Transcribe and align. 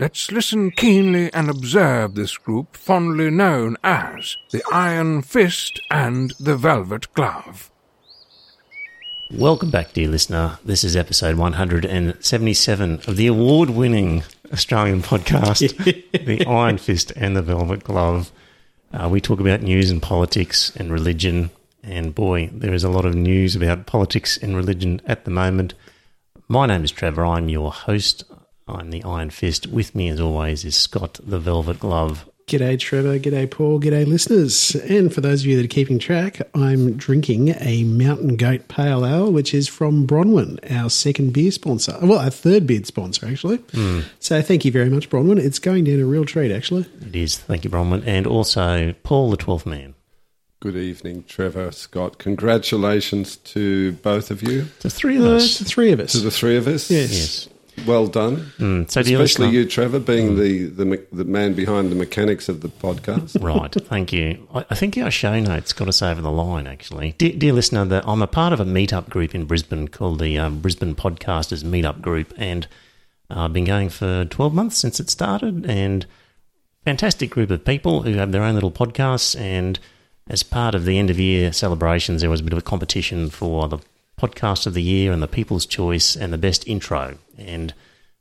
Let's 0.00 0.32
listen 0.32 0.70
keenly 0.70 1.30
and 1.34 1.50
observe 1.50 2.14
this 2.14 2.38
group 2.38 2.74
fondly 2.74 3.28
known 3.28 3.76
as 3.84 4.34
the 4.50 4.62
Iron 4.72 5.20
Fist 5.20 5.78
and 5.90 6.30
the 6.40 6.56
Velvet 6.56 7.12
Glove. 7.12 7.70
Welcome 9.30 9.70
back, 9.70 9.92
dear 9.92 10.08
listener. 10.08 10.58
This 10.64 10.84
is 10.84 10.96
episode 10.96 11.36
177 11.36 13.00
of 13.06 13.16
the 13.18 13.26
award 13.26 13.68
winning 13.68 14.22
Australian 14.50 15.02
podcast, 15.02 15.76
The 16.24 16.46
Iron 16.46 16.78
Fist 16.78 17.12
and 17.14 17.36
the 17.36 17.42
Velvet 17.42 17.84
Glove. 17.84 18.32
Uh, 18.94 19.06
we 19.06 19.20
talk 19.20 19.38
about 19.38 19.60
news 19.60 19.90
and 19.90 20.00
politics 20.00 20.74
and 20.76 20.90
religion. 20.90 21.50
And 21.82 22.14
boy, 22.14 22.48
there 22.54 22.72
is 22.72 22.84
a 22.84 22.90
lot 22.90 23.04
of 23.04 23.14
news 23.14 23.54
about 23.54 23.84
politics 23.84 24.38
and 24.38 24.56
religion 24.56 25.02
at 25.04 25.26
the 25.26 25.30
moment. 25.30 25.74
My 26.48 26.64
name 26.64 26.84
is 26.84 26.90
Trevor. 26.90 27.26
I'm 27.26 27.50
your 27.50 27.70
host. 27.70 28.24
I'm 28.74 28.90
the 28.90 29.02
Iron 29.04 29.30
Fist. 29.30 29.66
With 29.66 29.94
me, 29.94 30.08
as 30.08 30.20
always, 30.20 30.64
is 30.64 30.76
Scott, 30.76 31.18
the 31.22 31.38
Velvet 31.38 31.80
Glove. 31.80 32.26
G'day, 32.46 32.76
Trevor. 32.80 33.16
G'day, 33.20 33.48
Paul. 33.48 33.78
G'day, 33.80 34.04
listeners. 34.04 34.74
And 34.74 35.14
for 35.14 35.20
those 35.20 35.42
of 35.42 35.46
you 35.46 35.56
that 35.56 35.64
are 35.64 35.68
keeping 35.68 36.00
track, 36.00 36.40
I'm 36.52 36.96
drinking 36.96 37.54
a 37.60 37.84
Mountain 37.84 38.36
Goat 38.36 38.66
Pale 38.66 39.06
Ale, 39.06 39.30
which 39.32 39.54
is 39.54 39.68
from 39.68 40.04
Bronwyn, 40.04 40.58
our 40.68 40.90
second 40.90 41.32
beer 41.32 41.52
sponsor. 41.52 41.96
Well, 42.02 42.18
our 42.18 42.30
third 42.30 42.66
beer 42.66 42.82
sponsor, 42.82 43.28
actually. 43.28 43.58
Hmm. 43.72 44.00
So 44.18 44.42
thank 44.42 44.64
you 44.64 44.72
very 44.72 44.90
much, 44.90 45.08
Bronwyn. 45.10 45.38
It's 45.38 45.60
going 45.60 45.84
down 45.84 46.00
a 46.00 46.04
real 46.06 46.24
treat, 46.24 46.50
actually. 46.50 46.86
It 47.06 47.14
is. 47.14 47.38
Thank 47.38 47.62
you, 47.62 47.70
Bronwyn. 47.70 48.02
And 48.04 48.26
also 48.26 48.94
Paul, 49.04 49.30
the 49.30 49.36
12th 49.36 49.66
man. 49.66 49.94
Good 50.58 50.76
evening, 50.76 51.24
Trevor, 51.28 51.70
Scott. 51.70 52.18
Congratulations 52.18 53.36
to 53.36 53.92
both 53.92 54.30
of 54.30 54.42
you, 54.42 54.66
To 54.80 54.90
three 54.90 55.16
of 55.16 55.24
Uh, 55.24 55.36
us. 55.36 55.44
it's 55.44 55.58
the 55.60 55.64
three 55.64 55.92
of 55.92 56.00
us. 56.00 56.12
to 56.12 56.18
the 56.18 56.30
three 56.30 56.56
of 56.56 56.66
us. 56.66 56.90
Yes. 56.90 57.12
Yes. 57.12 57.48
Well 57.86 58.06
done. 58.06 58.52
Mm, 58.58 58.90
so, 58.90 59.00
Especially 59.00 59.50
you, 59.50 59.64
Trevor, 59.64 60.00
being 60.00 60.36
the, 60.36 60.66
the 60.66 61.06
the 61.12 61.24
man 61.24 61.54
behind 61.54 61.90
the 61.90 61.96
mechanics 61.96 62.48
of 62.48 62.60
the 62.60 62.68
podcast. 62.68 63.42
Right, 63.42 63.72
thank 63.72 64.12
you. 64.12 64.46
I 64.54 64.64
I 64.70 64.74
think 64.74 64.96
our 64.98 65.10
show 65.10 65.38
notes 65.40 65.72
got 65.72 65.88
us 65.88 66.02
over 66.02 66.20
the 66.20 66.30
line, 66.30 66.66
actually. 66.66 67.14
Dear, 67.18 67.32
dear 67.32 67.52
listener, 67.52 67.84
that 67.86 68.06
I'm 68.06 68.22
a 68.22 68.26
part 68.26 68.52
of 68.52 68.60
a 68.60 68.64
meetup 68.64 69.08
group 69.08 69.34
in 69.34 69.44
Brisbane 69.44 69.88
called 69.88 70.20
the 70.20 70.38
um, 70.38 70.60
Brisbane 70.60 70.94
Podcasters 70.94 71.64
Meetup 71.64 72.00
Group, 72.00 72.32
and 72.36 72.66
uh, 73.30 73.44
I've 73.44 73.52
been 73.52 73.64
going 73.64 73.88
for 73.88 74.24
12 74.24 74.54
months 74.54 74.76
since 74.76 75.00
it 75.00 75.10
started, 75.10 75.64
and 75.66 76.06
fantastic 76.84 77.30
group 77.30 77.50
of 77.50 77.64
people 77.64 78.02
who 78.02 78.14
have 78.14 78.32
their 78.32 78.42
own 78.42 78.54
little 78.54 78.70
podcasts. 78.70 79.38
And 79.38 79.78
as 80.28 80.42
part 80.42 80.74
of 80.74 80.84
the 80.84 80.98
end 80.98 81.10
of 81.10 81.18
year 81.18 81.52
celebrations, 81.52 82.20
there 82.20 82.30
was 82.30 82.40
a 82.40 82.44
bit 82.44 82.52
of 82.52 82.58
a 82.58 82.62
competition 82.62 83.30
for 83.30 83.68
the 83.68 83.78
podcast 84.20 84.66
of 84.66 84.74
the 84.74 84.82
year 84.82 85.12
and 85.12 85.22
the 85.22 85.28
People's 85.28 85.64
Choice 85.64 86.16
and 86.16 86.32
the 86.32 86.38
best 86.38 86.66
intro, 86.68 87.16
and 87.38 87.72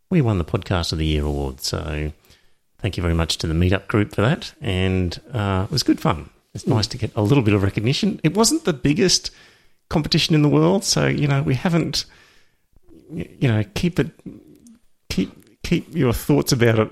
we 0.10 0.22
won 0.22 0.38
the 0.38 0.46
Podcast 0.46 0.92
of 0.92 0.98
the 0.98 1.06
Year 1.06 1.26
award. 1.26 1.62
So 1.62 2.12
thank 2.80 2.96
you 2.96 3.04
very 3.04 3.14
much 3.14 3.38
to 3.40 3.48
the 3.48 3.54
meetup 3.54 3.88
group 3.88 4.16
for 4.16 4.22
that, 4.22 4.54
and 4.62 5.20
uh, 5.34 5.66
it 5.70 5.72
was 5.72 5.84
good 5.84 6.00
fun. 6.00 6.30
It's 6.54 6.66
nice 6.66 6.88
to 6.88 6.98
get 6.98 7.12
a 7.16 7.22
little 7.22 7.44
bit 7.44 7.54
of 7.54 7.64
recognition. 7.64 8.20
It 8.24 8.36
wasn't 8.36 8.64
the 8.64 8.74
biggest 8.74 9.32
competition 9.90 10.36
in 10.36 10.42
the 10.42 10.50
world, 10.50 10.84
so 10.84 11.08
you 11.08 11.28
know 11.28 11.42
we 11.42 11.56
haven't. 11.56 12.06
You 13.12 13.48
know, 13.48 13.64
keep 13.74 14.00
it, 14.00 14.12
keep 15.10 15.64
keep 15.64 15.96
your 15.96 16.14
thoughts 16.14 16.52
about 16.52 16.78
it 16.78 16.90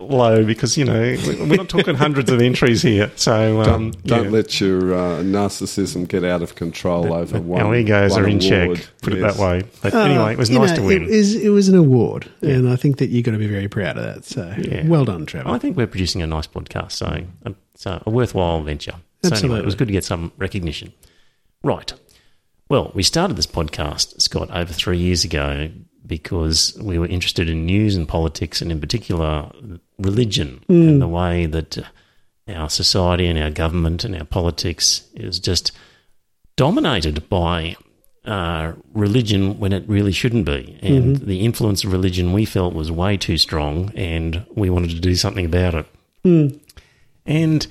low 0.00 0.44
because 0.44 0.76
you 0.76 0.84
know 0.84 1.00
we- 1.26 1.36
we're 1.42 1.56
not 1.56 1.68
talking 1.68 1.94
hundreds 2.06 2.30
of 2.30 2.40
entries 2.40 2.82
here. 2.82 3.10
So 3.16 3.60
um, 3.60 3.90
Don't, 3.90 4.06
don't 4.06 4.24
yeah. 4.24 4.30
let 4.30 4.60
your 4.60 4.94
uh, 4.94 5.22
narcissism 5.22 6.06
get 6.08 6.24
out 6.24 6.42
of 6.42 6.54
control 6.54 7.12
over 7.12 7.40
one. 7.40 7.60
our 7.62 7.74
egos 7.74 8.12
one 8.12 8.24
are 8.24 8.28
in 8.28 8.42
award. 8.42 8.78
check. 8.78 8.86
Put 9.02 9.12
it 9.14 9.20
that 9.20 9.36
way. 9.36 9.62
But 9.82 9.94
Uh, 9.94 9.98
anyway, 10.00 10.32
it 10.32 10.38
was 10.38 10.50
nice 10.50 10.70
know, 10.70 10.76
to 10.76 10.82
win. 10.82 11.02
It 11.04 11.10
was, 11.10 11.34
it 11.34 11.48
was 11.50 11.68
an 11.68 11.76
award, 11.76 12.30
and 12.42 12.68
I 12.68 12.76
think 12.76 12.98
that 12.98 13.08
you've 13.10 13.24
got 13.24 13.32
to 13.32 13.38
be 13.38 13.46
very 13.48 13.68
proud 13.68 13.96
of 13.98 14.04
that. 14.04 14.24
So 14.24 14.54
Yeah. 14.58 14.86
well 14.86 15.04
done, 15.04 15.26
Trevor. 15.26 15.48
I 15.48 15.58
think 15.58 15.76
we're 15.76 15.86
producing 15.86 16.22
a 16.22 16.26
nice 16.26 16.46
podcast, 16.46 16.92
so 16.92 17.24
a, 17.44 17.54
so 17.74 18.02
a 18.06 18.10
worthwhile 18.10 18.62
venture. 18.62 18.92
So 18.92 19.28
anyway, 19.28 19.32
Absolutely. 19.34 19.58
it 19.60 19.64
was 19.64 19.74
good 19.74 19.88
to 19.88 19.92
get 19.92 20.04
some 20.04 20.32
recognition. 20.38 20.92
Right. 21.64 21.92
Well, 22.68 22.92
we 22.94 23.02
started 23.02 23.36
this 23.36 23.46
podcast, 23.46 24.20
Scott, 24.20 24.50
over 24.52 24.72
three 24.72 24.98
years 24.98 25.24
ago 25.24 25.70
because 26.06 26.78
we 26.80 26.98
were 26.98 27.06
interested 27.06 27.48
in 27.48 27.66
news 27.66 27.96
and 27.96 28.06
politics, 28.06 28.62
and 28.62 28.70
in 28.70 28.80
particular, 28.80 29.50
religion 29.98 30.64
and 30.68 31.02
the 31.02 31.08
way 31.08 31.46
that 31.46 31.78
uh, 31.78 31.82
our 32.52 32.70
society 32.70 33.26
and 33.26 33.38
our 33.38 33.50
government 33.50 34.04
and 34.04 34.14
our 34.16 34.24
politics 34.24 35.06
is 35.14 35.38
just 35.38 35.72
dominated 36.56 37.28
by 37.28 37.76
uh, 38.24 38.72
religion 38.92 39.58
when 39.58 39.72
it 39.72 39.88
really 39.88 40.12
shouldn't 40.12 40.44
be. 40.44 40.78
And 40.82 41.16
the 41.16 41.40
influence 41.44 41.84
of 41.84 41.92
religion 41.92 42.32
we 42.32 42.44
felt 42.44 42.74
was 42.74 42.90
way 42.90 43.16
too 43.16 43.38
strong, 43.38 43.90
and 43.94 44.44
we 44.54 44.70
wanted 44.70 44.90
to 44.90 45.00
do 45.00 45.14
something 45.14 45.46
about 45.46 45.74
it. 45.74 45.86
And 47.26 47.66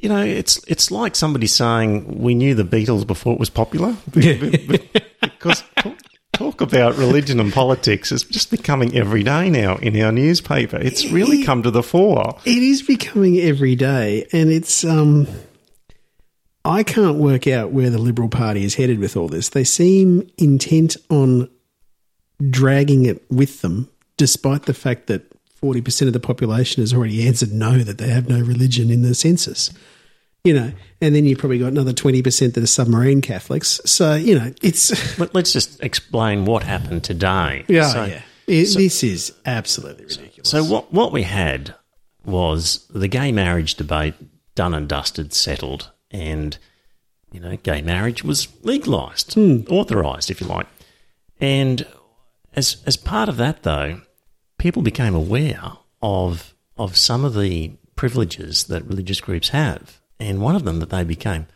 you 0.00 0.08
know, 0.08 0.22
it's 0.22 0.62
it's 0.66 0.90
like 0.90 1.14
somebody 1.16 1.46
saying 1.46 2.20
we 2.20 2.34
knew 2.34 2.54
the 2.54 2.64
Beatles 2.64 3.06
before 3.06 3.34
it 3.34 3.38
was 3.38 3.50
popular, 3.50 3.96
because 4.10 5.62
talk, 5.62 5.74
talk 5.75 5.75
about 6.66 6.96
religion 6.96 7.38
and 7.40 7.52
politics 7.52 8.10
is 8.10 8.24
just 8.24 8.50
becoming 8.50 8.96
every 8.96 9.22
day 9.22 9.48
now 9.48 9.76
in 9.76 10.00
our 10.00 10.12
newspaper. 10.12 10.76
It's 10.76 11.10
really 11.10 11.44
come 11.44 11.62
to 11.62 11.70
the 11.70 11.82
fore. 11.82 12.36
It 12.44 12.62
is 12.62 12.82
becoming 12.82 13.38
every 13.38 13.76
day, 13.76 14.26
and 14.32 14.50
it's 14.50 14.84
um. 14.84 15.26
I 16.64 16.82
can't 16.82 17.18
work 17.18 17.46
out 17.46 17.70
where 17.70 17.90
the 17.90 17.98
Liberal 17.98 18.28
Party 18.28 18.64
is 18.64 18.74
headed 18.74 18.98
with 18.98 19.16
all 19.16 19.28
this. 19.28 19.50
They 19.50 19.62
seem 19.62 20.28
intent 20.36 20.96
on 21.08 21.48
dragging 22.50 23.04
it 23.04 23.22
with 23.30 23.62
them, 23.62 23.88
despite 24.16 24.64
the 24.64 24.74
fact 24.74 25.06
that 25.06 25.22
forty 25.54 25.80
percent 25.80 26.08
of 26.08 26.12
the 26.12 26.20
population 26.20 26.82
has 26.82 26.92
already 26.92 27.26
answered 27.26 27.52
no 27.52 27.78
that 27.78 27.98
they 27.98 28.08
have 28.08 28.28
no 28.28 28.40
religion 28.40 28.90
in 28.90 29.02
the 29.02 29.14
census. 29.14 29.70
You 30.46 30.54
know, 30.54 30.72
and 31.00 31.14
then 31.14 31.24
you've 31.24 31.38
probably 31.40 31.58
got 31.58 31.68
another 31.72 31.92
twenty 31.92 32.22
percent 32.22 32.54
that 32.54 32.62
are 32.62 32.68
submarine 32.68 33.20
Catholics. 33.20 33.80
So 33.84 34.14
you 34.14 34.38
know, 34.38 34.52
it's 34.62 35.16
But 35.18 35.34
let's 35.34 35.52
just 35.52 35.82
explain 35.82 36.44
what 36.44 36.62
happened 36.62 37.02
today. 37.02 37.64
yeah, 37.68 37.88
So- 37.92 38.04
yeah. 38.04 38.22
It- 38.46 38.76
this 38.76 39.02
is 39.02 39.32
absolutely 39.44 40.04
ridiculous. 40.04 40.48
So 40.48 40.62
what 40.62 40.92
what 40.92 41.10
we 41.12 41.24
had 41.24 41.74
was 42.24 42.86
the 42.90 43.08
gay 43.08 43.32
marriage 43.32 43.74
debate 43.74 44.14
done 44.54 44.72
and 44.72 44.88
dusted, 44.88 45.32
settled, 45.32 45.90
and 46.12 46.56
you 47.32 47.40
know, 47.40 47.56
gay 47.56 47.82
marriage 47.82 48.22
was 48.22 48.46
legalised, 48.62 49.34
hmm. 49.34 49.62
authorised, 49.68 50.30
if 50.30 50.40
you 50.40 50.46
like. 50.46 50.68
And 51.40 51.84
as 52.54 52.76
as 52.86 52.96
part 52.96 53.28
of 53.28 53.36
that, 53.38 53.64
though, 53.64 54.00
people 54.58 54.82
became 54.82 55.14
aware 55.14 55.72
of 56.00 56.54
of 56.76 56.96
some 56.96 57.24
of 57.24 57.34
the 57.34 57.72
privileges 57.96 58.64
that 58.64 58.84
religious 58.86 59.20
groups 59.20 59.48
have, 59.48 60.00
and 60.18 60.40
one 60.40 60.56
of 60.56 60.64
them 60.64 60.80
that 60.80 60.90
they 60.90 61.04
became 61.04 61.46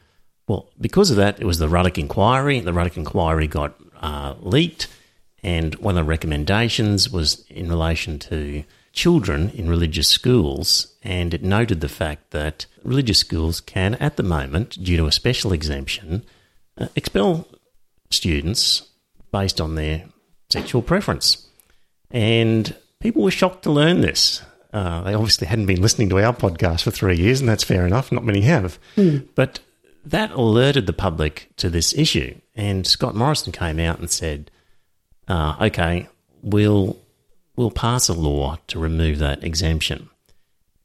well 0.46 0.70
because 0.80 1.10
of 1.10 1.16
that. 1.16 1.40
It 1.40 1.46
was 1.46 1.58
the 1.58 1.68
Ruddock 1.68 1.98
inquiry. 1.98 2.60
The 2.60 2.72
Ruddock 2.72 2.96
inquiry 2.96 3.46
got 3.46 3.74
uh, 4.00 4.34
leaked, 4.40 4.88
and 5.42 5.74
one 5.76 5.96
of 5.96 6.04
the 6.04 6.08
recommendations 6.08 7.10
was 7.10 7.44
in 7.48 7.68
relation 7.68 8.18
to 8.20 8.64
children 8.92 9.50
in 9.50 9.68
religious 9.68 10.08
schools, 10.08 10.94
and 11.02 11.32
it 11.32 11.42
noted 11.42 11.80
the 11.80 11.88
fact 11.88 12.30
that 12.32 12.66
religious 12.82 13.18
schools 13.18 13.60
can, 13.60 13.94
at 13.96 14.16
the 14.16 14.22
moment, 14.22 14.82
due 14.82 14.96
to 14.96 15.06
a 15.06 15.12
special 15.12 15.52
exemption, 15.52 16.24
uh, 16.76 16.88
expel 16.96 17.46
students 18.10 18.88
based 19.30 19.60
on 19.60 19.76
their 19.76 20.06
sexual 20.50 20.82
preference. 20.82 21.46
And 22.10 22.74
people 22.98 23.22
were 23.22 23.30
shocked 23.30 23.62
to 23.62 23.70
learn 23.70 24.00
this. 24.00 24.42
Uh, 24.72 25.02
they 25.02 25.14
obviously 25.14 25.46
hadn't 25.46 25.66
been 25.66 25.82
listening 25.82 26.08
to 26.10 26.18
our 26.20 26.32
podcast 26.34 26.82
for 26.82 26.90
three 26.90 27.16
years, 27.16 27.40
and 27.40 27.48
that's 27.48 27.64
fair 27.64 27.86
enough. 27.86 28.12
Not 28.12 28.24
many 28.24 28.42
have. 28.42 28.78
But 29.34 29.60
that 30.04 30.30
alerted 30.32 30.86
the 30.86 30.92
public 30.92 31.50
to 31.56 31.68
this 31.68 31.92
issue. 31.94 32.34
And 32.54 32.86
Scott 32.86 33.14
Morrison 33.14 33.52
came 33.52 33.80
out 33.80 33.98
and 33.98 34.10
said, 34.10 34.50
uh, 35.28 35.56
okay, 35.60 36.08
we'll, 36.42 36.98
we'll 37.56 37.70
pass 37.70 38.08
a 38.08 38.14
law 38.14 38.58
to 38.68 38.78
remove 38.78 39.18
that 39.18 39.44
exemption. 39.44 40.08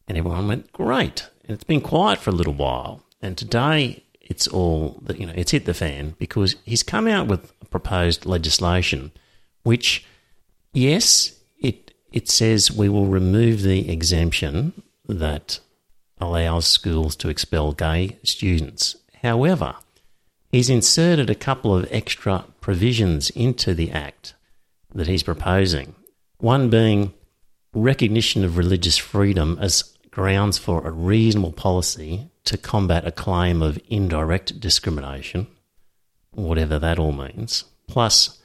And 0.08 0.18
everyone 0.18 0.48
went, 0.48 0.72
great. 0.74 1.28
And 1.46 1.54
it's 1.56 1.64
been 1.64 1.82
quiet 1.82 2.20
for 2.20 2.32
a 2.32 2.34
little 2.34 2.54
while. 2.54 3.04
And 3.22 3.38
today 3.38 4.04
it's 4.22 4.48
all, 4.48 5.00
that 5.04 5.20
you 5.20 5.26
know, 5.26 5.34
it's 5.36 5.52
hit 5.52 5.66
the 5.66 5.74
fan 5.74 6.16
because 6.18 6.56
he's 6.66 6.84
come 6.84 7.08
out 7.08 7.28
with 7.28 7.52
proposed 7.70 8.26
legislation 8.26 9.12
which, 9.66 10.06
yes, 10.74 11.35
it, 12.16 12.30
says 12.30 12.72
we 12.72 12.90
will 12.90 13.06
remove 13.06 13.62
the 13.62 13.92
exemption 13.92 14.74
that 15.08 15.60
allows 16.20 16.66
schools 16.66 17.16
to 17.18 17.30
expel 17.30 17.74
gay 17.74 18.18
students. 18.24 18.96
However, 19.22 19.76
he's 20.50 20.70
inserted 20.70 21.30
a 21.30 21.36
couple 21.36 21.76
of 21.76 21.88
extra 21.92 22.46
provisions 22.62 23.30
into 23.32 23.74
the 23.74 23.92
Act 23.92 24.34
that 24.94 25.08
he's 25.08 25.24
proposing. 25.24 25.94
One 26.38 26.70
being 26.70 27.14
recognition 27.74 28.44
of 28.44 28.58
religious 28.58 28.98
freedom 28.98 29.58
as 29.62 29.84
grounds 30.10 30.58
for 30.58 30.88
a 30.88 30.92
reasonable 30.92 31.52
policy 31.52 32.30
to 32.46 32.58
combat 32.58 33.06
a 33.06 33.12
claim 33.12 33.62
of 33.62 33.80
indirect 33.90 34.60
discrimination, 34.62 35.48
whatever 36.32 36.80
that 36.80 36.98
all 36.98 37.12
means, 37.12 37.66
plus 37.88 38.42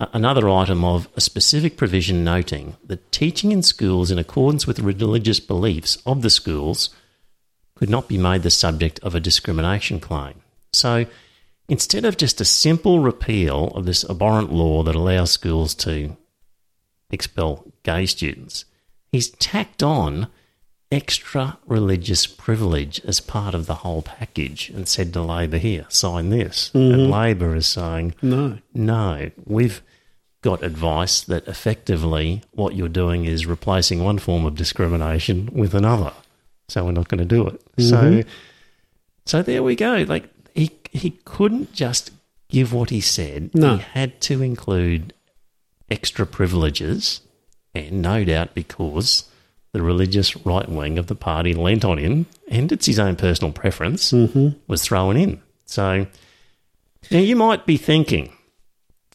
another 0.00 0.48
item 0.48 0.84
of 0.84 1.08
a 1.16 1.20
specific 1.20 1.76
provision 1.76 2.24
noting 2.24 2.76
that 2.84 3.12
teaching 3.12 3.52
in 3.52 3.62
schools 3.62 4.10
in 4.10 4.18
accordance 4.18 4.66
with 4.66 4.80
religious 4.80 5.40
beliefs 5.40 5.98
of 6.04 6.22
the 6.22 6.30
schools 6.30 6.90
could 7.76 7.90
not 7.90 8.08
be 8.08 8.18
made 8.18 8.42
the 8.42 8.50
subject 8.50 8.98
of 9.00 9.14
a 9.14 9.20
discrimination 9.20 10.00
claim. 10.00 10.34
So 10.72 11.06
instead 11.68 12.04
of 12.04 12.16
just 12.16 12.40
a 12.40 12.44
simple 12.44 13.00
repeal 13.00 13.68
of 13.68 13.86
this 13.86 14.04
abhorrent 14.04 14.52
law 14.52 14.82
that 14.82 14.94
allows 14.94 15.30
schools 15.30 15.74
to 15.76 16.16
expel 17.10 17.64
gay 17.82 18.06
students, 18.06 18.64
he's 19.12 19.30
tacked 19.30 19.82
on 19.82 20.28
extra 20.94 21.58
religious 21.66 22.24
privilege 22.24 23.00
as 23.04 23.18
part 23.18 23.52
of 23.52 23.66
the 23.66 23.74
whole 23.74 24.00
package 24.00 24.70
and 24.70 24.86
said 24.86 25.12
to 25.12 25.20
Labor, 25.20 25.58
here, 25.58 25.86
sign 25.88 26.30
this. 26.30 26.70
And 26.72 26.92
mm-hmm. 26.92 27.12
Labor 27.12 27.56
is 27.56 27.66
saying, 27.66 28.14
No. 28.22 28.58
no, 28.72 29.30
we've 29.44 29.82
got 30.40 30.62
advice 30.62 31.22
that 31.22 31.48
effectively 31.48 32.42
what 32.52 32.76
you're 32.76 32.88
doing 32.88 33.24
is 33.24 33.44
replacing 33.44 34.04
one 34.04 34.18
form 34.18 34.46
of 34.46 34.54
discrimination 34.54 35.50
with 35.52 35.74
another. 35.74 36.12
So 36.68 36.84
we're 36.84 36.92
not 36.92 37.08
going 37.08 37.18
to 37.18 37.24
do 37.24 37.48
it. 37.48 37.60
So, 37.78 37.96
mm-hmm. 37.96 38.28
so 39.26 39.42
there 39.42 39.64
we 39.64 39.74
go. 39.74 40.04
Like 40.06 40.30
he 40.54 40.70
he 40.92 41.18
couldn't 41.24 41.72
just 41.72 42.12
give 42.48 42.72
what 42.72 42.90
he 42.90 43.00
said. 43.00 43.52
No. 43.52 43.76
He 43.76 43.82
had 43.82 44.20
to 44.22 44.42
include 44.42 45.12
extra 45.90 46.24
privileges, 46.24 47.20
and 47.74 48.00
no 48.00 48.24
doubt 48.24 48.54
because 48.54 49.28
the 49.74 49.82
religious 49.82 50.36
right 50.46 50.68
wing 50.68 50.98
of 50.98 51.08
the 51.08 51.16
party 51.16 51.52
lent 51.52 51.84
on 51.84 51.98
him, 51.98 52.26
and 52.48 52.70
it's 52.70 52.86
his 52.86 53.00
own 53.00 53.16
personal 53.16 53.52
preference, 53.52 54.12
mm-hmm. 54.12 54.50
was 54.68 54.82
thrown 54.82 55.16
in. 55.16 55.42
So 55.66 56.06
now 57.10 57.18
you 57.18 57.34
might 57.34 57.66
be 57.66 57.76
thinking, 57.76 58.32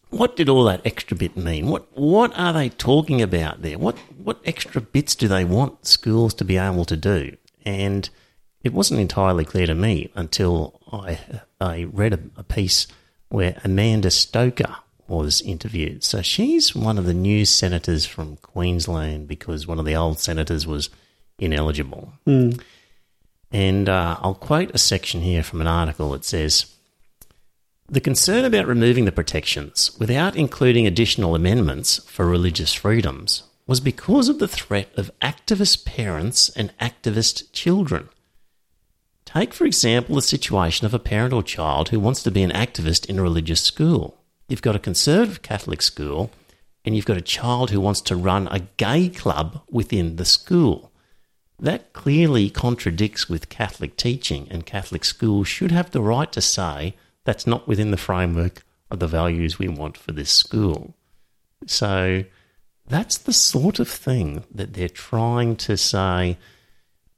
what 0.09 0.35
did 0.35 0.49
all 0.49 0.65
that 0.65 0.85
extra 0.85 1.15
bit 1.15 1.37
mean? 1.37 1.67
What 1.67 1.97
what 1.97 2.37
are 2.37 2.51
they 2.51 2.67
talking 2.67 3.21
about 3.21 3.61
there? 3.61 3.79
What 3.79 3.97
what 4.21 4.41
extra 4.43 4.81
bits 4.81 5.15
do 5.15 5.29
they 5.29 5.45
want 5.45 5.87
schools 5.87 6.33
to 6.35 6.43
be 6.43 6.57
able 6.57 6.83
to 6.85 6.97
do? 6.97 7.37
And 7.63 8.09
it 8.61 8.73
wasn't 8.73 8.99
entirely 8.99 9.45
clear 9.45 9.65
to 9.65 9.75
me 9.75 10.11
until 10.13 10.81
I 10.91 11.19
I 11.61 11.83
read 11.83 12.11
a, 12.11 12.19
a 12.35 12.43
piece 12.43 12.85
where 13.29 13.61
Amanda 13.63 14.11
Stoker 14.11 14.75
was 15.09 15.41
interviewed. 15.41 16.03
So 16.03 16.21
she's 16.21 16.75
one 16.75 16.97
of 16.97 17.05
the 17.05 17.13
new 17.13 17.45
senators 17.45 18.05
from 18.05 18.37
Queensland 18.37 19.27
because 19.27 19.67
one 19.67 19.79
of 19.79 19.85
the 19.85 19.95
old 19.95 20.19
senators 20.19 20.65
was 20.65 20.89
ineligible. 21.37 22.13
And 23.51 23.89
uh, 23.89 24.17
I'll 24.21 24.35
quote 24.35 24.71
a 24.73 24.77
section 24.77 25.21
here 25.21 25.43
from 25.43 25.61
an 25.61 25.67
article 25.67 26.11
that 26.11 26.25
says. 26.25 26.67
The 27.87 27.99
concern 27.99 28.45
about 28.45 28.67
removing 28.67 29.05
the 29.05 29.11
protections 29.11 29.97
without 29.97 30.35
including 30.35 30.85
additional 30.85 31.33
amendments 31.33 31.97
for 32.05 32.27
religious 32.27 32.71
freedoms 32.71 33.43
was 33.65 33.79
because 33.79 34.29
of 34.29 34.37
the 34.37 34.47
threat 34.47 34.89
of 34.95 35.11
activist 35.21 35.85
parents 35.85 36.49
and 36.49 36.77
activist 36.77 37.51
children. 37.51 38.09
Take, 39.25 39.53
for 39.53 39.65
example, 39.65 40.15
the 40.15 40.23
situation 40.23 40.85
of 40.87 40.93
a 40.93 40.99
parent 40.99 41.33
or 41.33 41.43
child 41.43 41.89
who 41.89 41.99
wants 41.99 42.23
to 42.23 42.31
be 42.31 42.41
an 42.41 42.51
activist 42.51 43.07
in 43.07 43.19
a 43.19 43.23
religious 43.23 43.61
school. 43.61 44.18
You've 44.49 44.63
got 44.63 44.75
a 44.75 44.79
conservative 44.79 45.43
Catholic 45.43 45.81
school, 45.81 46.31
and 46.83 46.95
you've 46.95 47.05
got 47.05 47.17
a 47.17 47.21
child 47.21 47.69
who 47.69 47.79
wants 47.79 48.01
to 48.01 48.15
run 48.15 48.47
a 48.47 48.61
gay 48.77 49.07
club 49.07 49.61
within 49.69 50.15
the 50.15 50.25
school. 50.25 50.91
That 51.59 51.93
clearly 51.93 52.49
contradicts 52.49 53.29
with 53.29 53.49
Catholic 53.49 53.95
teaching, 53.95 54.47
and 54.49 54.65
Catholic 54.65 55.05
schools 55.05 55.47
should 55.47 55.71
have 55.71 55.91
the 55.91 56.01
right 56.01 56.31
to 56.31 56.41
say 56.41 56.95
that's 57.25 57.45
not 57.45 57.67
within 57.67 57.91
the 57.91 57.97
framework 57.97 58.63
of 58.89 58.97
the 58.97 59.07
values 59.07 59.59
we 59.59 59.67
want 59.67 59.95
for 59.95 60.13
this 60.13 60.31
school. 60.31 60.95
So 61.67 62.23
that's 62.87 63.19
the 63.19 63.33
sort 63.33 63.79
of 63.79 63.87
thing 63.87 64.45
that 64.51 64.73
they're 64.73 64.89
trying 64.89 65.57
to 65.57 65.77
say, 65.77 66.39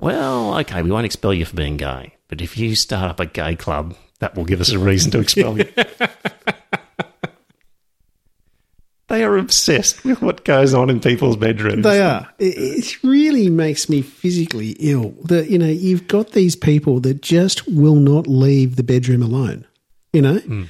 well, 0.02 0.58
okay, 0.60 0.82
we 0.82 0.92
won't 0.92 1.06
expel 1.06 1.34
you 1.34 1.46
for 1.46 1.56
being 1.56 1.78
gay, 1.78 2.16
but 2.28 2.42
if 2.42 2.58
you 2.58 2.76
start 2.76 3.10
up 3.10 3.22
a 3.22 3.26
gay 3.26 3.56
club, 3.56 3.96
that 4.20 4.36
will 4.36 4.44
give 4.44 4.60
us 4.60 4.72
a 4.72 4.80
reason 4.80 5.12
to 5.12 5.20
expel 5.20 5.58
you. 5.58 5.72
they 9.12 9.26
are 9.26 9.38
obsessed 9.38 10.06
with 10.06 10.22
what 10.22 10.46
goes 10.46 10.74
on 10.74 10.90
in 10.90 11.02
people's 11.02 11.36
bedrooms. 11.36 11.84
They 11.84 12.02
are. 12.02 12.30
It, 12.40 12.58
it 12.58 13.04
really 13.04 13.50
makes 13.50 13.90
me 13.90 14.02
physically 14.02 14.72
ill 14.80 15.14
that, 15.26 15.50
you 15.50 15.58
know, 15.58 15.68
you've 15.68 16.08
got 16.08 16.32
these 16.32 16.56
people 16.56 17.02
that 17.02 17.22
just 17.22 17.68
will 17.68 17.98
not 17.98 18.26
leave 18.26 18.78
the 18.78 18.84
bedroom 18.84 19.22
alone. 19.22 19.68
You 20.14 20.22
know, 20.22 20.38
hmm. 20.38 20.64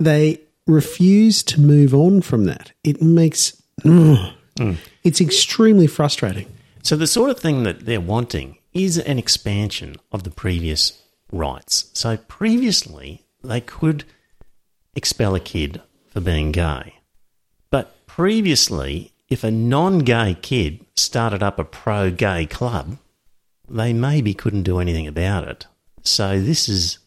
they 0.00 0.40
refuse 0.66 1.42
to 1.44 1.60
move 1.60 1.94
on 1.94 2.22
from 2.22 2.46
that. 2.46 2.72
It 2.82 3.02
makes, 3.02 3.62
ugh. 3.84 4.32
Hmm. 4.56 4.72
it's 5.04 5.20
extremely 5.20 5.86
frustrating. 5.86 6.46
So 6.82 6.96
the 6.96 7.06
sort 7.06 7.30
of 7.30 7.38
thing 7.38 7.62
that 7.64 7.84
they're 7.84 8.00
wanting 8.00 8.56
is 8.72 8.96
an 8.96 9.18
expansion 9.18 9.96
of 10.10 10.22
the 10.22 10.30
previous 10.30 11.02
rights. 11.30 11.90
So 11.92 12.16
previously, 12.16 13.26
they 13.44 13.60
could 13.60 14.04
expel 14.94 15.34
a 15.34 15.40
kid 15.40 15.82
for 16.08 16.20
being 16.20 16.52
gay. 16.52 16.94
Previously, 18.14 19.10
if 19.30 19.42
a 19.42 19.50
non 19.50 20.00
gay 20.00 20.36
kid 20.42 20.84
started 20.94 21.42
up 21.42 21.58
a 21.58 21.64
pro 21.64 22.10
gay 22.10 22.44
club, 22.44 22.98
they 23.70 23.94
maybe 23.94 24.34
couldn't 24.34 24.64
do 24.64 24.80
anything 24.80 25.06
about 25.06 25.48
it. 25.48 25.66
So 26.02 26.38
this 26.38 26.68
is 26.68 26.98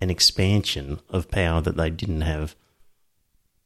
an 0.00 0.08
expansion 0.08 1.00
of 1.08 1.32
power 1.32 1.60
that 1.62 1.76
they 1.76 1.90
didn't 1.90 2.20
have, 2.20 2.54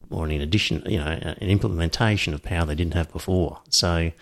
or 0.08 0.26
in 0.26 0.40
addition, 0.40 0.84
you 0.86 0.96
know, 0.96 1.04
an 1.04 1.36
implementation 1.50 2.32
of 2.32 2.42
power 2.42 2.64
they 2.64 2.74
didn't 2.74 2.94
have 2.94 3.12
before. 3.12 3.60
So 3.68 4.12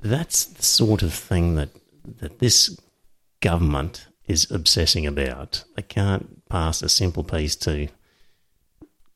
that's 0.00 0.46
the 0.46 0.64
sort 0.64 1.02
of 1.04 1.14
thing 1.14 1.54
that, 1.54 1.68
that 2.18 2.40
this 2.40 2.80
government 3.38 4.08
is 4.26 4.50
obsessing 4.50 5.06
about. 5.06 5.62
They 5.76 5.82
can't 5.82 6.44
pass 6.48 6.82
a 6.82 6.88
simple 6.88 7.22
piece 7.22 7.54
to 7.56 7.86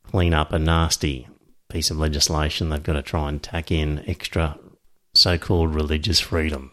clean 0.05 0.33
up 0.33 0.53
a 0.53 0.61
nasty 0.61 1.27
piece 1.75 1.91
of 1.91 1.99
legislation. 1.99 2.69
They've 2.69 2.83
got 2.83 2.93
to 2.93 3.03
try 3.03 3.29
and 3.29 3.43
tack 3.43 3.73
in 3.73 4.05
extra 4.07 4.57
so 5.13 5.37
called 5.37 5.75
religious 5.75 6.21
freedom. 6.21 6.71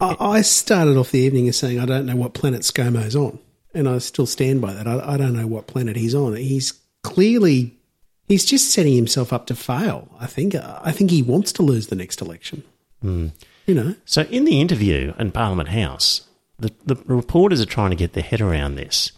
I, 0.00 0.16
I 0.18 0.42
started 0.42 0.96
off 0.96 1.12
the 1.12 1.20
evening 1.20 1.48
as 1.48 1.56
saying 1.56 1.78
I 1.78 1.86
don't 1.86 2.06
know 2.06 2.16
what 2.16 2.34
planet 2.34 2.62
ScoMo's 2.62 3.14
on, 3.14 3.38
and 3.72 3.88
I 3.88 3.98
still 3.98 4.26
stand 4.26 4.60
by 4.60 4.72
that. 4.74 4.88
I, 4.88 5.14
I 5.14 5.16
don't 5.16 5.34
know 5.34 5.46
what 5.46 5.68
planet 5.68 5.96
he's 5.96 6.14
on. 6.14 6.34
He's 6.34 6.72
clearly 7.02 7.78
he's 8.26 8.44
just 8.44 8.72
setting 8.72 8.94
himself 8.94 9.32
up 9.32 9.46
to 9.46 9.54
fail. 9.54 10.08
I 10.18 10.26
think. 10.26 10.56
I 10.56 10.90
think 10.90 11.12
he 11.12 11.22
wants 11.22 11.52
to 11.52 11.62
lose 11.62 11.86
the 11.86 11.96
next 11.96 12.20
election. 12.20 12.64
Hmm. 13.00 13.28
You 13.66 13.74
know, 13.74 13.94
So, 14.04 14.22
in 14.22 14.44
the 14.44 14.60
interview 14.60 15.14
in 15.18 15.30
Parliament 15.30 15.68
House, 15.68 16.22
the, 16.58 16.72
the 16.84 16.96
reporters 17.06 17.60
are 17.60 17.66
trying 17.66 17.90
to 17.90 17.96
get 17.96 18.14
their 18.14 18.24
head 18.24 18.40
around 18.40 18.74
this. 18.74 19.12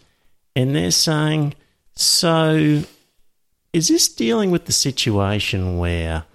And 0.55 0.75
they're 0.75 0.91
saying, 0.91 1.55
so 1.95 2.83
is 3.73 3.87
this 3.87 4.07
dealing 4.07 4.51
with 4.51 4.65
the 4.65 4.71
situation 4.71 5.79
where 5.79 6.25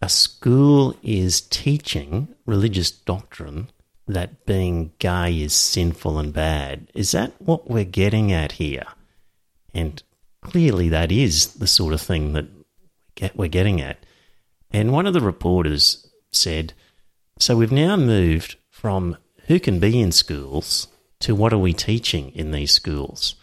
a 0.00 0.08
school 0.08 0.96
is 1.02 1.40
teaching 1.40 2.28
religious 2.46 2.90
doctrine 2.90 3.68
that 4.06 4.46
being 4.46 4.92
gay 4.98 5.40
is 5.40 5.52
sinful 5.52 6.18
and 6.18 6.32
bad? 6.32 6.88
Is 6.94 7.10
that 7.12 7.32
what 7.40 7.68
we're 7.68 7.84
getting 7.84 8.30
at 8.32 8.52
here? 8.52 8.84
And 9.74 10.00
clearly, 10.40 10.88
that 10.88 11.10
is 11.10 11.54
the 11.54 11.66
sort 11.66 11.94
of 11.94 12.00
thing 12.00 12.32
that 12.32 12.46
we're 13.34 13.48
getting 13.48 13.80
at. 13.80 13.98
And 14.70 14.92
one 14.92 15.06
of 15.06 15.14
the 15.14 15.20
reporters 15.20 16.08
said, 16.30 16.74
So 17.38 17.56
we've 17.56 17.72
now 17.72 17.96
moved 17.96 18.56
from 18.70 19.16
who 19.46 19.58
can 19.58 19.80
be 19.80 20.00
in 20.00 20.12
schools 20.12 20.86
to 21.20 21.34
what 21.34 21.52
are 21.52 21.58
we 21.58 21.72
teaching 21.72 22.30
in 22.30 22.52
these 22.52 22.72
schools? 22.72 23.34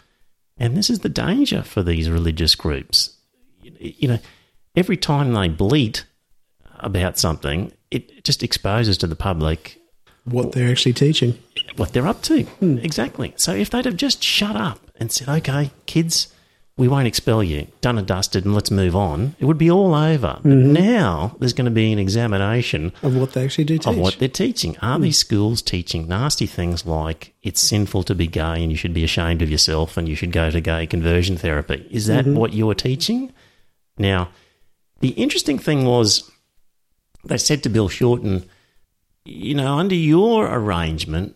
And 0.59 0.75
this 0.75 0.89
is 0.89 0.99
the 0.99 1.09
danger 1.09 1.63
for 1.63 1.81
these 1.81 2.09
religious 2.09 2.53
groups. 2.55 3.15
You 3.61 4.09
know, 4.09 4.19
every 4.75 4.97
time 4.97 5.33
they 5.33 5.47
bleat 5.47 6.05
about 6.79 7.17
something, 7.17 7.71
it 7.91 8.23
just 8.23 8.43
exposes 8.43 8.97
to 8.99 9.07
the 9.07 9.15
public 9.15 9.79
what 10.25 10.51
they're 10.51 10.69
actually 10.69 10.93
teaching. 10.93 11.37
what 11.75 11.93
they're 11.93 12.07
up 12.07 12.21
to. 12.23 12.45
Exactly. 12.61 13.33
So 13.37 13.53
if 13.53 13.69
they'd 13.69 13.85
have 13.85 13.95
just 13.95 14.21
shut 14.23 14.55
up 14.55 14.79
and 14.99 15.11
said, 15.11 15.29
okay, 15.29 15.71
kids, 15.85 16.33
we 16.79 16.87
won't 16.87 17.07
expel 17.07 17.43
you, 17.43 17.67
done 17.81 17.97
and 17.97 18.07
dusted, 18.07 18.45
and 18.45 18.55
let's 18.55 18.71
move 18.71 18.95
on, 18.95 19.35
it 19.37 19.43
would 19.43 19.57
be 19.57 19.69
all 19.69 19.93
over. 19.93 20.39
But 20.41 20.49
mm-hmm. 20.49 20.71
now 20.71 21.35
there's 21.37 21.51
going 21.51 21.65
to 21.65 21.71
be 21.71 21.91
an 21.91 21.99
examination 21.99 22.93
Of 23.03 23.17
what 23.17 23.33
they 23.33 23.43
actually 23.43 23.65
do 23.65 23.77
teach. 23.77 23.85
of 23.87 23.97
what 23.97 24.17
they're 24.17 24.29
teaching. 24.29 24.77
Are 24.81 24.97
mm. 24.97 25.01
these 25.01 25.17
schools 25.17 25.61
teaching 25.61 26.07
nasty 26.07 26.45
things 26.45 26.85
like 26.85 27.33
it's 27.43 27.59
sinful 27.59 28.03
to 28.03 28.15
be 28.15 28.27
gay 28.27 28.63
and 28.63 28.71
you 28.71 28.77
should 28.77 28.93
be 28.93 29.03
ashamed 29.03 29.41
of 29.41 29.51
yourself 29.51 29.97
and 29.97 30.07
you 30.07 30.15
should 30.15 30.31
go 30.31 30.49
to 30.49 30.61
gay 30.61 30.87
conversion 30.87 31.35
therapy? 31.35 31.85
Is 31.91 32.07
that 32.07 32.23
mm-hmm. 32.23 32.35
what 32.35 32.53
you're 32.53 32.75
teaching? 32.75 33.33
Now, 33.97 34.29
the 35.01 35.09
interesting 35.09 35.59
thing 35.59 35.83
was 35.83 36.31
they 37.25 37.37
said 37.37 37.61
to 37.63 37.69
Bill 37.69 37.89
Shorten, 37.89 38.49
you 39.25 39.53
know, 39.53 39.77
under 39.77 39.95
your 39.95 40.47
arrangement, 40.47 41.35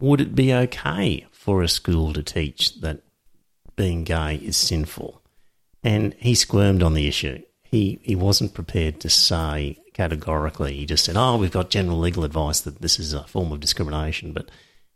would 0.00 0.20
it 0.20 0.34
be 0.34 0.52
okay 0.52 1.26
for 1.30 1.62
a 1.62 1.68
school 1.68 2.12
to 2.12 2.24
teach 2.24 2.80
that 2.80 3.02
being 3.78 4.04
gay 4.04 4.34
is 4.34 4.58
sinful? 4.58 5.22
And 5.82 6.14
he 6.18 6.34
squirmed 6.34 6.82
on 6.82 6.92
the 6.92 7.08
issue. 7.08 7.40
He 7.62 7.98
he 8.02 8.14
wasn't 8.14 8.52
prepared 8.52 9.00
to 9.00 9.08
say 9.08 9.78
categorically. 9.94 10.74
He 10.74 10.84
just 10.84 11.04
said, 11.04 11.16
"Oh, 11.16 11.36
we've 11.36 11.50
got 11.50 11.70
general 11.70 11.98
legal 11.98 12.24
advice 12.24 12.60
that 12.60 12.82
this 12.82 12.98
is 12.98 13.14
a 13.14 13.24
form 13.24 13.52
of 13.52 13.60
discrimination," 13.60 14.32
but 14.32 14.50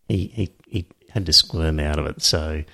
he 0.09 0.27
he, 0.27 0.53
he 0.67 0.87
had 1.11 1.25
to 1.27 1.33
squirm 1.33 1.79
out 1.79 1.99
of 1.99 2.07
it. 2.07 2.23
So 2.23 2.65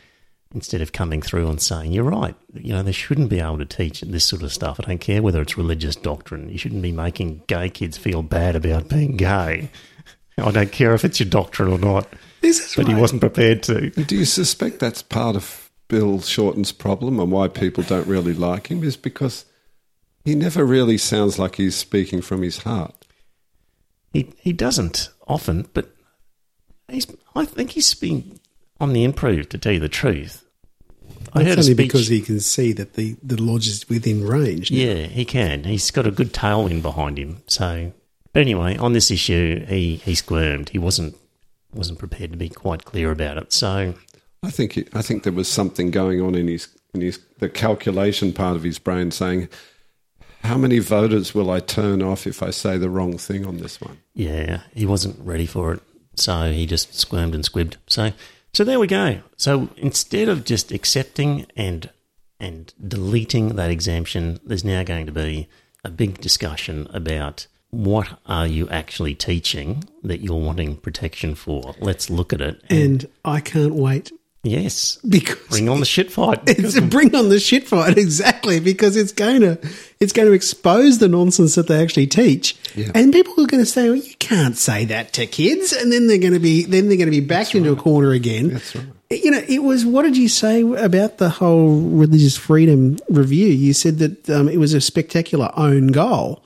instead 0.55 0.81
of 0.81 0.93
coming 0.93 1.21
through 1.21 1.49
and 1.49 1.61
saying, 1.61 1.93
"You're 1.93 2.05
right," 2.05 2.35
you 2.55 2.73
know, 2.73 2.83
they 2.83 2.93
shouldn't 2.93 3.29
be 3.29 3.41
able 3.41 3.59
to 3.59 3.67
teach 3.67 4.01
this 4.01 4.25
sort 4.25 4.43
of 4.43 4.53
stuff. 4.53 4.81
I 4.81 4.89
don't 4.89 5.01
care 5.01 5.23
whether 5.23 5.43
it's 5.43 5.59
religious 5.59 5.97
doctrine. 5.97 6.49
You 6.49 6.59
shouldn't 6.59 6.83
be 6.83 6.93
making 6.93 7.43
gay 7.47 7.69
kids 7.69 7.99
feel 7.99 8.23
bad 8.23 8.57
about 8.57 8.89
being 8.89 9.17
gay. 9.17 9.71
I 10.39 10.51
don't 10.51 10.73
care 10.73 10.95
if 10.95 11.05
it's 11.05 11.21
your 11.21 11.29
doctrine 11.29 11.71
or 11.71 11.79
not. 11.79 12.09
This 12.41 12.61
is 12.61 12.77
But 12.77 12.89
he 12.89 12.95
wasn't 12.95 13.21
prepared 13.21 13.63
to. 13.65 13.91
Do 13.91 14.17
you 14.17 14.25
suspect 14.25 14.79
that's 14.79 15.03
part 15.03 15.37
of 15.37 15.68
Bill 15.89 16.21
Shorten's 16.21 16.73
problem 16.73 17.19
and 17.19 17.33
why 17.33 17.49
people 17.49 17.83
don't 17.83 18.07
really 18.07 18.35
like 18.35 18.69
him? 18.71 18.85
Is 18.85 18.97
because 18.97 19.45
he 20.25 20.35
never 20.35 20.65
really 20.65 20.99
sounds 20.99 21.39
like 21.39 21.57
he's 21.57 21.77
speaking 21.77 22.21
from 22.23 22.43
his 22.43 22.59
heart. 22.59 23.07
He 24.13 24.33
he 24.39 24.53
doesn't 24.53 25.11
often, 25.27 25.69
but 25.75 25.95
he's. 26.89 27.07
I 27.35 27.45
think 27.45 27.71
he's 27.71 27.93
been 27.95 28.39
on 28.81 28.93
the 28.93 29.05
improve. 29.05 29.49
To 29.51 29.59
tell 29.59 29.73
you 29.73 29.81
the 29.81 29.89
truth, 29.89 30.45
I 31.33 31.43
That's 31.43 31.49
heard 31.49 31.59
a 31.59 31.61
only 31.61 31.63
speech. 31.63 31.77
because 31.77 32.09
he 32.09 32.21
can 32.21 32.41
see 32.41 32.73
that 32.73 32.95
the, 32.95 33.17
the 33.23 33.41
lodge 33.41 33.69
is 33.69 33.89
within 33.89 34.27
range. 34.27 34.71
now. 34.71 34.79
yeah, 34.79 35.07
he 35.07 35.25
can. 35.25 35.65
He's 35.65 35.91
got 35.91 36.07
a 36.07 36.11
good 36.11 36.33
tailwind 36.33 36.83
behind 36.83 37.19
him. 37.19 37.43
So, 37.47 37.93
but 38.33 38.41
anyway, 38.41 38.77
on 38.77 38.93
this 38.93 39.11
issue, 39.11 39.65
he 39.67 39.97
he 39.97 40.15
squirmed. 40.15 40.71
He 40.71 40.79
wasn't 40.79 41.17
wasn't 41.73 41.99
prepared 41.99 42.33
to 42.33 42.39
be 42.39 42.49
quite 42.49 42.85
clear 42.85 43.11
about 43.11 43.37
it. 43.37 43.53
So 43.53 43.95
I 44.43 44.51
think 44.51 44.73
he, 44.73 44.87
I 44.93 45.03
think 45.03 45.25
there 45.25 45.33
was 45.33 45.49
something 45.49 45.91
going 45.91 46.21
on 46.21 46.35
in 46.35 46.49
his 46.49 46.69
in 46.95 47.01
his 47.01 47.19
the 47.39 47.49
calculation 47.49 48.33
part 48.33 48.57
of 48.57 48.63
his 48.63 48.79
brain 48.79 49.11
saying, 49.11 49.49
"How 50.43 50.57
many 50.57 50.79
voters 50.79 51.35
will 51.35 51.51
I 51.51 51.61
turn 51.61 52.03
off 52.03 52.27
if 52.27 52.43
I 52.43 52.51
say 52.51 52.79
the 52.79 52.91
wrong 52.91 53.19
thing 53.19 53.45
on 53.47 53.59
this 53.59 53.81
one?" 53.81 53.99
Yeah, 54.15 54.63
he 54.75 54.87
wasn't 54.87 55.19
ready 55.21 55.47
for 55.47 55.73
it, 55.73 55.81
so 56.15 56.53
he 56.53 56.67
just 56.67 56.95
squirmed 56.95 57.35
and 57.35 57.45
squibbed. 57.45 57.77
So, 57.89 58.13
so 58.53 58.65
there 58.65 58.79
we 58.79 58.87
go. 58.87 59.21
So 59.37 59.71
instead 59.77 60.29
of 60.29 60.45
just 60.45 60.73
accepting 60.73 61.47
and 61.57 61.91
and 62.39 62.73
deleting 62.87 63.57
that 63.57 63.71
exemption, 63.71 64.39
there's 64.45 64.65
now 64.65 64.85
going 64.85 65.07
to 65.07 65.13
be 65.13 65.49
a 65.85 65.91
big 65.91 66.21
discussion 66.21 66.87
about 66.93 67.49
what 67.71 68.19
are 68.27 68.47
you 68.47 68.69
actually 68.71 69.15
teaching 69.15 69.85
that 70.03 70.21
you're 70.21 70.41
wanting 70.41 70.77
protection 70.77 71.35
for. 71.35 71.75
Let's 71.81 72.09
look 72.09 72.33
at 72.33 72.41
it. 72.41 72.63
And 72.71 73.07
I 73.25 73.41
can't 73.41 73.75
wait 73.75 74.11
yes, 74.43 74.97
because 75.09 75.37
bring 75.49 75.69
on 75.69 75.81
the 75.81 75.87
shit 75.87 76.11
fight. 76.11 76.41
it's 76.47 76.77
a 76.77 76.83
bring 76.83 77.15
on 77.15 77.29
the 77.29 77.41
shit 77.41 77.67
fight 77.67 77.97
exactly 78.07 78.61
because 78.61 78.97
it's 78.97 79.13
going 79.13 79.41
to 79.41 79.59
it's 80.01 80.13
going 80.13 80.29
to 80.29 80.35
expose 80.35 80.99
the 80.99 81.09
nonsense 81.09 81.55
that 81.57 81.67
they 81.69 81.83
actually 81.83 82.07
teach, 82.07 82.57
Yeah. 82.77 82.91
and 82.95 83.13
people 83.13 83.33
are 83.43 83.47
going 83.47 83.63
to 83.63 83.71
say, 83.71 83.89
"Well, 83.89 83.97
you 83.97 84.15
can't 84.19 84.57
say 84.57 84.85
that 84.87 85.13
to 85.15 85.27
kids," 85.27 85.73
and 85.73 85.93
then 85.93 86.07
they're 86.07 86.19
going 86.19 86.35
to 86.35 86.39
be 86.41 86.65
then 86.65 86.89
they're 86.89 86.97
going 86.97 87.11
to 87.11 87.21
be 87.21 87.21
backed 87.21 87.55
into 87.55 87.73
a 87.73 87.77
corner 87.77 88.13
again. 88.13 88.49
That's 88.51 88.77
right. 88.77 88.87
You 89.11 89.31
know, 89.31 89.43
it 89.49 89.63
was 89.63 89.87
what 89.87 90.03
did 90.03 90.17
you 90.19 90.29
say 90.29 90.61
about 90.61 91.17
the 91.19 91.31
whole 91.31 91.81
religious 91.81 92.37
freedom 92.37 92.99
review? 93.09 93.47
You 93.49 93.73
said 93.73 93.99
that 94.01 94.29
um, 94.31 94.49
it 94.51 94.59
was 94.59 94.75
a 94.75 94.81
spectacular 94.83 95.51
own 95.57 95.89
goal. 95.89 96.45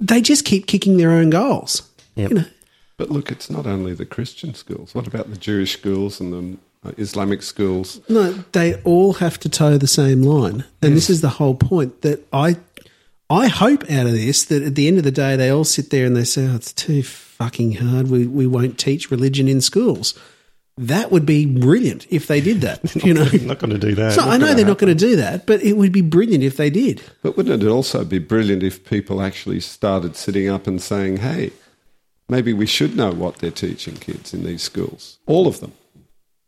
They 0.00 0.20
just 0.22 0.44
keep 0.46 0.66
kicking 0.66 0.96
their 0.96 1.10
own 1.10 1.28
goals. 1.30 1.88
Yep. 2.16 2.30
You 2.30 2.36
know, 2.36 2.44
But 2.96 3.10
look, 3.10 3.30
it's 3.30 3.50
not 3.50 3.66
only 3.66 3.92
the 3.92 4.06
Christian 4.06 4.54
schools. 4.54 4.94
What 4.94 5.06
about 5.06 5.28
the 5.30 5.36
Jewish 5.36 5.74
schools 5.74 6.20
and 6.20 6.32
the 6.32 6.58
Islamic 6.96 7.42
schools? 7.42 8.00
No, 8.08 8.32
they 8.52 8.80
all 8.82 9.14
have 9.14 9.38
to 9.40 9.48
toe 9.48 9.78
the 9.78 9.86
same 9.86 10.22
line, 10.22 10.64
and 10.82 10.96
this 10.96 11.08
is 11.10 11.20
the 11.20 11.28
whole 11.30 11.54
point. 11.54 12.02
That 12.02 12.26
I, 12.32 12.56
I 13.30 13.48
hope 13.48 13.90
out 13.90 14.06
of 14.06 14.12
this 14.12 14.44
that 14.46 14.62
at 14.62 14.74
the 14.74 14.86
end 14.88 14.98
of 14.98 15.04
the 15.04 15.10
day 15.10 15.36
they 15.36 15.50
all 15.50 15.64
sit 15.64 15.90
there 15.90 16.06
and 16.06 16.16
they 16.16 16.24
say, 16.24 16.46
"Oh, 16.46 16.56
it's 16.56 16.72
too 16.72 17.02
fucking 17.02 17.72
hard. 17.72 18.08
We 18.08 18.26
we 18.26 18.46
won't 18.46 18.78
teach 18.78 19.10
religion 19.10 19.48
in 19.48 19.60
schools." 19.60 20.18
That 20.76 21.12
would 21.12 21.24
be 21.24 21.46
brilliant 21.46 22.04
if 22.10 22.26
they 22.26 22.40
did 22.40 22.60
that. 22.62 22.80
You 23.04 23.14
know, 23.14 23.28
I'm 23.32 23.46
not 23.46 23.60
going 23.60 23.70
to 23.70 23.78
do 23.78 23.94
that. 23.94 24.12
so 24.12 24.22
I 24.22 24.36
know 24.38 24.54
they're 24.54 24.66
not 24.66 24.78
going 24.78 24.96
to 24.96 25.06
do 25.06 25.14
that, 25.16 25.46
but 25.46 25.62
it 25.62 25.74
would 25.74 25.92
be 25.92 26.00
brilliant 26.00 26.42
if 26.42 26.56
they 26.56 26.68
did. 26.68 27.00
But 27.22 27.36
wouldn't 27.36 27.62
it 27.62 27.68
also 27.68 28.04
be 28.04 28.18
brilliant 28.18 28.64
if 28.64 28.84
people 28.84 29.22
actually 29.22 29.60
started 29.60 30.16
sitting 30.16 30.48
up 30.48 30.66
and 30.66 30.82
saying, 30.82 31.18
"Hey, 31.18 31.52
maybe 32.28 32.52
we 32.52 32.66
should 32.66 32.96
know 32.96 33.12
what 33.12 33.36
they're 33.36 33.52
teaching 33.52 33.94
kids 33.94 34.34
in 34.34 34.42
these 34.44 34.62
schools, 34.62 35.18
all 35.26 35.46
of 35.46 35.60
them." 35.60 35.72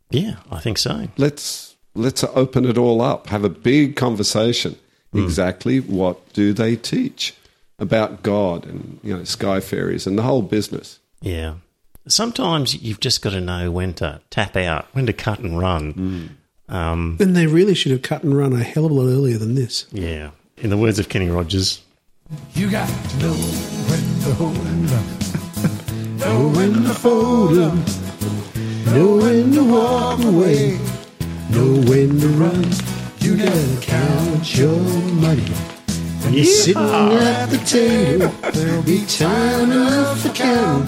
Yeah, 0.09 0.35
I 0.51 0.59
think 0.59 0.77
so. 0.77 1.07
let's 1.17 1.75
let's 1.95 2.23
open 2.23 2.65
it 2.65 2.77
all 2.77 3.01
up. 3.01 3.27
Have 3.27 3.43
a 3.43 3.49
big 3.49 3.95
conversation. 3.95 4.75
Exactly 5.13 5.79
what 5.79 6.31
do 6.33 6.53
they 6.53 6.75
teach 6.75 7.33
about 7.79 8.21
God 8.21 8.65
and 8.65 8.99
you 9.03 9.15
know 9.17 9.23
sky 9.23 9.59
fairies 9.59 10.05
and 10.05 10.17
the 10.17 10.21
whole 10.23 10.41
business? 10.43 10.99
Yeah. 11.21 11.55
Sometimes 12.07 12.75
you've 12.81 12.99
just 12.99 13.21
got 13.21 13.31
to 13.31 13.41
know 13.41 13.71
when 13.71 13.93
to 13.95 14.21
tap 14.29 14.55
out, 14.55 14.85
when 14.93 15.07
to 15.07 15.13
cut 15.13 15.39
and 15.39 15.57
run. 15.59 16.37
Um, 16.69 17.17
And 17.19 17.35
they 17.35 17.47
really 17.47 17.73
should 17.73 17.91
have 17.91 18.01
cut 18.01 18.23
and 18.23 18.37
run 18.37 18.53
a 18.53 18.63
hell 18.63 18.85
of 18.85 18.91
a 18.91 18.93
lot 18.93 19.07
earlier 19.07 19.37
than 19.37 19.55
this. 19.55 19.85
yeah. 19.91 20.31
In 20.57 20.69
the 20.69 20.77
words 20.77 20.99
of 20.99 21.09
Kenny 21.09 21.29
Rogers, 21.29 21.81
You 22.53 22.69
got 22.69 22.87
to 22.87 23.17
know 23.17 23.33
when 23.33 24.21
to 24.23 24.33
hold 24.35 24.91
up. 24.91 25.05
Know 26.19 26.49
when 26.49 26.73
to 26.83 26.93
fold 26.93 27.57
'em, 27.57 27.83
know 28.93 29.17
when 29.17 29.51
to 29.53 29.63
walk 29.63 30.19
away, 30.23 30.77
know 31.49 31.81
when 31.89 32.19
to 32.19 32.27
run. 32.29 32.63
You 33.19 33.37
gotta 33.37 33.77
count 33.81 34.57
your 34.57 34.79
money. 35.15 35.41
When 36.23 36.33
you're 36.33 36.45
sitting 36.45 36.81
at 36.81 37.47
the 37.47 37.57
table, 37.59 38.29
there'll 38.51 38.83
be 38.83 39.05
time 39.05 39.71
enough 39.71 40.21
for 40.21 40.29
counting 40.29 40.87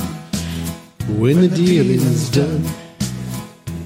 when 1.19 1.41
the 1.41 1.49
dealing's 1.49 2.29
done. 2.29 2.63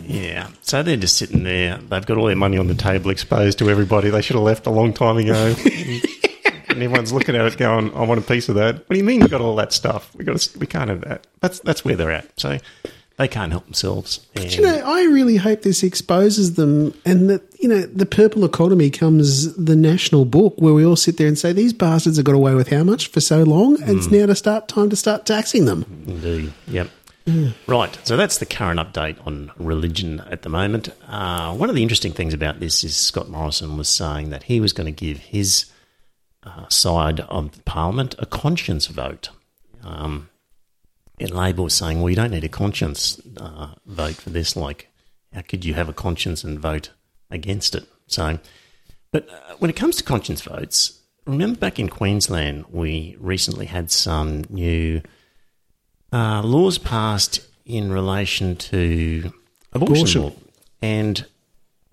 yeah. 0.05 0.49
So 0.61 0.81
they're 0.83 0.97
just 0.97 1.17
sitting 1.17 1.43
there. 1.43 1.77
They've 1.77 2.05
got 2.05 2.17
all 2.17 2.25
their 2.25 2.35
money 2.35 2.57
on 2.57 2.67
the 2.67 2.75
table 2.75 3.11
exposed 3.11 3.59
to 3.59 3.69
everybody. 3.69 4.09
They 4.09 4.21
should 4.21 4.35
have 4.35 4.43
left 4.43 4.65
a 4.65 4.71
long 4.71 4.93
time 4.93 5.17
ago. 5.17 5.55
and 6.69 6.81
everyone's 6.81 7.13
looking 7.13 7.35
at 7.35 7.45
it 7.45 7.57
going, 7.57 7.93
I 7.93 8.03
want 8.03 8.19
a 8.19 8.23
piece 8.23 8.49
of 8.49 8.55
that. 8.55 8.75
What 8.75 8.89
do 8.89 8.97
you 8.97 9.03
mean 9.03 9.21
you 9.21 9.27
got 9.27 9.41
all 9.41 9.55
that 9.57 9.71
stuff? 9.73 10.13
We 10.15 10.25
got 10.25 10.37
to, 10.37 10.59
we 10.59 10.65
can't 10.65 10.89
have 10.89 11.01
that. 11.01 11.27
That's, 11.41 11.59
that's 11.59 11.85
where 11.85 11.95
they're 11.95 12.11
at. 12.11 12.39
So 12.39 12.57
they 13.17 13.27
can't 13.27 13.51
help 13.51 13.65
themselves. 13.65 14.25
And 14.35 14.51
You 14.53 14.61
know, 14.63 14.81
I 14.85 15.03
really 15.03 15.37
hope 15.37 15.61
this 15.61 15.83
exposes 15.83 16.55
them 16.55 16.93
and 17.05 17.29
that, 17.29 17.43
you 17.59 17.69
know, 17.69 17.81
the 17.81 18.05
purple 18.05 18.43
economy 18.43 18.89
comes 18.89 19.53
the 19.55 19.75
national 19.75 20.25
book 20.25 20.55
where 20.57 20.73
we 20.73 20.85
all 20.85 20.95
sit 20.95 21.17
there 21.17 21.27
and 21.27 21.37
say, 21.37 21.53
these 21.53 21.73
bastards 21.73 22.17
have 22.17 22.25
got 22.25 22.35
away 22.35 22.55
with 22.55 22.69
how 22.69 22.83
much 22.83 23.07
for 23.07 23.21
so 23.21 23.43
long? 23.43 23.81
And 23.83 23.97
it's 23.97 24.09
now 24.09 24.25
to 24.25 24.35
start 24.35 24.67
time 24.67 24.89
to 24.89 24.95
start 24.95 25.25
taxing 25.25 25.65
them. 25.65 25.85
Indeed. 26.07 26.53
Yep. 26.67 26.89
Right. 27.67 27.97
So 28.03 28.17
that's 28.17 28.39
the 28.39 28.45
current 28.45 28.79
update 28.79 29.15
on 29.25 29.51
religion 29.57 30.21
at 30.29 30.41
the 30.41 30.49
moment. 30.49 30.89
Uh, 31.07 31.55
one 31.55 31.69
of 31.69 31.75
the 31.75 31.81
interesting 31.83 32.11
things 32.11 32.33
about 32.33 32.59
this 32.59 32.83
is 32.83 32.95
Scott 32.97 33.29
Morrison 33.29 33.77
was 33.77 33.87
saying 33.87 34.29
that 34.31 34.43
he 34.43 34.59
was 34.59 34.73
going 34.73 34.93
to 34.93 35.05
give 35.05 35.19
his 35.19 35.67
uh, 36.43 36.67
side 36.67 37.21
of 37.21 37.63
Parliament 37.63 38.15
a 38.19 38.25
conscience 38.25 38.87
vote. 38.87 39.29
Um, 39.83 40.29
and 41.23 41.31
Labor 41.31 41.69
saying, 41.69 41.99
well, 42.01 42.09
you 42.09 42.15
don't 42.15 42.31
need 42.31 42.43
a 42.43 42.49
conscience 42.49 43.19
uh, 43.37 43.73
vote 43.85 44.15
for 44.15 44.29
this. 44.29 44.55
Like, 44.55 44.89
how 45.33 45.41
could 45.41 45.65
you 45.65 45.73
have 45.73 45.89
a 45.89 45.93
conscience 45.93 46.43
and 46.43 46.59
vote 46.59 46.91
against 47.31 47.75
it? 47.75 47.85
So, 48.07 48.39
but 49.11 49.27
uh, 49.29 49.55
when 49.59 49.69
it 49.69 49.75
comes 49.75 49.95
to 49.97 50.03
conscience 50.03 50.41
votes, 50.41 50.99
remember 51.25 51.57
back 51.57 51.79
in 51.79 51.89
Queensland, 51.89 52.65
we 52.69 53.15
recently 53.19 53.65
had 53.65 53.89
some 53.91 54.43
new 54.49 55.01
uh, 56.11 56.41
laws 56.43 56.77
passed 56.77 57.41
in 57.65 57.91
relation 57.91 58.55
to 58.57 59.31
abortion, 59.71 59.95
Abortion. 59.95 60.21
law, 60.23 60.31
and 60.81 61.25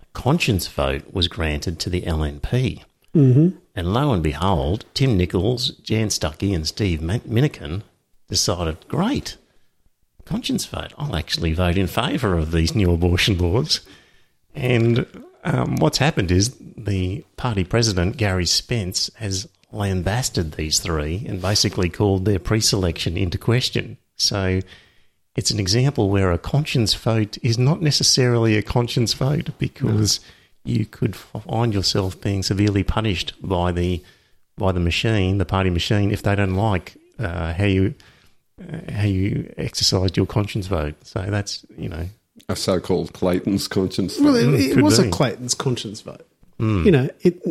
a 0.02 0.06
conscience 0.12 0.66
vote 0.66 1.12
was 1.12 1.28
granted 1.28 1.78
to 1.80 1.90
the 1.90 2.02
LNP. 2.02 2.82
Mm-hmm. 3.14 3.56
And 3.74 3.94
lo 3.94 4.12
and 4.12 4.22
behold, 4.22 4.84
Tim 4.94 5.16
Nicholls, 5.16 5.70
Jan 5.82 6.08
Stuckey, 6.08 6.54
and 6.54 6.66
Steve 6.66 7.00
Min- 7.00 7.20
Minnikin 7.20 7.82
decided, 8.30 8.88
great, 8.88 9.36
conscience 10.24 10.64
vote. 10.64 10.94
I'll 10.96 11.16
actually 11.16 11.52
vote 11.52 11.76
in 11.76 11.86
favour 11.86 12.38
of 12.38 12.52
these 12.52 12.74
new 12.74 12.92
abortion 12.92 13.36
laws. 13.36 13.80
And 14.54 15.06
um, 15.44 15.76
what's 15.76 15.98
happened 15.98 16.30
is 16.30 16.56
the 16.76 17.24
party 17.36 17.64
president, 17.64 18.16
Gary 18.16 18.46
Spence, 18.46 19.10
has 19.16 19.48
lambasted 19.72 20.52
these 20.52 20.80
three 20.80 21.24
and 21.28 21.42
basically 21.42 21.88
called 21.88 22.24
their 22.24 22.38
pre 22.38 22.60
selection 22.60 23.16
into 23.16 23.38
question. 23.38 23.98
So 24.16 24.60
it's 25.36 25.50
an 25.50 25.60
example 25.60 26.10
where 26.10 26.32
a 26.32 26.38
conscience 26.38 26.94
vote 26.94 27.38
is 27.42 27.58
not 27.58 27.80
necessarily 27.80 28.56
a 28.56 28.62
conscience 28.62 29.14
vote 29.14 29.50
because 29.58 30.20
you 30.64 30.86
could 30.86 31.16
find 31.16 31.72
yourself 31.72 32.20
being 32.20 32.42
severely 32.42 32.82
punished 32.82 33.34
by 33.42 33.72
the 33.72 34.02
by 34.58 34.72
the 34.72 34.80
machine, 34.80 35.38
the 35.38 35.46
party 35.46 35.70
machine, 35.70 36.10
if 36.10 36.22
they 36.22 36.34
don't 36.34 36.54
like 36.54 36.94
uh, 37.18 37.54
how 37.54 37.64
you 37.64 37.94
how 38.92 39.04
you 39.04 39.52
exercised 39.56 40.16
your 40.16 40.26
conscience 40.26 40.66
vote. 40.66 40.94
So 41.04 41.24
that's 41.28 41.64
you 41.76 41.88
know 41.88 42.06
A 42.48 42.56
so 42.56 42.80
called 42.80 43.12
Clayton's 43.12 43.68
conscience. 43.68 44.18
Well, 44.18 44.32
vote. 44.32 44.54
it, 44.54 44.78
it 44.78 44.82
was 44.82 45.00
be. 45.00 45.08
a 45.08 45.10
Clayton's 45.10 45.54
conscience 45.54 46.00
vote. 46.00 46.26
Hmm. 46.58 46.84
You 46.84 46.90
know, 46.92 47.08
it. 47.22 47.42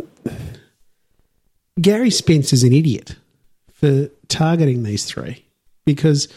Gary 1.81 2.09
Spence 2.09 2.53
is 2.53 2.63
an 2.63 2.73
idiot 2.73 3.15
for 3.73 4.09
targeting 4.27 4.83
these 4.83 5.05
three 5.05 5.45
because, 5.85 6.27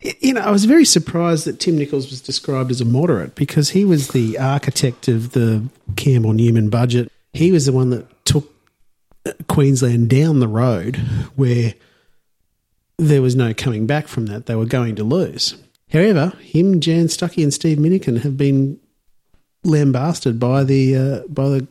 you 0.00 0.34
know, 0.34 0.40
I 0.40 0.50
was 0.50 0.64
very 0.64 0.84
surprised 0.84 1.44
that 1.46 1.60
Tim 1.60 1.78
Nicholls 1.78 2.10
was 2.10 2.20
described 2.20 2.70
as 2.70 2.80
a 2.80 2.84
moderate 2.84 3.34
because 3.34 3.70
he 3.70 3.84
was 3.84 4.08
the 4.08 4.38
architect 4.38 5.06
of 5.08 5.32
the 5.32 5.68
Campbell 5.96 6.32
Newman 6.32 6.68
budget. 6.68 7.12
He 7.32 7.52
was 7.52 7.66
the 7.66 7.72
one 7.72 7.90
that 7.90 8.24
took 8.24 8.52
Queensland 9.48 10.10
down 10.10 10.40
the 10.40 10.48
road 10.48 10.96
where 11.36 11.74
there 12.98 13.22
was 13.22 13.36
no 13.36 13.54
coming 13.54 13.86
back 13.86 14.08
from 14.08 14.26
that. 14.26 14.46
They 14.46 14.54
were 14.54 14.66
going 14.66 14.96
to 14.96 15.04
lose. 15.04 15.56
However, 15.90 16.32
him, 16.40 16.80
Jan 16.80 17.06
Stuckey, 17.06 17.42
and 17.42 17.54
Steve 17.54 17.78
Minnikin 17.78 18.22
have 18.22 18.36
been 18.36 18.78
lambasted 19.64 20.38
by 20.38 20.64
the 20.64 20.96
uh, 20.96 21.20
by 21.28 21.48
the 21.48 21.66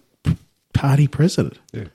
party 0.73 1.07
president. 1.07 1.59
Yeah. 1.71 1.85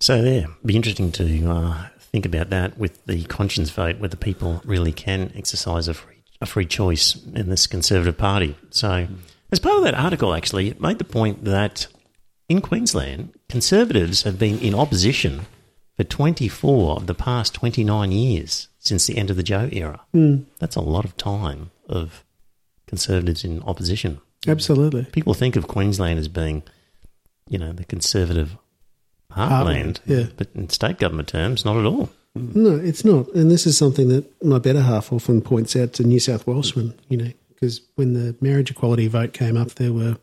So 0.00 0.16
yeah, 0.16 0.46
be 0.64 0.76
interesting 0.76 1.12
to 1.12 1.50
uh, 1.50 1.88
think 1.98 2.26
about 2.26 2.50
that 2.50 2.76
with 2.76 3.04
the 3.06 3.24
conscience 3.24 3.70
vote, 3.70 3.98
whether 3.98 4.16
people 4.16 4.60
really 4.64 4.92
can 4.92 5.32
exercise 5.34 5.88
a 5.88 5.94
free 5.94 6.12
a 6.40 6.46
free 6.46 6.66
choice 6.66 7.16
in 7.34 7.48
this 7.48 7.68
Conservative 7.68 8.18
Party. 8.18 8.56
So, 8.70 9.06
as 9.52 9.60
part 9.60 9.76
of 9.76 9.84
that 9.84 9.94
article, 9.94 10.34
actually, 10.34 10.68
it 10.68 10.80
made 10.80 10.98
the 10.98 11.04
point 11.04 11.44
that 11.44 11.86
in 12.48 12.60
Queensland, 12.60 13.32
Conservatives 13.48 14.24
have 14.24 14.38
been 14.38 14.58
in 14.58 14.74
opposition 14.74 15.42
for 15.96 16.04
24 16.04 16.96
of 16.96 17.06
the 17.06 17.14
past 17.14 17.54
29 17.54 18.12
years 18.12 18.68
since 18.78 19.06
the 19.06 19.16
end 19.16 19.30
of 19.30 19.36
the 19.36 19.42
Joh 19.42 19.68
era. 19.72 20.00
Hmm. 20.12 20.42
That's 20.58 20.76
a 20.76 20.80
lot 20.80 21.04
of 21.04 21.16
time 21.16 21.70
of 21.88 22.24
Conservatives 22.86 23.42
in 23.42 23.62
opposition. 23.62 24.20
Absolutely. 24.46 25.04
People 25.12 25.32
think 25.32 25.56
of 25.56 25.66
Queensland 25.66 26.18
as 26.18 26.28
being, 26.28 26.62
you 27.48 27.58
know, 27.58 27.72
the 27.72 27.84
Conservative 27.84 28.58
Heartland, 29.30 29.98
heartland, 29.98 30.00
yeah. 30.04 30.26
but 30.36 30.48
in 30.54 30.68
state 30.68 30.98
government 30.98 31.28
terms, 31.28 31.64
not 31.64 31.78
at 31.78 31.86
all. 31.86 32.10
No, 32.34 32.76
it's 32.76 33.04
not. 33.04 33.28
And 33.34 33.50
this 33.50 33.66
is 33.66 33.78
something 33.78 34.08
that 34.08 34.44
my 34.44 34.58
better 34.58 34.80
half 34.80 35.12
often 35.12 35.40
points 35.42 35.76
out 35.76 35.92
to 35.94 36.02
New 36.02 36.18
South 36.18 36.46
Welshmen, 36.46 36.94
you 37.08 37.16
know, 37.16 37.32
because 37.48 37.80
when 37.94 38.14
the 38.14 38.34
marriage 38.40 38.70
equality 38.70 39.06
vote 39.06 39.32
came 39.32 39.56
up, 39.56 39.70
there 39.72 39.92
were 39.92 40.16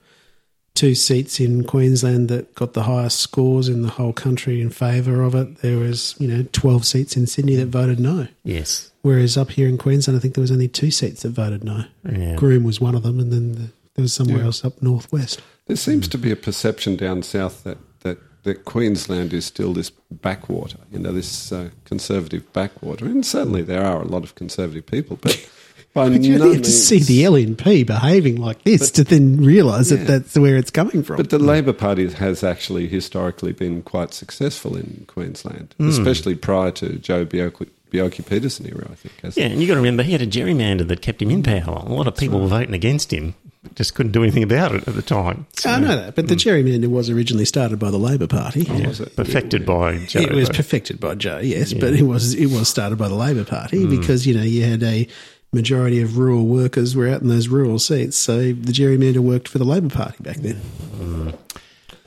two 0.79 0.95
seats 0.95 1.41
in 1.41 1.65
Queensland 1.65 2.29
that 2.29 2.55
got 2.55 2.71
the 2.73 2.83
highest 2.83 3.19
scores 3.19 3.67
in 3.67 3.81
the 3.81 3.89
whole 3.89 4.13
country 4.13 4.61
in 4.61 4.69
favour 4.69 5.21
of 5.21 5.35
it. 5.35 5.57
There 5.57 5.77
was, 5.77 6.15
you 6.19 6.27
know, 6.27 6.47
12 6.53 6.85
seats 6.85 7.17
in 7.17 7.27
Sydney 7.27 7.57
that 7.57 7.65
voted 7.65 7.99
no. 7.99 8.27
Yes. 8.45 8.89
Whereas 9.01 9.35
up 9.35 9.51
here 9.51 9.67
in 9.67 9.77
Queensland, 9.77 10.17
I 10.17 10.21
think 10.21 10.35
there 10.35 10.41
was 10.41 10.51
only 10.51 10.69
two 10.69 10.89
seats 10.89 11.23
that 11.23 11.31
voted 11.31 11.65
no. 11.65 11.83
Yeah. 12.09 12.35
Groom 12.35 12.63
was 12.63 12.79
one 12.79 12.95
of 12.95 13.03
them, 13.03 13.19
and 13.19 13.29
then 13.29 13.51
the, 13.55 13.67
there 13.95 14.03
was 14.03 14.13
somewhere 14.13 14.37
Yeah. 14.39 14.45
else 14.45 14.63
up 14.63 14.81
northwest. 14.81 15.41
There 15.67 15.75
seems 15.75 16.07
to 16.07 16.17
be 16.17 16.31
a 16.31 16.37
perception 16.37 16.95
down 16.95 17.23
south 17.23 17.63
that, 17.65 17.77
that, 17.99 18.17
that 18.43 18.63
Queensland 18.63 19.33
is 19.33 19.45
still 19.45 19.73
this 19.73 19.91
backwater, 20.09 20.77
you 20.93 20.99
know, 20.99 21.11
this 21.11 21.51
uh, 21.51 21.71
conservative 21.83 22.51
backwater. 22.53 23.03
And 23.05 23.25
certainly 23.25 23.63
there 23.63 23.83
are 23.83 24.01
a 24.01 24.07
lot 24.07 24.23
of 24.23 24.35
conservative 24.35 24.85
people, 24.85 25.17
but 25.21 25.45
by 25.93 26.07
But 26.09 26.21
you 26.21 26.37
no 26.37 26.43
only 26.45 26.55
have 26.57 26.63
to 26.63 26.69
means- 26.69 26.83
see 26.83 26.99
the 26.99 27.23
LNP 27.23 27.85
behaving 27.85 28.35
like 28.37 28.63
this 28.63 28.91
to 28.91 29.03
then 29.03 29.37
realise 29.37 29.89
Yeah. 29.91 29.97
that 29.97 30.07
that's 30.07 30.37
where 30.37 30.55
it's 30.57 30.71
coming 30.71 31.01
from. 31.03 31.17
But 31.17 31.29
the 31.31 31.39
Labor 31.39 31.73
Party 31.73 32.07
has 32.09 32.43
actually 32.43 32.87
historically 32.87 33.53
been 33.53 33.81
quite 33.81 34.13
successful 34.13 34.75
in 34.75 35.05
Queensland, 35.07 35.73
Hmm. 35.79 35.89
especially 35.89 36.35
prior 36.35 36.71
to 36.71 36.97
Joh 36.99 37.25
Bjelke, 37.25 37.67
Bioki 37.91 38.23
Peterson 38.23 38.67
era, 38.67 38.87
I 38.91 38.95
think. 38.95 39.13
hasn't 39.23 39.37
Yeah, 39.37 39.45
it? 39.47 39.51
and 39.53 39.61
you've 39.61 39.67
got 39.67 39.73
to 39.75 39.79
remember 39.81 40.03
he 40.03 40.11
had 40.11 40.21
a 40.21 40.27
gerrymander 40.27 40.87
that 40.87 41.01
kept 41.01 41.21
him 41.23 41.31
in 41.31 41.41
power. 41.41 41.83
A 41.87 41.91
lot 41.91 42.05
of 42.07 42.15
people 42.15 42.39
were 42.39 42.47
voting 42.47 42.75
against 42.75 43.11
him, 43.11 43.33
just 43.75 43.95
couldn't 43.95 44.11
do 44.11 44.21
anything 44.21 44.43
about 44.43 44.75
it 44.75 44.87
at 44.87 44.93
the 44.95 45.01
time. 45.01 45.47
So, 45.57 45.71
I 45.71 45.79
know 45.79 45.95
that, 45.95 46.13
but 46.15 46.27
the 46.27 46.35
gerrymander 46.35 46.85
was 46.87 47.09
originally 47.09 47.45
started 47.45 47.79
by 47.79 47.89
the 47.89 47.97
Labor 47.97 48.27
Party. 48.27 48.61
yeah, 48.61 48.87
was 48.89 48.99
it? 48.99 49.15
perfected 49.15 49.65
by 49.65 49.97
Joh. 50.05 50.19
It 50.19 50.33
was 50.33 50.49
though. 50.49 50.53
perfected 50.53 50.99
by 50.99 51.15
Joh, 51.15 51.39
yes, 51.39 51.73
but 51.73 51.93
it 51.93 52.03
was 52.03 52.35
it 52.35 52.51
was 52.51 52.67
started 52.69 52.99
by 52.99 53.07
the 53.07 53.15
Labor 53.15 53.43
Party 53.43 53.87
because 53.87 54.27
you 54.27 54.35
know 54.35 54.43
you 54.43 54.63
had 54.65 54.83
a 54.83 55.07
majority 55.51 56.01
of 56.01 56.17
rural 56.17 56.45
workers 56.45 56.95
were 56.95 57.07
out 57.07 57.21
in 57.21 57.27
those 57.27 57.47
rural 57.47 57.79
seats, 57.79 58.17
so 58.17 58.37
the 58.37 58.71
gerrymander 58.71 59.19
worked 59.19 59.47
for 59.47 59.57
the 59.57 59.63
Labor 59.63 59.89
Party 59.89 60.21
back 60.21 60.37
then. 60.37 61.33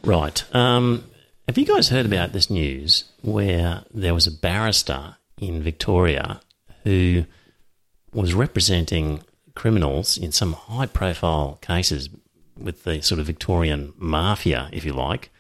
Right. 0.05 0.45
Um, 0.55 1.05
have 1.47 1.59
you 1.59 1.67
guys 1.67 1.89
heard 1.89 2.07
about 2.07 2.33
this 2.33 2.51
news 2.51 3.05
where 3.23 3.85
there 3.93 4.15
was 4.15 4.27
a 4.27 4.33
barrister 4.33 5.17
in 5.39 5.63
Victoria 5.63 6.41
who 6.85 7.25
was 8.13 8.35
representing 8.35 9.23
criminals 9.55 10.17
in 10.17 10.33
some 10.33 10.53
high 10.53 10.87
profile 10.87 11.59
cases 11.61 12.09
with 12.57 12.85
the 12.85 13.01
sort 13.03 13.19
of 13.19 13.27
Victorian 13.27 13.93
mafia, 13.97 14.69
if 14.73 14.85
you 14.85 14.93
like? 14.93 15.31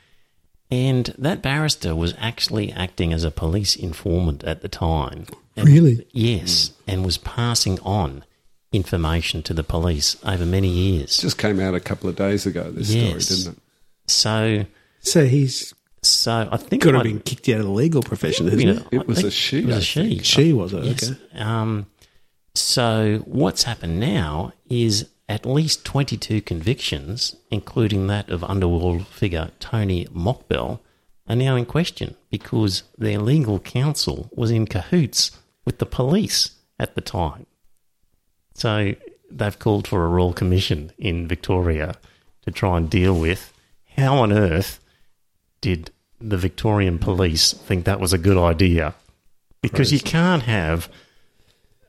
And 0.70 1.14
that 1.18 1.42
barrister 1.42 1.94
was 1.94 2.14
actually 2.18 2.72
acting 2.72 3.12
as 3.12 3.24
a 3.24 3.30
police 3.30 3.76
informant 3.76 4.42
at 4.44 4.62
the 4.62 4.68
time. 4.68 5.26
And- 5.56 5.68
Really? 5.68 6.06
Yes, 6.12 6.72
and 6.86 7.04
was 7.04 7.18
passing 7.18 7.78
on 7.80 8.24
information 8.72 9.42
to 9.42 9.52
the 9.54 9.62
police 9.62 10.16
over 10.24 10.46
many 10.46 10.68
years. 10.68 11.18
Just 11.18 11.36
came 11.38 11.60
out 11.60 11.74
a 11.74 11.80
couple 11.80 12.08
of 12.08 12.16
days 12.16 12.46
ago, 12.46 12.70
this 12.70 12.90
Yes. 12.94 13.26
story, 13.26 13.38
didn't 13.38 13.52
it? 13.52 13.62
So, 14.10 14.64
So 15.00 15.26
he's 15.26 15.74
so 16.04 16.48
I 16.50 16.56
think 16.56 16.82
could 16.82 16.90
it 16.90 16.94
have 16.94 17.04
might- 17.04 17.10
been 17.12 17.20
kicked 17.20 17.48
out 17.50 17.58
of 17.60 17.66
the 17.66 17.70
legal 17.72 18.02
profession, 18.02 18.46
hasn't 18.46 18.62
you 18.62 18.74
know, 18.74 18.82
It 18.90 19.00
I 19.00 19.04
was 19.04 19.16
think 19.18 19.28
a 19.28 19.30
she, 19.30 19.58
It 19.58 19.66
was 19.66 19.76
a 19.76 19.80
she. 19.82 20.18
She 20.22 20.52
was 20.52 20.72
it? 20.72 20.84
Yes. 20.84 21.10
Okay. 21.10 21.18
Um, 21.38 21.86
so 22.54 23.22
what's 23.26 23.62
happened 23.64 24.00
now 24.00 24.52
is 24.68 25.06
at 25.28 25.46
least 25.46 25.84
22 25.84 26.40
convictions, 26.42 27.36
including 27.50 28.06
that 28.08 28.28
of 28.30 28.42
underworld 28.44 29.06
figure 29.06 29.50
Tony 29.60 30.06
Mokbel, 30.06 30.80
are 31.28 31.36
now 31.36 31.56
in 31.56 31.64
question 31.64 32.16
because 32.30 32.82
their 32.98 33.18
legal 33.18 33.58
counsel 33.60 34.28
was 34.34 34.50
in 34.50 34.66
cahoots 34.66 35.30
with 35.64 35.78
the 35.78 35.86
police 35.86 36.50
at 36.78 36.94
the 36.94 37.00
time. 37.00 37.46
So 38.54 38.94
they've 39.30 39.58
called 39.58 39.88
for 39.88 40.04
a 40.04 40.08
royal 40.08 40.32
commission 40.32 40.92
in 40.98 41.26
Victoria 41.26 41.94
to 42.42 42.50
try 42.50 42.76
and 42.76 42.90
deal 42.90 43.18
with 43.18 43.52
how 43.96 44.18
on 44.18 44.32
earth 44.32 44.80
did 45.60 45.90
the 46.20 46.36
Victorian 46.36 46.98
police 46.98 47.52
think 47.52 47.84
that 47.84 48.00
was 48.00 48.12
a 48.12 48.18
good 48.18 48.38
idea? 48.38 48.94
Because 49.60 49.92
you 49.92 50.00
can't 50.00 50.42
have 50.42 50.88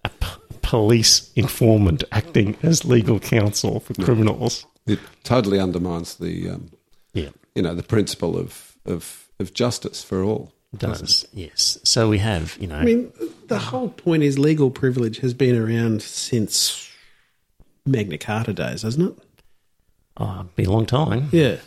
a 0.06 0.10
p- 0.10 0.28
police 0.62 1.32
informant 1.36 2.04
acting 2.12 2.58
as 2.62 2.86
legal 2.86 3.20
counsel 3.20 3.80
for 3.80 3.94
criminals. 3.96 4.66
It 4.86 5.00
totally 5.24 5.60
undermines 5.60 6.16
the, 6.16 6.50
um, 6.50 6.72
Yeah, 7.14 7.30
you 7.56 7.62
know, 7.62 7.74
the 7.74 7.84
principle 7.84 8.38
of, 8.38 8.78
of, 8.86 9.30
of 9.40 9.54
justice 9.54 10.04
for 10.04 10.24
all. 10.24 10.54
It 10.74 10.80
does. 10.80 11.26
Yes. 11.34 11.78
So 11.84 12.10
we 12.10 12.18
have, 12.18 12.58
you 12.60 12.68
know, 12.68 12.76
I 12.76 12.84
mean, 12.84 13.14
the 13.48 13.60
whole 13.60 13.90
point 13.90 14.24
is 14.24 14.40
legal 14.40 14.72
privilege 14.72 15.20
has 15.20 15.34
been 15.34 15.56
around 15.56 16.02
since 16.02 16.90
Magna 17.86 18.18
Carta 18.18 18.54
days, 18.54 18.82
hasn't 18.82 19.18
it? 19.18 19.24
oh, 20.18 20.48
been 20.56 20.68
a 20.68 20.72
long 20.72 20.86
time. 20.86 21.30
Yeah. 21.32 21.58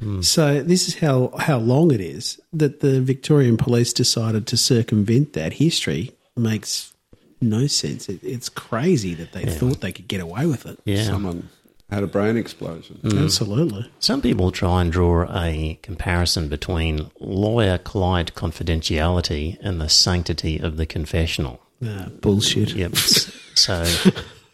Hmm. 0.00 0.22
So 0.22 0.62
this 0.62 0.88
is 0.88 0.96
how 0.96 1.32
how 1.38 1.58
long 1.58 1.92
it 1.92 2.00
is 2.00 2.40
that 2.52 2.80
the 2.80 3.00
Victorian 3.00 3.56
police 3.56 3.92
decided 3.92 4.46
to 4.48 4.56
circumvent 4.56 5.34
that 5.34 5.54
history 5.54 6.12
makes 6.36 6.94
no 7.40 7.66
sense. 7.66 8.08
It, 8.08 8.22
it's 8.22 8.48
crazy 8.48 9.14
that 9.14 9.32
they 9.32 9.44
thought 9.44 9.80
they 9.80 9.92
could 9.92 10.08
get 10.08 10.20
away 10.20 10.46
with 10.46 10.66
it. 10.66 10.78
Yeah. 10.84 11.04
Someone 11.04 11.50
had 11.90 12.02
a 12.02 12.06
brain 12.06 12.36
explosion. 12.36 13.00
Absolutely. 13.04 13.90
Some 13.98 14.22
people 14.22 14.52
try 14.52 14.82
and 14.82 14.92
draw 14.92 15.26
a 15.30 15.78
comparison 15.82 16.48
between 16.48 17.10
lawyer 17.18 17.78
client 17.78 18.34
confidentiality 18.34 19.58
and 19.60 19.80
the 19.80 19.88
sanctity 19.88 20.58
of 20.58 20.76
the 20.76 20.86
confessional. 20.86 21.60
Ah, 21.84 22.08
bullshit. 22.20 22.74
Yep. 22.74 22.94
so, 23.54 23.84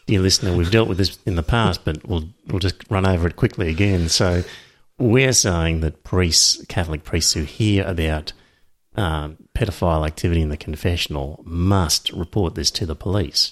dear 0.07 0.21
listener, 0.21 0.57
we've 0.57 0.71
dealt 0.71 0.89
with 0.89 0.99
this 0.99 1.19
in 1.27 1.37
the 1.37 1.43
past, 1.43 1.85
but 1.85 2.07
we'll 2.07 2.29
we'll 2.47 2.61
just 2.61 2.77
run 2.89 3.07
over 3.07 3.27
it 3.27 3.37
quickly 3.37 3.69
again. 3.69 4.09
So, 4.09 4.43
we're 4.99 5.33
saying 5.33 5.81
that 5.81 6.05
priests, 6.05 6.65
Catholic 6.67 7.05
priests 7.05 7.35
who 7.35 7.43
hear 7.43 7.87
about 7.87 8.33
um, 8.95 9.37
pedophile 9.55 10.07
activity 10.07 10.41
in 10.41 10.49
the 10.49 10.57
confessional, 10.57 11.43
must 11.45 12.11
report 12.13 12.55
this 12.55 12.71
to 12.73 12.87
the 12.87 12.97
police. 12.97 13.51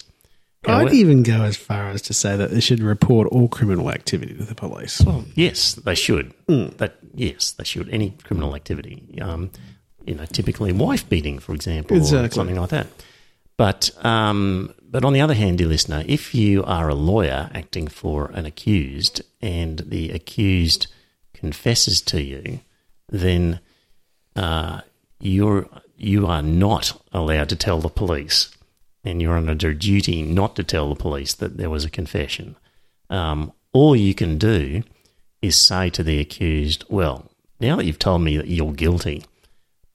I'd 0.66 0.72
However- 0.72 0.94
even 0.94 1.22
go 1.22 1.42
as 1.42 1.56
far 1.56 1.90
as 1.90 2.02
to 2.02 2.14
say 2.14 2.36
that 2.36 2.50
they 2.50 2.60
should 2.60 2.80
report 2.80 3.28
all 3.28 3.48
criminal 3.48 3.90
activity 3.90 4.34
to 4.34 4.44
the 4.44 4.54
police. 4.54 5.00
Well, 5.00 5.24
Yes, 5.34 5.74
they 5.74 5.94
should. 5.94 6.32
That 6.48 6.96
yes, 7.14 7.52
they 7.52 7.64
should. 7.64 7.88
Any 7.90 8.10
criminal 8.24 8.54
activity, 8.54 9.02
um, 9.20 9.50
you 10.06 10.14
know, 10.14 10.24
typically 10.26 10.72
wife 10.72 11.08
beating, 11.08 11.38
for 11.38 11.54
example, 11.54 11.96
or 11.96 12.04
something 12.30 12.56
like 12.56 12.70
that. 12.70 12.86
But 13.56 13.90
um, 14.04 14.74
but 14.82 15.04
on 15.04 15.12
the 15.12 15.20
other 15.20 15.34
hand, 15.34 15.58
dear 15.58 15.68
listener, 15.68 16.02
if 16.06 16.34
you 16.34 16.64
are 16.64 16.88
a 16.88 16.94
lawyer 16.94 17.50
acting 17.54 17.86
for 17.88 18.30
an 18.34 18.46
accused 18.46 19.22
and 19.40 19.78
the 19.80 20.10
accused 20.10 20.86
confesses 21.32 22.00
to 22.02 22.22
you, 22.22 22.60
then 23.08 23.60
uh, 24.36 24.80
you're 25.20 25.68
you 25.96 26.26
are 26.26 26.42
not 26.42 27.00
allowed 27.12 27.48
to 27.50 27.56
tell 27.56 27.78
the 27.80 27.88
police, 27.88 28.48
and 29.04 29.20
you're 29.20 29.36
under 29.36 29.74
duty 29.74 30.22
not 30.22 30.56
to 30.56 30.64
tell 30.64 30.88
the 30.88 30.94
police 30.94 31.34
that 31.34 31.56
there 31.56 31.70
was 31.70 31.84
a 31.84 31.90
confession. 31.90 32.56
Um, 33.10 33.52
all 33.72 33.94
you 33.94 34.14
can 34.14 34.38
do 34.38 34.82
is 35.42 35.56
say 35.56 35.90
to 35.90 36.02
the 36.02 36.20
accused, 36.20 36.84
"Well, 36.88 37.30
now 37.60 37.76
that 37.76 37.84
you've 37.84 37.98
told 37.98 38.22
me 38.22 38.36
that 38.36 38.48
you're 38.48 38.72
guilty, 38.72 39.24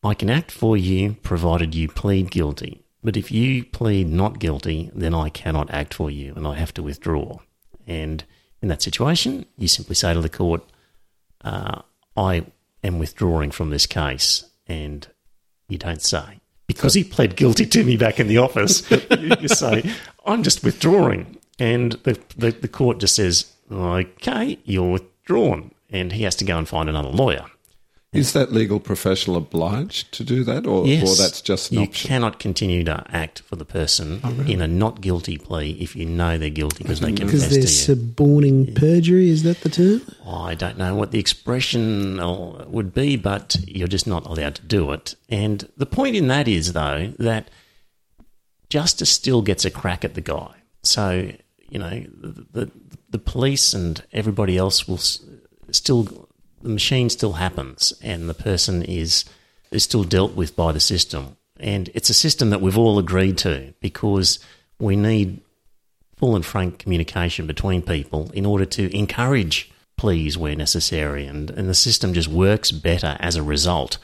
I 0.03 0.13
can 0.13 0.29
act 0.29 0.51
for 0.51 0.77
you 0.77 1.17
provided 1.23 1.75
you 1.75 1.87
plead 1.87 2.31
guilty. 2.31 2.83
But 3.03 3.17
if 3.17 3.31
you 3.31 3.63
plead 3.63 4.09
not 4.09 4.39
guilty, 4.39 4.91
then 4.93 5.13
I 5.13 5.29
cannot 5.29 5.71
act 5.71 5.93
for 5.93 6.11
you, 6.11 6.33
and 6.35 6.45
I 6.45 6.55
have 6.55 6.73
to 6.75 6.83
withdraw." 6.83 7.39
And 7.87 8.23
in 8.61 8.67
that 8.67 8.81
situation, 8.81 9.45
you 9.57 9.67
simply 9.67 9.95
say 9.95 10.13
to 10.13 10.21
the 10.21 10.29
court, 10.29 10.63
uh, 11.41 11.81
I 12.15 12.45
am 12.83 12.99
withdrawing 12.99 13.51
from 13.51 13.69
this 13.69 13.85
case, 13.85 14.45
and 14.67 15.07
you 15.67 15.77
don't 15.77 16.01
say. 16.01 16.38
Because 16.69 16.93
he 16.93 17.03
pled 17.03 17.35
guilty 17.35 17.65
to 17.65 17.83
me 17.83 17.97
back 17.97 18.19
in 18.19 18.27
the 18.27 18.37
office, 18.37 18.89
you, 18.91 19.31
you 19.41 19.47
say, 19.47 19.91
I'm 20.23 20.43
just 20.43 20.63
withdrawing. 20.63 21.39
And 21.57 21.93
the, 22.03 22.21
the, 22.37 22.51
the 22.51 22.67
court 22.67 22.99
just 22.99 23.15
says, 23.15 23.51
okay, 23.71 24.59
you're 24.65 24.91
withdrawn. 24.91 25.71
And 25.89 26.11
he 26.11 26.21
has 26.25 26.35
to 26.35 26.45
go 26.45 26.59
and 26.59 26.69
find 26.69 26.87
another 26.87 27.09
lawyer. 27.09 27.47
Is 28.11 28.33
that 28.33 28.51
legal 28.51 28.79
professional 28.79 29.37
obliged 29.37 30.11
to 30.13 30.23
do 30.23 30.43
that, 30.43 30.65
or, 30.65 30.87
Yes, 30.87 31.07
or 31.07 31.21
that's 31.21 31.41
just 31.41 31.71
an 31.71 31.77
you 31.77 31.83
option? 31.83 32.07
cannot 32.07 32.39
continue 32.39 32.83
to 32.85 33.05
act 33.09 33.41
for 33.41 33.55
the 33.55 33.65
person 33.65 34.19
oh, 34.23 34.31
in 34.47 34.61
a 34.61 34.67
not 34.67 34.99
guilty 34.99 35.37
plea 35.37 35.77
if 35.79 35.95
you 35.95 36.07
know 36.07 36.35
they're 36.39 36.49
guilty 36.49 36.83
because 36.83 37.01
they 37.01 37.09
mm-hmm. 37.11 37.27
confess 37.29 37.49
Because 37.49 37.49
to 37.49 37.53
they're 37.53 37.95
you. 37.95 38.01
suborning 38.07 38.73
perjury, 38.73 39.29
is 39.29 39.43
that 39.43 39.61
the 39.61 39.69
term? 39.69 40.01
Oh, 40.25 40.41
I 40.41 40.55
don't 40.55 40.79
know 40.79 40.95
what 40.95 41.11
the 41.11 41.19
expression 41.19 42.17
would 42.71 42.95
be, 42.95 43.15
but 43.15 43.55
you're 43.67 43.87
just 43.87 44.07
not 44.07 44.25
allowed 44.25 44.55
to 44.55 44.63
do 44.63 44.91
it. 44.91 45.13
And 45.29 45.69
the 45.77 45.85
point 45.85 46.15
in 46.15 46.29
that 46.29 46.47
is, 46.47 46.73
though, 46.73 47.13
that 47.19 47.51
justice 48.69 49.11
still 49.11 49.43
gets 49.43 49.65
a 49.65 49.71
crack 49.71 50.03
at 50.03 50.15
the 50.15 50.21
guy. 50.21 50.55
So, 50.81 51.31
you 51.69 51.77
know, 51.77 52.05
the, 52.11 52.45
the, 52.53 52.71
the 53.11 53.19
police 53.19 53.73
and 53.75 54.03
everybody 54.13 54.57
else 54.57 54.87
will 54.87 54.95
s- 54.95 55.23
still, 55.71 56.28
the 56.61 56.69
machine 56.69 57.09
still 57.09 57.33
happens, 57.33 57.93
and 58.01 58.29
the 58.29 58.33
person 58.33 58.83
is, 58.83 59.25
is 59.71 59.83
still 59.83 60.03
dealt 60.03 60.35
with 60.35 60.55
by 60.55 60.71
the 60.71 60.79
system. 60.79 61.37
And 61.59 61.89
it's 61.93 62.09
a 62.09 62.13
system 62.13 62.49
that 62.51 62.61
we've 62.61 62.77
all 62.77 62.99
agreed 62.99 63.37
to 63.39 63.73
because 63.81 64.39
we 64.79 64.95
need 64.95 65.41
full 66.17 66.35
and 66.35 66.45
frank 66.45 66.79
communication 66.79 67.47
between 67.47 67.81
people 67.81 68.29
in 68.33 68.45
order 68.45 68.65
to 68.65 68.95
encourage 68.95 69.71
pleas 69.97 70.37
where 70.37 70.55
necessary, 70.55 71.25
and, 71.25 71.49
and 71.51 71.69
the 71.69 71.73
system 71.73 72.13
just 72.13 72.29
works 72.29 72.71
better 72.71 73.17
as 73.19 73.35
a 73.35 73.43
result. 73.43 73.97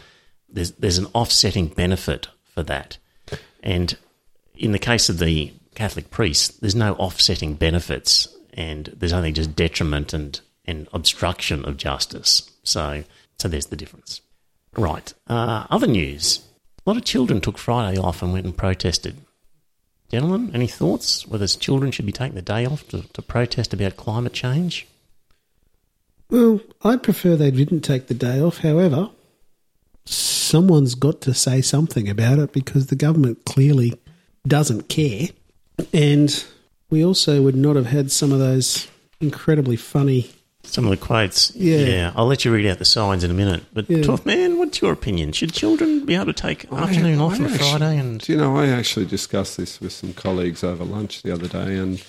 There's, 0.50 0.72
there's 0.72 0.98
an 0.98 1.08
offsetting 1.14 1.68
benefit 1.68 2.28
for 2.44 2.64
that. 2.64 2.98
And 3.64 3.98
in 4.56 4.74
the 4.74 4.80
case 4.80 5.08
of 5.08 5.20
the 5.20 5.54
Catholic 5.74 6.10
priest, 6.10 6.62
there's 6.62 6.76
no 6.76 6.96
offsetting 6.96 7.56
benefits, 7.56 8.28
and 8.54 8.86
there's 8.98 9.14
only 9.14 9.32
just 9.32 9.56
detriment 9.56 10.14
and, 10.14 10.40
and 10.68 10.88
obstruction 10.94 11.66
of 11.66 11.78
justice. 11.78 12.50
So, 12.64 13.04
so 13.38 13.48
there's 13.48 13.68
the 13.68 13.76
difference. 13.76 14.22
Right. 14.78 15.14
Uh, 15.28 15.66
other 15.70 15.88
news. 15.88 16.46
A 16.86 16.90
lot 16.90 16.98
of 16.98 17.06
children 17.06 17.42
took 17.42 17.58
Friday 17.58 17.98
off 17.98 18.22
and 18.22 18.34
went 18.34 18.46
and 18.46 18.56
protested. 18.56 19.18
Gentlemen, 20.12 20.52
any 20.54 20.68
thoughts 20.68 21.28
whether 21.28 21.48
children 21.48 21.92
should 21.92 22.06
be 22.06 22.12
taking 22.12 22.36
the 22.36 22.42
day 22.42 22.66
off 22.66 22.88
to, 22.90 23.02
to 23.14 23.22
protest 23.22 23.74
about 23.74 23.98
climate 23.98 24.34
change? 24.34 24.88
Well, 26.30 26.60
I'd 26.84 27.04
prefer 27.04 27.36
they 27.36 27.52
didn't 27.52 27.82
take 27.82 28.08
the 28.08 28.14
day 28.14 28.40
off. 28.40 28.60
However, 28.60 29.10
someone's 30.06 30.96
got 30.96 31.22
to 31.22 31.34
say 31.34 31.62
something 31.62 32.10
about 32.10 32.40
it 32.40 32.54
because 32.54 32.88
the 32.88 32.96
government 32.96 33.46
clearly 33.46 34.00
doesn't 34.48 34.90
care. 34.90 35.30
And 35.94 36.46
we 36.90 37.04
also 37.04 37.42
would 37.42 37.56
not 37.56 37.76
have 37.76 37.88
had 37.88 38.12
some 38.12 38.32
of 38.32 38.40
those 38.40 38.88
incredibly 39.20 39.76
funny. 39.76 40.32
Some 40.66 40.86
of 40.86 40.92
the 40.92 40.98
quotes. 40.98 41.56
Yeah. 41.56 42.12
I'll 42.16 42.26
let 42.28 42.44
you 42.46 42.54
read 42.54 42.66
out 42.66 42.80
the 42.80 42.86
signs 42.86 43.24
in 43.24 43.32
a 43.32 43.34
minute. 43.34 43.64
But, 43.74 43.90
Yeah. 43.90 44.02
Tough 44.04 44.26
Man, 44.26 44.58
what's 44.58 44.82
your 44.82 44.92
opinion? 44.92 45.32
Should 45.32 45.54
children 45.54 46.06
be 46.06 46.16
able 46.16 46.26
to 46.26 46.34
take 46.34 46.66
afternoon 46.72 47.20
I- 47.20 47.24
off 47.24 47.34
I 47.34 47.36
on 47.36 47.44
actually- 47.46 47.58
Friday? 47.58 47.98
And 47.98 48.20
Do 48.20 48.32
you 48.32 48.38
know, 48.38 48.58
I 48.58 48.68
actually 48.68 49.06
discussed 49.06 49.58
this 49.58 49.80
with 49.80 49.92
some 49.94 50.14
colleagues 50.14 50.64
over 50.64 50.84
lunch 50.84 51.22
the 51.24 51.32
other 51.34 51.48
day, 51.48 51.78
and 51.78 52.04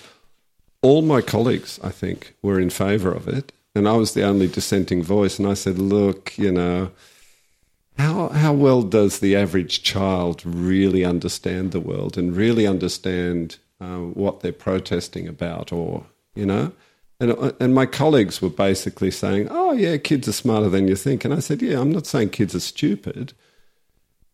all 0.81 1.01
my 1.01 1.21
colleagues, 1.21 1.79
I 1.83 1.89
think, 1.89 2.33
were 2.41 2.59
in 2.59 2.69
favour 2.69 3.11
of 3.13 3.27
it. 3.27 3.51
And 3.73 3.87
I 3.87 3.93
was 3.93 4.13
the 4.13 4.23
only 4.23 4.47
dissenting 4.47 5.03
voice. 5.03 5.37
And 5.39 5.47
I 5.47 5.53
said, 5.53 5.77
look, 5.77 6.37
you 6.37 6.51
know, 6.51 6.91
how, 7.97 8.29
how 8.29 8.53
well 8.53 8.81
does 8.83 9.19
the 9.19 9.35
average 9.35 9.81
child 9.83 10.41
really 10.45 11.03
understand 11.03 11.71
the 11.71 11.79
world 11.79 12.17
and 12.17 12.35
really 12.35 12.65
understand 12.67 13.57
uh, 13.81 13.97
what 13.97 14.41
they're 14.41 14.51
protesting 14.51 15.27
about? 15.27 15.71
Or, 15.71 16.05
you 16.35 16.45
know, 16.45 16.71
and, 17.19 17.53
and 17.59 17.73
my 17.73 17.85
colleagues 17.85 18.41
were 18.41 18.49
basically 18.49 19.09
saying, 19.09 19.47
oh, 19.49 19.73
yeah, 19.73 19.97
kids 19.97 20.27
are 20.27 20.33
smarter 20.33 20.69
than 20.69 20.87
you 20.87 20.95
think. 20.95 21.25
And 21.25 21.33
I 21.33 21.39
said, 21.39 21.61
yeah, 21.61 21.79
I'm 21.79 21.91
not 21.91 22.05
saying 22.05 22.29
kids 22.29 22.53
are 22.53 22.59
stupid. 22.59 23.33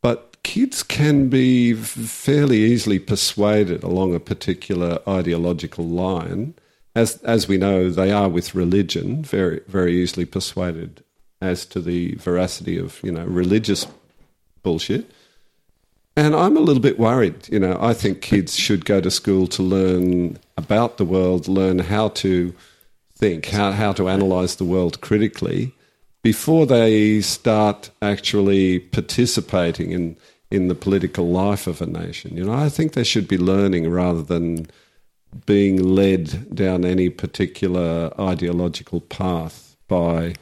But 0.02 0.36
kids 0.44 0.84
can 0.84 1.30
be 1.30 1.74
fairly 1.74 2.58
easily 2.58 3.00
persuaded 3.00 3.84
along 3.84 4.14
a 4.14 4.20
particular 4.20 5.00
ideological 5.08 5.86
line. 5.88 6.56
As, 6.94 7.18
as 7.24 7.48
we 7.48 7.58
know, 7.58 7.90
they 7.90 8.12
are 8.12 8.28
with 8.28 8.54
religion, 8.54 9.24
very, 9.24 9.62
very 9.68 10.02
easily 10.02 10.26
persuaded 10.26 11.04
as 11.42 11.66
to 11.68 11.80
the 11.80 12.16
veracity 12.16 12.78
of, 12.78 13.00
you 13.02 13.12
know, 13.12 13.26
religious 13.26 13.88
bullshit. 14.62 15.10
And 16.16 16.36
I'm 16.36 16.58
a 16.58 16.62
little 16.62 16.82
bit 16.82 17.00
worried. 17.00 17.48
You 17.50 17.60
know, 17.60 17.78
I 17.82 17.94
think 17.94 18.22
kids 18.22 18.56
should 18.56 18.86
go 18.86 19.02
to 19.02 19.10
school 19.10 19.48
to 19.48 19.64
learn 19.64 20.38
about 20.58 20.98
the 20.98 21.06
world, 21.06 21.48
learn 21.48 21.80
how 21.80 22.10
to 22.10 22.54
think, 23.24 23.46
how, 23.48 23.72
how 23.72 23.94
to 23.94 24.10
analyze 24.10 24.58
the 24.58 24.66
world 24.66 25.00
critically 25.00 25.74
before 26.24 26.66
they 26.66 27.22
start 27.22 27.90
actually 28.02 28.80
participating 28.80 29.92
in, 29.92 30.18
in 30.52 30.68
the 30.68 30.76
political 30.76 31.30
life 31.30 31.66
of 31.66 31.82
a 31.82 31.86
nation. 31.86 32.36
You 32.36 32.46
know, 32.46 32.54
I 32.54 32.68
think 32.68 32.94
they 32.94 33.04
should 33.06 33.28
be 33.30 33.38
learning 33.38 33.90
rather 33.90 34.22
than 34.22 34.68
being 35.46 35.82
led 35.82 36.54
down 36.54 36.84
any 36.84 37.10
particular 37.10 38.14
ideological 38.20 39.02
path 39.02 39.76
by 39.88 40.36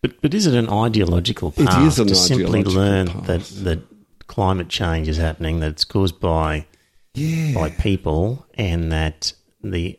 but, 0.00 0.22
but 0.22 0.32
is 0.32 0.46
it 0.46 0.54
an 0.54 0.70
ideological 0.70 1.50
path 1.50 1.82
it 1.82 1.86
is 1.86 1.98
an 1.98 2.06
to 2.06 2.14
simply 2.14 2.62
learn 2.62 3.08
path. 3.08 3.26
that, 3.26 3.42
that 3.64 3.80
climate 4.26 4.68
change 4.68 5.08
is 5.08 5.18
happening, 5.18 5.60
that 5.60 5.72
it's 5.72 5.84
caused 5.84 6.18
by 6.18 6.66
yeah 7.14 7.52
by 7.54 7.68
people 7.68 8.46
and 8.54 8.90
that 8.90 9.34
the 9.62 9.98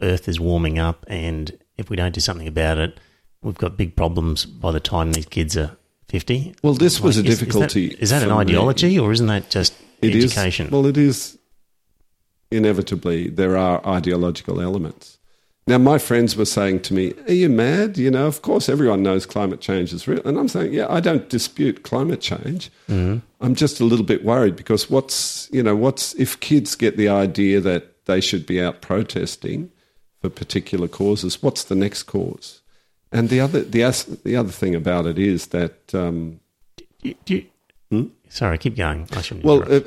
earth 0.00 0.28
is 0.28 0.40
warming 0.40 0.78
up 0.78 1.04
and 1.08 1.58
if 1.80 1.90
we 1.90 1.96
don't 1.96 2.14
do 2.14 2.20
something 2.20 2.46
about 2.46 2.78
it 2.78 3.00
we've 3.42 3.58
got 3.58 3.76
big 3.76 3.96
problems 3.96 4.46
by 4.46 4.70
the 4.70 4.80
time 4.80 5.12
these 5.12 5.26
kids 5.26 5.56
are 5.56 5.70
50 6.08 6.54
Well, 6.62 6.74
this 6.74 7.00
was 7.00 7.16
a 7.16 7.20
Like, 7.22 7.28
is- 7.30 7.38
difficulty 7.38 7.84
is 7.86 7.90
that, 7.94 8.02
is 8.02 8.10
that 8.10 8.22
an 8.22 8.32
ideology 8.32 8.98
or 8.98 9.12
isn't 9.12 9.26
that 9.28 9.48
just 9.50 9.72
It 10.02 10.14
is 10.14 10.24
education 10.24 10.68
well, 10.70 10.86
it 10.86 10.96
is 10.96 11.38
inevitably 12.50 13.28
there 13.30 13.56
are 13.56 13.84
ideological 13.86 14.60
elements. 14.60 15.18
Now, 15.66 15.78
my 15.78 15.98
friends 15.98 16.36
were 16.36 16.46
saying 16.46 16.80
to 16.82 16.94
me, 16.94 17.12
"Are 17.28 17.32
you 17.32 17.48
mad? 17.48 17.96
You 17.96 18.10
know, 18.10 18.26
of 18.26 18.42
course, 18.42 18.68
everyone 18.68 19.02
knows 19.04 19.24
climate 19.24 19.60
change 19.60 19.92
is 19.92 20.08
real." 20.08 20.20
And 20.24 20.36
I'm 20.38 20.48
saying, 20.48 20.72
"Yeah, 20.72 20.86
I 20.90 20.98
don't 21.00 21.28
dispute 21.28 21.84
climate 21.84 22.20
change. 22.20 22.70
Mm-hmm. 22.88 23.18
I'm 23.40 23.54
just 23.54 23.78
a 23.78 23.84
little 23.84 24.04
bit 24.04 24.24
worried 24.24 24.56
because 24.56 24.90
what's 24.90 25.48
you 25.52 25.62
know 25.62 25.76
what's 25.76 26.14
if 26.14 26.40
kids 26.40 26.74
get 26.74 26.96
the 26.96 27.08
idea 27.08 27.60
that 27.60 28.04
they 28.06 28.20
should 28.20 28.46
be 28.46 28.60
out 28.60 28.80
protesting 28.80 29.70
for 30.20 30.28
particular 30.30 30.88
causes, 30.88 31.42
what's 31.42 31.64
the 31.64 31.74
next 31.74 32.04
cause?" 32.04 32.60
And 33.12 33.28
the 33.28 33.40
other 33.40 33.62
the 33.62 33.82
as- 33.82 34.04
the 34.04 34.36
other 34.36 34.52
thing 34.52 34.74
about 34.74 35.06
it 35.06 35.18
is 35.18 35.48
that. 35.48 35.94
Um, 35.94 36.40
Do- 37.02 37.14
do 37.24 37.34
you- 37.34 38.10
sorry 38.28 38.56
keep 38.58 38.76
going 38.76 39.08
well, 39.42 39.62
a, 39.62 39.82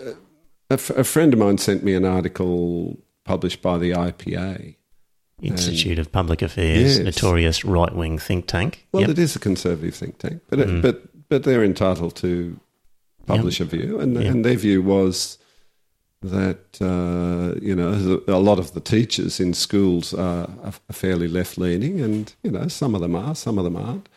a, 0.70 0.74
a 0.74 1.04
friend 1.06 1.32
of 1.34 1.40
mine 1.40 1.58
sent 1.58 1.84
me 1.84 1.94
an 1.94 2.04
article 2.04 2.98
published 3.24 3.62
by 3.62 3.78
the 3.78 3.92
IPA. 3.92 4.76
Institute 5.42 6.00
of 6.00 6.12
Public 6.12 6.42
Affairs 6.42 6.98
Yes. 6.98 7.06
notorious 7.06 7.64
right-wing 7.66 8.18
think 8.18 8.48
tank 8.48 8.88
Well, 8.92 9.02
Yep. 9.02 9.10
it 9.12 9.20
is 9.20 9.36
a 9.36 9.40
conservative 9.40 9.94
think 9.96 10.18
tank, 10.18 10.42
but 10.50 10.60
it, 10.60 10.82
but 10.82 11.04
but 11.30 11.44
they're 11.44 11.64
entitled 11.64 12.16
to 12.18 12.60
publish 13.26 13.60
a 13.62 13.66
view, 13.66 14.00
and 14.00 14.16
Yeah. 14.16 14.32
and 14.32 14.44
their 14.46 14.56
view 14.58 14.82
was 14.82 15.38
that 16.24 16.82
uh, 16.82 17.60
you 17.62 17.76
know 17.76 18.22
a 18.28 18.40
lot 18.40 18.60
of 18.60 18.74
the 18.74 18.80
teachers 18.80 19.40
in 19.40 19.54
schools 19.54 20.14
are, 20.14 20.48
fairly 20.92 21.28
left 21.28 21.58
leaning, 21.58 22.02
and 22.02 22.34
you 22.44 22.52
know 22.52 22.68
some 22.68 22.96
of 22.96 23.02
them 23.02 23.16
are, 23.16 23.36
some 23.36 23.58
of 23.58 23.64
them 23.64 23.76
aren't. 23.76 24.08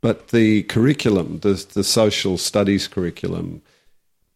But 0.00 0.28
the 0.28 0.64
curriculum, 0.64 1.40
the 1.40 1.64
the 1.74 1.84
social 1.84 2.38
studies 2.38 2.88
curriculum, 2.88 3.62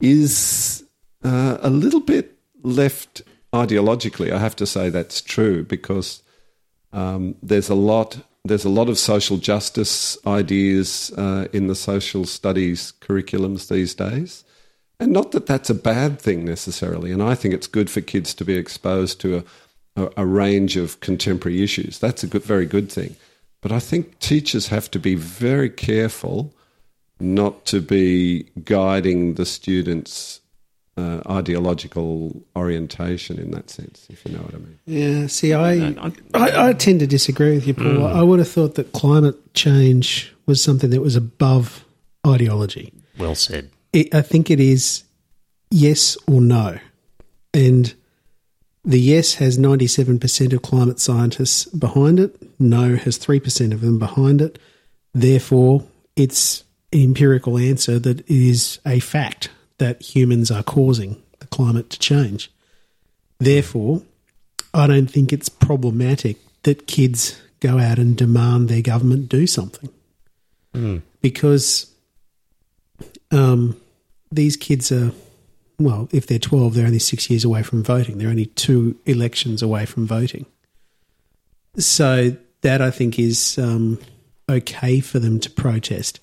is 0.01 0.85
uh, 1.25 1.59
a 1.61 1.71
little 1.71 2.01
bit 2.01 2.39
left 2.63 3.23
ideologically. 3.53 4.31
I 4.31 4.39
have 4.39 4.57
to 4.57 4.67
say 4.67 4.91
that's 4.91 5.21
true 5.21 5.65
because 5.65 6.23
um, 6.93 7.35
there's 7.43 7.69
a 7.69 7.75
lot 7.75 8.19
there's 8.45 8.65
a 8.65 8.71
lot 8.71 8.89
of 8.89 8.99
social 8.99 9.39
justice 9.39 10.17
ideas 10.27 11.13
uh, 11.17 11.49
in 11.53 11.67
the 11.67 11.75
social 11.75 12.25
studies 12.25 12.93
curriculums 13.01 13.69
these 13.69 13.95
days. 13.95 14.45
And 14.99 15.13
not 15.13 15.33
that 15.33 15.47
that's 15.47 15.71
a 15.71 15.75
bad 15.75 16.21
thing 16.21 16.45
necessarily. 16.45 17.13
And 17.13 17.23
I 17.23 17.35
think 17.35 17.53
it's 17.53 17.67
good 17.67 17.91
for 17.91 18.01
kids 18.01 18.35
to 18.35 18.45
be 18.45 18.55
exposed 18.55 19.21
to 19.21 19.45
a, 19.97 20.03
a, 20.03 20.11
a 20.19 20.27
range 20.27 20.77
of 20.77 21.01
contemporary 21.01 21.63
issues. 21.63 21.99
That's 21.99 22.23
a 22.23 22.27
good, 22.27 22.43
very 22.43 22.67
good 22.67 22.91
thing. 22.91 23.17
But 23.61 23.73
I 23.73 23.79
think 23.79 24.19
teachers 24.21 24.69
have 24.69 24.91
to 24.93 24.99
be 24.99 25.15
very 25.15 25.69
careful 25.71 26.55
not 27.19 27.65
to 27.67 27.81
be 27.81 28.45
guiding 28.65 29.35
the 29.35 29.47
students' 29.47 30.41
uh, 30.97 31.21
ideological 31.29 32.43
orientation 32.55 33.39
in 33.39 33.51
that 33.51 33.71
sense, 33.71 34.07
if 34.09 34.25
you 34.25 34.33
know 34.33 34.43
what 34.43 34.55
I 34.55 34.59
mean. 34.59 34.79
Yeah, 34.87 35.27
see, 35.27 35.53
I, 35.53 35.95
I, 36.35 36.69
I 36.69 36.73
tend 36.73 37.01
to 37.01 37.07
disagree 37.07 37.55
with 37.55 37.67
you, 37.67 37.75
Paul. 37.75 38.07
I 38.07 38.23
would 38.23 38.39
have 38.39 38.49
thought 38.49 38.77
that 38.77 38.93
climate 38.93 39.55
change 39.55 40.35
was 40.47 40.63
something 40.63 40.91
that 40.91 41.01
was 41.01 41.17
above 41.17 41.85
ideology. 42.27 42.93
Well 43.19 43.35
said. 43.35 43.71
It, 43.97 44.15
I 44.15 44.21
think 44.21 44.51
it 44.51 44.61
is 44.61 45.05
yes 45.71 46.19
or 46.29 46.43
no. 46.43 46.79
And 47.55 47.95
the 48.85 49.01
yes 49.01 49.37
has 49.37 49.57
97% 49.57 50.53
of 50.53 50.61
climate 50.61 51.01
scientists 51.01 51.65
behind 51.65 52.21
it, 52.21 52.37
no 52.61 52.97
has 52.97 53.19
3% 53.19 53.73
of 53.73 53.81
them 53.81 53.99
behind 53.99 54.43
it. 54.43 54.59
Therefore, 55.15 55.83
it's 56.15 56.63
an 56.93 57.05
empirical 57.05 57.57
answer 57.57 57.99
that 57.99 58.21
it 58.21 58.31
is 58.31 58.81
a 58.85 59.01
fact 59.01 59.49
that 59.79 60.03
humans 60.03 60.51
are 60.51 60.63
causing 60.63 61.23
the 61.39 61.47
climate 61.47 61.89
to 61.89 61.99
change. 61.99 62.53
Therefore, 63.39 64.03
I 64.75 64.87
don't 64.89 65.11
think 65.11 65.33
it's 65.33 65.49
problematic 65.49 66.37
that 66.65 66.87
kids 66.87 67.41
go 67.61 67.79
out 67.79 67.99
and 67.99 68.15
demand 68.15 68.69
their 68.69 68.83
government 68.83 69.31
do 69.31 69.47
something. 69.47 69.89
Because 71.23 71.91
um, 73.31 73.81
these 74.37 74.57
kids 74.57 74.93
are, 74.93 75.13
well, 75.79 76.09
if 76.13 76.27
they're 76.27 76.39
12, 76.39 76.75
they're 76.75 76.87
only 76.87 76.99
six 76.99 77.29
years 77.29 77.45
away 77.45 77.63
from 77.63 77.83
voting. 77.83 78.19
They're 78.19 78.29
only 78.31 78.47
two 78.47 78.97
elections 79.07 79.63
away 79.63 79.85
from 79.87 80.07
voting. 80.07 80.47
So 81.79 82.37
that 82.63 82.81
I 82.81 82.91
think 82.91 83.19
is 83.19 83.59
um, 83.59 83.99
okay 84.49 85.01
for 85.01 85.19
them 85.19 85.39
to 85.41 85.51
protest. 85.51 86.21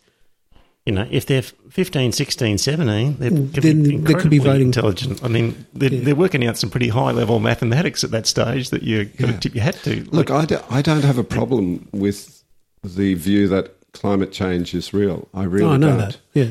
You 0.85 0.93
know, 0.93 1.07
if 1.09 1.25
they're 1.25 1.43
15, 1.43 2.11
16, 2.11 2.57
17, 2.57 3.15
they're 3.17 3.31
Mm, 3.31 3.53
could 3.53 3.63
then 3.63 3.83
be 3.83 3.97
they 3.97 4.13
could 4.15 4.29
be 4.29 4.39
voting- 4.39 4.63
intelligent. 4.67 5.23
I 5.23 5.29
mean, 5.29 5.65
they're, 5.73 5.89
they're 5.89 6.15
working 6.15 6.45
out 6.45 6.57
some 6.57 6.69
pretty 6.69 6.89
high 6.89 7.11
level 7.11 7.39
mathematics 7.39 8.03
at 8.03 8.11
that 8.11 8.27
stage 8.27 8.69
that 8.71 8.83
you 8.83 9.05
got 9.05 9.27
to 9.27 9.33
Yeah. 9.33 9.39
tip 9.39 9.55
your 9.55 9.63
hat 9.63 9.75
to. 9.83 10.03
Look, 10.11 10.29
I, 10.29 10.43
do, 10.45 10.59
I 10.69 10.81
don't 10.81 11.03
have 11.05 11.17
a 11.17 11.23
problem 11.23 11.87
with 11.93 12.43
the 12.83 13.13
view 13.13 13.47
that 13.47 13.75
climate 13.93 14.33
change 14.33 14.73
is 14.73 14.93
real. 14.93 15.29
I 15.33 15.43
really 15.43 15.67
oh, 15.67 15.73
I 15.73 15.77
know 15.77 15.89
don't. 15.89 15.97
that. 15.99 16.17
Yeah. 16.33 16.47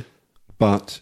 But 0.59 1.01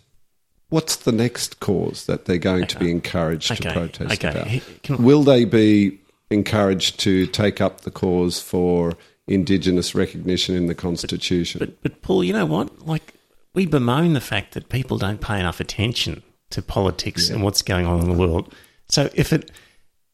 what's 0.70 0.96
the 0.96 1.12
next 1.12 1.61
cause 1.61 2.06
that 2.06 2.24
they're 2.24 2.38
going 2.38 2.66
to 2.66 2.78
be 2.78 2.90
encouraged 2.90 3.52
Okay, 3.52 3.68
to 3.68 3.72
protest 3.72 4.24
okay. 4.24 4.62
about? 4.88 5.00
Will 5.00 5.22
they 5.22 5.44
be 5.44 6.00
encouraged 6.30 6.98
to 7.00 7.26
take 7.26 7.61
up 7.61 7.83
the 7.83 7.90
cause 7.90 8.40
for 8.40 8.94
Indigenous 9.26 9.94
recognition 9.94 10.56
in 10.56 10.66
the 10.66 10.74
Constitution? 10.74 11.59
But 11.59 11.83
but 11.83 12.02
Paul, 12.02 12.24
you 12.24 12.33
know 12.33 12.46
what? 12.46 12.87
Like 12.87 13.14
we 13.54 13.66
bemoan 13.66 14.14
the 14.14 14.20
fact 14.20 14.54
that 14.54 14.68
people 14.68 14.96
don't 14.96 15.20
pay 15.20 15.38
enough 15.38 15.61
attention 15.61 16.22
to 16.50 16.62
politics 16.62 17.30
and 17.30 17.42
what's 17.42 17.62
going 17.62 17.87
on 17.87 18.00
in 18.00 18.09
the 18.09 18.16
world. 18.16 18.52
So 18.88 19.11
if 19.14 19.33
it 19.33 19.50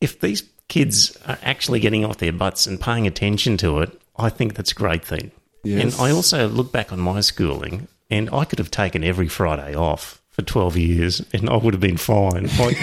if 0.01 0.21
these 0.21 0.43
kids 0.69 1.17
are 1.27 1.39
actually 1.43 1.81
getting 1.81 2.05
off 2.05 2.19
their 2.19 2.33
butts 2.33 2.67
and 2.67 2.81
paying 2.81 3.07
attention 3.07 3.57
to 3.59 3.81
it, 3.81 4.01
I 4.17 4.29
think 4.29 4.55
that's 4.55 4.73
a 4.73 4.75
great 4.75 5.05
thing. 5.05 5.31
Yes. 5.65 5.83
And 5.83 6.03
I 6.03 6.11
also 6.13 6.49
look 6.49 6.73
back 6.73 6.93
on 6.93 7.01
my 7.01 7.21
schooling, 7.21 7.89
and 8.11 8.31
I 8.33 8.45
could 8.45 8.59
have 8.59 8.71
taken 8.71 9.03
every 9.03 9.29
Friday 9.29 9.75
off 9.75 10.23
for 10.37 10.43
twelve 10.43 10.77
years, 10.77 11.25
and 11.33 11.49
I 11.51 11.57
would 11.57 11.75
have 11.75 11.81
been 11.81 11.97
fine. 11.97 12.49
Like 12.59 12.77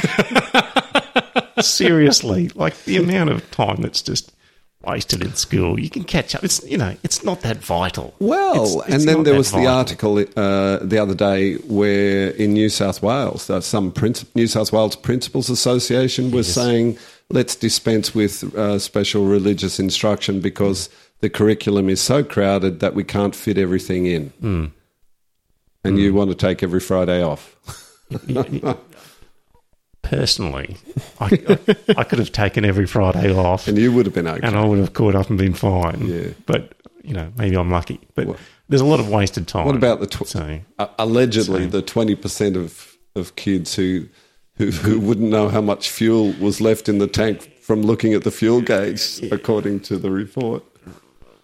seriously, 1.61 2.49
like 2.55 2.75
the 2.85 2.97
amount 2.97 3.29
of 3.29 3.49
time 3.51 3.81
that's 3.81 4.01
just 4.01 4.31
wasted 4.85 5.21
in 5.23 5.33
school, 5.35 5.79
you 5.79 5.89
can 5.89 6.03
catch 6.03 6.35
up. 6.35 6.43
It's 6.43 6.61
you 6.69 6.77
know, 6.77 6.95
it's 7.03 7.23
not 7.23 7.41
that 7.41 7.57
vital. 7.57 8.13
Well, 8.19 8.55
It's- 8.65 8.75
it's 8.87 8.95
and 8.95 9.03
then 9.07 9.23
there 9.23 9.35
was 9.35 9.51
the 9.51 9.65
article 9.67 10.17
uh, 10.17 10.79
the 10.81 10.97
other 11.01 11.15
day 11.15 11.55
where 11.67 12.31
in 12.31 12.53
New 12.53 12.69
South 12.69 13.01
Wales, 13.01 13.49
uh, 13.49 13.61
some 13.61 13.93
New 14.35 14.47
South 14.47 14.73
Wales 14.73 14.95
Principals 14.95 15.49
Association 15.49 16.31
was 16.31 16.51
saying, 16.53 16.97
let's 17.29 17.55
dispense 17.55 18.13
with 18.13 18.43
uh, 18.55 18.77
special 18.79 19.25
religious 19.25 19.79
instruction 19.79 20.41
because 20.41 20.89
the 21.21 21.29
curriculum 21.29 21.87
is 21.87 22.01
so 22.01 22.21
crowded 22.23 22.81
that 22.81 22.93
we 22.95 23.03
can't 23.05 23.35
fit 23.35 23.57
everything 23.57 24.05
in. 24.05 24.29
Hmm. 24.41 24.65
And 25.83 25.99
you 25.99 26.13
want 26.13 26.29
to 26.31 26.35
take 26.35 26.63
every 26.63 26.79
Friday 26.79 27.21
off. 27.23 27.55
personally, 30.01 30.77
I, 31.19 31.25
I, 31.47 31.75
I 31.99 32.03
could 32.03 32.19
have 32.19 32.31
taken 32.31 32.65
every 32.65 32.85
Friday 32.85 33.33
off, 33.33 33.67
And 33.67 33.77
you 33.77 33.91
would 33.93 34.05
have 34.05 34.13
been 34.15 34.27
okay. 34.27 34.45
and 34.45 34.55
I 34.55 34.65
would 34.65 34.79
have 34.79 34.93
caught 34.93 35.15
up 35.15 35.29
and 35.29 35.37
been 35.37 35.53
fine. 35.53 36.05
Yeah. 36.07 36.27
But 36.45 36.73
you 37.03 37.13
know, 37.13 37.31
maybe 37.37 37.55
I'm 37.57 37.69
lucky. 37.71 37.99
But 38.15 38.27
What- 38.27 38.39
there's 38.69 38.81
a 38.81 38.85
lot 38.85 38.99
of 39.01 39.09
wasted 39.09 39.47
time. 39.47 39.65
What 39.65 39.75
about 39.75 39.99
the 39.99 40.07
tw- 40.07 40.25
so? 40.27 40.59
uh, 40.79 40.87
allegedly 40.97 41.63
So- 41.65 41.69
the 41.69 41.81
twenty 41.81 42.15
percent 42.15 42.55
of 42.55 42.95
of 43.15 43.35
kids 43.35 43.75
who, 43.75 44.07
who 44.57 44.71
who 44.71 44.99
wouldn't 44.99 45.29
know 45.29 45.49
how 45.49 45.61
much 45.61 45.89
fuel 45.89 46.33
was 46.39 46.61
left 46.61 46.87
in 46.89 46.97
the 46.97 47.07
tank 47.07 47.51
from 47.61 47.81
looking 47.81 48.13
at 48.13 48.23
the 48.23 48.31
fuel 48.31 48.61
gauge, 48.61 49.21
according 49.31 49.81
to 49.81 49.97
the 49.97 50.09
report? 50.11 50.63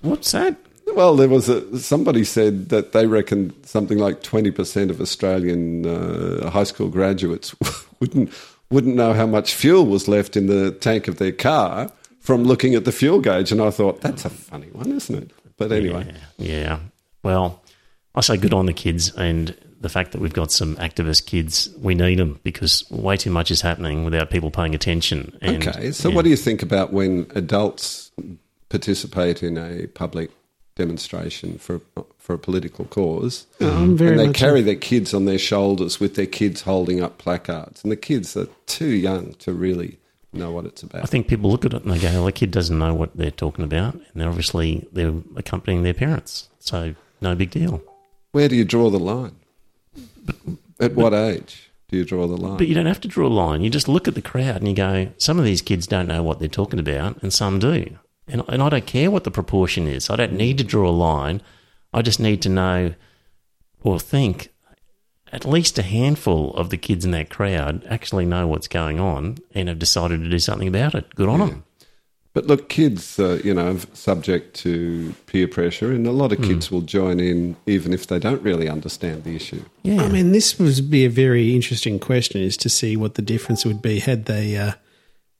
What's 0.02 0.32
that? 0.32 0.56
Well, 0.96 1.16
there 1.16 1.30
was 1.30 1.50
a 1.50 1.80
somebody 1.80 2.24
said 2.24 2.70
that 2.70 2.92
they 2.92 3.08
reckon 3.08 3.54
something 3.64 3.98
like 3.98 4.24
twenty 4.24 4.52
percent 4.52 4.92
of 4.92 5.00
Australian 5.00 5.86
uh, 5.86 6.50
high 6.50 6.64
school 6.64 6.90
graduates 6.90 7.56
wouldn't 8.00 8.32
wouldn't 8.70 8.96
know 8.96 9.14
how 9.14 9.26
much 9.26 9.54
fuel 9.54 9.86
was 9.86 10.08
left 10.08 10.36
in 10.38 10.48
the 10.48 10.72
tank 10.72 11.08
of 11.08 11.18
their 11.18 11.32
car 11.32 11.92
from 12.20 12.44
looking 12.44 12.76
at 12.76 12.86
the 12.86 12.92
fuel 12.92 13.20
gauge, 13.20 13.52
and 13.52 13.62
I 13.62 13.72
thought 13.72 14.02
that's 14.02 14.26
a 14.26 14.30
funny 14.30 14.68
one, 14.68 14.92
isn't 14.92 15.16
it? 15.16 15.32
But 15.58 15.72
anyway. 15.72 16.14
Yeah, 16.38 16.48
yeah. 16.60 16.80
Well, 17.24 17.62
I 18.16 18.22
say 18.22 18.38
good 18.38 18.54
on 18.54 18.66
the 18.66 18.74
kids, 18.74 19.12
and 19.16 19.56
the 19.82 19.90
fact 19.90 20.12
that 20.12 20.22
we've 20.22 20.34
got 20.34 20.52
some 20.52 20.76
activist 20.76 21.26
kids, 21.26 21.70
we 21.80 21.96
need 21.96 22.20
them 22.20 22.40
because 22.44 22.90
way 22.92 23.18
too 23.18 23.32
much 23.32 23.50
is 23.50 23.62
happening 23.62 24.04
without 24.04 24.30
people 24.30 24.52
paying 24.52 24.76
attention. 24.76 25.38
And, 25.42 25.68
Okay, 25.68 25.92
so 25.92 26.10
yeah. 26.10 26.16
what 26.16 26.24
do 26.24 26.30
you 26.30 26.36
think 26.36 26.62
about 26.62 26.92
when 26.92 27.28
adults 27.36 28.12
participate 28.68 29.42
in 29.42 29.58
a 29.58 29.88
public 29.88 30.32
demonstration 30.80 31.60
for 31.60 31.82
for 32.18 32.34
a 32.34 32.40
political 32.40 32.86
cause, 32.86 33.46
oh, 33.62 33.70
I'm 33.70 33.98
very 33.98 34.12
and 34.12 34.20
they 34.20 34.28
much 34.28 34.36
carry 34.36 34.62
their 34.62 34.76
kids 34.76 35.14
on 35.14 35.26
their 35.26 35.38
shoulders 35.38 36.00
with 36.00 36.16
their 36.16 36.26
kids 36.26 36.62
holding 36.62 37.04
up 37.04 37.18
placards, 37.18 37.84
and 37.84 37.92
the 37.92 37.98
kids 37.98 38.36
are 38.38 38.48
too 38.66 38.90
young 38.90 39.34
to 39.36 39.54
really 39.54 40.00
know 40.34 40.52
what 40.52 40.66
it's 40.66 40.84
about. 40.84 41.04
I 41.04 41.08
think 41.08 41.28
people 41.28 41.50
look 41.50 41.66
at 41.66 41.74
it 41.74 41.84
and 41.84 41.92
they 41.92 42.00
go, 42.00 42.12
well, 42.12 42.26
the 42.26 42.32
kid 42.32 42.52
doesn't 42.52 42.78
know 42.78 42.94
what 42.94 43.16
they're 43.18 43.32
talking 43.32 43.66
about. 43.66 43.96
And 43.96 44.04
they're 44.14 44.30
obviously 44.30 44.88
they're 44.92 45.16
accompanying 45.36 45.84
their 45.84 45.94
parents. 45.94 46.50
So 46.60 46.96
no 47.22 47.36
big 47.36 47.52
deal. 47.52 47.82
Where 48.32 48.48
do 48.48 48.56
you 48.56 48.66
draw 48.66 48.90
the 48.90 49.00
line? 49.00 49.36
At 50.80 50.94
what 50.94 51.14
age 51.14 51.72
do 51.88 51.98
you 51.98 52.06
draw 52.06 52.28
the 52.28 52.38
line? 52.38 52.58
But 52.58 52.68
you 52.68 52.76
don't 52.76 52.86
have 52.86 53.02
to 53.02 53.08
draw 53.08 53.28
a 53.28 53.30
line. 53.30 53.62
You 53.62 53.72
just 53.72 53.88
look 53.88 54.08
at 54.08 54.14
the 54.14 54.22
crowd 54.22 54.58
and 54.58 54.68
you 54.68 54.76
go, 54.76 55.10
some 55.18 55.40
of 55.40 55.46
these 55.46 55.64
kids 55.64 55.88
don't 55.88 56.08
know 56.08 56.22
what 56.22 56.40
they're 56.40 56.48
talking 56.48 56.80
about 56.80 57.22
and 57.24 57.34
some 57.34 57.58
do. 57.58 57.98
And, 58.30 58.44
and 58.48 58.62
I 58.62 58.70
don't 58.70 58.86
care 58.86 59.12
what 59.12 59.24
the 59.24 59.32
proportion 59.32 59.88
is. 59.88 60.10
I 60.10 60.16
don't 60.16 60.34
need 60.34 60.58
to 60.60 60.64
draw 60.64 60.90
a 60.90 60.92
line. 60.92 61.42
I 61.94 62.02
just 62.02 62.20
need 62.20 62.42
to 62.44 62.50
know 62.50 62.94
or 63.82 64.00
think 64.00 64.50
at 65.32 65.46
least 65.46 65.78
a 65.78 65.84
handful 65.84 66.54
of 66.56 66.70
the 66.70 66.78
kids 66.78 67.06
in 67.06 67.12
that 67.12 67.30
crowd 67.30 67.86
actually 67.88 68.26
know 68.26 68.48
what's 68.48 68.68
going 68.68 69.00
on 69.00 69.38
and 69.54 69.70
have 69.70 69.80
decided 69.80 70.22
to 70.22 70.30
do 70.30 70.40
something 70.40 70.68
about 70.68 70.96
it. 70.96 71.14
Good 71.16 71.30
on 71.30 71.40
them. 71.40 71.64
But 72.34 72.46
look, 72.46 72.70
kids, 72.70 73.20
uh, 73.20 73.42
you 73.44 73.54
know, 73.56 73.76
are 73.76 73.80
subject 73.94 74.56
to 74.58 75.16
peer 75.26 75.48
pressure, 75.48 75.92
and 75.92 76.06
a 76.06 76.12
lot 76.12 76.32
of 76.32 76.42
kids 76.42 76.70
will 76.70 76.82
join 76.82 77.20
in 77.20 77.56
even 77.66 77.92
if 77.92 78.06
they 78.06 78.20
don't 78.20 78.42
really 78.44 78.70
understand 78.70 79.24
the 79.24 79.36
issue. 79.36 79.64
Yeah. 79.82 80.04
I 80.04 80.10
mean, 80.10 80.32
this 80.32 80.60
would 80.60 80.92
be 80.92 81.06
a 81.06 81.10
very 81.10 81.56
interesting 81.56 82.00
question 82.00 82.42
is 82.42 82.56
to 82.58 82.70
see 82.70 82.96
what 82.96 83.16
the 83.16 83.24
difference 83.24 83.66
would 83.66 83.82
be 83.82 84.00
had 84.00 84.26
they 84.26 84.56
uh, 84.56 84.74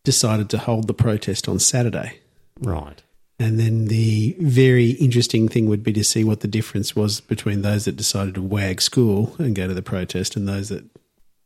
decided 0.04 0.50
to 0.50 0.58
hold 0.58 0.88
the 0.88 0.96
protest 0.96 1.48
on 1.48 1.60
Saturday. 1.60 2.20
Right. 2.60 3.02
And 3.40 3.58
then 3.58 3.86
the 3.86 4.36
very 4.40 4.92
interesting 4.92 5.48
thing 5.48 5.68
would 5.68 5.82
be 5.82 5.94
to 5.94 6.04
see 6.04 6.26
what 6.26 6.42
the 6.42 6.48
difference 6.48 6.94
was 6.94 7.22
between 7.22 7.62
those 7.62 7.86
that 7.86 7.96
decided 7.96 8.36
to 8.36 8.42
wag 8.42 8.82
school 8.82 9.34
and 9.40 9.56
go 9.56 9.66
to 9.66 9.74
the 9.74 9.82
protest 9.82 10.36
and 10.36 10.48
those 10.48 10.68
that 10.70 10.84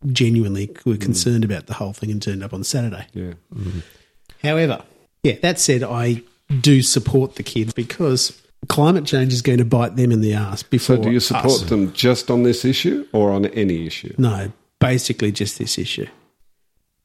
genuinely 0.07 0.67
were 0.85 0.95
mm. 0.95 1.01
concerned 1.01 1.45
about 1.45 1.67
the 1.67 1.75
whole 1.75 1.93
thing 1.93 2.09
and 2.09 2.21
turned 2.21 2.43
up 2.43 2.51
on 2.51 2.63
Saturday. 2.63 3.05
Yeah. 3.13 3.33
Mm-hmm. 3.53 3.79
However, 4.41 4.83
yeah, 5.21 5.35
that 5.41 5.59
said, 5.59 5.83
I 5.83 6.23
do 6.61 6.81
support 6.81 7.35
the 7.35 7.43
kids 7.43 7.73
because 7.73 8.41
climate 8.67 9.05
change 9.05 9.31
is 9.31 9.41
going 9.41 9.59
to 9.59 9.65
bite 9.65 9.95
them 9.95 10.11
in 10.11 10.21
the 10.21 10.33
ass 10.33 10.63
before. 10.63 10.97
So, 10.97 11.01
do 11.03 11.11
you 11.11 11.19
support 11.19 11.45
us. 11.45 11.69
them 11.69 11.93
just 11.93 12.31
on 12.31 12.43
this 12.43 12.65
issue 12.65 13.07
or 13.13 13.31
on 13.31 13.45
any 13.45 13.85
issue? 13.85 14.13
No, 14.17 14.51
basically 14.79 15.31
just 15.31 15.59
this 15.59 15.77
issue. 15.77 16.07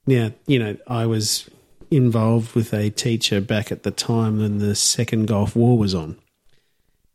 Now, 0.06 0.32
you 0.46 0.58
know, 0.58 0.76
I 0.86 1.06
was 1.06 1.48
involved 1.90 2.54
with 2.54 2.72
a 2.72 2.90
teacher 2.90 3.40
back 3.40 3.72
at 3.72 3.82
the 3.82 3.90
time 3.90 4.38
when 4.38 4.58
the 4.58 4.74
second 4.74 5.26
Gulf 5.26 5.56
War 5.56 5.78
was 5.78 5.94
on. 5.94 6.16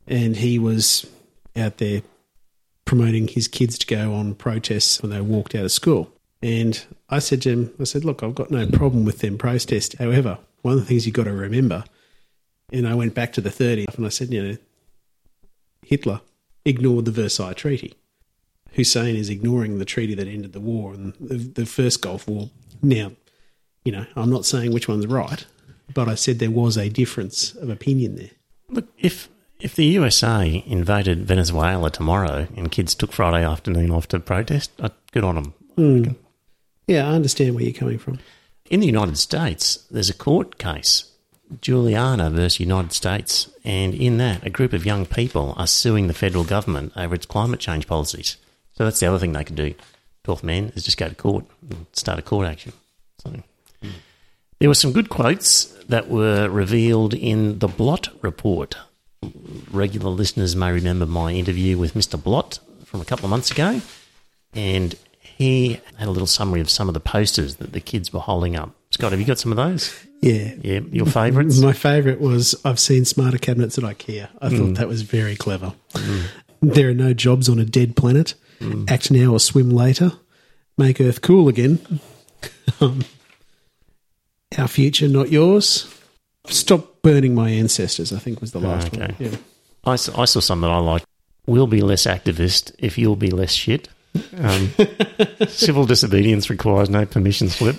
And 0.07 0.37
he 0.37 0.59
was 0.59 1.05
out 1.55 1.77
there 1.77 2.01
promoting 2.85 3.27
his 3.27 3.47
kids 3.47 3.77
to 3.79 3.87
go 3.87 4.13
on 4.13 4.35
protests 4.35 5.01
when 5.01 5.11
they 5.11 5.21
walked 5.21 5.55
out 5.55 5.65
of 5.65 5.71
school. 5.71 6.11
And 6.41 6.83
I 7.09 7.19
said 7.19 7.41
to 7.43 7.51
him, 7.51 7.73
I 7.79 7.85
said, 7.85 8.03
look, 8.03 8.21
I've 8.21 8.35
got 8.35 8.51
no 8.51 8.67
problem 8.67 9.05
with 9.05 9.19
them 9.19 9.37
protest. 9.37 9.95
However, 9.97 10.39
one 10.61 10.73
of 10.73 10.79
the 10.81 10.85
things 10.85 11.05
you've 11.05 11.15
got 11.15 11.23
to 11.23 11.33
remember, 11.33 11.85
and 12.71 12.87
I 12.87 12.95
went 12.95 13.13
back 13.13 13.31
to 13.33 13.41
the 13.41 13.49
30s 13.49 13.95
and 13.95 14.05
I 14.05 14.09
said, 14.09 14.33
you 14.33 14.43
know, 14.43 14.57
Hitler 15.85 16.21
ignored 16.65 17.05
the 17.05 17.11
Versailles 17.11 17.53
Treaty. 17.53 17.93
Hussein 18.71 19.15
is 19.15 19.29
ignoring 19.29 19.77
the 19.77 19.85
treaty 19.85 20.15
that 20.15 20.27
ended 20.27 20.53
the 20.53 20.59
war 20.59 20.93
and 20.93 21.13
the, 21.19 21.35
the 21.35 21.65
first 21.65 22.01
Gulf 22.01 22.27
War. 22.27 22.49
Now, 22.81 23.11
you 23.85 23.91
know, 23.91 24.05
I'm 24.15 24.29
not 24.29 24.45
saying 24.45 24.71
which 24.71 24.87
one's 24.87 25.07
right, 25.07 25.45
but 25.93 26.07
I 26.07 26.15
said 26.15 26.39
there 26.39 26.51
was 26.51 26.77
a 26.77 26.89
difference 26.89 27.53
of 27.55 27.69
opinion 27.69 28.15
there. 28.15 28.31
Look, 28.69 28.87
if 28.97 29.29
if 29.59 29.75
the 29.75 29.85
USA 29.85 30.63
invaded 30.65 31.25
Venezuela 31.25 31.89
tomorrow 31.89 32.47
and 32.55 32.71
kids 32.71 32.93
took 32.95 33.13
Friday 33.13 33.45
afternoon 33.45 33.91
off 33.91 34.07
to 34.09 34.19
protest, 34.19 34.71
uh, 34.79 34.89
good 35.11 35.23
on 35.23 35.35
them. 35.35 35.53
Hmm. 35.77 36.03
Yeah, 36.87 37.09
I 37.09 37.13
understand 37.13 37.55
where 37.55 37.63
you're 37.63 37.73
coming 37.73 37.97
from. 37.97 38.19
In 38.69 38.81
the 38.81 38.85
United 38.85 39.17
States, 39.17 39.77
there's 39.89 40.09
a 40.09 40.13
court 40.13 40.57
case, 40.57 41.11
Juliana 41.61 42.29
versus 42.29 42.59
United 42.59 42.91
States, 42.91 43.49
and 43.63 43.93
in 43.93 44.17
that, 44.17 44.45
a 44.45 44.49
group 44.49 44.73
of 44.73 44.85
young 44.85 45.05
people 45.05 45.53
are 45.55 45.67
suing 45.67 46.07
the 46.07 46.13
federal 46.13 46.43
government 46.43 46.91
over 46.97 47.15
its 47.15 47.25
climate 47.25 47.59
change 47.59 47.87
policies. 47.87 48.37
So 48.73 48.83
that's 48.83 48.99
the 48.99 49.07
other 49.07 49.19
thing 49.19 49.31
they 49.31 49.43
can 49.43 49.55
do. 49.55 49.75
Twelfth 50.23 50.43
man 50.43 50.71
is 50.75 50.83
just 50.83 50.97
go 50.97 51.07
to 51.07 51.15
court 51.15 51.45
and 51.69 51.85
start 51.93 52.19
a 52.19 52.21
court 52.21 52.47
action. 52.47 52.73
So 53.19 53.43
there 54.63 54.69
were 54.69 54.75
some 54.75 54.93
good 54.93 55.09
quotes 55.09 55.65
that 55.89 56.07
were 56.07 56.47
revealed 56.47 57.13
in 57.13 57.59
the 57.59 57.67
Blot 57.67 58.07
report. 58.23 58.77
Regular 59.69 60.09
listeners 60.09 60.55
may 60.55 60.71
remember 60.71 61.05
my 61.05 61.33
interview 61.33 61.77
with 61.77 61.95
Mr. 61.95 62.21
Blot 62.23 62.59
from 62.85 63.01
a 63.01 63.03
couple 63.03 63.25
of 63.25 63.29
months 63.29 63.51
ago, 63.51 63.81
and 64.53 64.95
he 65.19 65.81
had 65.97 66.07
a 66.07 66.11
little 66.11 66.27
summary 66.27 66.61
of 66.61 66.69
some 66.69 66.87
of 66.87 66.93
the 66.93 67.01
posters 67.01 67.57
that 67.57 67.73
the 67.73 67.81
kids 67.81 68.13
were 68.13 68.21
holding 68.21 68.55
up. 68.55 68.73
Scott, 68.91 69.11
have 69.11 69.19
you 69.19 69.25
got 69.25 69.37
some 69.37 69.51
of 69.51 69.57
those? 69.57 69.93
Yeah. 70.21 70.53
Yeah, 70.61 70.79
your 70.93 71.07
favourites? 71.07 71.59
My 71.59 71.73
favourite 71.73 72.21
was 72.21 72.55
I've 72.63 72.79
seen 72.79 73.03
smarter 73.03 73.37
cabinets 73.37 73.77
at 73.77 73.83
IKEA. 73.83 74.29
I 74.41 74.47
thought 74.47 74.59
mm. 74.59 74.77
that 74.77 74.87
was 74.87 75.01
very 75.01 75.35
clever. 75.35 75.73
Mm. 75.91 76.23
There 76.61 76.87
are 76.87 76.93
no 76.93 77.13
jobs 77.13 77.49
on 77.49 77.59
a 77.59 77.65
dead 77.65 77.97
planet. 77.97 78.35
Mm. 78.61 78.89
Act 78.89 79.11
now 79.11 79.33
or 79.33 79.41
swim 79.41 79.71
later. 79.71 80.13
Make 80.77 81.01
Earth 81.01 81.21
cool 81.21 81.49
again. 81.49 81.99
Um, 82.81 83.03
our 84.57 84.67
future, 84.67 85.07
not 85.07 85.31
yours. 85.31 85.93
Stop 86.47 87.01
burning 87.01 87.35
my 87.35 87.49
ancestors, 87.49 88.11
I 88.11 88.19
think 88.19 88.41
was 88.41 88.51
the 88.51 88.59
last 88.59 88.91
one. 88.91 89.03
Okay. 89.03 89.15
Yeah. 89.19 89.37
I 89.85 89.95
saw, 89.95 90.21
I 90.21 90.25
saw 90.25 90.39
some 90.39 90.61
that 90.61 90.71
I 90.71 90.77
liked. 90.77 91.05
We'll 91.45 91.67
be 91.67 91.81
less 91.81 92.05
activist 92.05 92.73
if 92.79 92.97
you'll 92.97 93.15
be 93.15 93.31
less 93.31 93.51
shit. 93.51 93.89
Um, 94.37 94.73
civil 95.47 95.85
disobedience 95.85 96.49
requires 96.49 96.89
no 96.89 97.05
permission 97.05 97.49
slip. 97.49 97.75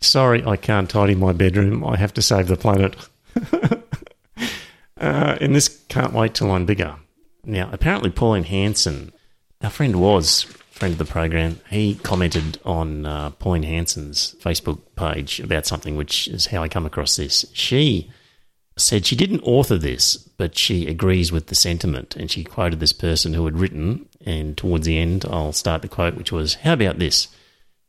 Sorry, 0.00 0.44
I 0.44 0.56
can't 0.56 0.88
tidy 0.88 1.14
my 1.14 1.32
bedroom. 1.32 1.84
I 1.84 1.96
have 1.96 2.14
to 2.14 2.22
save 2.22 2.46
the 2.46 2.56
planet. 2.56 2.94
uh, 3.52 5.38
and 5.40 5.54
this 5.54 5.68
can't 5.88 6.12
wait 6.12 6.34
till 6.34 6.50
I'm 6.52 6.66
bigger. 6.66 6.96
Now, 7.44 7.68
apparently, 7.72 8.10
Pauline 8.10 8.44
Hanson, 8.44 9.12
our 9.62 9.70
friend 9.70 9.96
was 9.96 10.46
friend 10.78 10.92
of 10.92 10.98
the 10.98 11.04
program. 11.04 11.60
He 11.68 11.96
commented 11.96 12.58
on 12.64 13.04
uh, 13.04 13.30
Pauline 13.30 13.64
Hanson's 13.64 14.36
Facebook 14.40 14.80
page 14.94 15.40
about 15.40 15.66
something, 15.66 15.96
which 15.96 16.28
is 16.28 16.46
how 16.46 16.62
I 16.62 16.68
come 16.68 16.86
across 16.86 17.16
this. 17.16 17.44
She 17.52 18.10
said 18.76 19.04
she 19.04 19.16
didn't 19.16 19.40
author 19.40 19.76
this, 19.76 20.16
but 20.16 20.56
she 20.56 20.86
agrees 20.86 21.32
with 21.32 21.48
the 21.48 21.56
sentiment. 21.56 22.14
And 22.14 22.30
she 22.30 22.44
quoted 22.44 22.78
this 22.78 22.92
person 22.92 23.34
who 23.34 23.44
had 23.44 23.58
written, 23.58 24.08
and 24.24 24.56
towards 24.56 24.86
the 24.86 24.98
end, 24.98 25.26
I'll 25.28 25.52
start 25.52 25.82
the 25.82 25.88
quote, 25.88 26.14
which 26.14 26.30
was 26.30 26.54
How 26.54 26.74
about 26.74 27.00
this? 27.00 27.26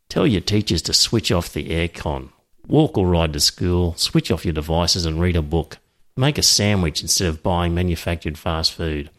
Tell 0.10 0.26
your 0.26 0.42
teachers 0.42 0.82
to 0.84 0.94
switch 0.94 1.32
off 1.32 1.54
the 1.54 1.70
aircon, 1.70 2.30
walk 2.68 2.98
or 2.98 3.06
ride 3.06 3.34
to 3.34 3.40
school, 3.40 3.94
switch 3.96 4.32
off 4.32 4.46
your 4.46 4.54
devices 4.54 5.06
and 5.06 5.22
read 5.22 5.36
a 5.36 5.44
book, 5.44 5.78
make 6.18 6.40
a 6.40 6.44
sandwich 6.44 7.04
instead 7.04 7.28
of 7.28 7.44
buying 7.44 7.76
manufactured 7.76 8.40
fast 8.40 8.74
food. 8.74 9.12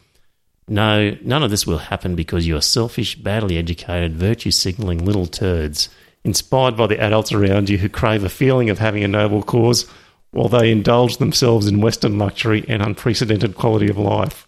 No, 0.71 1.17
none 1.21 1.43
of 1.43 1.49
this 1.49 1.67
will 1.67 1.79
happen 1.79 2.15
because 2.15 2.47
you 2.47 2.55
are 2.55 2.61
selfish, 2.61 3.15
badly 3.15 3.57
educated, 3.57 4.15
virtue 4.15 4.51
signaling 4.51 5.03
little 5.03 5.25
turds, 5.25 5.89
inspired 6.23 6.77
by 6.77 6.87
the 6.87 6.97
adults 6.97 7.33
around 7.33 7.69
you 7.69 7.77
who 7.77 7.89
crave 7.89 8.23
a 8.23 8.29
feeling 8.29 8.69
of 8.69 8.79
having 8.79 9.03
a 9.03 9.07
noble 9.09 9.43
cause 9.43 9.85
while 10.31 10.47
they 10.47 10.71
indulge 10.71 11.17
themselves 11.17 11.67
in 11.67 11.81
Western 11.81 12.17
luxury 12.17 12.63
and 12.69 12.81
unprecedented 12.81 13.55
quality 13.55 13.89
of 13.89 13.97
life. 13.97 14.47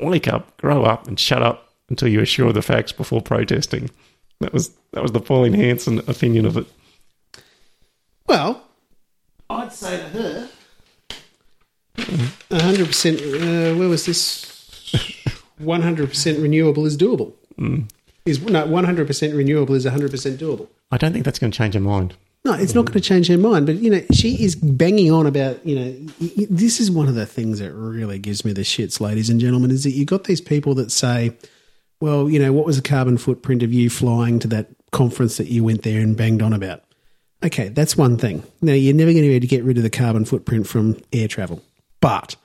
Wake 0.00 0.28
up, 0.28 0.56
grow 0.58 0.84
up, 0.84 1.08
and 1.08 1.18
shut 1.18 1.42
up 1.42 1.72
until 1.88 2.06
you 2.06 2.20
are 2.20 2.26
sure 2.26 2.46
of 2.46 2.54
the 2.54 2.62
facts 2.62 2.92
before 2.92 3.20
protesting. 3.20 3.90
That 4.38 4.52
was 4.52 4.70
that 4.92 5.02
was 5.02 5.10
the 5.10 5.20
Pauline 5.20 5.54
Hanson 5.54 5.98
opinion 6.06 6.46
of 6.46 6.56
it. 6.56 6.66
Well, 8.28 8.62
I'd 9.50 9.72
say 9.72 9.96
to 9.96 10.04
her, 10.04 10.48
hundred 12.52 12.86
percent. 12.86 13.20
Uh, 13.20 13.74
where 13.74 13.88
was 13.88 14.06
this? 14.06 15.32
One 15.58 15.82
hundred 15.82 16.10
percent 16.10 16.38
renewable 16.38 16.84
is 16.86 16.96
doable. 16.96 17.32
Mm. 17.58 17.90
Is 18.24 18.40
no 18.42 18.66
one 18.66 18.84
hundred 18.84 19.06
percent 19.06 19.34
renewable 19.34 19.74
is 19.74 19.84
hundred 19.84 20.10
percent 20.10 20.40
doable. 20.40 20.68
I 20.90 20.98
don't 20.98 21.12
think 21.12 21.24
that's 21.24 21.38
going 21.38 21.50
to 21.50 21.56
change 21.56 21.74
her 21.74 21.80
mind. 21.80 22.16
No, 22.44 22.52
it's 22.52 22.74
not 22.74 22.84
going 22.84 22.94
to 22.94 23.00
change 23.00 23.26
her 23.28 23.38
mind. 23.38 23.66
But 23.66 23.76
you 23.76 23.90
know, 23.90 24.02
she 24.12 24.42
is 24.44 24.54
banging 24.54 25.10
on 25.10 25.26
about 25.26 25.64
you 25.66 25.74
know. 25.76 25.92
This 26.50 26.78
is 26.80 26.90
one 26.90 27.08
of 27.08 27.14
the 27.14 27.26
things 27.26 27.58
that 27.58 27.72
really 27.72 28.18
gives 28.18 28.44
me 28.44 28.52
the 28.52 28.62
shits, 28.62 29.00
ladies 29.00 29.30
and 29.30 29.40
gentlemen, 29.40 29.70
is 29.70 29.84
that 29.84 29.92
you 29.92 30.04
got 30.04 30.24
these 30.24 30.40
people 30.40 30.74
that 30.74 30.92
say, 30.92 31.36
"Well, 32.00 32.28
you 32.28 32.38
know, 32.38 32.52
what 32.52 32.66
was 32.66 32.76
the 32.76 32.88
carbon 32.88 33.16
footprint 33.16 33.62
of 33.62 33.72
you 33.72 33.90
flying 33.90 34.38
to 34.40 34.48
that 34.48 34.68
conference 34.92 35.38
that 35.38 35.48
you 35.48 35.64
went 35.64 35.82
there 35.82 36.00
and 36.00 36.16
banged 36.16 36.42
on 36.42 36.52
about?" 36.52 36.82
Okay, 37.42 37.68
that's 37.68 37.96
one 37.96 38.16
thing. 38.16 38.42
Now 38.62 38.74
you're 38.74 38.94
never 38.94 39.12
going 39.12 39.22
to 39.22 39.28
be 39.28 39.34
able 39.34 39.42
to 39.42 39.48
get 39.48 39.64
rid 39.64 39.76
of 39.76 39.82
the 39.82 39.90
carbon 39.90 40.24
footprint 40.24 40.66
from 40.66 40.98
air 41.12 41.28
travel, 41.28 41.62
but 42.00 42.36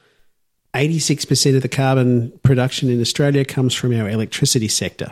86% 0.73 1.55
of 1.55 1.61
the 1.61 1.69
carbon 1.69 2.31
production 2.43 2.89
in 2.89 3.01
Australia 3.01 3.43
comes 3.43 3.73
from 3.73 3.93
our 3.93 4.09
electricity 4.09 4.67
sector. 4.67 5.11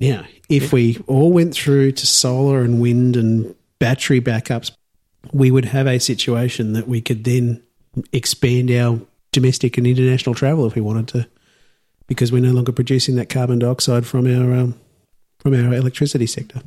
Now, 0.00 0.24
if 0.48 0.72
we 0.72 0.98
all 1.06 1.32
went 1.32 1.54
through 1.54 1.92
to 1.92 2.06
solar 2.06 2.62
and 2.62 2.80
wind 2.80 3.16
and 3.16 3.54
battery 3.78 4.20
backups, 4.20 4.72
we 5.32 5.50
would 5.50 5.66
have 5.66 5.86
a 5.86 5.98
situation 5.98 6.72
that 6.72 6.88
we 6.88 7.00
could 7.00 7.24
then 7.24 7.62
expand 8.12 8.70
our 8.70 9.00
domestic 9.30 9.78
and 9.78 9.86
international 9.86 10.34
travel 10.34 10.66
if 10.66 10.74
we 10.74 10.82
wanted 10.82 11.08
to, 11.08 11.28
because 12.06 12.32
we're 12.32 12.42
no 12.42 12.52
longer 12.52 12.72
producing 12.72 13.16
that 13.16 13.28
carbon 13.28 13.60
dioxide 13.60 14.06
from 14.06 14.26
our 14.26 14.52
um, 14.54 14.78
from 15.38 15.54
our 15.54 15.74
electricity 15.74 16.26
sector. 16.26 16.60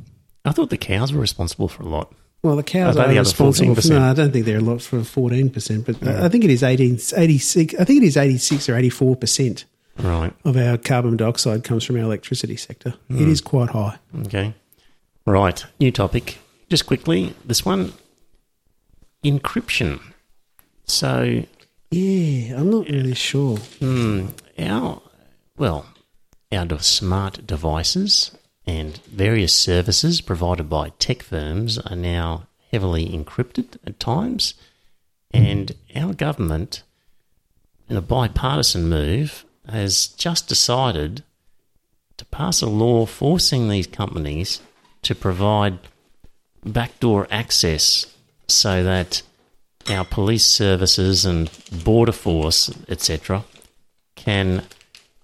I 0.44 0.52
thought 0.52 0.70
the 0.70 0.76
cows 0.76 1.12
were 1.12 1.20
responsible 1.20 1.68
for 1.68 1.82
a 1.82 1.88
lot. 1.88 2.12
Well, 2.46 2.56
the 2.56 2.62
cows 2.62 2.96
Are 2.96 3.06
are 3.06 3.12
responsible. 3.12 3.74
For, 3.74 3.88
no, 3.88 4.02
I 4.02 4.14
don't 4.14 4.30
think 4.32 4.46
they're 4.46 4.58
a 4.58 4.60
lot 4.60 4.80
for 4.82 5.02
fourteen 5.02 5.50
percent, 5.50 5.84
but 5.86 6.00
I 6.06 6.28
think 6.28 6.44
it 6.44 6.50
is 6.50 6.62
18, 6.62 6.98
86 7.16 7.74
I 7.74 7.84
think 7.84 8.02
it 8.02 8.06
is 8.06 8.16
eighty 8.16 8.38
six 8.38 8.68
or 8.68 8.76
eighty 8.76 8.90
four 8.90 9.16
percent 9.16 9.64
Right. 9.98 10.32
of 10.44 10.56
our 10.56 10.76
carbon 10.78 11.16
dioxide 11.16 11.64
comes 11.64 11.82
from 11.82 11.96
our 11.96 12.02
electricity 12.02 12.56
sector. 12.56 12.94
Hmm. 13.08 13.22
It 13.22 13.28
is 13.28 13.40
quite 13.40 13.70
high. 13.70 13.98
Okay. 14.26 14.54
Right. 15.24 15.64
New 15.80 15.90
topic. 15.90 16.38
Just 16.68 16.86
quickly, 16.86 17.34
this 17.44 17.64
one 17.64 17.92
encryption. 19.24 20.00
So, 20.84 21.42
Yeah, 21.90 22.58
I'm 22.58 22.70
not 22.70 22.88
really 22.88 23.14
sure. 23.14 23.56
hmm, 23.56 24.26
our, 24.58 25.00
well, 25.56 25.86
our 26.52 26.78
smart 26.80 27.46
devices 27.46 28.30
and 28.66 28.98
various 29.04 29.54
services 29.54 30.20
provided 30.20 30.68
by 30.68 30.90
tech 30.98 31.22
firms 31.22 31.78
are 31.78 31.96
now 31.96 32.46
heavily 32.72 33.08
encrypted 33.08 33.76
at 33.86 34.00
times. 34.00 34.54
And 35.32 35.74
our 35.94 36.14
government, 36.14 36.82
in 37.88 37.96
a 37.96 38.02
bipartisan 38.02 38.88
move, 38.88 39.44
has 39.68 40.08
just 40.08 40.48
decided 40.48 41.22
to 42.16 42.24
pass 42.26 42.62
a 42.62 42.66
law 42.66 43.06
forcing 43.06 43.68
these 43.68 43.86
companies 43.86 44.60
to 45.02 45.14
provide 45.14 45.78
backdoor 46.64 47.28
access 47.30 48.06
so 48.48 48.82
that 48.82 49.22
our 49.88 50.04
police 50.04 50.44
services 50.44 51.24
and 51.24 51.50
border 51.84 52.12
force, 52.12 52.70
etc., 52.88 53.44
can 54.16 54.64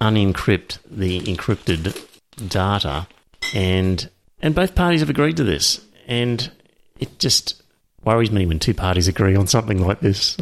unencrypt 0.00 0.78
the 0.88 1.20
encrypted 1.20 2.06
data 2.48 3.06
and 3.52 4.08
and 4.40 4.54
both 4.54 4.74
parties 4.74 5.00
have 5.00 5.10
agreed 5.10 5.36
to 5.36 5.44
this. 5.44 5.80
And 6.06 6.50
it 6.98 7.18
just 7.18 7.62
worries 8.04 8.32
me 8.32 8.46
when 8.46 8.58
two 8.58 8.74
parties 8.74 9.08
agree 9.08 9.36
on 9.36 9.46
something 9.46 9.80
like 9.80 10.00
this. 10.00 10.36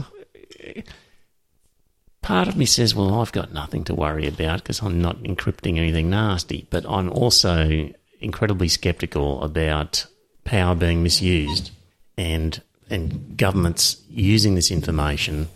Part 2.23 2.49
of 2.49 2.57
me 2.57 2.67
says, 2.67 2.95
well, 2.95 3.21
I've 3.21 3.33
got 3.33 3.53
nothing 3.53 3.85
to 3.85 3.95
worry 3.95 4.27
about 4.27 4.63
because 4.63 4.83
I'm 4.83 5.01
not 5.01 5.23
encrypting 5.23 5.79
anything 5.79 6.11
nasty. 6.11 6.67
But 6.71 6.85
I'm 6.89 7.11
also 7.11 7.91
incredibly 8.21 8.69
skeptical 8.69 9.43
about 9.43 10.07
power 10.45 10.75
being 10.75 11.03
misused 11.03 11.71
and 12.17 12.61
and 12.89 13.37
governments 13.37 14.03
using 14.09 14.57
this 14.57 14.71
information 14.71 15.49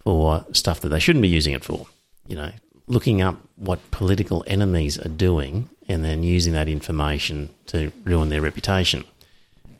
for 0.00 0.44
stuff 0.52 0.80
that 0.80 0.90
they 0.90 1.00
shouldn't 1.00 1.22
be 1.22 1.28
using 1.28 1.54
it 1.54 1.64
for. 1.64 1.86
You 2.28 2.36
know, 2.36 2.52
looking 2.86 3.20
up 3.20 3.36
what 3.56 3.90
political 3.90 4.44
enemies 4.46 4.98
are 4.98 5.08
doing 5.08 5.68
and 5.88 6.04
then 6.04 6.22
using 6.22 6.52
that 6.52 6.68
information 6.68 7.50
to 7.66 7.92
ruin 8.04 8.28
their 8.28 8.40
reputation. 8.40 9.04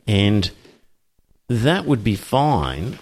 And 0.07 0.51
that 1.47 1.85
would 1.85 2.03
be 2.03 2.15
fine. 2.15 2.99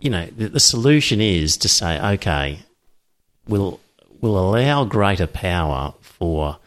You 0.00 0.10
know, 0.10 0.26
the, 0.26 0.48
the 0.48 0.60
solution 0.60 1.20
is 1.20 1.56
to 1.58 1.68
say, 1.68 2.00
okay, 2.14 2.60
we'll, 3.46 3.80
we'll 4.20 4.38
allow 4.38 4.84
greater 4.84 5.26
power 5.26 5.94
for 6.00 6.58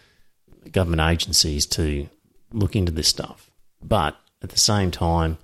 government 0.71 1.01
agencies 1.01 1.65
to 1.65 2.07
look 2.51 2.75
into 2.75 2.91
this 2.91 3.07
stuff. 3.07 3.49
But 3.81 4.17
at 4.41 4.49
the 4.49 4.59
same 4.59 4.91
time, 4.91 5.37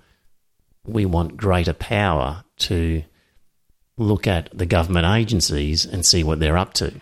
we 0.84 1.04
want 1.04 1.36
greater 1.36 1.72
power 1.72 2.44
to 2.58 3.02
look 3.96 4.26
at 4.26 4.50
the 4.56 4.66
government 4.66 5.06
agencies 5.06 5.84
and 5.84 6.04
see 6.04 6.22
what 6.22 6.38
they're 6.38 6.58
up 6.58 6.74
to. 6.74 7.00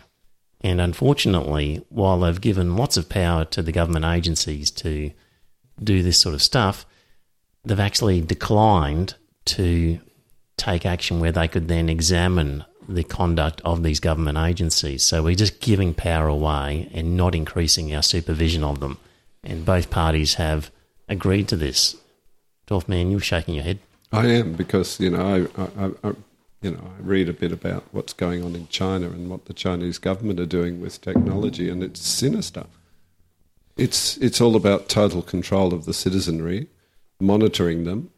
And 0.64 0.80
unfortunately, 0.80 1.84
while 1.90 2.18
they've 2.18 2.40
given 2.40 2.74
lots 2.74 2.96
of 2.96 3.10
power 3.10 3.44
to 3.44 3.62
the 3.62 3.70
government 3.70 4.06
agencies 4.06 4.70
to 4.72 5.12
do 5.82 6.02
this 6.02 6.18
sort 6.18 6.34
of 6.34 6.40
stuff, 6.40 6.86
they've 7.64 7.78
actually 7.78 8.22
declined 8.22 9.14
to 9.44 10.00
take 10.56 10.86
action 10.86 11.20
where 11.20 11.32
they 11.32 11.48
could 11.48 11.68
then 11.68 11.90
examine 11.90 12.64
the 12.88 13.04
conduct 13.04 13.60
of 13.62 13.82
these 13.82 14.00
government 14.00 14.38
agencies. 14.38 15.02
So 15.02 15.22
we're 15.22 15.34
just 15.34 15.60
giving 15.60 15.92
power 15.92 16.28
away 16.28 16.88
and 16.94 17.14
not 17.14 17.34
increasing 17.34 17.94
our 17.94 18.02
supervision 18.02 18.64
of 18.64 18.80
them. 18.80 18.96
And 19.42 19.66
both 19.66 19.90
parties 19.90 20.34
have 20.34 20.70
agreed 21.10 21.46
to 21.48 21.56
this. 21.56 21.94
Twelfth 22.66 22.88
man, 22.88 23.10
you're 23.10 23.20
shaking 23.20 23.54
your 23.54 23.64
head. 23.64 23.80
I 24.12 24.28
am 24.28 24.54
because 24.54 24.98
you 24.98 25.10
know 25.10 25.46
I, 25.56 25.62
I, 25.62 25.90
I, 26.04 26.12
you 26.64 26.70
know 26.70 26.90
I 26.98 27.02
read 27.02 27.28
a 27.28 27.34
bit 27.34 27.52
about 27.52 27.84
what's 27.92 28.14
going 28.14 28.42
on 28.42 28.56
in 28.56 28.66
China 28.68 29.08
and 29.08 29.28
what 29.28 29.44
the 29.44 29.52
Chinese 29.52 29.98
government 29.98 30.40
are 30.40 30.46
doing 30.46 30.80
with 30.80 31.00
technology, 31.02 31.68
and 31.68 31.82
it's 31.82 32.00
sinister. 32.00 32.64
It's 33.76 34.16
it's 34.16 34.40
all 34.40 34.56
about 34.56 34.88
total 34.88 35.20
control 35.20 35.74
of 35.74 35.84
the 35.84 35.92
citizenry, 35.92 36.68
monitoring 37.20 37.84
them, 37.84 38.10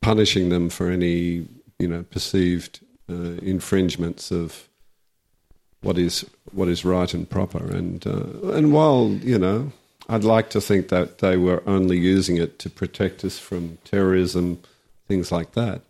punishing 0.00 0.48
them 0.48 0.68
for 0.68 0.90
any 0.90 1.46
you 1.78 1.86
know 1.86 2.02
perceived 2.02 2.80
uh, 3.08 3.38
infringements 3.40 4.32
of 4.32 4.68
what 5.82 5.96
is 5.96 6.24
what 6.50 6.66
is 6.66 6.84
right 6.84 7.14
and 7.14 7.30
proper. 7.30 7.64
And 7.64 8.04
uh, 8.04 8.50
and 8.52 8.72
while 8.72 9.10
you 9.22 9.38
know, 9.38 9.70
I'd 10.08 10.24
like 10.24 10.50
to 10.50 10.60
think 10.60 10.88
that 10.88 11.18
they 11.18 11.36
were 11.36 11.62
only 11.68 11.98
using 11.98 12.36
it 12.36 12.58
to 12.58 12.68
protect 12.68 13.24
us 13.24 13.38
from 13.38 13.78
terrorism, 13.84 14.58
things 15.06 15.30
like 15.30 15.52
that. 15.52 15.82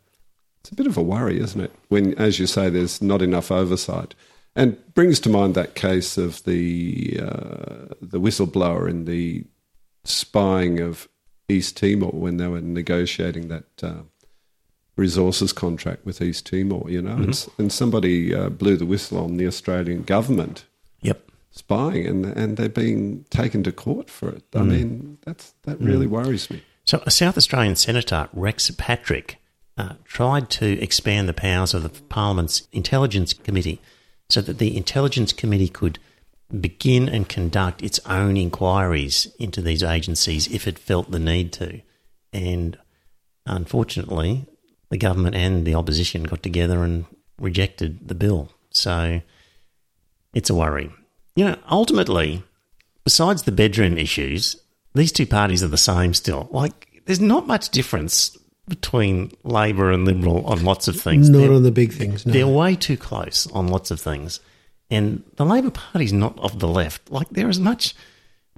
It's 0.65 0.73
a 0.73 0.77
bit 0.77 0.87
of 0.87 0.97
a 0.97 1.03
worry, 1.03 1.39
isn't 1.41 1.61
it? 1.61 1.73
When, 1.89 2.15
as 2.15 2.39
you 2.39 2.47
say, 2.47 2.71
there's 2.71 3.03
not 3.03 3.21
enough 3.21 3.51
oversight, 3.51 4.15
and 4.57 4.79
brings 4.95 5.21
to 5.21 5.29
mind 5.29 5.55
that 5.55 5.75
case 5.75 6.17
of 6.17 6.43
the 6.45 7.21
uh, 7.21 7.95
the 8.01 8.19
whistleblower 8.19 8.89
in 8.89 9.05
the 9.05 9.45
spying 10.05 10.81
of 10.81 11.07
East 11.51 11.77
Timor 11.77 12.13
when 12.13 12.39
they 12.39 12.49
were 12.49 12.63
negotiating 12.63 13.49
that 13.49 13.67
uh, 13.83 14.05
resources 14.97 15.53
contract 15.53 16.07
with 16.07 16.23
East 16.23 16.47
Timor, 16.47 16.89
you 16.89 17.03
know, 17.03 17.17
and, 17.17 17.47
and, 17.59 17.71
somebody 17.71 18.35
uh, 18.35 18.49
blew 18.49 18.79
the 18.79 18.87
whistle 18.87 19.23
on 19.23 19.37
the 19.37 19.47
Australian 19.47 20.03
government. 20.05 20.65
Yep. 21.03 21.31
Spying 21.51 22.07
and 22.07 22.25
and 22.25 22.57
they're 22.57 22.71
being 22.71 23.27
taken 23.29 23.63
to 23.65 23.71
court 23.71 24.09
for 24.09 24.31
it. 24.31 24.45
I 24.55 24.63
mean, 24.63 25.19
that's 25.27 25.53
that 25.65 25.79
really 25.79 26.07
worries 26.07 26.51
me. 26.51 26.63
So, 26.87 27.03
a 27.05 27.11
South 27.11 27.37
Australian 27.37 27.77
Senator, 27.77 28.31
Rex 28.33 28.71
Patrick, 28.71 29.39
uh, 29.77 29.95
tried 30.05 30.51
to 30.51 30.81
expand 30.81 31.29
the 31.29 31.35
powers 31.35 31.75
of 31.75 31.83
the 31.83 31.89
Parliament's 31.89 32.69
Intelligence 32.73 33.33
Committee 33.33 33.81
so 34.29 34.41
that 34.41 34.59
the 34.59 34.77
Intelligence 34.77 35.33
Committee 35.33 35.69
could 35.69 35.99
begin 36.61 37.09
and 37.09 37.29
conduct 37.29 37.83
its 37.83 37.99
own 38.07 38.37
inquiries 38.37 39.33
into 39.39 39.61
these 39.61 39.83
agencies 39.83 40.47
if 40.49 40.69
it 40.69 40.79
felt 40.79 41.11
the 41.11 41.19
need 41.19 41.53
to. 41.53 41.81
And 42.33 42.79
unfortunately, 43.47 44.47
the 44.91 44.99
government 44.99 45.35
and 45.35 45.65
the 45.65 45.75
opposition 45.75 46.25
got 46.25 46.43
together 46.43 46.85
and 46.85 47.07
rejected 47.39 48.09
the 48.09 48.15
bill. 48.15 48.51
So 48.71 49.21
it's 50.35 50.51
a 50.51 50.55
worry. 50.55 50.93
You 51.35 51.47
know, 51.47 51.57
ultimately, 51.69 52.45
besides 53.03 53.43
the 53.43 53.53
bedroom 53.53 53.99
issues, 53.99 54.57
these 54.95 55.11
two 55.13 55.27
parties 55.27 55.63
are 55.63 55.69
the 55.69 55.77
same 55.77 56.15
still. 56.15 56.49
Like, 56.53 57.03
there's 57.07 57.21
not 57.21 57.47
much 57.47 57.71
difference 57.71 58.37
between 58.69 59.31
Labor 59.45 59.91
and 59.91 60.05
Liberal 60.05 60.45
on 60.47 60.65
lots 60.65 60.89
of 60.89 60.99
things. 61.01 61.29
Not 61.29 61.39
They're- 61.39 61.53
on 61.53 61.63
the 61.65 61.71
big 61.71 61.93
things. 61.93 62.25
No. 62.25 62.33
they're 62.33 62.47
way 62.49 62.75
too 62.77 62.97
close 62.97 63.47
on 63.53 63.69
lots 63.69 63.91
of 63.91 64.01
things. 64.01 64.41
And 64.91 65.23
the 65.37 65.45
Labor 65.45 65.71
Party's 65.71 66.13
not 66.13 66.39
of 66.39 66.59
the 66.61 66.69
left. 66.69 67.11
Like 67.11 67.29
they're 67.31 67.49
as 67.49 67.61
much 67.61 67.95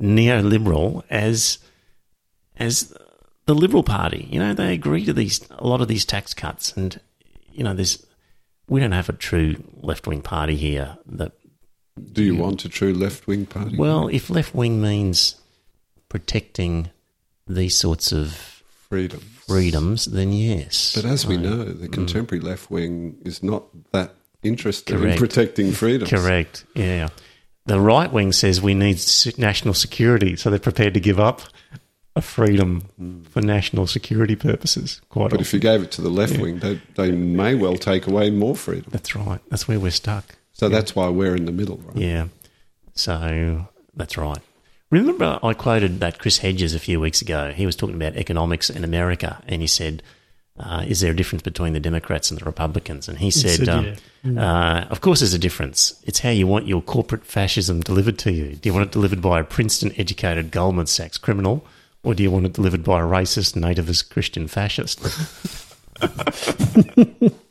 neoliberal 0.00 1.02
as 1.10 1.58
as 2.58 2.94
the 3.46 3.54
Liberal 3.54 3.82
Party. 3.82 4.28
You 4.30 4.38
know, 4.40 4.54
they 4.54 4.72
agree 4.72 5.04
to 5.06 5.12
these 5.12 5.40
a 5.50 5.66
lot 5.66 5.80
of 5.80 5.88
these 5.88 6.04
tax 6.04 6.34
cuts 6.34 6.72
and 6.76 7.00
you 7.52 7.64
know, 7.64 7.74
there's 7.74 8.04
we 8.68 8.80
don't 8.80 8.92
have 8.92 9.08
a 9.08 9.12
true 9.12 9.62
left 9.80 10.06
wing 10.06 10.20
party 10.22 10.56
here 10.56 10.98
that 11.06 11.32
Do 12.12 12.22
you 12.22 12.36
want 12.36 12.64
a 12.64 12.68
true 12.68 12.92
left 12.92 13.26
wing 13.26 13.46
party? 13.46 13.76
well, 13.76 14.08
if 14.08 14.28
left 14.30 14.54
wing 14.54 14.80
means 14.80 15.36
protecting 16.08 16.90
these 17.46 17.76
sorts 17.76 18.12
of 18.12 18.32
freedom. 18.88 19.20
Freedoms, 19.46 20.06
then 20.06 20.32
yes. 20.32 20.94
But 20.94 21.04
as 21.04 21.26
we 21.26 21.36
I- 21.36 21.40
know, 21.40 21.64
the 21.64 21.88
mm. 21.88 21.92
contemporary 21.92 22.42
left 22.42 22.70
wing 22.70 23.18
is 23.24 23.42
not 23.42 23.64
that 23.92 24.14
interested 24.42 25.00
in 25.00 25.16
protecting 25.16 25.72
freedoms. 25.72 26.10
Correct. 26.10 26.64
Yeah. 26.74 27.08
The 27.66 27.80
right 27.80 28.12
wing 28.12 28.32
says 28.32 28.62
we 28.62 28.74
need 28.74 29.02
national 29.38 29.74
security, 29.74 30.36
so 30.36 30.50
they're 30.50 30.58
prepared 30.58 30.94
to 30.94 31.00
give 31.00 31.18
up 31.18 31.42
a 32.14 32.22
freedom 32.22 32.88
mm. 33.00 33.26
for 33.28 33.42
national 33.42 33.86
security 33.86 34.36
purposes. 34.36 35.00
Quite 35.10 35.24
But 35.30 35.34
often. 35.34 35.40
if 35.40 35.52
you 35.52 35.60
gave 35.60 35.82
it 35.82 35.90
to 35.92 36.02
the 36.02 36.08
left 36.08 36.38
wing, 36.38 36.60
they, 36.60 36.80
they 36.94 37.10
may 37.10 37.54
well 37.54 37.76
take 37.76 38.06
away 38.06 38.30
more 38.30 38.56
freedom. 38.56 38.86
That's 38.90 39.14
right. 39.14 39.40
That's 39.50 39.68
where 39.68 39.78
we're 39.80 39.90
stuck. 39.90 40.36
So 40.52 40.68
that's 40.68 40.96
why 40.96 41.08
we're 41.08 41.36
in 41.36 41.44
the 41.44 41.52
middle, 41.52 41.76
right? 41.78 41.96
Yeah. 41.96 42.28
So 42.94 43.66
that's 43.94 44.16
right. 44.16 44.38
Remember, 44.90 45.38
I 45.42 45.52
quoted 45.52 46.00
that 46.00 46.18
Chris 46.18 46.38
Hedges 46.38 46.74
a 46.74 46.78
few 46.78 47.00
weeks 47.00 47.20
ago. 47.20 47.52
He 47.52 47.66
was 47.66 47.74
talking 47.74 47.96
about 47.96 48.16
economics 48.16 48.70
in 48.70 48.84
America, 48.84 49.42
and 49.48 49.60
he 49.60 49.66
said, 49.66 50.02
uh, 50.58 50.84
"Is 50.86 51.00
there 51.00 51.10
a 51.10 51.16
difference 51.16 51.42
between 51.42 51.72
the 51.72 51.80
Democrats 51.80 52.30
and 52.30 52.40
the 52.40 52.44
Republicans?" 52.44 53.08
And 53.08 53.18
he 53.18 53.30
said, 53.30 53.66
said, 53.66 53.68
um, 53.68 54.38
uh, 54.38 54.86
"Of 54.88 55.00
course, 55.00 55.20
there's 55.20 55.34
a 55.34 55.38
difference. 55.38 55.94
It's 56.04 56.20
how 56.20 56.30
you 56.30 56.46
want 56.46 56.68
your 56.68 56.82
corporate 56.82 57.24
fascism 57.24 57.80
delivered 57.80 58.18
to 58.20 58.32
you. 58.32 58.54
Do 58.54 58.68
you 58.68 58.74
want 58.74 58.86
it 58.86 58.92
delivered 58.92 59.20
by 59.20 59.40
a 59.40 59.44
Princeton-educated 59.44 60.52
Goldman 60.52 60.86
Sachs 60.86 61.18
criminal, 61.18 61.66
or 62.04 62.14
do 62.14 62.22
you 62.22 62.30
want 62.30 62.46
it 62.46 62.52
delivered 62.52 62.84
by 62.84 63.00
a 63.00 63.04
racist, 63.04 63.54
nativist 63.54 64.10
Christian 64.10 64.46
fascist?" 64.46 65.00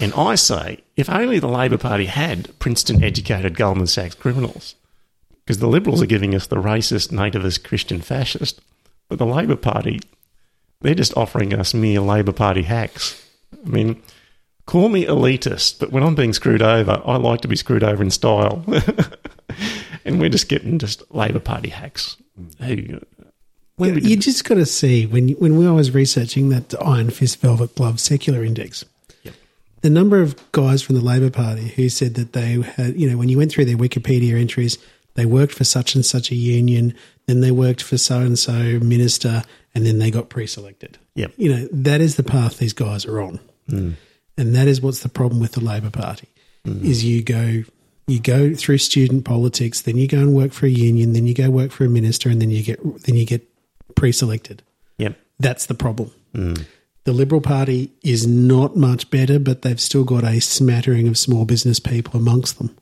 And 0.00 0.12
I 0.14 0.34
say, 0.34 0.80
if 0.96 1.08
only 1.08 1.38
the 1.38 1.48
Labor 1.48 1.78
Party 1.78 2.06
had 2.06 2.58
Princeton 2.58 3.02
educated 3.02 3.56
Goldman 3.56 3.86
Sachs 3.86 4.14
criminals, 4.14 4.74
because 5.44 5.58
the 5.58 5.68
Liberals 5.68 6.02
are 6.02 6.06
giving 6.06 6.34
us 6.34 6.46
the 6.46 6.56
racist, 6.56 7.10
nativist, 7.10 7.64
Christian 7.64 8.00
fascist, 8.00 8.60
but 9.08 9.18
the 9.18 9.26
Labor 9.26 9.56
Party, 9.56 10.00
they're 10.80 10.94
just 10.94 11.16
offering 11.16 11.52
us 11.52 11.74
mere 11.74 12.00
Labor 12.00 12.32
Party 12.32 12.62
hacks. 12.62 13.22
I 13.64 13.68
mean, 13.68 14.02
call 14.66 14.88
me 14.88 15.04
elitist, 15.04 15.78
but 15.78 15.92
when 15.92 16.02
I'm 16.02 16.14
being 16.14 16.32
screwed 16.32 16.62
over, 16.62 17.02
I 17.04 17.16
like 17.16 17.42
to 17.42 17.48
be 17.48 17.56
screwed 17.56 17.84
over 17.84 18.02
in 18.02 18.10
style. 18.10 18.64
and 20.04 20.20
we're 20.20 20.30
just 20.30 20.48
getting 20.48 20.78
just 20.78 21.02
Labor 21.14 21.40
Party 21.40 21.70
hacks. 21.70 22.16
Uh, 22.60 22.64
who, 22.64 23.00
when 23.76 23.94
we 23.96 24.02
you 24.02 24.16
just 24.16 24.44
got 24.44 24.54
to 24.54 24.66
see 24.66 25.06
when 25.06 25.30
when 25.30 25.56
we 25.56 25.68
was 25.68 25.92
researching 25.92 26.48
that 26.50 26.74
Iron 26.80 27.10
Fist 27.10 27.40
Velvet 27.40 27.74
Glove 27.74 28.00
Secular 28.00 28.44
Index, 28.44 28.84
Yep. 29.22 29.34
the 29.82 29.90
number 29.90 30.20
of 30.20 30.36
guys 30.52 30.82
from 30.82 30.94
the 30.96 31.00
Labor 31.00 31.30
Party 31.30 31.68
who 31.68 31.88
said 31.88 32.14
that 32.14 32.32
they 32.32 32.60
had, 32.60 32.98
you 32.98 33.10
know, 33.10 33.16
when 33.16 33.28
you 33.28 33.38
went 33.38 33.50
through 33.52 33.64
their 33.64 33.76
Wikipedia 33.76 34.38
entries, 34.40 34.78
they 35.14 35.26
worked 35.26 35.52
for 35.52 35.64
such 35.64 35.94
and 35.94 36.04
such 36.04 36.30
a 36.30 36.34
union, 36.34 36.94
then 37.26 37.40
they 37.40 37.50
worked 37.50 37.82
for 37.82 37.96
so 37.96 38.20
and 38.20 38.38
so 38.38 38.52
minister, 38.80 39.42
and 39.74 39.86
then 39.86 39.98
they 39.98 40.10
got 40.10 40.28
pre-selected. 40.28 40.98
Yep. 41.14 41.32
You 41.36 41.54
know, 41.54 41.68
that 41.72 42.00
is 42.00 42.16
the 42.16 42.22
path 42.22 42.58
these 42.58 42.72
guys 42.72 43.06
are 43.06 43.20
on, 43.20 43.40
hmm. 43.68 43.92
and 44.36 44.54
that 44.54 44.68
is 44.68 44.80
what's 44.80 45.00
the 45.00 45.08
problem 45.08 45.40
with 45.40 45.52
the 45.52 45.64
Labor 45.64 45.90
Party 45.90 46.28
hmm. 46.64 46.84
is 46.84 47.04
you 47.04 47.22
go, 47.22 47.64
You 48.06 48.20
go 48.20 48.54
through 48.54 48.78
student 48.78 49.24
politics, 49.24 49.80
then 49.82 49.96
you 49.96 50.06
go 50.06 50.18
and 50.18 50.34
work 50.34 50.52
for 50.52 50.66
a 50.66 50.70
union, 50.70 51.12
then 51.12 51.26
you 51.26 51.34
go 51.34 51.48
work 51.50 51.70
for 51.70 51.84
a 51.84 51.88
minister, 51.88 52.28
and 52.28 52.40
then 52.40 52.50
you 52.50 52.62
get 52.62 52.80
then 53.04 53.14
you 53.14 53.24
get 53.24 53.48
pre-selected. 53.94 54.62
Yep. 54.98 55.16
That's 55.38 55.66
the 55.66 55.74
problem. 55.74 56.10
Hmm. 56.34 56.54
The 57.04 57.12
Liberal 57.12 57.40
Party 57.40 57.92
is 58.02 58.26
not 58.26 58.76
much 58.76 59.10
better, 59.10 59.38
but 59.38 59.62
they've 59.62 59.80
still 59.80 60.04
got 60.04 60.24
a 60.24 60.40
smattering 60.40 61.06
of 61.06 61.18
small 61.18 61.44
business 61.44 61.78
people 61.78 62.18
amongst 62.18 62.58
them. 62.58 62.76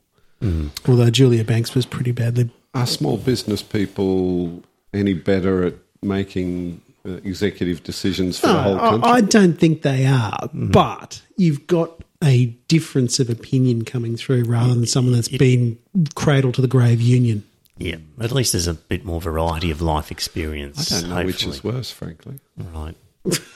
Although 0.89 1.11
Julia 1.11 1.45
Banks 1.45 1.75
was 1.75 1.87
pretty 1.87 2.13
badly. 2.13 2.51
Are 2.75 2.87
small 2.87 3.17
business 3.17 3.63
people 3.63 4.63
any 4.93 5.15
better 5.15 5.65
at 5.65 5.75
making 6.03 6.81
uh, 7.07 7.13
executive 7.25 7.83
decisions 7.83 8.39
for 8.39 8.49
the 8.49 8.63
whole 8.63 8.77
I, 8.77 8.91
country? 8.91 9.11
I 9.11 9.21
don't 9.21 9.59
think 9.59 9.83
they 9.83 10.07
are, 10.07 10.49
but 10.53 11.23
you've 11.37 11.67
got 11.67 12.03
a 12.23 12.47
difference 12.69 13.19
of 13.21 13.29
opinion 13.29 13.85
coming 13.85 14.17
through 14.17 14.45
rather 14.45 14.75
than 14.75 14.87
someone 14.87 15.15
that's 15.15 15.29
been 15.29 15.79
cradle 16.15 16.53
to 16.53 16.61
the 16.61 16.69
grave 16.69 17.01
union. 17.01 17.45
Yeah. 17.79 17.97
At 18.21 18.33
least 18.33 18.53
there's 18.53 18.69
a 18.69 18.75
bit 18.75 19.05
more 19.05 19.21
variety 19.21 19.71
of 19.71 19.83
life 19.83 20.11
experience. 20.11 20.93
I 20.93 21.01
don't 21.01 21.11
know 21.11 21.25
which 21.25 21.47
is 21.47 21.65
worse, 21.65 21.91
frankly. 21.91 22.39
Right. 22.57 22.95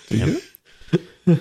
Do 0.08 0.40
you? 1.26 1.40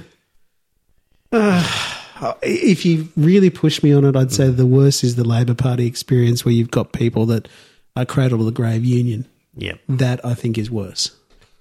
Uh, 2.22 2.34
if 2.42 2.86
you 2.86 3.10
really 3.18 3.50
push 3.50 3.84
me 3.84 3.94
on 3.94 4.06
it, 4.06 4.16
I'd 4.16 4.32
say 4.32 4.50
the 4.50 4.66
worst 4.66 5.04
is 5.04 5.16
the 5.16 5.24
Labor 5.26 5.54
Party 5.54 5.86
experience 5.86 6.46
where 6.46 6.54
you've 6.54 6.72
got 6.72 6.94
people 6.94 7.26
that 7.28 7.48
are 7.96 8.06
cradle 8.06 8.38
to 8.40 8.44
the 8.46 8.52
grave 8.52 8.86
union. 8.86 9.28
Yep. 9.58 9.80
That 9.90 10.26
I 10.26 10.34
think 10.34 10.58
is 10.58 10.70
worse. 10.72 11.12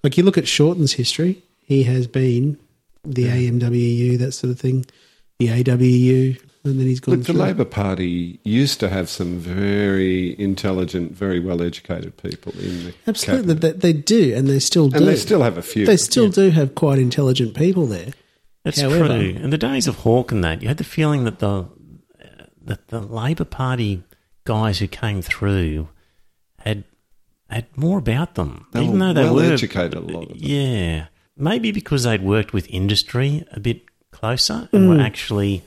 Like 0.03 0.17
you 0.17 0.25
look 0.25 0.39
at 0.39 0.49
Shorten's 0.49 0.93
history, 0.95 1.43
he 1.61 1.85
has 1.85 2.07
been 2.07 2.59
the 3.05 3.25
AMWU, 3.27 4.19
that 4.19 4.33
sort 4.33 4.51
of 4.51 4.59
thing, 4.61 4.85
the 5.39 5.49
AWU, 5.49 6.41
and 6.65 6.79
then 6.81 6.87
he's 6.87 7.01
gone 7.01 7.17
Look, 7.17 7.27
the 7.27 7.33
through. 7.33 7.43
Labor 7.43 7.65
Party 7.65 8.41
used 8.45 8.81
to 8.81 8.89
have 8.89 9.09
some 9.11 9.39
very 9.39 10.39
intelligent, 10.41 11.13
very 11.13 11.39
well 11.39 11.63
educated 11.63 12.17
people 12.17 12.53
in 12.59 12.85
the 12.87 12.95
Absolutely, 13.07 13.55
they, 13.55 13.73
they 13.73 13.93
do, 13.93 14.35
and 14.35 14.49
they 14.49 14.59
still 14.59 14.89
do. 14.89 14.97
and 14.97 15.07
they 15.07 15.17
still 15.17 15.43
have 15.43 15.59
a 15.59 15.63
few. 15.63 15.85
They 15.87 15.97
still 15.97 16.31
do 16.31 16.51
have 16.51 16.75
quite 16.75 16.99
intelligent 16.99 17.55
people 17.55 17.87
there. 17.87 18.13
That's 18.65 18.81
However- 18.81 19.07
true. 19.07 19.39
In 19.41 19.51
the 19.51 19.59
days 19.59 19.87
of 19.87 19.97
Hawke 19.97 20.33
and 20.33 20.43
that, 20.43 20.63
you 20.63 20.69
had 20.69 20.79
the 20.79 20.85
feeling 20.85 21.25
that 21.25 21.39
the 21.39 21.69
that 22.63 22.89
the 22.89 23.01
Labor 23.01 23.45
Party 23.45 24.03
guys 24.45 24.79
who 24.79 24.89
came 24.89 25.21
through 25.21 25.89
had 26.61 26.85
had 27.51 27.67
more 27.77 27.99
about 27.99 28.35
them, 28.35 28.67
They 28.73 28.83
even 28.85 28.99
though 28.99 29.13
they 29.13 29.25
well 29.25 29.35
were 29.35 29.53
educated, 29.53 29.95
a 29.95 30.01
lot 30.01 30.23
of 30.25 30.29
them. 30.31 30.39
Yeah, 30.41 31.07
maybe 31.37 31.73
because 31.73 32.05
they'd 32.05 32.23
worked 32.23 32.53
with 32.53 32.67
industry 32.69 33.45
a 33.53 33.61
bit 33.61 33.83
closer 34.11 34.69
and 34.73 34.89
were 34.89 34.97
mm. 34.97 35.05
actually 35.05 35.63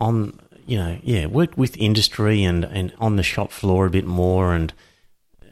on, 0.00 0.40
you 0.66 0.78
know, 0.78 0.98
yeah, 1.02 1.26
worked 1.26 1.58
with 1.58 1.76
industry 1.76 2.42
and 2.42 2.64
and 2.64 2.94
on 2.98 3.16
the 3.16 3.22
shop 3.22 3.52
floor 3.52 3.86
a 3.86 3.90
bit 3.90 4.06
more 4.06 4.54
and 4.54 4.72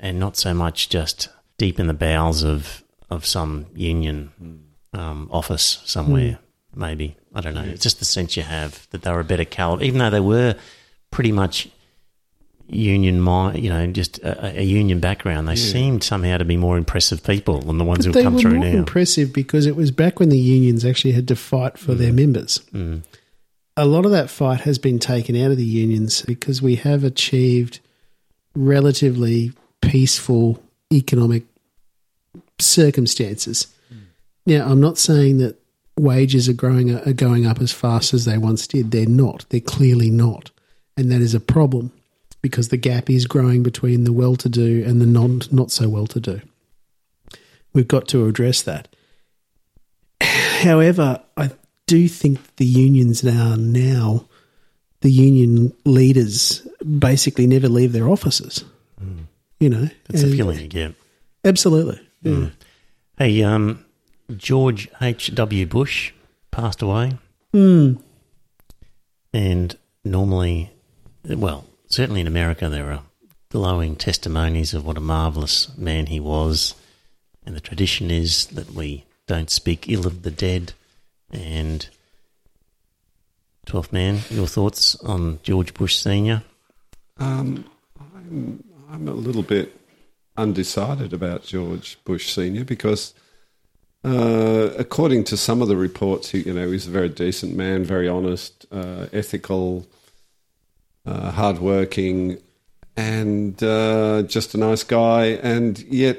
and 0.00 0.18
not 0.18 0.36
so 0.36 0.54
much 0.54 0.88
just 0.88 1.28
deep 1.58 1.78
in 1.78 1.88
the 1.88 1.94
bowels 1.94 2.42
of 2.42 2.82
of 3.10 3.26
some 3.26 3.66
union 3.74 4.32
mm. 4.42 4.58
Um, 4.92 5.28
office 5.30 5.82
somewhere. 5.84 6.38
Hmm. 6.74 6.80
Maybe 6.80 7.16
I 7.34 7.40
don't 7.40 7.54
know. 7.54 7.62
It's 7.62 7.82
just 7.82 7.98
the 7.98 8.04
sense 8.04 8.36
you 8.36 8.42
have 8.42 8.88
that 8.90 9.02
they 9.02 9.10
were 9.10 9.20
a 9.20 9.24
better 9.24 9.44
caliber, 9.44 9.84
even 9.84 9.98
though 9.98 10.10
they 10.10 10.20
were 10.20 10.56
pretty 11.10 11.32
much 11.32 11.68
union, 12.68 13.16
you 13.54 13.68
know, 13.68 13.86
just 13.88 14.18
a, 14.18 14.60
a 14.60 14.62
union 14.62 15.00
background. 15.00 15.48
They 15.48 15.56
seemed 15.56 16.02
somehow 16.02 16.38
to 16.38 16.44
be 16.44 16.56
more 16.56 16.78
impressive 16.78 17.22
people 17.22 17.60
than 17.60 17.78
the 17.78 17.84
ones 17.84 18.04
who've 18.04 18.14
come 18.14 18.38
through 18.38 18.54
more 18.54 18.64
now. 18.64 18.78
impressive 18.78 19.32
because 19.32 19.66
it 19.66 19.76
was 19.76 19.90
back 19.90 20.18
when 20.18 20.30
the 20.30 20.38
unions 20.38 20.84
actually 20.84 21.12
had 21.12 21.28
to 21.28 21.36
fight 21.36 21.78
for 21.78 21.94
their 21.94 22.10
hmm. 22.10 22.16
members. 22.16 22.58
Hmm. 22.70 22.98
A 23.76 23.86
lot 23.86 24.04
of 24.04 24.10
that 24.10 24.28
fight 24.28 24.60
has 24.62 24.78
been 24.78 24.98
taken 24.98 25.36
out 25.36 25.50
of 25.50 25.56
the 25.56 25.64
unions 25.64 26.22
because 26.22 26.60
we 26.60 26.76
have 26.76 27.04
achieved 27.04 27.80
relatively 28.54 29.52
peaceful 29.80 30.62
economic 30.92 31.44
circumstances. 32.58 33.66
Now, 34.46 34.66
I'm 34.68 34.80
not 34.80 34.98
saying 34.98 35.38
that 35.38 35.56
wages 35.98 36.48
are 36.48 36.52
growing 36.54 36.94
are 36.94 37.12
going 37.12 37.46
up 37.46 37.60
as 37.60 37.72
fast 37.72 38.12
as 38.14 38.24
they 38.24 38.38
once 38.38 38.66
did. 38.66 38.90
They're 38.90 39.06
not. 39.06 39.46
They're 39.50 39.60
clearly 39.60 40.10
not, 40.10 40.50
and 40.96 41.10
that 41.12 41.20
is 41.20 41.34
a 41.34 41.40
problem 41.40 41.92
because 42.40 42.68
the 42.68 42.76
gap 42.76 43.08
is 43.08 43.26
growing 43.26 43.62
between 43.62 44.02
the 44.04 44.12
well-to-do 44.12 44.82
and 44.84 45.00
the 45.00 45.06
non 45.06 45.42
not 45.52 45.70
so 45.70 45.88
well-to-do. 45.88 46.40
We've 47.72 47.86
got 47.88 48.08
to 48.08 48.26
address 48.26 48.62
that. 48.62 48.88
However, 50.20 51.22
I 51.36 51.50
do 51.86 52.08
think 52.08 52.56
the 52.56 52.64
unions 52.66 53.22
now 53.24 53.54
now 53.56 54.26
the 55.00 55.10
union 55.10 55.72
leaders 55.84 56.66
basically 56.98 57.46
never 57.46 57.68
leave 57.68 57.92
their 57.92 58.08
offices. 58.08 58.64
You 59.58 59.68
know, 59.68 59.88
That's 60.08 60.22
the 60.22 60.28
and- 60.28 60.36
feeling 60.36 60.58
you 60.60 60.68
get. 60.68 60.94
Absolutely. 61.44 62.00
Yeah. 62.22 62.48
Hey, 63.18 63.42
um, 63.42 63.84
George 64.36 64.88
H. 65.00 65.34
W. 65.34 65.66
Bush 65.66 66.12
passed 66.50 66.82
away, 66.82 67.18
Mm. 67.54 68.00
and 69.32 69.76
normally, 70.04 70.70
well, 71.24 71.64
certainly 71.88 72.20
in 72.20 72.26
America, 72.26 72.68
there 72.68 72.90
are 72.92 73.02
glowing 73.50 73.96
testimonies 73.96 74.72
of 74.74 74.84
what 74.86 74.96
a 74.96 75.00
marvelous 75.00 75.76
man 75.76 76.06
he 76.06 76.18
was, 76.20 76.74
and 77.44 77.54
the 77.54 77.60
tradition 77.60 78.10
is 78.10 78.46
that 78.46 78.70
we 78.72 79.04
don't 79.26 79.50
speak 79.50 79.88
ill 79.88 80.06
of 80.06 80.22
the 80.22 80.30
dead. 80.30 80.72
And 81.30 81.88
twelfth 83.66 83.92
man, 83.92 84.20
your 84.30 84.46
thoughts 84.46 84.96
on 84.96 85.38
George 85.42 85.72
Bush 85.74 85.96
Senior? 85.96 86.42
Um, 87.18 87.64
I'm, 88.14 88.62
I'm 88.90 89.08
a 89.08 89.12
little 89.14 89.42
bit 89.42 89.78
undecided 90.36 91.12
about 91.12 91.44
George 91.44 91.98
Bush 92.04 92.32
Senior 92.32 92.64
because, 92.64 93.14
uh, 94.04 94.70
according 94.78 95.24
to 95.24 95.36
some 95.36 95.62
of 95.62 95.68
the 95.68 95.76
reports, 95.76 96.30
he, 96.30 96.40
you 96.40 96.52
know, 96.52 96.70
he's 96.70 96.86
a 96.86 96.90
very 96.90 97.08
decent 97.08 97.54
man, 97.54 97.84
very 97.84 98.08
honest, 98.08 98.66
uh, 98.72 99.06
ethical, 99.12 99.86
uh, 101.06 101.30
hardworking, 101.30 102.38
and 102.96 103.62
uh, 103.62 104.22
just 104.22 104.54
a 104.54 104.58
nice 104.58 104.82
guy. 104.82 105.26
And 105.42 105.78
yet, 105.80 106.18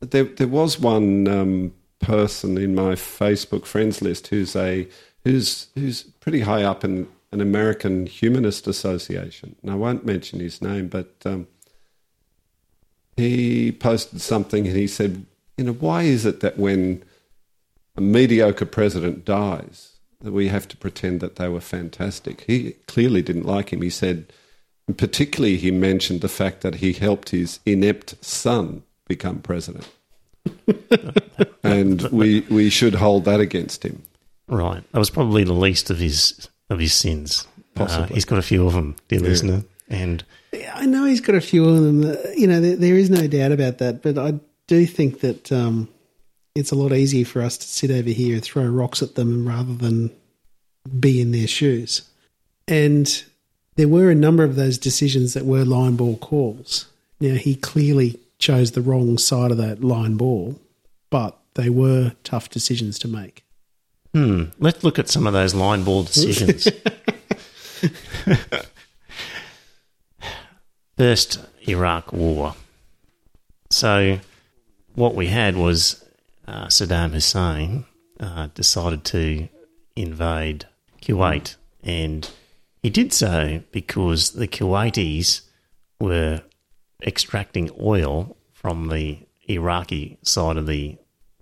there 0.00 0.24
there 0.24 0.48
was 0.48 0.78
one 0.78 1.28
um, 1.28 1.74
person 1.98 2.56
in 2.56 2.74
my 2.74 2.94
Facebook 2.94 3.66
friends 3.66 4.00
list 4.00 4.28
who's 4.28 4.56
a 4.56 4.88
who's 5.24 5.66
who's 5.74 6.02
pretty 6.02 6.40
high 6.40 6.62
up 6.62 6.82
in 6.82 7.08
an 7.32 7.40
American 7.40 8.06
Humanist 8.06 8.66
Association. 8.66 9.56
And 9.62 9.70
I 9.70 9.74
won't 9.74 10.04
mention 10.04 10.40
his 10.40 10.60
name, 10.60 10.88
but 10.88 11.14
um, 11.24 11.46
he 13.16 13.70
posted 13.70 14.20
something 14.20 14.66
and 14.66 14.76
he 14.76 14.86
said, 14.86 15.26
you 15.60 15.66
know, 15.66 15.72
why 15.74 16.02
is 16.04 16.24
it 16.24 16.40
that 16.40 16.58
when 16.58 17.02
a 17.96 18.00
mediocre 18.00 18.64
president 18.64 19.26
dies, 19.26 19.98
that 20.22 20.32
we 20.32 20.48
have 20.48 20.66
to 20.68 20.76
pretend 20.78 21.20
that 21.20 21.36
they 21.36 21.48
were 21.48 21.60
fantastic? 21.60 22.44
He 22.46 22.72
clearly 22.86 23.20
didn't 23.20 23.44
like 23.44 23.70
him. 23.70 23.82
He 23.82 23.90
said, 23.90 24.32
particularly, 24.96 25.58
he 25.58 25.70
mentioned 25.70 26.22
the 26.22 26.28
fact 26.30 26.62
that 26.62 26.76
he 26.76 26.94
helped 26.94 27.28
his 27.28 27.60
inept 27.66 28.14
son 28.24 28.84
become 29.06 29.40
president. 29.40 29.86
and 31.62 32.02
we, 32.10 32.40
we 32.48 32.70
should 32.70 32.94
hold 32.94 33.26
that 33.26 33.40
against 33.40 33.84
him. 33.84 34.02
Right, 34.48 34.82
that 34.92 34.98
was 34.98 35.10
probably 35.10 35.44
the 35.44 35.52
least 35.52 35.90
of 35.90 35.98
his 35.98 36.48
of 36.70 36.78
his 36.78 36.94
sins. 36.94 37.46
Uh, 37.76 37.84
Possibly. 37.84 38.14
he's 38.14 38.24
got 38.24 38.38
a 38.38 38.42
few 38.42 38.66
of 38.66 38.72
them, 38.72 38.96
dear 39.08 39.20
Yeah. 39.20 39.28
listener, 39.28 39.64
and 39.90 40.24
I 40.74 40.86
know 40.86 41.04
he's 41.04 41.20
got 41.20 41.34
a 41.36 41.40
few 41.40 41.68
of 41.68 41.82
them. 41.82 42.04
uh, 42.10 42.16
You 42.34 42.46
know, 42.46 42.60
there, 42.60 42.76
there 42.76 42.96
is 42.96 43.10
no 43.10 43.26
doubt 43.28 43.52
about 43.52 43.78
that. 43.78 44.02
But 44.02 44.18
I 44.18 44.40
do 44.70 44.86
think 44.86 45.18
that 45.18 45.50
um, 45.50 45.88
it's 46.54 46.70
a 46.70 46.76
lot 46.76 46.92
easier 46.92 47.24
for 47.24 47.42
us 47.42 47.58
to 47.58 47.66
sit 47.66 47.90
over 47.90 48.08
here 48.08 48.34
and 48.34 48.44
throw 48.44 48.64
rocks 48.64 49.02
at 49.02 49.16
them 49.16 49.46
rather 49.46 49.74
than 49.74 50.12
be 51.00 51.20
in 51.20 51.32
their 51.32 51.48
shoes. 51.48 52.08
And 52.68 53.24
there 53.74 53.88
were 53.88 54.10
a 54.10 54.14
number 54.14 54.44
of 54.44 54.54
those 54.54 54.78
decisions 54.78 55.34
that 55.34 55.44
were 55.44 55.64
line 55.64 55.96
ball 55.96 56.18
calls. 56.18 56.86
Now, 57.18 57.34
he 57.34 57.56
clearly 57.56 58.20
chose 58.38 58.70
the 58.70 58.80
wrong 58.80 59.18
side 59.18 59.50
of 59.50 59.56
that 59.56 59.82
line 59.82 60.16
ball, 60.16 60.60
but 61.10 61.36
they 61.54 61.68
were 61.68 62.12
tough 62.22 62.48
decisions 62.48 62.96
to 63.00 63.08
make. 63.08 63.42
Hmm. 64.14 64.44
Let's 64.60 64.84
look 64.84 65.00
at 65.00 65.08
some 65.08 65.26
of 65.26 65.32
those 65.32 65.52
line 65.52 65.82
ball 65.82 66.04
decisions. 66.04 66.68
First, 70.96 71.40
Iraq 71.66 72.12
War. 72.12 72.54
So, 73.70 74.20
what 74.94 75.14
we 75.14 75.28
had 75.28 75.56
was 75.56 76.04
uh, 76.46 76.66
Saddam 76.66 77.12
Hussein 77.12 77.84
uh, 78.18 78.48
decided 78.54 79.04
to 79.06 79.48
invade 79.96 80.66
Kuwait, 81.02 81.56
and 81.82 82.28
he 82.82 82.90
did 82.90 83.12
so 83.12 83.62
because 83.72 84.32
the 84.32 84.48
Kuwaitis 84.48 85.42
were 85.98 86.42
extracting 87.02 87.70
oil 87.80 88.36
from 88.52 88.88
the 88.88 89.18
Iraqi 89.48 90.18
side 90.22 90.56
of 90.56 90.66
the 90.66 90.96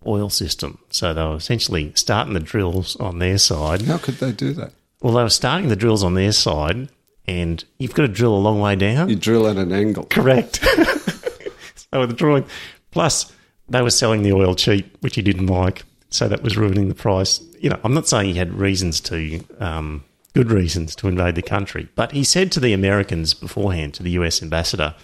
oil 0.06 0.30
system. 0.30 0.78
So 0.90 1.12
they 1.12 1.22
were 1.22 1.36
essentially 1.36 1.92
starting 1.94 2.34
the 2.34 2.40
drills 2.40 2.96
on 2.96 3.18
their 3.18 3.38
side. 3.38 3.82
How 3.82 3.98
could 3.98 4.14
they 4.14 4.32
do 4.32 4.52
that? 4.54 4.72
Well, 5.02 5.14
they 5.14 5.22
were 5.22 5.30
starting 5.30 5.68
the 5.68 5.76
drills 5.76 6.02
on 6.02 6.14
their 6.14 6.32
side, 6.32 6.88
and 7.26 7.64
you've 7.78 7.94
got 7.94 8.02
to 8.02 8.08
drill 8.08 8.34
a 8.34 8.38
long 8.38 8.60
way 8.60 8.76
down. 8.76 9.08
You 9.08 9.16
drill 9.16 9.46
at 9.46 9.56
an 9.56 9.72
angle. 9.72 10.04
Correct. 10.04 10.56
so 11.74 12.06
the 12.06 12.14
drawing. 12.14 12.44
Plus, 12.90 13.32
they 13.68 13.82
were 13.82 13.90
selling 13.90 14.22
the 14.22 14.32
oil 14.32 14.54
cheap, 14.54 14.96
which 15.00 15.14
he 15.16 15.22
didn't 15.22 15.46
like, 15.46 15.84
so 16.10 16.28
that 16.28 16.42
was 16.42 16.56
ruining 16.56 16.88
the 16.88 16.94
price. 16.94 17.40
You 17.60 17.70
know, 17.70 17.80
I'm 17.84 17.94
not 17.94 18.08
saying 18.08 18.26
he 18.32 18.38
had 18.38 18.54
reasons 18.54 19.00
to, 19.02 19.40
um, 19.60 20.04
good 20.34 20.50
reasons 20.50 20.94
to 20.96 21.08
invade 21.08 21.34
the 21.34 21.42
country, 21.42 21.88
but 21.94 22.12
he 22.12 22.24
said 22.24 22.52
to 22.52 22.60
the 22.60 22.72
Americans 22.72 23.34
beforehand, 23.34 23.94
to 23.94 24.02
the 24.02 24.10
US 24.12 24.42
ambassador, 24.42 24.94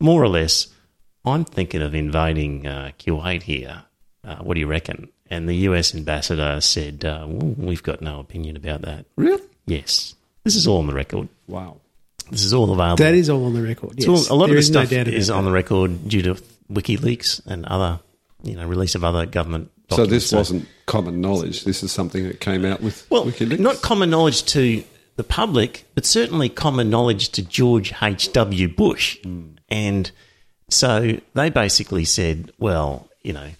more 0.00 0.22
or 0.22 0.28
less, 0.28 0.66
I'm 1.24 1.44
thinking 1.44 1.82
of 1.82 1.94
invading 1.94 2.66
uh, 2.66 2.90
Kuwait 2.98 3.42
here. 3.42 3.82
Uh, 4.24 4.36
what 4.36 4.54
do 4.54 4.60
you 4.60 4.66
reckon? 4.66 5.08
And 5.30 5.48
the 5.48 5.54
US 5.68 5.94
ambassador 5.94 6.60
said, 6.60 7.04
uh, 7.04 7.24
well, 7.28 7.54
We've 7.56 7.82
got 7.82 8.00
no 8.02 8.18
opinion 8.20 8.56
about 8.56 8.82
that. 8.82 9.06
Really? 9.16 9.42
Yes. 9.66 10.14
This 10.44 10.56
is 10.56 10.66
all 10.66 10.78
on 10.78 10.86
the 10.86 10.94
record. 10.94 11.28
Wow. 11.46 11.76
This 12.30 12.44
is 12.44 12.52
all 12.54 12.72
available. 12.72 12.96
That 12.96 13.14
is 13.14 13.28
all 13.30 13.44
on 13.46 13.54
the 13.54 13.62
record. 13.62 13.94
Yes. 13.96 14.08
All- 14.30 14.36
a 14.36 14.38
lot 14.38 14.48
There 14.48 14.58
of 14.58 14.64
the 14.66 14.72
no 14.72 14.80
stuff 14.84 14.90
doubt 14.90 15.08
is 15.08 15.30
on 15.30 15.44
that. 15.44 15.50
the 15.50 15.54
record 15.54 16.08
due 16.08 16.22
to 16.22 16.34
WikiLeaks 16.72 17.46
and 17.46 17.64
other, 17.66 18.00
you 18.42 18.54
know, 18.54 18.66
release 18.66 18.94
of 18.94 19.04
other 19.04 19.26
government. 19.26 19.70
So 19.90 20.06
this 20.06 20.32
wasn't 20.32 20.68
common 20.86 21.20
knowledge. 21.20 21.64
This 21.64 21.82
is 21.82 21.90
something 21.90 22.24
that 22.24 22.40
came 22.40 22.64
out 22.64 22.80
with 22.80 23.06
well, 23.10 23.24
WikiLeaks. 23.26 23.58
not 23.58 23.82
common 23.82 24.10
knowledge 24.10 24.44
to 24.46 24.84
the 25.16 25.24
public, 25.24 25.84
but 25.94 26.06
certainly 26.06 26.48
common 26.48 26.90
knowledge 26.90 27.30
to 27.30 27.42
George 27.42 27.92
H. 28.00 28.32
W. 28.32 28.68
Bush, 28.68 29.18
Hmm. 29.22 29.42
and 29.68 30.10
so 30.68 31.18
they 31.34 31.50
basically 31.50 32.04
said, 32.04 32.52
"Well, 32.58 33.08
you 33.24 33.32
know, 33.32 33.50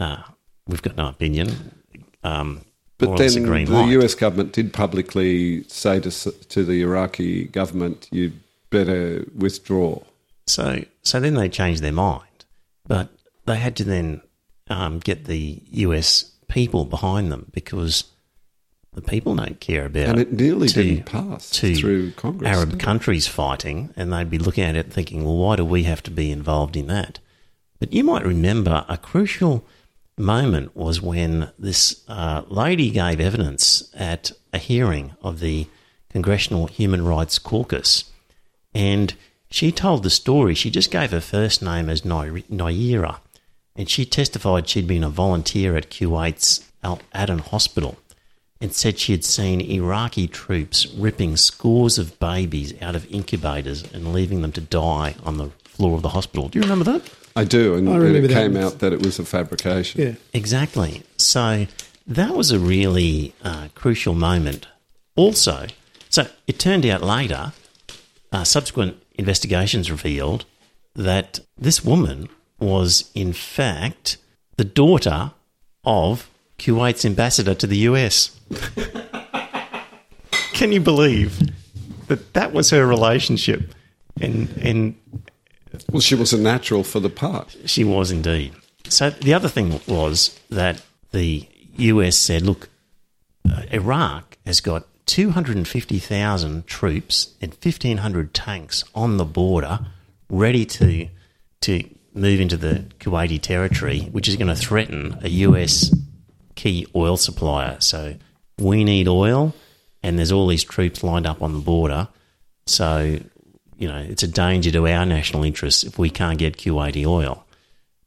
uh, 0.00 0.22
we've 0.66 0.82
got 0.82 0.96
no 0.96 1.06
opinion." 1.08 1.78
Um, 2.24 2.62
But 2.98 3.08
or 3.10 3.16
less 3.16 3.36
a 3.36 3.40
then 3.40 3.64
the 3.64 3.72
light. 3.72 3.90
US 4.02 4.14
government 4.16 4.52
did 4.52 4.72
publicly 4.72 5.64
say 5.68 6.00
to 6.00 6.10
to 6.10 6.64
the 6.64 6.82
Iraqi 6.82 7.44
government, 7.44 8.08
"You 8.10 8.32
better 8.70 9.24
withdraw." 9.36 10.00
So, 10.48 10.84
so 11.02 11.20
then 11.20 11.34
they 11.34 11.48
changed 11.48 11.82
their 11.82 11.92
mind, 11.92 12.44
but 12.86 13.08
they 13.46 13.56
had 13.56 13.76
to 13.76 13.84
then 13.84 14.20
um, 14.68 14.98
get 14.98 15.24
the 15.24 15.62
US 15.70 16.30
people 16.48 16.84
behind 16.84 17.32
them 17.32 17.50
because 17.52 18.04
the 18.94 19.02
people 19.02 19.34
don't 19.34 19.58
care 19.58 19.86
about 19.86 20.08
And 20.10 20.18
it 20.20 20.32
nearly 20.32 20.68
two- 20.68 20.82
didn't 20.82 21.06
pass 21.06 21.50
two 21.50 21.74
through 21.74 22.10
Congress. 22.12 22.48
Arab 22.56 22.78
countries 22.78 23.26
fighting, 23.26 23.90
and 23.96 24.12
they'd 24.12 24.28
be 24.30 24.38
looking 24.38 24.64
at 24.64 24.76
it 24.76 24.92
thinking, 24.92 25.24
well, 25.24 25.36
why 25.36 25.56
do 25.56 25.64
we 25.64 25.84
have 25.84 26.02
to 26.04 26.10
be 26.10 26.30
involved 26.30 26.76
in 26.76 26.86
that? 26.88 27.18
But 27.78 27.92
you 27.92 28.04
might 28.04 28.24
remember 28.24 28.84
a 28.88 28.98
crucial 28.98 29.64
moment 30.18 30.76
was 30.76 31.00
when 31.00 31.50
this 31.58 32.02
uh, 32.06 32.42
lady 32.48 32.90
gave 32.90 33.18
evidence 33.18 33.90
at 33.94 34.30
a 34.52 34.58
hearing 34.58 35.12
of 35.22 35.40
the 35.40 35.66
Congressional 36.10 36.66
Human 36.66 37.02
Rights 37.04 37.38
Caucus, 37.38 38.04
and 38.74 39.14
she 39.50 39.72
told 39.72 40.02
the 40.02 40.10
story. 40.10 40.54
She 40.54 40.70
just 40.70 40.90
gave 40.90 41.10
her 41.12 41.20
first 41.20 41.62
name 41.62 41.88
as 41.88 42.02
Nayirah, 42.02 43.18
and 43.76 43.88
she 43.88 44.04
testified 44.04 44.68
she'd 44.68 44.86
been 44.86 45.04
a 45.04 45.08
volunteer 45.10 45.76
at 45.76 45.90
Kuwait's 45.90 46.70
Al 46.82 47.00
Addan 47.14 47.40
Hospital 47.40 47.96
and 48.60 48.72
said 48.72 48.98
she 48.98 49.12
had 49.12 49.24
seen 49.24 49.60
Iraqi 49.60 50.28
troops 50.28 50.86
ripping 50.94 51.36
scores 51.36 51.98
of 51.98 52.18
babies 52.20 52.74
out 52.80 52.94
of 52.94 53.10
incubators 53.10 53.82
and 53.92 54.12
leaving 54.12 54.42
them 54.42 54.52
to 54.52 54.60
die 54.60 55.16
on 55.24 55.38
the 55.38 55.50
floor 55.64 55.94
of 55.94 56.02
the 56.02 56.10
hospital. 56.10 56.48
Do 56.48 56.58
you 56.58 56.62
remember 56.62 56.84
that? 56.92 57.10
I 57.34 57.44
do, 57.44 57.74
and, 57.74 57.88
I 57.88 57.94
and 57.94 58.02
remember 58.02 58.26
it 58.26 58.28
that. 58.28 58.34
came 58.34 58.56
out 58.56 58.78
that 58.80 58.92
it 58.92 59.04
was 59.04 59.18
a 59.18 59.24
fabrication. 59.24 60.00
Yeah. 60.00 60.14
Exactly. 60.32 61.02
So 61.16 61.66
that 62.06 62.36
was 62.36 62.50
a 62.50 62.58
really 62.58 63.34
uh, 63.42 63.68
crucial 63.74 64.14
moment. 64.14 64.68
Also, 65.16 65.66
so 66.10 66.26
it 66.46 66.58
turned 66.58 66.84
out 66.86 67.02
later, 67.02 67.52
uh, 68.32 68.44
subsequent 68.44 69.02
investigations 69.14 69.90
revealed 69.90 70.44
that 70.94 71.40
this 71.56 71.84
woman 71.84 72.28
was, 72.62 73.10
in 73.14 73.32
fact, 73.32 74.16
the 74.56 74.64
daughter 74.64 75.32
of 75.84 76.28
Kuwait's 76.58 77.04
ambassador 77.04 77.54
to 77.54 77.66
the 77.66 77.78
US. 77.78 78.38
Can 80.52 80.72
you 80.72 80.80
believe 80.80 81.40
that 82.08 82.34
that 82.34 82.52
was 82.52 82.70
her 82.70 82.86
relationship? 82.86 83.74
And, 84.20 84.48
and 84.62 84.94
Well, 85.90 86.00
she 86.00 86.14
was 86.14 86.32
a 86.32 86.38
natural 86.38 86.84
for 86.84 87.00
the 87.00 87.10
part. 87.10 87.56
she 87.64 87.84
was 87.84 88.10
indeed. 88.10 88.52
So 88.88 89.10
the 89.10 89.34
other 89.34 89.48
thing 89.48 89.80
was 89.86 90.38
that 90.50 90.82
the 91.12 91.48
US 91.78 92.16
said, 92.16 92.42
look, 92.42 92.68
uh, 93.50 93.62
Iraq 93.72 94.36
has 94.46 94.60
got 94.60 94.86
250,000 95.06 96.66
troops 96.66 97.34
and 97.40 97.52
1,500 97.52 98.34
tanks 98.34 98.84
on 98.94 99.16
the 99.16 99.24
border 99.24 99.80
ready 100.28 100.64
to, 100.64 101.08
to 101.62 101.84
move 102.14 102.40
into 102.40 102.56
the 102.56 102.84
Kuwaiti 103.00 103.40
territory, 103.40 104.00
which 104.12 104.28
is 104.28 104.36
going 104.36 104.48
to 104.48 104.56
threaten 104.56 105.18
a 105.22 105.28
US 105.28 105.94
key 106.54 106.86
oil 106.94 107.16
supplier. 107.16 107.76
So 107.80 108.14
we 108.58 108.84
need 108.84 109.08
oil, 109.08 109.54
and 110.02 110.18
there's 110.18 110.32
all 110.32 110.46
these 110.46 110.64
troops 110.64 111.02
lined 111.02 111.26
up 111.26 111.42
on 111.42 111.52
the 111.52 111.60
border. 111.60 112.08
So, 112.66 113.18
you 113.76 113.88
know, 113.88 113.98
it's 113.98 114.22
a 114.22 114.28
danger 114.28 114.70
to 114.72 114.86
our 114.86 115.06
national 115.06 115.44
interests 115.44 115.84
if 115.84 115.98
we 115.98 116.10
can't 116.10 116.38
get 116.38 116.56
Kuwaiti 116.56 117.06
oil. 117.06 117.44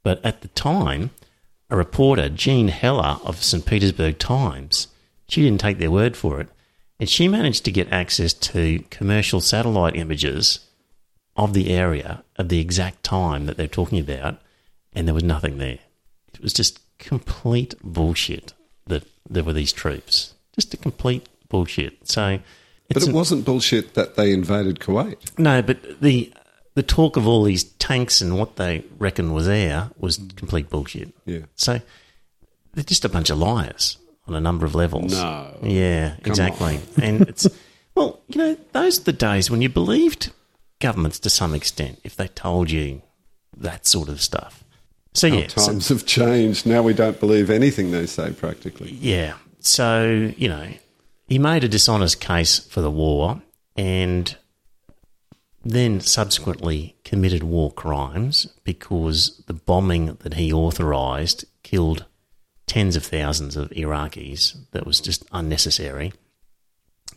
But 0.04 0.24
at 0.24 0.42
the 0.42 0.50
time, 0.50 1.10
a 1.70 1.76
reporter, 1.76 2.30
Jean 2.30 2.68
Heller 2.68 3.18
of 3.24 3.44
St. 3.44 3.66
Petersburg 3.66 4.20
Times, 4.20 4.88
she 5.28 5.42
didn't 5.42 5.62
take 5.62 5.80
their 5.80 5.92
word 5.92 6.16
for 6.16 6.40
it. 6.40 6.50
And 7.00 7.10
she 7.10 7.28
managed 7.28 7.66
to 7.66 7.72
get 7.72 7.92
access 7.92 8.32
to 8.34 8.84
commercial 8.90 9.42
satellite 9.42 9.96
images 9.96 10.60
of 11.36 11.54
the 11.54 11.72
area 11.72 12.24
at 12.38 12.50
the 12.50 12.60
exact 12.60 13.04
time 13.04 13.46
that 13.46 13.58
they're 13.58 13.68
talking 13.68 14.00
about, 14.00 14.38
and 14.94 15.08
there 15.08 15.14
was 15.16 15.24
nothing 15.24 15.58
there. 15.58 15.80
It 16.34 16.42
was 16.42 16.54
just 16.54 16.80
complete 16.98 17.76
bullshit 17.84 18.54
that 18.88 19.04
there 19.30 19.44
were 19.44 19.54
these 19.54 19.72
troops. 19.74 20.34
Just 20.54 20.74
a 20.74 20.78
complete 20.78 21.28
bullshit. 21.50 22.08
So, 22.08 22.40
But 22.90 22.98
it 23.04 23.08
an- 23.10 23.14
wasn't 23.14 23.46
bullshit 23.46 23.94
that 23.96 24.16
they 24.16 24.32
invaded 24.34 24.80
Kuwait. 24.80 25.38
no, 25.38 25.62
but 25.62 26.02
the 26.02 26.32
the 26.76 26.84
talk 26.84 27.16
of 27.16 27.26
all 27.26 27.44
these 27.44 27.64
tanks 27.64 28.20
and 28.20 28.38
what 28.38 28.58
they 28.58 28.84
reckon 29.00 29.32
was 29.32 29.46
there 29.46 29.92
was 29.98 30.18
complete 30.36 30.70
bullshit. 30.70 31.14
Yeah. 31.26 31.40
So 31.56 31.80
they're 32.74 32.84
just 32.84 33.06
a 33.06 33.10
bunch 33.10 33.30
of 33.30 33.38
liars 33.38 33.98
on 34.28 34.36
a 34.36 34.42
number 34.42 34.66
of 34.66 34.76
levels. 34.76 35.14
No. 35.14 35.58
Yeah, 35.64 36.16
exactly. 36.26 36.82
and 37.02 37.22
it's 37.30 37.48
well, 37.96 38.20
you 38.28 38.38
know, 38.40 38.58
those 38.74 39.00
are 39.00 39.04
the 39.04 39.14
days 39.14 39.50
when 39.50 39.62
you 39.62 39.70
believed 39.70 40.32
governments 40.80 41.20
to 41.20 41.30
some 41.30 41.54
extent 41.54 42.00
if 42.04 42.16
they 42.16 42.28
told 42.28 42.70
you 42.72 43.02
that 43.58 43.86
sort 43.88 44.10
of 44.10 44.22
stuff. 44.22 44.64
So 45.14 45.30
How 45.30 45.36
yeah, 45.38 45.48
so- 45.48 45.68
times 45.68 45.90
have 45.90 46.06
changed. 46.06 46.66
Now 46.66 46.82
we 46.84 46.94
don't 46.94 47.20
believe 47.20 47.50
anything 47.50 47.92
they 47.92 48.06
say 48.06 48.32
practically. 48.34 48.92
yeah. 48.92 49.36
So, 49.60 50.32
you 50.38 50.48
know, 50.48 50.68
he 51.28 51.40
made 51.40 51.64
a 51.64 51.68
dishonest 51.68 52.20
case 52.20 52.60
for 52.60 52.82
the 52.82 52.92
war 52.92 53.42
and 53.76 54.36
then 55.64 56.00
subsequently 56.00 56.96
committed 57.04 57.42
war 57.42 57.72
crimes 57.72 58.48
because 58.64 59.42
the 59.48 59.54
bombing 59.54 60.16
that 60.22 60.36
he 60.36 60.54
authorized 60.54 61.46
killed 61.64 62.06
tens 62.68 62.96
of 62.96 63.04
thousands 63.04 63.56
of 63.56 63.70
Iraqis. 63.72 64.56
That 64.72 64.86
was 64.86 65.00
just 65.00 65.26
unnecessary 65.32 66.14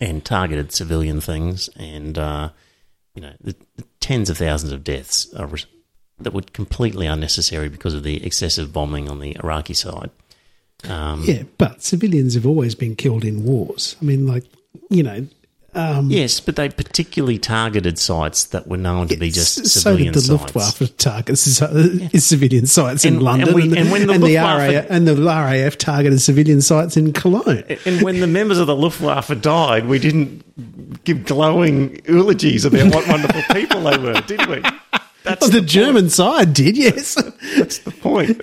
and 0.01 0.25
targeted 0.25 0.73
civilian 0.73 1.21
things. 1.21 1.69
And, 1.77 2.17
uh, 2.17 2.51
you 3.15 3.23
know, 3.23 3.33
the, 3.41 3.55
the 3.77 3.85
tens 4.01 4.31
of 4.31 4.39
thousands 4.39 4.73
of 4.73 4.85
deaths 4.85 5.33
are, 5.35 5.51
that 6.19 6.33
were 6.33 6.43
completely 6.43 7.07
unnecessary 7.07 7.69
because 7.69 7.95
of 7.95 8.03
the 8.03 8.25
excessive 8.25 8.73
bombing 8.73 9.09
on 9.09 9.21
the 9.21 9.37
Iraqi 9.43 9.75
side. 9.75 10.11
Um, 10.85 11.25
Yeah, 11.25 11.43
but 11.57 11.83
civilians 11.83 12.35
have 12.35 12.47
always 12.47 12.75
been 12.75 12.97
killed 12.97 13.25
in 13.25 13.45
wars. 13.45 13.97
I 14.01 14.05
mean, 14.05 14.27
like, 14.27 14.45
you 14.91 15.03
know, 15.03 15.27
um, 15.79 16.11
Yes, 16.11 16.41
but 16.41 16.57
they 16.57 16.69
particularly 16.69 17.39
targeted 17.39 17.99
sites 17.99 18.45
that 18.47 18.67
were 18.67 18.77
known 18.77 19.09
to 19.09 19.17
be 19.17 19.31
just 19.31 19.55
so 19.55 19.63
civilian 19.65 20.13
did 20.13 20.23
the 20.23 20.27
sites. 20.27 20.55
Luftwaffe 20.55 20.97
target 20.97 21.39
civilian 21.39 22.67
sites 22.67 23.05
in 23.05 23.21
London, 23.21 23.49
and 23.49 23.57
we- 23.57 23.63
and, 23.63 23.77
and 23.79 23.91
when 23.91 24.07
the 24.07 24.15
and 24.15 24.23
the 24.25 24.35
RAF, 24.37 24.87
and 24.91 25.07
the 25.09 25.15
RAF 25.17 25.79
targeted 25.79 26.21
civilian 26.21 26.61
sites 26.61 26.97
in 26.97 27.13
Cologne. 27.13 27.63
And 27.87 28.03
when 28.03 28.21
the 28.21 28.27
members 28.27 28.59
of 28.59 28.67
the 28.67 28.77
Luftwaffe 28.77 29.41
died, 29.41 29.87
we 29.87 29.99
didn't 29.99 31.05
give 31.05 31.25
glowing 31.25 32.01
eulogies 32.07 32.65
about 32.65 32.93
what 32.95 33.07
wonderful 33.09 33.43
people 33.55 33.81
they 33.83 33.97
were, 33.99 34.21
did 34.23 34.47
we? 34.47 34.61
That's 35.25 35.45
Oh, 35.45 35.49
the, 35.49 35.59
point. 35.59 35.69
German 35.69 36.11
side 36.11 36.55
did, 36.55 36.77
yes. 36.77 37.15
That's 37.57 37.79
the 37.79 37.91
point. 37.91 38.41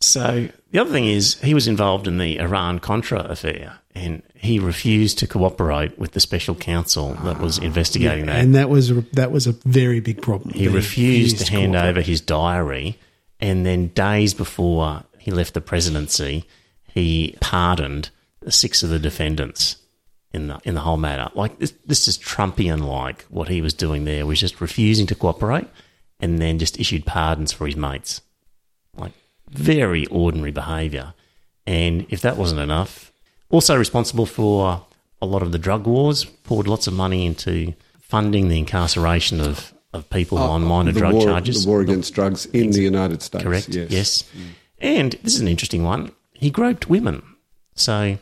So 0.00 0.48
the 0.70 0.78
other 0.78 0.90
thing 0.90 1.06
is, 1.06 1.34
he 1.40 1.54
was 1.54 1.66
involved 1.66 2.06
in 2.06 2.18
the 2.18 2.38
Iran 2.38 2.78
Contra 2.78 3.20
affair, 3.20 3.78
and 3.94 4.22
he 4.34 4.58
refused 4.58 5.18
to 5.18 5.26
cooperate 5.26 5.98
with 5.98 6.12
the 6.12 6.20
special 6.20 6.54
counsel 6.54 7.14
that 7.24 7.40
was 7.40 7.58
ah. 7.58 7.62
investigating 7.62 8.26
that. 8.26 8.36
and 8.36 8.54
that 8.54 8.68
was 8.68 8.88
that 9.10 9.32
was 9.32 9.46
a 9.46 9.52
very 9.52 10.00
big 10.00 10.22
problem. 10.22 10.54
He 10.54 10.68
refused 10.68 11.38
to 11.38 11.50
hand 11.52 11.74
over 11.74 12.00
his 12.00 12.20
diary, 12.20 12.98
and 13.40 13.66
then 13.66 13.88
days 13.88 14.34
before 14.34 15.04
he 15.18 15.30
left 15.30 15.54
the 15.54 15.60
presidency, 15.60 16.44
he 16.86 17.36
pardoned 17.40 18.10
six 18.48 18.82
of 18.82 18.90
the 18.90 18.98
defendants. 18.98 19.76
in 20.32 20.48
the 20.48 20.60
in 20.64 20.74
the 20.74 20.80
whole 20.80 20.96
matter. 20.96 21.30
Like 21.34 21.58
this, 21.58 21.74
this 21.86 22.06
is 22.06 22.18
Trumpian 22.18 22.84
like 22.86 23.22
what 23.24 23.48
he 23.48 23.62
was 23.62 23.74
doing 23.74 24.04
there 24.04 24.26
was 24.26 24.38
just 24.38 24.60
refusing 24.60 25.06
to 25.06 25.14
cooperate 25.14 25.66
and 26.20 26.38
then 26.38 26.58
just 26.58 26.78
issued 26.78 27.06
pardons 27.06 27.52
for 27.52 27.66
his 27.66 27.76
mates. 27.76 28.20
Very 29.50 30.06
ordinary 30.06 30.50
behaviour. 30.52 31.14
And 31.66 32.06
if 32.08 32.20
that 32.22 32.36
wasn't 32.36 32.60
enough, 32.60 33.12
also 33.50 33.76
responsible 33.76 34.26
for 34.26 34.84
a 35.20 35.26
lot 35.26 35.42
of 35.42 35.52
the 35.52 35.58
drug 35.58 35.86
wars, 35.86 36.24
poured 36.24 36.66
lots 36.68 36.86
of 36.86 36.94
money 36.94 37.26
into 37.26 37.74
funding 38.00 38.48
the 38.48 38.58
incarceration 38.58 39.40
of, 39.40 39.74
of 39.92 40.08
people 40.10 40.38
on 40.38 40.62
minor 40.64 40.90
Uh, 40.90 40.94
drug 40.94 41.14
war, 41.14 41.24
charges. 41.24 41.64
The 41.64 41.70
war 41.70 41.80
against 41.80 42.14
drugs 42.14 42.46
in 42.46 42.70
the 42.70 42.82
United 42.82 43.22
States. 43.22 43.44
Correct. 43.44 43.68
Yes. 43.68 43.90
Yes. 43.90 44.24
And 44.80 45.12
this 45.22 45.34
is 45.34 45.40
an 45.40 45.48
interesting 45.48 45.82
one. 45.82 46.12
He 46.32 46.50
groped 46.50 46.88
women. 46.88 47.22
So 47.74 48.18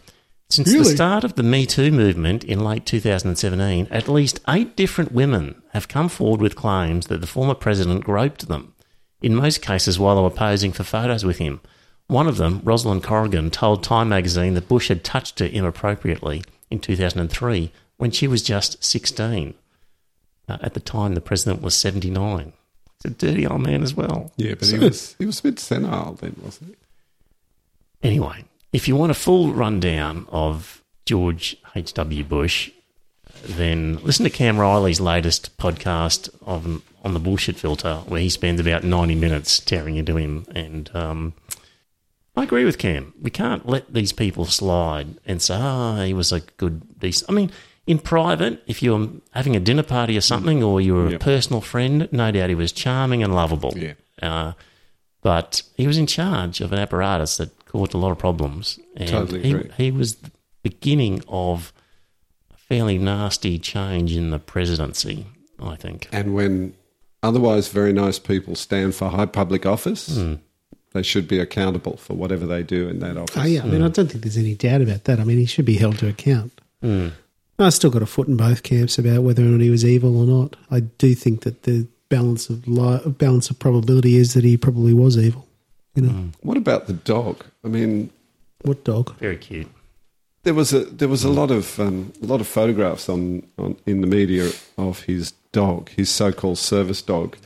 since 0.48 0.72
the 0.72 0.84
start 0.84 1.22
of 1.22 1.34
the 1.34 1.42
Me 1.42 1.66
Too 1.66 1.92
movement 1.92 2.42
in 2.44 2.64
late 2.64 2.86
2017, 2.86 3.88
at 3.90 4.08
least 4.08 4.40
eight 4.48 4.74
different 4.76 5.12
women 5.12 5.60
have 5.72 5.86
come 5.88 6.08
forward 6.08 6.40
with 6.40 6.56
claims 6.56 7.08
that 7.08 7.20
the 7.20 7.26
former 7.26 7.54
president 7.54 8.04
groped 8.04 8.48
them. 8.48 8.72
In 9.20 9.34
most 9.34 9.62
cases, 9.62 9.98
while 9.98 10.16
they 10.16 10.22
were 10.22 10.30
posing 10.30 10.72
for 10.72 10.84
photos 10.84 11.24
with 11.24 11.38
him. 11.38 11.60
One 12.08 12.28
of 12.28 12.36
them, 12.36 12.60
Roslyn 12.62 13.00
Corrigan, 13.00 13.50
told 13.50 13.82
Time 13.82 14.10
magazine 14.10 14.54
that 14.54 14.68
Bush 14.68 14.88
had 14.88 15.02
touched 15.02 15.40
her 15.40 15.46
inappropriately 15.46 16.44
in 16.70 16.78
2003 16.78 17.72
when 17.96 18.10
she 18.10 18.28
was 18.28 18.42
just 18.42 18.82
16. 18.84 19.54
Uh, 20.48 20.58
at 20.60 20.74
the 20.74 20.80
time, 20.80 21.14
the 21.14 21.20
president 21.20 21.62
was 21.62 21.76
79. 21.76 22.52
He's 23.02 23.10
a 23.10 23.14
dirty 23.14 23.46
old 23.46 23.62
man 23.62 23.82
as 23.82 23.94
well. 23.94 24.32
Yeah, 24.36 24.54
but 24.54 24.68
he 24.68 24.78
was 24.78 25.16
he 25.18 25.26
was 25.26 25.40
a 25.40 25.42
bit 25.42 25.58
senile 25.58 26.14
then, 26.14 26.36
wasn't 26.42 26.70
he? 26.70 28.08
Anyway, 28.08 28.44
if 28.72 28.86
you 28.86 28.94
want 28.94 29.10
a 29.10 29.14
full 29.14 29.52
rundown 29.52 30.26
of 30.30 30.82
George 31.04 31.56
H.W. 31.74 32.24
Bush, 32.24 32.70
then 33.42 33.96
listen 34.02 34.24
to 34.24 34.30
Cam 34.30 34.58
Riley's 34.58 35.00
latest 35.00 35.56
podcast 35.58 36.28
of, 36.44 36.82
on 37.04 37.14
the 37.14 37.20
bullshit 37.20 37.56
filter, 37.56 37.96
where 38.06 38.20
he 38.20 38.28
spends 38.28 38.60
about 38.60 38.84
90 38.84 39.14
minutes 39.14 39.60
tearing 39.60 39.96
into 39.96 40.16
him. 40.16 40.46
And 40.54 40.90
um, 40.94 41.34
I 42.36 42.44
agree 42.44 42.64
with 42.64 42.78
Cam. 42.78 43.14
We 43.20 43.30
can't 43.30 43.66
let 43.68 43.92
these 43.92 44.12
people 44.12 44.44
slide 44.44 45.18
and 45.26 45.40
say, 45.40 45.56
oh, 45.58 46.02
he 46.04 46.14
was 46.14 46.32
a 46.32 46.40
good, 46.40 46.98
decent. 46.98 47.30
I 47.30 47.34
mean, 47.34 47.50
in 47.86 47.98
private, 47.98 48.62
if 48.66 48.82
you 48.82 48.96
were 48.96 49.08
having 49.32 49.54
a 49.54 49.60
dinner 49.60 49.82
party 49.84 50.16
or 50.16 50.20
something, 50.20 50.62
or 50.62 50.80
you 50.80 50.94
were 50.94 51.14
a 51.14 51.18
personal 51.18 51.60
friend, 51.60 52.08
no 52.10 52.30
doubt 52.30 52.48
he 52.48 52.54
was 52.54 52.72
charming 52.72 53.22
and 53.22 53.34
lovable. 53.34 53.72
Yeah. 53.76 53.94
Uh, 54.20 54.52
but 55.22 55.62
he 55.76 55.86
was 55.86 55.98
in 55.98 56.06
charge 56.06 56.60
of 56.60 56.72
an 56.72 56.78
apparatus 56.78 57.36
that 57.36 57.64
caused 57.66 57.94
a 57.94 57.98
lot 57.98 58.12
of 58.12 58.18
problems. 58.18 58.78
And 58.96 59.08
Totally 59.08 59.42
he, 59.42 59.50
agree. 59.52 59.70
he 59.76 59.90
was 59.90 60.16
the 60.16 60.30
beginning 60.62 61.22
of 61.28 61.72
fairly 62.68 62.98
nasty 62.98 63.58
change 63.58 64.14
in 64.14 64.30
the 64.30 64.38
presidency, 64.38 65.26
I 65.60 65.76
think. 65.76 66.08
And 66.12 66.34
when 66.34 66.74
otherwise 67.22 67.68
very 67.68 67.92
nice 67.92 68.18
people 68.18 68.54
stand 68.54 68.94
for 68.94 69.08
high 69.08 69.26
public 69.26 69.64
office, 69.66 70.16
Hmm. 70.16 70.34
they 70.92 71.02
should 71.02 71.28
be 71.28 71.38
accountable 71.38 71.96
for 71.96 72.14
whatever 72.14 72.46
they 72.46 72.62
do 72.62 72.88
in 72.88 72.98
that 73.00 73.16
office. 73.16 73.36
Oh, 73.36 73.44
yeah. 73.44 73.62
I 73.62 73.66
mean, 73.66 73.82
I 73.82 73.88
don't 73.88 74.10
think 74.10 74.22
there's 74.24 74.36
any 74.36 74.54
doubt 74.54 74.80
about 74.82 75.04
that. 75.04 75.20
I 75.20 75.24
mean, 75.24 75.38
he 75.38 75.46
should 75.46 75.64
be 75.64 75.76
held 75.76 75.98
to 75.98 76.08
account. 76.08 76.60
I 77.58 77.70
still 77.70 77.90
got 77.90 78.02
a 78.02 78.06
foot 78.06 78.28
in 78.28 78.36
both 78.36 78.62
camps 78.62 78.98
about 78.98 79.22
whether 79.22 79.42
or 79.42 79.46
not 79.46 79.60
he 79.60 79.70
was 79.70 79.84
evil 79.84 80.18
or 80.20 80.26
not. 80.26 80.56
I 80.70 80.80
do 80.80 81.14
think 81.14 81.40
that 81.42 81.62
the 81.64 81.86
balance 82.08 82.48
of 82.50 82.68
li- 82.68 83.00
balance 83.06 83.48
of 83.50 83.58
probability 83.58 84.16
is 84.16 84.34
that 84.34 84.44
he 84.44 84.56
probably 84.56 84.92
was 84.94 85.16
evil. 85.18 85.46
You 85.94 86.02
know, 86.02 86.28
What 86.42 86.58
about 86.58 86.86
the 86.86 86.92
dog? 86.92 87.44
I 87.64 87.68
mean, 87.68 88.10
what 88.62 88.84
dog? 88.84 89.16
Very 89.18 89.36
cute. 89.38 89.68
There 90.46 90.54
was 90.54 90.72
a 90.72 90.84
there 90.84 91.08
was 91.08 91.24
a 91.24 91.28
lot 91.28 91.50
of 91.50 91.78
um, 91.80 92.12
a 92.22 92.26
lot 92.26 92.40
of 92.40 92.46
photographs 92.46 93.08
on, 93.08 93.42
on 93.58 93.76
in 93.84 94.00
the 94.00 94.06
media 94.06 94.50
of 94.78 95.02
his 95.02 95.32
dog, 95.50 95.90
his 95.90 96.08
so-called 96.08 96.56
service 96.58 97.02
dog, 97.02 97.36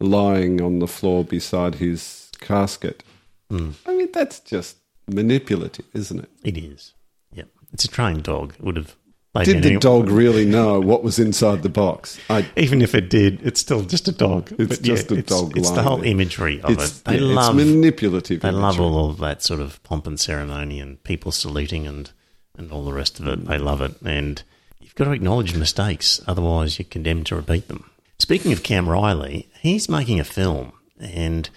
lying 0.00 0.60
on 0.60 0.80
the 0.80 0.88
floor 0.88 1.24
beside 1.24 1.76
his 1.76 2.30
casket. 2.40 3.04
I 3.50 3.94
mean, 3.94 4.10
that's 4.12 4.40
just 4.40 4.76
manipulative, 5.06 5.84
isn't 5.94 6.18
it? 6.20 6.30
It 6.42 6.56
is. 6.58 6.94
Yep. 7.32 7.48
It's 7.72 7.84
a 7.84 7.88
trained 7.88 8.24
dog. 8.24 8.54
It 8.58 8.64
would 8.64 8.76
have. 8.76 8.96
Did 9.44 9.62
the 9.62 9.78
dog 9.78 10.08
really 10.10 10.44
know 10.44 10.78
what 10.80 11.02
was 11.02 11.18
inside 11.18 11.62
the 11.62 11.68
box? 11.70 12.18
I, 12.28 12.46
Even 12.56 12.82
if 12.82 12.94
it 12.94 13.08
did, 13.08 13.40
it's 13.42 13.60
still 13.60 13.82
just 13.82 14.08
a 14.08 14.12
dog. 14.12 14.52
It's 14.58 14.76
But 14.76 14.86
yeah, 14.86 14.94
just 14.94 15.10
a 15.10 15.14
it's, 15.14 15.28
dog 15.32 15.56
It's 15.56 15.70
the 15.70 15.82
whole 15.82 15.98
there. 15.98 16.10
imagery 16.10 16.60
of 16.62 16.70
it's, 16.72 16.98
it. 17.00 17.04
They 17.04 17.18
yeah, 17.18 17.34
love. 17.34 17.58
it's 17.58 17.66
manipulative. 17.66 18.40
They 18.40 18.50
love 18.50 18.78
all 18.80 19.10
of 19.10 19.18
that 19.18 19.42
sort 19.42 19.60
of 19.60 19.82
pomp 19.84 20.06
and 20.06 20.18
ceremony 20.20 20.80
and 20.80 21.02
people 21.02 21.32
saluting 21.32 21.86
and, 21.86 22.10
and 22.56 22.70
all 22.70 22.84
the 22.84 22.92
rest 22.92 23.20
of 23.20 23.26
it. 23.28 23.46
They 23.46 23.58
love 23.58 23.80
it. 23.80 24.00
And 24.02 24.42
you've 24.80 24.94
got 24.94 25.04
to 25.04 25.12
acknowledge 25.12 25.56
mistakes, 25.56 26.20
otherwise, 26.26 26.78
you're 26.78 26.86
condemned 26.88 27.26
to 27.26 27.36
repeat 27.36 27.68
them. 27.68 27.90
Speaking 28.18 28.52
of 28.52 28.62
Cam 28.62 28.88
Riley, 28.88 29.48
he's 29.60 29.88
making 29.88 30.20
a 30.20 30.24
film, 30.24 30.72
and 31.00 31.48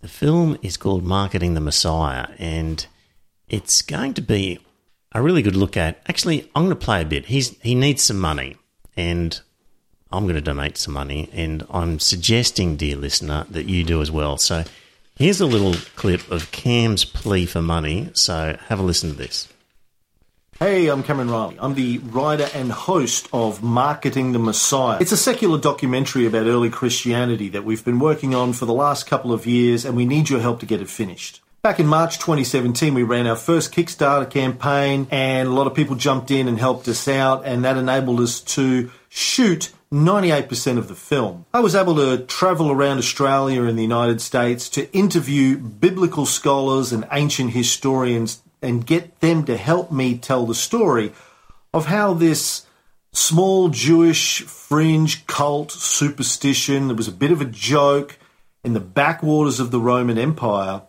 the 0.00 0.08
film 0.08 0.58
is 0.62 0.76
called 0.76 1.04
Marketing 1.04 1.54
the 1.54 1.60
Messiah. 1.60 2.28
And 2.38 2.86
it's 3.48 3.82
going 3.82 4.14
to 4.14 4.22
be 4.22 4.58
a 5.12 5.22
really 5.22 5.42
good 5.42 5.56
look 5.56 5.76
at. 5.76 6.00
Actually, 6.08 6.50
I'm 6.54 6.64
going 6.64 6.76
to 6.76 6.84
play 6.84 7.02
a 7.02 7.06
bit. 7.06 7.26
He's 7.26 7.56
He 7.62 7.74
needs 7.74 8.02
some 8.02 8.18
money, 8.18 8.56
and 8.96 9.40
I'm 10.10 10.24
going 10.24 10.34
to 10.34 10.40
donate 10.40 10.76
some 10.76 10.94
money, 10.94 11.28
and 11.32 11.66
I'm 11.70 11.98
suggesting, 11.98 12.76
dear 12.76 12.96
listener, 12.96 13.46
that 13.50 13.66
you 13.66 13.84
do 13.84 14.00
as 14.00 14.10
well. 14.10 14.38
So 14.38 14.64
here's 15.16 15.40
a 15.40 15.46
little 15.46 15.74
clip 15.96 16.30
of 16.30 16.50
Cam's 16.50 17.04
plea 17.04 17.46
for 17.46 17.62
money. 17.62 18.10
So 18.14 18.56
have 18.68 18.80
a 18.80 18.82
listen 18.82 19.10
to 19.10 19.16
this. 19.16 19.48
Hey, 20.60 20.88
I'm 20.88 21.04
Cameron 21.04 21.30
Riley. 21.30 21.56
I'm 21.60 21.74
the 21.74 21.98
writer 21.98 22.48
and 22.52 22.72
host 22.72 23.28
of 23.32 23.62
Marketing 23.62 24.32
the 24.32 24.40
Messiah. 24.40 24.98
It's 25.00 25.12
a 25.12 25.16
secular 25.16 25.56
documentary 25.56 26.26
about 26.26 26.46
early 26.46 26.68
Christianity 26.68 27.48
that 27.50 27.62
we've 27.62 27.84
been 27.84 28.00
working 28.00 28.34
on 28.34 28.52
for 28.52 28.66
the 28.66 28.74
last 28.74 29.06
couple 29.06 29.32
of 29.32 29.46
years, 29.46 29.84
and 29.84 29.96
we 29.96 30.04
need 30.04 30.28
your 30.28 30.40
help 30.40 30.58
to 30.58 30.66
get 30.66 30.80
it 30.80 30.88
finished. 30.88 31.42
Back 31.62 31.78
in 31.78 31.86
March 31.86 32.18
2017, 32.18 32.92
we 32.92 33.04
ran 33.04 33.28
our 33.28 33.36
first 33.36 33.72
Kickstarter 33.72 34.28
campaign, 34.28 35.06
and 35.12 35.46
a 35.46 35.52
lot 35.52 35.68
of 35.68 35.74
people 35.74 35.94
jumped 35.94 36.32
in 36.32 36.48
and 36.48 36.58
helped 36.58 36.88
us 36.88 37.06
out, 37.06 37.44
and 37.44 37.64
that 37.64 37.76
enabled 37.76 38.18
us 38.18 38.40
to 38.40 38.90
shoot 39.08 39.70
98% 39.92 40.76
of 40.76 40.88
the 40.88 40.96
film. 40.96 41.46
I 41.54 41.60
was 41.60 41.76
able 41.76 41.94
to 41.94 42.24
travel 42.26 42.72
around 42.72 42.98
Australia 42.98 43.62
and 43.62 43.78
the 43.78 43.82
United 43.82 44.20
States 44.20 44.68
to 44.70 44.92
interview 44.92 45.56
biblical 45.56 46.26
scholars 46.26 46.92
and 46.92 47.06
ancient 47.12 47.52
historians 47.52 48.42
and 48.62 48.86
get 48.86 49.20
them 49.20 49.44
to 49.44 49.56
help 49.56 49.90
me 49.92 50.16
tell 50.16 50.46
the 50.46 50.54
story 50.54 51.12
of 51.72 51.86
how 51.86 52.14
this 52.14 52.66
small 53.12 53.68
Jewish 53.68 54.42
fringe 54.42 55.26
cult 55.26 55.70
superstition 55.70 56.88
that 56.88 56.96
was 56.96 57.08
a 57.08 57.12
bit 57.12 57.30
of 57.30 57.40
a 57.40 57.46
joke 57.46 58.18
in 58.64 58.72
the 58.72 58.80
backwaters 58.80 59.60
of 59.60 59.70
the 59.70 59.80
Roman 59.80 60.18
Empire 60.18 60.82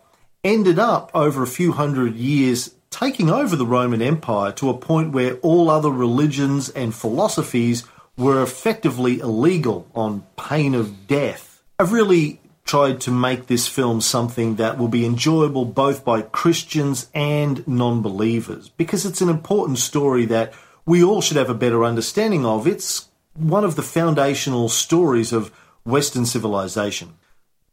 ended 0.44 0.78
up 0.78 1.10
over 1.14 1.42
a 1.42 1.46
few 1.46 1.72
hundred 1.72 2.14
years 2.14 2.74
taking 2.90 3.30
over 3.30 3.56
the 3.56 3.66
Roman 3.66 4.02
Empire 4.02 4.52
to 4.52 4.68
a 4.68 4.76
point 4.76 5.12
where 5.12 5.34
all 5.36 5.70
other 5.70 5.90
religions 5.90 6.68
and 6.70 6.94
philosophies 6.94 7.84
were 8.16 8.42
effectively 8.42 9.20
illegal 9.20 9.86
on 9.94 10.26
pain 10.36 10.74
of 10.74 11.06
death. 11.06 11.62
I've 11.78 11.92
really 11.92 12.40
tried 12.70 13.00
to 13.00 13.10
make 13.10 13.48
this 13.48 13.66
film 13.66 14.00
something 14.00 14.54
that 14.54 14.78
will 14.78 14.86
be 14.86 15.04
enjoyable 15.04 15.64
both 15.64 16.04
by 16.04 16.22
Christians 16.22 17.08
and 17.12 17.66
non 17.66 18.00
believers 18.00 18.68
because 18.68 19.04
it's 19.04 19.20
an 19.20 19.28
important 19.28 19.80
story 19.80 20.24
that 20.26 20.54
we 20.86 21.02
all 21.02 21.20
should 21.20 21.36
have 21.36 21.50
a 21.50 21.62
better 21.64 21.84
understanding 21.84 22.46
of. 22.46 22.68
It's 22.68 23.08
one 23.34 23.64
of 23.64 23.74
the 23.74 23.82
foundational 23.82 24.68
stories 24.68 25.32
of 25.32 25.50
Western 25.84 26.24
civilization. 26.24 27.14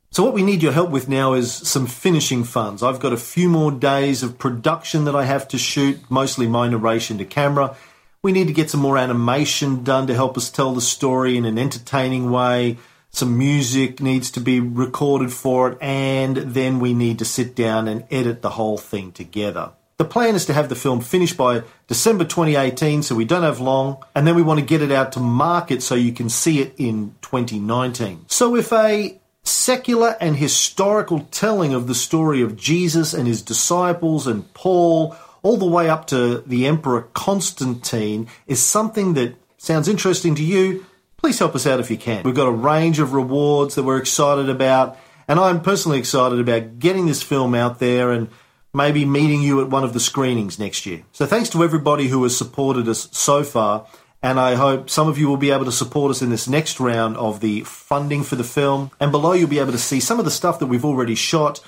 So, 0.10 0.24
what 0.24 0.34
we 0.34 0.42
need 0.42 0.64
your 0.64 0.72
help 0.72 0.90
with 0.90 1.08
now 1.08 1.34
is 1.34 1.54
some 1.54 1.86
finishing 1.86 2.44
funds. 2.44 2.82
I've 2.82 3.00
got 3.00 3.14
a 3.14 3.18
few 3.18 3.50
more 3.50 3.72
days 3.72 4.24
of 4.24 4.40
production 4.40 5.06
that 5.06 5.16
I 5.16 5.26
have 5.26 5.48
to 5.50 5.60
shoot, 5.60 6.10
mostly 6.10 6.48
my 6.48 6.68
narration 6.68 7.20
to 7.20 7.26
camera. 7.26 7.78
We 8.24 8.32
need 8.32 8.48
to 8.48 8.54
get 8.54 8.72
some 8.72 8.82
more 8.82 8.98
animation 8.98 9.84
done 9.84 10.08
to 10.08 10.16
help 10.16 10.38
us 10.38 10.50
tell 10.50 10.74
the 10.74 10.82
story 10.82 11.38
in 11.38 11.46
an 11.46 11.60
entertaining 11.60 12.32
way. 12.32 12.78
Some 13.10 13.38
music 13.38 14.00
needs 14.00 14.30
to 14.32 14.40
be 14.40 14.60
recorded 14.60 15.34
for 15.34 15.72
it, 15.72 15.78
and 15.82 16.38
then 16.38 16.80
we 16.80 16.94
need 16.94 17.20
to 17.20 17.26
sit 17.26 17.56
down 17.56 17.88
and 17.88 18.06
edit 18.12 18.42
the 18.42 18.52
whole 18.52 18.78
thing 18.78 19.12
together. 19.12 19.72
The 19.98 20.06
plan 20.06 20.36
is 20.36 20.46
to 20.46 20.54
have 20.54 20.70
the 20.70 20.76
film 20.76 21.02
finished 21.02 21.38
by 21.38 21.64
December 21.88 22.24
2018, 22.24 23.02
so 23.02 23.16
we 23.16 23.26
don't 23.26 23.42
have 23.42 23.60
long, 23.60 24.04
and 24.14 24.28
then 24.28 24.36
we 24.36 24.44
want 24.44 24.60
to 24.60 24.66
get 24.66 24.84
it 24.84 24.92
out 24.92 25.14
to 25.14 25.20
market 25.20 25.82
so 25.82 25.96
you 25.96 26.14
can 26.14 26.30
see 26.30 26.62
it 26.62 26.76
in 26.78 27.16
2019. 27.22 28.26
So 28.28 28.56
if 28.56 28.72
a 28.72 29.20
secular 29.42 30.16
and 30.22 30.36
historical 30.36 31.22
telling 31.32 31.74
of 31.74 31.88
the 31.88 31.96
story 31.96 32.44
of 32.44 32.56
Jesus 32.56 33.14
and 33.16 33.26
his 33.26 33.42
disciples 33.42 34.28
and 34.28 34.54
Paul, 34.54 35.16
all 35.42 35.58
the 35.58 35.66
way 35.66 35.90
up 35.90 36.06
to 36.08 36.42
the 36.42 36.68
Emperor 36.68 37.10
Constantine, 37.14 38.28
is 38.46 38.62
something 38.62 39.16
that 39.16 39.36
sounds 39.58 39.88
interesting 39.88 40.36
to 40.36 40.44
you, 40.44 40.86
please 41.18 41.40
help 41.40 41.56
us 41.56 41.68
out 41.68 41.80
if 41.80 41.92
you 41.92 41.98
can. 41.98 42.24
We've 42.24 42.36
got 42.36 42.48
a 42.48 42.52
range 42.52 43.00
of 43.00 43.14
rewards 43.14 43.76
that 43.76 43.84
we're 43.84 43.98
excited 43.98 44.50
about, 44.50 44.98
and 45.28 45.40
I'm 45.40 45.62
personally 45.62 46.00
excited 46.00 46.40
about 46.40 46.80
getting 46.80 47.06
this 47.06 47.22
film 47.22 47.54
out 47.54 47.80
there 47.80 48.12
and 48.12 48.30
maybe 48.74 49.06
meeting 49.06 49.42
you 49.42 49.62
at 49.62 49.70
one 49.70 49.84
of 49.84 49.94
the 49.94 50.00
screenings 50.00 50.60
next 50.60 50.86
year. 50.86 51.04
So 51.12 51.26
thanks 51.26 51.50
to 51.50 51.64
everybody 51.64 52.08
who 52.08 52.24
has 52.24 52.38
supported 52.38 52.88
us 52.88 53.10
so 53.12 53.44
far. 53.44 53.88
And 54.24 54.40
I 54.40 54.56
hope 54.56 54.90
some 54.90 55.08
of 55.08 55.20
you 55.20 55.28
will 55.28 55.38
be 55.38 55.52
able 55.52 55.66
to 55.66 55.72
support 55.72 56.10
us 56.10 56.24
in 56.24 56.32
this 56.32 56.48
next 56.48 56.80
round 56.80 57.18
of 57.18 57.40
the 57.40 57.62
funding 57.62 58.24
for 58.24 58.36
the 58.36 58.44
film. 58.44 58.90
And 59.00 59.12
below, 59.12 59.34
you'll 59.34 59.48
be 59.48 59.60
able 59.60 59.74
to 59.74 59.78
see 59.78 60.00
some 60.00 60.18
of 60.18 60.26
the 60.26 60.32
stuff 60.32 60.58
that 60.58 60.66
we've 60.66 60.84
already 60.84 61.14
shot, 61.14 61.64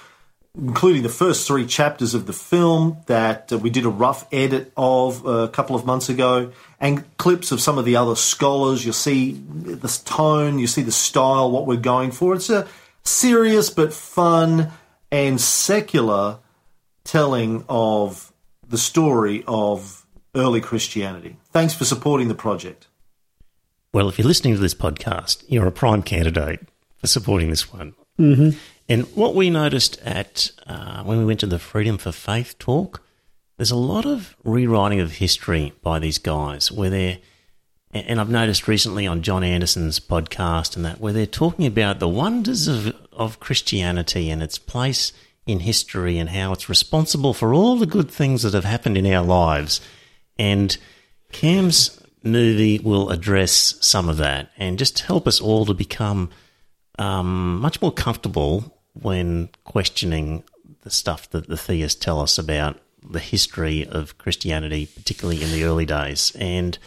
including 0.58 1.04
the 1.04 1.10
first 1.10 1.46
three 1.46 1.68
chapters 1.68 2.16
of 2.16 2.26
the 2.26 2.34
film 2.34 2.98
that 3.06 3.52
we 3.52 3.70
did 3.70 3.86
a 3.86 3.90
rough 3.90 4.28
edit 4.32 4.74
of 4.76 5.24
a 5.28 5.48
couple 5.48 5.76
of 5.76 5.86
months 5.86 6.10
ago, 6.10 6.52
and 6.80 7.18
clips 7.18 7.52
of 7.52 7.62
some 7.62 7.78
of 7.78 7.86
the 7.86 7.96
other 7.96 8.16
scholars. 8.16 8.84
You'll 8.84 8.94
see 8.94 9.34
the 9.34 10.02
tone, 10.06 10.60
you 10.60 10.68
see 10.68 10.82
the 10.82 10.92
style, 10.92 11.52
what 11.52 11.66
we're 11.66 11.78
going 11.78 12.12
for. 12.12 12.34
It's 12.36 12.50
a 12.50 12.68
serious 13.04 13.70
but 13.70 13.94
fun 13.94 14.72
and 15.12 15.40
secular 15.42 16.40
telling 17.04 17.66
of 17.68 18.32
the 18.68 18.78
story 18.78 19.44
of 19.48 20.06
early 20.36 20.62
Christianity. 20.62 21.38
Thanks 21.52 21.74
for 21.74 21.86
supporting 21.86 22.28
the 22.28 22.36
project. 22.36 22.88
Well, 23.92 24.08
if 24.08 24.20
you're 24.20 24.28
listening 24.28 24.54
to 24.54 24.60
this 24.60 24.76
podcast, 24.76 25.44
you're 25.48 25.66
a 25.66 25.72
prime 25.72 26.04
candidate 26.04 26.60
for 26.98 27.08
supporting 27.08 27.50
this 27.50 27.74
one. 27.74 27.96
Mm-hmm. 28.20 28.58
And 28.88 29.04
what 29.16 29.34
we 29.34 29.50
noticed 29.50 30.00
at 30.04 30.52
uh, 30.68 31.04
when 31.04 31.18
we 31.18 31.26
went 31.26 31.40
to 31.40 31.48
the 31.48 31.60
Freedom 31.60 31.98
for 31.98 32.12
Faith 32.12 32.60
talk, 32.60 33.02
there's 33.60 33.72
a 33.72 33.76
lot 33.76 34.06
of 34.06 34.38
rewriting 34.46 35.02
of 35.02 35.12
history 35.12 35.74
by 35.84 36.00
these 36.00 36.18
guys 36.18 36.72
where 36.72 36.90
they're, 36.90 37.18
and 37.92 38.22
I've 38.22 38.30
noticed 38.30 38.70
recently 38.70 39.06
on 39.06 39.22
John 39.22 39.44
Anderson's 39.44 40.00
podcast 40.00 40.78
and 40.78 40.86
that, 40.86 41.02
where 41.02 41.12
they're 41.12 41.26
talking 41.26 41.66
about 41.66 42.00
the 42.00 42.08
wonders 42.08 42.70
of, 42.70 42.96
of 43.12 43.42
Christianity 43.42 44.30
and 44.30 44.42
its 44.42 44.58
place 44.58 45.12
in 45.46 45.60
history 45.60 46.18
and 46.18 46.30
how 46.30 46.54
it's 46.54 46.70
responsible 46.70 47.34
for 47.34 47.54
all 47.54 47.76
the 47.76 47.86
good 47.86 48.10
things 48.10 48.44
that 48.44 48.54
have 48.54 48.64
happened 48.64 48.98
in 48.98 49.06
our 49.06 49.26
lives. 49.26 49.82
And 50.38 50.78
Cam's 51.34 52.02
movie 52.24 52.80
will 52.80 53.10
address 53.10 53.76
some 53.82 54.08
of 54.08 54.16
that 54.18 54.52
and 54.56 54.80
just 54.80 55.00
help 55.00 55.28
us 55.28 55.42
all 55.42 55.66
to 55.66 55.74
become 55.74 56.30
um, 56.98 57.60
much 57.60 57.82
more 57.82 57.92
comfortable 57.92 58.80
when 58.94 59.50
questioning 59.66 60.46
the 60.84 60.90
stuff 60.90 61.30
that 61.32 61.50
the 61.50 61.58
theists 61.58 62.00
tell 62.00 62.22
us 62.22 62.38
about 62.38 62.80
the 63.08 63.20
history 63.20 63.86
of 63.86 64.18
Christianity, 64.18 64.88
particularly 64.88 65.42
in 65.42 65.52
the 65.52 65.64
early 65.64 65.86
days. 65.86 66.32
And 66.40 66.78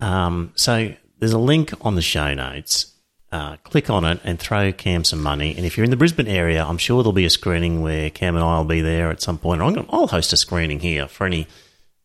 um, 0.00 0.52
so 0.54 0.94
there's 1.18 1.32
a 1.32 1.38
link 1.38 1.72
on 1.80 1.94
the 1.94 2.02
show 2.02 2.34
notes. 2.34 2.94
Uh, 3.32 3.56
click 3.58 3.88
on 3.88 4.04
it 4.04 4.18
and 4.24 4.40
throw 4.40 4.72
Cam 4.72 5.04
some 5.04 5.22
money. 5.22 5.54
And 5.56 5.64
if 5.64 5.76
you're 5.76 5.84
in 5.84 5.90
the 5.90 5.96
Brisbane 5.96 6.26
area, 6.26 6.64
I'm 6.64 6.78
sure 6.78 7.00
there'll 7.02 7.12
be 7.12 7.24
a 7.24 7.30
screening 7.30 7.80
where 7.80 8.10
Cam 8.10 8.34
and 8.34 8.44
I 8.44 8.58
will 8.58 8.64
be 8.64 8.80
there 8.80 9.08
at 9.10 9.22
some 9.22 9.38
point. 9.38 9.62
I'm 9.62 9.72
gonna, 9.72 9.86
I'll 9.90 10.08
host 10.08 10.32
a 10.32 10.36
screening 10.36 10.80
here 10.80 11.06
for 11.06 11.26
any 11.26 11.46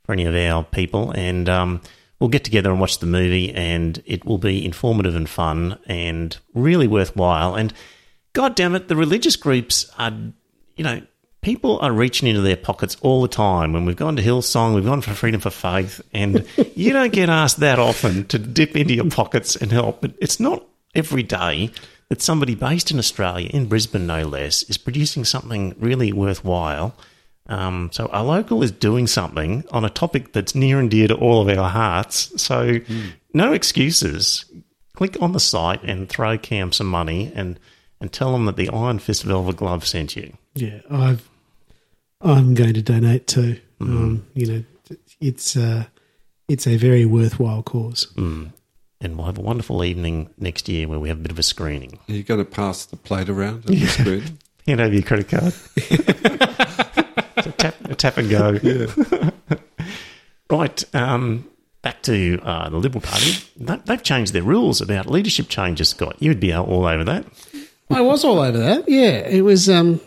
for 0.03 0.13
any 0.13 0.25
of 0.25 0.35
our 0.35 0.63
people, 0.63 1.09
and 1.09 1.49
um, 1.49 1.81
we'll 2.19 2.29
get 2.29 2.43
together 2.43 2.69
and 2.69 2.79
watch 2.79 2.99
the 2.99 3.07
movie. 3.07 3.51
And 3.51 4.03
it 4.05 4.23
will 4.23 4.37
be 4.37 4.63
informative 4.63 5.15
and 5.15 5.27
fun 5.27 5.79
and 5.87 6.37
really 6.53 6.87
worthwhile. 6.87 7.55
And 7.55 7.73
God 8.33 8.53
damn 8.53 8.75
it, 8.75 8.87
the 8.87 8.95
religious 8.95 9.35
groups 9.35 9.89
are, 9.97 10.13
you 10.75 10.83
know, 10.83 11.01
people 11.45 11.77
are 11.79 11.93
reaching 11.93 12.27
into 12.27 12.41
their 12.41 12.57
pockets 12.57 12.97
all 13.01 13.21
the 13.21 13.27
time. 13.27 13.71
When 13.71 13.85
we've 13.85 13.95
gone 13.95 14.15
to 14.15 14.23
Hillsong, 14.23 14.73
we've 14.73 14.83
gone 14.83 15.01
for 15.01 15.13
Freedom 15.13 15.39
for 15.39 15.51
Faith, 15.51 16.01
and 16.11 16.45
you 16.75 16.91
don't 16.91 17.13
get 17.13 17.29
asked 17.29 17.59
that 17.59 17.77
often 17.77 18.25
to 18.25 18.39
dip 18.39 18.75
into 18.75 18.95
your 18.95 19.11
pockets 19.11 19.55
and 19.55 19.71
help. 19.71 20.01
But 20.01 20.13
it's 20.19 20.39
not 20.39 20.65
every 20.95 21.21
day 21.21 21.69
that 22.09 22.23
somebody 22.23 22.55
based 22.55 22.89
in 22.89 22.97
Australia, 22.97 23.49
in 23.53 23.67
Brisbane 23.67 24.07
no 24.07 24.23
less, 24.23 24.63
is 24.63 24.79
producing 24.79 25.23
something 25.23 25.75
really 25.79 26.11
worthwhile. 26.11 26.95
Um, 27.47 27.91
so 27.93 28.07
our 28.07 28.23
local 28.23 28.63
is 28.63 28.71
doing 28.71 29.05
something 29.05 29.65
on 29.71 29.85
a 29.85 29.89
topic 29.91 30.33
that's 30.33 30.55
near 30.55 30.79
and 30.79 30.89
dear 30.89 31.07
to 31.07 31.15
all 31.15 31.47
of 31.47 31.57
our 31.57 31.69
hearts. 31.69 32.41
So 32.41 32.79
mm. 32.79 33.11
no 33.35 33.53
excuses. 33.53 34.45
Click 34.95 35.21
on 35.21 35.33
the 35.33 35.39
site 35.39 35.83
and 35.83 36.09
throw 36.09 36.39
Cam 36.39 36.71
some 36.71 36.87
money 36.87 37.31
and– 37.35 37.59
and 38.05 38.11
tell 38.11 38.31
them 38.31 38.45
that 38.45 38.55
the 38.55 38.69
Iron 38.69 38.99
Fist 38.99 39.23
Velvet 39.23 39.57
Glove 39.57 39.87
sent 39.87 40.15
you. 40.15 40.37
Yeah, 40.53 40.81
I've 40.89 41.27
I'm 42.21 42.53
going 42.53 42.73
to 42.73 42.81
donate 42.81 43.27
too. 43.27 43.59
Mm. 43.79 43.87
Um, 43.87 44.27
you 44.33 44.47
know, 44.47 44.63
it's 45.19 45.55
uh, 45.55 45.85
it's 46.47 46.67
a 46.67 46.77
very 46.77 47.05
worthwhile 47.05 47.63
cause. 47.63 48.07
Mm. 48.15 48.51
And 49.01 49.17
we'll 49.17 49.25
have 49.25 49.37
a 49.37 49.41
wonderful 49.41 49.83
evening 49.83 50.29
next 50.37 50.69
year 50.69 50.87
where 50.87 50.99
we 50.99 51.09
have 51.09 51.19
a 51.19 51.21
bit 51.21 51.31
of 51.31 51.39
a 51.39 51.43
screening. 51.43 51.99
Are 52.09 52.13
you 52.13 52.23
going 52.23 52.39
to 52.39 52.49
pass 52.49 52.85
the 52.85 52.95
plate 52.95 53.29
around 53.29 53.65
at 53.65 53.75
yeah. 53.75 53.79
the 53.85 53.91
screen? 53.91 54.23
Hand 54.67 54.81
over 54.81 54.93
your 54.93 55.03
credit 55.03 55.29
card. 55.29 55.53
a, 57.37 57.51
tap, 57.51 57.75
a 57.83 57.95
tap 57.95 58.17
and 58.17 58.29
go. 58.29 58.59
Yeah. 58.63 59.29
right. 60.49 60.95
Um, 60.95 61.47
back 61.83 62.01
to 62.03 62.39
uh, 62.41 62.69
the 62.69 62.77
Liberal 62.77 63.01
Party. 63.01 63.33
They've 63.57 64.01
changed 64.01 64.33
their 64.33 64.41
rules 64.41 64.81
about 64.81 65.05
leadership 65.05 65.49
changes, 65.49 65.89
Scott. 65.89 66.15
You'd 66.19 66.39
be 66.39 66.51
all 66.51 66.85
over 66.85 67.03
that. 67.03 67.25
I 67.91 68.01
was 68.01 68.25
all 68.25 68.39
over 68.39 68.57
that. 68.57 68.89
Yeah, 68.89 69.19
it 69.27 69.41
was 69.41 69.69
um, 69.69 70.01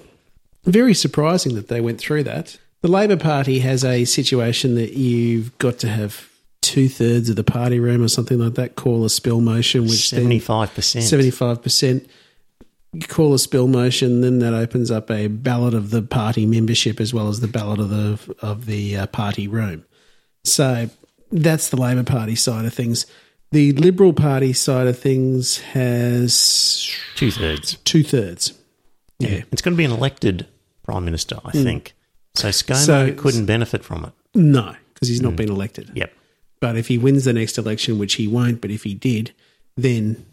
very 0.65 0.95
surprising 0.95 1.55
that 1.55 1.69
they 1.69 1.81
went 1.81 1.99
through 1.99 2.25
that. 2.25 2.59
The 2.83 2.89
Labor 2.89 3.17
Party 3.17 3.59
has 3.61 3.85
a 3.85 4.05
situation 4.05 4.75
that 4.77 4.93
you've 4.93 5.57
got 5.59 5.79
to 5.81 5.89
have 5.89 6.29
two 6.61 6.89
thirds 6.89 7.29
of 7.29 7.37
the 7.37 7.45
party 7.45 7.81
room 7.81 8.03
or 8.03 8.09
something 8.09 8.39
like 8.39 8.55
that 8.55 8.77
call 8.77 9.05
a 9.05 9.11
spill 9.11 9.41
motion, 9.41 9.83
which 9.83 10.09
seventy 10.09 10.39
five 10.39 10.75
percent, 10.75 11.05
seventy 11.05 11.31
five 11.31 11.63
percent 11.63 12.09
call 13.09 13.35
a 13.35 13.39
spill 13.39 13.69
motion. 13.69 14.21
Then 14.21 14.39
that 14.41 14.55
opens 14.55 14.91
up 14.91 15.11
a 15.11 15.29
ballot 15.29 15.75
of 15.75 15.91
the 15.91 16.03
party 16.03 16.47
membership 16.47 17.01
as 17.01 17.13
well 17.13 17.29
as 17.29 17.41
the 17.41 17.49
ballot 17.49 17.81
of 17.81 17.91
the 17.91 18.37
of 18.41 18.67
the 18.67 18.97
uh, 18.97 19.07
party 19.09 19.49
room. 19.49 19.85
So 20.45 20.89
that's 21.31 21.69
the 21.69 21.77
Labor 21.77 22.05
Party 22.05 22.35
side 22.35 22.65
of 22.65 22.75
things. 22.75 23.07
The 23.51 23.73
Liberal 23.73 24.13
Party 24.13 24.53
side 24.53 24.87
of 24.87 24.99
things 24.99 25.59
has 25.59 26.91
two 27.15 27.31
thirds. 27.31 27.77
Two 27.85 28.03
thirds. 28.03 28.58
Yeah. 29.19 29.29
yeah. 29.29 29.43
It's 29.53 29.63
going 29.63 29.75
to 29.75 29.79
be 29.79 29.85
an 29.85 29.91
elected 29.91 30.47
prime 30.85 31.05
minister, 31.05 31.39
I 31.45 31.51
mm. 31.51 31.63
think. 31.63 31.95
So 32.35 32.49
ScoMo 32.49 32.77
so, 32.77 33.15
couldn't 33.15 33.47
benefit 33.47 33.85
from 33.85 34.05
it. 34.05 34.13
No, 34.35 34.75
because 34.95 35.09
he's 35.09 35.23
not 35.23 35.33
mm. 35.33 35.37
been 35.37 35.51
elected. 35.51 35.91
Yep. 35.95 36.13
But 36.61 36.77
if 36.77 36.89
he 36.89 36.99
wins 36.99 37.25
the 37.25 37.33
next 37.33 37.59
election, 37.59 37.99
which 37.99 38.15
he 38.15 38.27
won't, 38.27 38.61
but 38.61 38.71
if 38.71 38.85
he 38.85 38.95
did, 38.95 39.33
then 39.77 40.25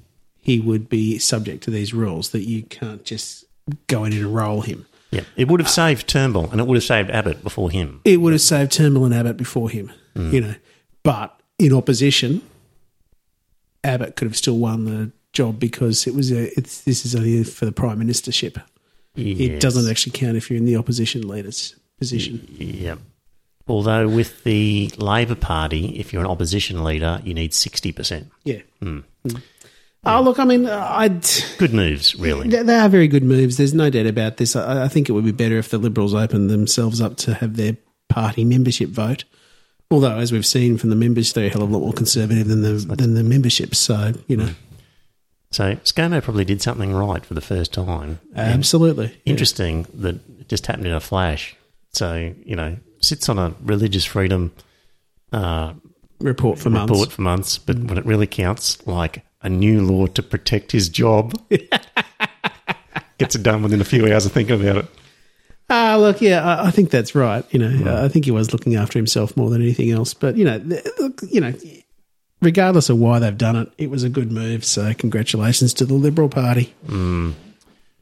he 0.42 0.60
would 0.60 0.90
be 0.90 1.18
subject 1.18 1.64
to 1.64 1.72
these 1.72 1.94
rules 1.94 2.30
that 2.30 2.44
you 2.44 2.64
can't 2.64 3.04
just 3.04 3.46
go 3.88 4.04
in 4.04 4.14
and 4.14 4.34
roll 4.34 4.62
him. 4.62 4.86
Yeah, 5.12 5.24
it 5.36 5.48
would 5.48 5.60
have 5.60 5.70
saved 5.70 6.08
Turnbull 6.08 6.50
and 6.52 6.60
it 6.60 6.68
would 6.68 6.76
have 6.76 6.84
saved 6.84 7.10
Abbott 7.10 7.44
before 7.44 7.72
him. 7.72 8.02
It 8.04 8.18
would 8.18 8.34
have 8.34 8.42
saved 8.42 8.72
Turnbull 8.72 9.06
and 9.06 9.14
Abbott 9.14 9.38
before 9.38 9.70
him, 9.70 9.92
mm. 10.16 10.34
you 10.34 10.42
know. 10.42 10.56
But 11.04 11.40
in 11.58 11.74
opposition, 11.74 12.42
Abbott 13.84 14.16
could 14.16 14.28
have 14.28 14.36
still 14.36 14.58
won 14.58 14.86
the 14.86 15.12
job 15.32 15.60
because 15.60 16.08
it 16.08 16.16
was 16.16 16.32
a, 16.32 16.52
it's 16.58 16.82
this 16.82 17.06
is 17.06 17.16
only 17.16 17.44
for 17.44 17.66
the 17.66 17.72
prime 17.72 18.00
ministership. 18.00 18.62
Yes. 19.16 19.40
It 19.40 19.60
doesn't 19.62 19.90
actually 19.90 20.12
count 20.12 20.38
if 20.38 20.50
you're 20.50 20.58
in 20.58 20.66
the 20.66 20.76
opposition 20.76 21.28
leader's 21.28 21.76
position. 21.98 22.46
Yeah. 22.58 22.96
Although 23.68 24.08
with 24.08 24.44
the 24.44 24.92
Labor 24.98 25.36
Party, 25.36 25.98
if 25.98 26.12
you're 26.14 26.22
an 26.22 26.30
opposition 26.30 26.84
leader, 26.84 27.22
you 27.24 27.34
need 27.34 27.54
sixty 27.54 27.92
percent. 27.92 28.30
Yeah. 28.44 28.62
Mm. 28.82 29.04
Mm. 29.28 29.42
Oh, 30.08 30.22
look, 30.22 30.38
I 30.38 30.46
mean, 30.46 30.68
I'd. 30.68 31.26
Good 31.58 31.74
moves, 31.74 32.14
really. 32.16 32.48
They 32.48 32.76
are 32.76 32.90
very 32.90 33.08
good 33.08 33.24
moves. 33.24 33.58
There's 33.58 33.74
no 33.74 33.90
doubt 33.90 34.06
about 34.06 34.38
this. 34.38 34.56
I, 34.56 34.84
I 34.84 34.88
think 34.88 35.10
it 35.10 35.14
would 35.14 35.26
be 35.26 35.32
better 35.32 35.58
if 35.58 35.70
the 35.70 35.80
Liberals 35.80 36.14
opened 36.14 36.52
themselves 36.52 37.02
up 37.02 37.18
to 37.18 37.34
have 37.34 37.56
their 37.56 37.78
party 38.08 38.44
membership 38.44 38.90
vote. 38.90 39.24
Although, 39.90 40.18
as 40.18 40.32
we've 40.32 40.46
seen 40.46 40.78
from 40.78 40.92
the 40.92 40.96
members, 40.96 41.34
they're 41.34 41.48
a 41.48 41.50
hell 41.50 41.64
of 41.64 41.70
a 41.70 41.74
lot 41.74 41.80
more 41.80 41.94
conservative 41.94 42.48
than 42.48 42.62
the 42.62 42.74
than 42.96 43.16
the 43.16 43.24
membership. 43.24 43.74
So 43.74 44.14
you 44.28 44.38
know. 44.38 44.50
So 45.56 45.76
ScoMo 45.76 46.22
probably 46.22 46.44
did 46.44 46.62
something 46.62 46.92
right 46.92 47.26
for 47.26 47.34
the 47.34 47.40
first 47.40 47.72
time. 47.72 48.20
Absolutely. 48.36 49.18
Interesting 49.24 49.88
yeah. 49.94 50.02
that 50.02 50.16
it 50.42 50.50
just 50.50 50.68
happened 50.68 50.88
in 50.88 50.92
a 50.92 51.00
flash. 51.00 51.56
So 51.94 52.34
you 52.44 52.58
know, 52.58 52.76
sits 53.00 53.30
on 53.30 53.40
a 53.40 53.56
religious 53.62 54.04
freedom 54.04 54.52
uh, 55.32 55.72
report 56.20 56.60
for 56.60 56.70
report 56.70 56.90
months. 56.90 57.16
for 57.16 57.22
months, 57.22 57.58
but 57.58 57.78
when 57.78 57.98
it 57.98 58.06
really 58.06 58.28
counts, 58.28 58.86
like 58.86 59.24
a 59.44 59.48
new 59.48 59.82
law 59.82 60.08
to 60.08 60.22
protect 60.22 60.74
his 60.74 60.90
job, 60.90 61.42
gets 63.18 63.36
it 63.36 63.44
done 63.44 63.64
within 63.64 63.80
a 63.80 63.86
few 63.86 64.12
hours 64.12 64.26
of 64.26 64.34
thinking 64.34 64.60
about 64.60 64.84
it. 64.84 64.86
Ah, 65.70 65.94
uh, 65.94 65.98
look, 65.98 66.20
yeah, 66.20 66.44
I, 66.44 66.68
I, 66.68 66.72
think 66.72 66.90
that's 66.90 67.16
right. 67.16 67.46
You 67.54 67.60
know, 67.60 67.70
mm. 67.70 67.88
I 67.88 68.10
think 68.10 68.26
he 68.26 68.32
was 68.32 68.52
looking 68.52 68.76
after 68.76 69.00
himself 69.00 69.38
more 69.38 69.50
than 69.50 69.62
anything 69.62 69.90
else. 69.90 70.14
But 70.14 70.36
you 70.36 70.44
know, 70.44 70.62
look, 71.00 71.22
you 71.30 71.40
know, 71.40 71.54
regardless 72.42 72.90
of 72.90 72.98
why 72.98 73.20
they've 73.20 73.38
done 73.38 73.56
it, 73.56 73.72
it 73.78 73.90
was 73.90 74.04
a 74.04 74.10
good 74.10 74.32
move. 74.32 74.66
So 74.66 74.94
congratulations 74.94 75.74
to 75.76 75.86
the 75.86 75.94
Liberal 75.94 76.30
Party. 76.30 76.74
Mm. 76.88 77.34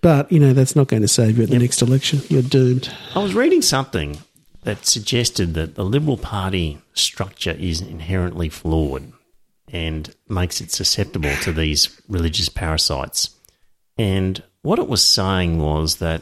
But 0.01 0.31
you 0.31 0.39
know, 0.39 0.53
that's 0.53 0.75
not 0.75 0.88
going 0.88 1.01
to 1.01 1.07
save 1.07 1.38
you 1.38 1.43
at 1.43 1.49
the 1.49 1.55
yep. 1.55 1.61
next 1.61 1.81
election. 1.81 2.21
You're 2.29 2.41
doomed. 2.41 2.93
I 3.15 3.19
was 3.19 3.34
reading 3.34 3.61
something 3.61 4.17
that 4.63 4.86
suggested 4.86 5.53
that 5.53 5.75
the 5.75 5.86
Liberal 5.86 6.17
Party 6.17 6.79
structure 6.93 7.51
is 7.51 7.81
inherently 7.81 8.49
flawed 8.49 9.11
and 9.71 10.13
makes 10.29 10.61
it 10.61 10.71
susceptible 10.71 11.36
to 11.41 11.51
these 11.51 11.99
religious 12.07 12.49
parasites. 12.49 13.31
And 13.97 14.41
what 14.61 14.79
it 14.79 14.88
was 14.88 15.03
saying 15.03 15.59
was 15.59 15.97
that 15.97 16.21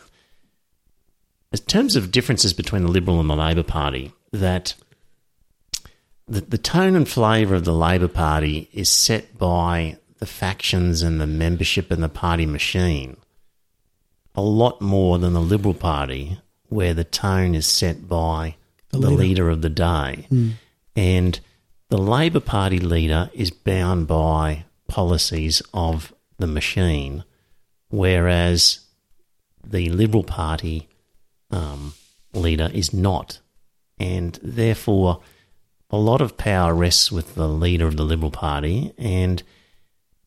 in 1.51 1.59
terms 1.59 1.95
of 1.95 2.11
differences 2.11 2.53
between 2.53 2.83
the 2.83 2.91
Liberal 2.91 3.19
and 3.19 3.29
the 3.29 3.35
Labor 3.35 3.63
Party, 3.63 4.11
that 4.31 4.73
the, 6.31 6.41
the 6.41 6.57
tone 6.57 6.95
and 6.95 7.07
flavour 7.07 7.55
of 7.55 7.65
the 7.65 7.73
Labor 7.73 8.07
Party 8.07 8.69
is 8.73 8.89
set 8.89 9.37
by 9.37 9.97
the 10.19 10.25
factions 10.25 11.01
and 11.01 11.19
the 11.19 11.27
membership 11.27 11.91
in 11.91 12.01
the 12.01 12.09
party 12.09 12.45
machine 12.45 13.17
a 14.33 14.41
lot 14.41 14.79
more 14.81 15.17
than 15.19 15.33
the 15.33 15.41
Liberal 15.41 15.73
Party, 15.73 16.39
where 16.69 16.93
the 16.93 17.03
tone 17.03 17.53
is 17.53 17.65
set 17.67 18.07
by 18.07 18.55
the, 18.91 18.99
The 18.99 19.09
leader. 19.09 19.17
leader. 19.21 19.49
of 19.49 19.61
the 19.61 19.69
day. 19.69 20.27
And 20.95 21.39
the 21.89 21.97
Labor 21.97 22.39
Party 22.39 22.79
leader 22.79 23.29
is 23.33 23.51
bound 23.51 24.07
by 24.07 24.63
policies 24.87 25.61
of 25.73 26.13
the 26.39 26.47
machine, 26.47 27.25
whereas 27.89 28.79
the 29.65 29.89
Liberal 29.89 30.23
Party 30.23 30.87
um, 31.51 31.93
leader 32.33 32.69
is 32.73 32.93
not. 32.93 33.39
And 33.99 34.39
therefore, 34.41 35.19
a 35.91 35.97
lot 35.97 36.21
of 36.21 36.37
power 36.37 36.73
rests 36.73 37.11
with 37.11 37.35
the 37.35 37.47
leader 37.47 37.85
of 37.85 37.97
the 37.97 38.03
Liberal 38.03 38.31
Party. 38.31 38.93
And, 38.97 39.43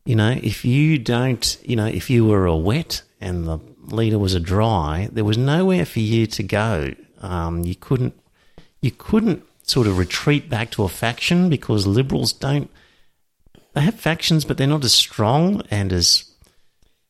you 0.05 0.15
know, 0.15 0.39
if 0.43 0.65
you 0.65 0.99
don't, 0.99 1.57
you 1.63 1.75
know, 1.75 1.87
if 1.87 2.11
you 2.11 2.27
were 2.27 2.47
a 2.47 2.57
wet 2.57 3.03
and 3.21 3.47
the 3.47 3.59
leader 3.87 4.19
was 4.19 4.35
a 4.35 4.41
dry, 4.41 5.09
there 5.11 5.25
was 5.25 5.39
nowhere 5.39 5.87
for 5.87 6.01
you 6.01 6.27
to 6.27 6.43
go. 6.43 6.95
Um, 7.23 7.65
you 7.65 7.75
couldn't, 7.75 8.15
you 8.83 8.91
couldn't 8.91 9.43
sort 9.63 9.87
of 9.87 9.97
retreat 9.97 10.51
back 10.51 10.71
to 10.73 10.85
a 10.85 10.89
faction 10.89 11.49
because 11.49 11.87
Liberals 11.87 12.33
don't. 12.33 12.71
They 13.73 13.81
have 13.81 13.95
factions, 13.95 14.45
but 14.45 14.59
they're 14.59 14.67
not 14.67 14.85
as 14.85 14.93
strong 14.93 15.63
and 15.71 15.93
as. 15.93 16.31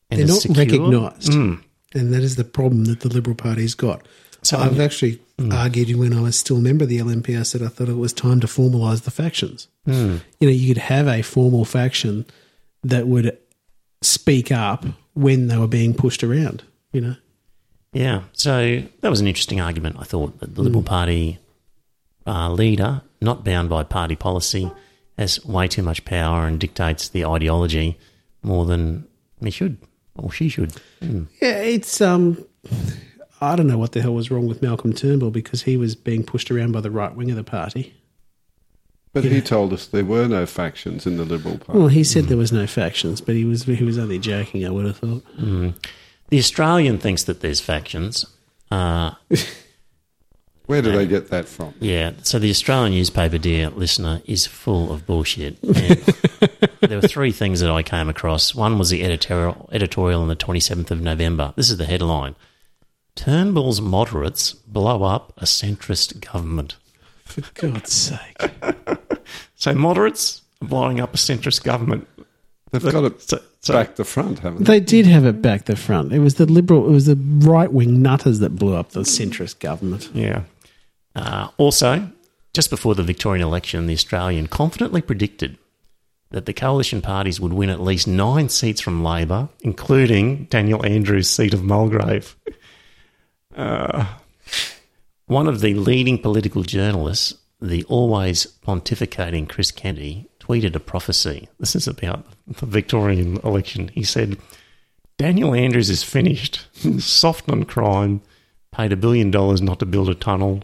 And 0.09 0.19
They're 0.19 0.35
as 0.35 0.47
not 0.47 0.57
recognised. 0.57 1.31
Mm. 1.31 1.61
And 1.93 2.13
that 2.13 2.23
is 2.23 2.37
the 2.37 2.43
problem 2.43 2.85
that 2.85 3.01
the 3.01 3.09
Liberal 3.09 3.35
Party's 3.35 3.75
got. 3.75 4.05
So- 4.43 4.57
I've 4.59 4.79
actually 4.79 5.19
Hmm. 5.37 5.51
argued 5.51 5.93
when 5.97 6.13
I 6.13 6.21
was 6.21 6.37
still 6.37 6.57
a 6.57 6.61
member 6.61 6.83
of 6.83 6.89
the 6.89 6.99
LNP, 6.99 7.37
I 7.37 7.43
said 7.43 7.61
I 7.61 7.67
thought 7.67 7.89
it 7.89 7.97
was 7.97 8.13
time 8.13 8.39
to 8.39 8.47
formalise 8.47 9.03
the 9.03 9.11
factions. 9.11 9.67
Hmm. 9.85 10.17
You 10.39 10.47
know, 10.47 10.53
you 10.53 10.73
could 10.73 10.83
have 10.83 11.07
a 11.07 11.21
formal 11.21 11.65
faction 11.65 12.25
that 12.83 13.07
would 13.07 13.37
speak 14.01 14.51
up 14.51 14.85
when 15.13 15.47
they 15.47 15.57
were 15.57 15.67
being 15.67 15.93
pushed 15.93 16.23
around, 16.23 16.63
you 16.93 17.01
know. 17.01 17.15
Yeah, 17.91 18.23
so 18.33 18.83
that 19.01 19.09
was 19.09 19.19
an 19.19 19.27
interesting 19.27 19.59
argument. 19.59 19.97
I 19.99 20.03
thought 20.03 20.39
that 20.39 20.55
the 20.55 20.61
Liberal 20.61 20.83
Party 20.83 21.39
uh, 22.27 22.49
leader, 22.51 23.01
not 23.21 23.43
bound 23.43 23.69
by 23.69 23.83
party 23.83 24.15
policy, 24.15 24.71
has 25.17 25.43
way 25.45 25.67
too 25.67 25.83
much 25.83 26.05
power 26.05 26.45
and 26.45 26.59
dictates 26.59 27.09
the 27.09 27.25
ideology 27.25 27.97
more 28.43 28.65
than 28.65 29.07
he 29.41 29.49
should 29.49 29.77
or 30.17 30.31
she 30.31 30.49
should. 30.49 30.73
Mm. 31.01 31.27
Yeah, 31.41 31.59
it's 31.59 32.01
um 32.01 32.45
I 33.45 33.55
don't 33.55 33.67
know 33.67 33.77
what 33.77 33.91
the 33.91 34.01
hell 34.01 34.13
was 34.13 34.31
wrong 34.31 34.47
with 34.47 34.61
Malcolm 34.61 34.93
Turnbull 34.93 35.31
because 35.31 35.63
he 35.63 35.77
was 35.77 35.95
being 35.95 36.23
pushed 36.23 36.51
around 36.51 36.71
by 36.71 36.81
the 36.81 36.91
right 36.91 37.15
wing 37.15 37.29
of 37.29 37.35
the 37.35 37.43
party. 37.43 37.95
But 39.13 39.23
he 39.23 39.39
told 39.39 39.71
us 39.71 39.87
there 39.87 40.03
were 40.03 40.27
no 40.27 40.45
factions 40.45 41.07
in 41.07 41.15
the 41.15 41.23
Liberal 41.23 41.57
Party. 41.57 41.79
Well, 41.79 41.87
he 41.87 42.03
said 42.03 42.25
there 42.25 42.35
was 42.35 42.51
no 42.51 42.67
factions, 42.67 43.21
but 43.21 43.33
he 43.33 43.45
was 43.45 43.63
he 43.63 43.83
was 43.83 43.97
only 43.97 44.19
joking. 44.19 44.65
I 44.65 44.69
would 44.69 44.85
have 44.85 44.97
thought. 44.97 45.23
The 46.27 46.37
Australian 46.39 46.97
thinks 46.97 47.23
that 47.23 47.39
there's 47.39 47.61
factions. 47.61 48.25
Uh, 48.69 49.11
Where 50.65 50.81
do 50.81 50.91
they 50.91 51.05
get 51.05 51.29
that 51.29 51.47
from? 51.47 51.75
yeah, 51.79 52.13
so 52.23 52.39
the 52.39 52.49
Australian 52.49 52.93
newspaper, 52.93 53.37
dear 53.37 53.69
listener, 53.69 54.21
is 54.25 54.45
full 54.47 54.91
of 54.91 55.05
bullshit. 55.05 55.57
There 56.81 57.01
were 57.01 57.07
three 57.07 57.31
things 57.31 57.61
that 57.61 57.71
I 57.71 57.81
came 57.81 58.09
across. 58.09 58.53
One 58.53 58.77
was 58.77 58.89
the 58.89 59.03
editorial, 59.03 59.69
editorial 59.71 60.21
on 60.21 60.27
the 60.27 60.35
27th 60.35 60.91
of 60.91 61.01
November. 61.01 61.53
This 61.55 61.71
is 61.71 61.77
the 61.77 61.85
headline 61.85 62.35
Turnbull's 63.15 63.81
moderates 63.81 64.53
blow 64.53 65.03
up 65.03 65.33
a 65.37 65.45
centrist 65.45 66.19
government. 66.31 66.75
For 67.23 67.41
God's 67.53 67.91
sake! 67.93 68.51
So 69.57 69.73
moderates 69.73 70.41
are 70.61 70.67
blowing 70.67 70.99
up 70.99 71.13
a 71.13 71.17
centrist 71.17 71.63
government. 71.63 72.07
They've 72.71 72.83
got 72.83 73.05
it 73.05 73.21
So, 73.21 73.41
so 73.61 73.73
back 73.73 73.95
the 73.95 74.03
front, 74.03 74.39
haven't 74.39 74.65
they? 74.65 74.79
They 74.79 74.85
did 74.85 75.07
have 75.07 75.25
it 75.25 75.41
back 75.41 75.65
the 75.65 75.75
front. 75.75 76.13
It 76.13 76.19
was 76.19 76.35
the 76.35 76.45
liberal, 76.45 76.87
it 76.87 76.91
was 76.91 77.05
the 77.05 77.15
right 77.15 77.71
wing 77.71 78.01
nutters 78.01 78.39
that 78.39 78.51
blew 78.57 78.75
up 78.75 78.91
the 78.91 79.01
centrist 79.01 79.59
government. 79.59 80.11
yeah. 80.13 80.43
Uh, 81.15 81.47
also, 81.57 82.11
just 82.53 82.69
before 82.69 82.93
the 82.93 83.01
Victorian 83.01 83.43
election, 83.47 83.87
the 83.87 83.93
Australian 83.93 84.47
confidently 84.47 85.01
predicted 85.01 85.57
that 86.31 86.45
the 86.45 86.53
coalition 86.53 87.01
parties 87.01 87.39
would 87.39 87.53
win 87.53 87.69
at 87.69 87.79
least 87.79 88.07
nine 88.07 88.49
seats 88.49 88.81
from 88.81 89.03
Labor, 89.03 89.47
including 89.61 90.43
Daniel 90.45 90.85
Andrews' 90.85 91.29
seat 91.29 91.53
of 91.53 91.63
Mulgrave. 91.63 92.35
Uh, 93.55 94.05
one 95.27 95.47
of 95.47 95.61
the 95.61 95.73
leading 95.73 96.17
political 96.19 96.63
journalists, 96.63 97.33
the 97.61 97.83
always 97.85 98.45
pontificating 98.65 99.49
Chris 99.49 99.71
Kennedy, 99.71 100.29
tweeted 100.39 100.75
a 100.75 100.79
prophecy. 100.79 101.47
This 101.59 101.75
is 101.75 101.87
about 101.87 102.25
the 102.47 102.65
Victorian 102.65 103.37
election. 103.37 103.87
He 103.89 104.03
said, 104.03 104.37
Daniel 105.17 105.55
Andrews 105.55 105.89
is 105.89 106.03
finished, 106.03 106.67
soft 106.99 107.49
on 107.49 107.63
crime, 107.63 108.21
paid 108.71 108.91
a 108.91 108.97
billion 108.97 109.31
dollars 109.31 109.61
not 109.61 109.79
to 109.79 109.85
build 109.85 110.09
a 110.09 110.15
tunnel, 110.15 110.61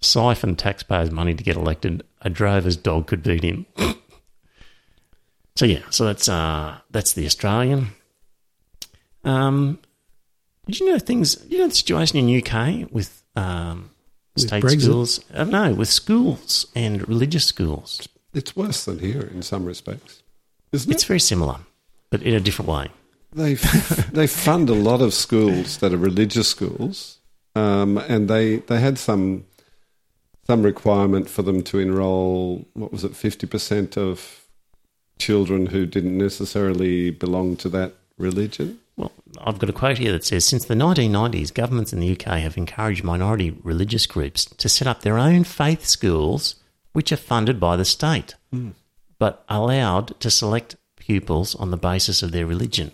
siphoned 0.00 0.58
taxpayers' 0.58 1.10
money 1.10 1.34
to 1.34 1.44
get 1.44 1.56
elected. 1.56 2.02
A 2.22 2.30
drover's 2.30 2.76
dog 2.76 3.06
could 3.06 3.22
beat 3.22 3.44
him. 3.44 3.64
so 5.54 5.64
yeah, 5.64 5.82
so 5.90 6.04
that's 6.04 6.28
uh, 6.28 6.78
that's 6.90 7.12
the 7.12 7.26
Australian. 7.26 7.88
Um, 9.24 9.78
did 10.68 10.80
you 10.80 10.90
know 10.90 10.98
things? 10.98 11.38
You 11.48 11.58
know 11.58 11.68
the 11.68 11.74
situation 11.74 12.18
in 12.18 12.42
UK 12.42 12.92
with 12.92 13.24
um, 13.34 13.90
With 14.36 14.46
state 14.46 14.62
Brexit? 14.62 14.82
schools? 14.82 15.20
Uh, 15.32 15.44
no, 15.44 15.72
with 15.72 15.88
schools 15.88 16.66
and 16.74 17.08
religious 17.08 17.44
schools. 17.46 18.06
It's 18.34 18.54
worse 18.54 18.84
than 18.84 18.98
here 18.98 19.22
in 19.22 19.42
some 19.42 19.64
respects, 19.64 20.22
isn't 20.72 20.92
It's 20.92 21.04
very 21.04 21.20
similar, 21.20 21.60
but 22.10 22.22
in 22.22 22.34
a 22.34 22.40
different 22.40 22.68
way. 22.68 22.88
They 23.32 23.54
they 24.12 24.26
fund 24.26 24.68
a 24.68 24.74
lot 24.74 25.00
of 25.00 25.14
schools 25.14 25.78
that 25.78 25.92
are 25.92 25.96
religious 25.98 26.48
schools, 26.48 27.18
um, 27.54 27.96
and 27.96 28.28
they 28.28 28.56
they 28.56 28.78
had 28.80 28.98
some 28.98 29.44
some 30.46 30.62
requirement 30.62 31.28
for 31.30 31.42
them 31.42 31.62
to 31.62 31.78
enrol. 31.78 32.66
What 32.74 32.92
was 32.92 33.04
it? 33.04 33.16
Fifty 33.16 33.46
percent 33.46 33.96
of 33.96 34.44
children 35.18 35.66
who 35.66 35.86
didn't 35.86 36.16
necessarily 36.16 37.10
belong 37.10 37.56
to 37.56 37.68
that 37.70 37.94
religion. 38.18 38.78
Well, 38.98 39.12
I've 39.40 39.60
got 39.60 39.70
a 39.70 39.72
quote 39.72 39.98
here 39.98 40.12
that 40.12 40.24
says 40.24 40.44
Since 40.44 40.64
the 40.64 40.74
1990s, 40.74 41.54
governments 41.54 41.92
in 41.92 42.00
the 42.00 42.12
UK 42.12 42.40
have 42.40 42.58
encouraged 42.58 43.04
minority 43.04 43.56
religious 43.62 44.06
groups 44.06 44.44
to 44.44 44.68
set 44.68 44.88
up 44.88 45.00
their 45.00 45.16
own 45.18 45.44
faith 45.44 45.86
schools, 45.86 46.56
which 46.92 47.12
are 47.12 47.16
funded 47.16 47.60
by 47.60 47.76
the 47.76 47.84
state, 47.84 48.34
hmm. 48.52 48.70
but 49.18 49.44
allowed 49.48 50.18
to 50.20 50.30
select 50.30 50.76
pupils 50.96 51.54
on 51.54 51.70
the 51.70 51.76
basis 51.76 52.22
of 52.22 52.32
their 52.32 52.44
religion. 52.44 52.90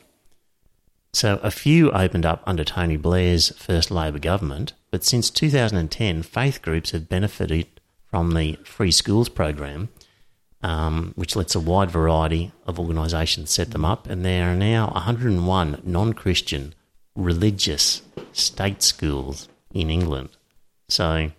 So 1.15 1.41
a 1.43 1.51
few 1.51 1.91
opened 1.93 2.27
up 2.27 2.43
under 2.45 2.65
Tony 2.65 2.97
Blair's 2.97 3.51
first 3.57 3.91
Labor 3.91 4.19
government, 4.19 4.75
but 4.91 5.05
since 5.05 5.31
2010, 5.31 6.23
faith 6.23 6.61
groups 6.61 6.91
have 6.91 7.09
benefited 7.09 7.67
from 8.11 8.35
the 8.35 8.59
Free 8.65 8.91
Schools 8.91 9.29
program, 9.29 9.89
um, 10.65 11.13
which 11.15 11.37
lets 11.37 11.55
a 11.55 11.61
wide 11.61 11.91
variety 11.91 12.51
of 12.67 12.81
organisations 12.81 13.51
set 13.51 13.73
them 13.73 13.85
up, 13.85 14.09
and 14.09 14.25
there 14.25 14.51
are 14.51 14.57
now 14.57 14.89
101 14.93 15.83
non-Christian 15.85 16.75
religious 17.15 18.01
state 18.33 18.83
schools 18.83 19.47
in 19.75 19.91
England. 19.91 20.31
So, 20.89 21.31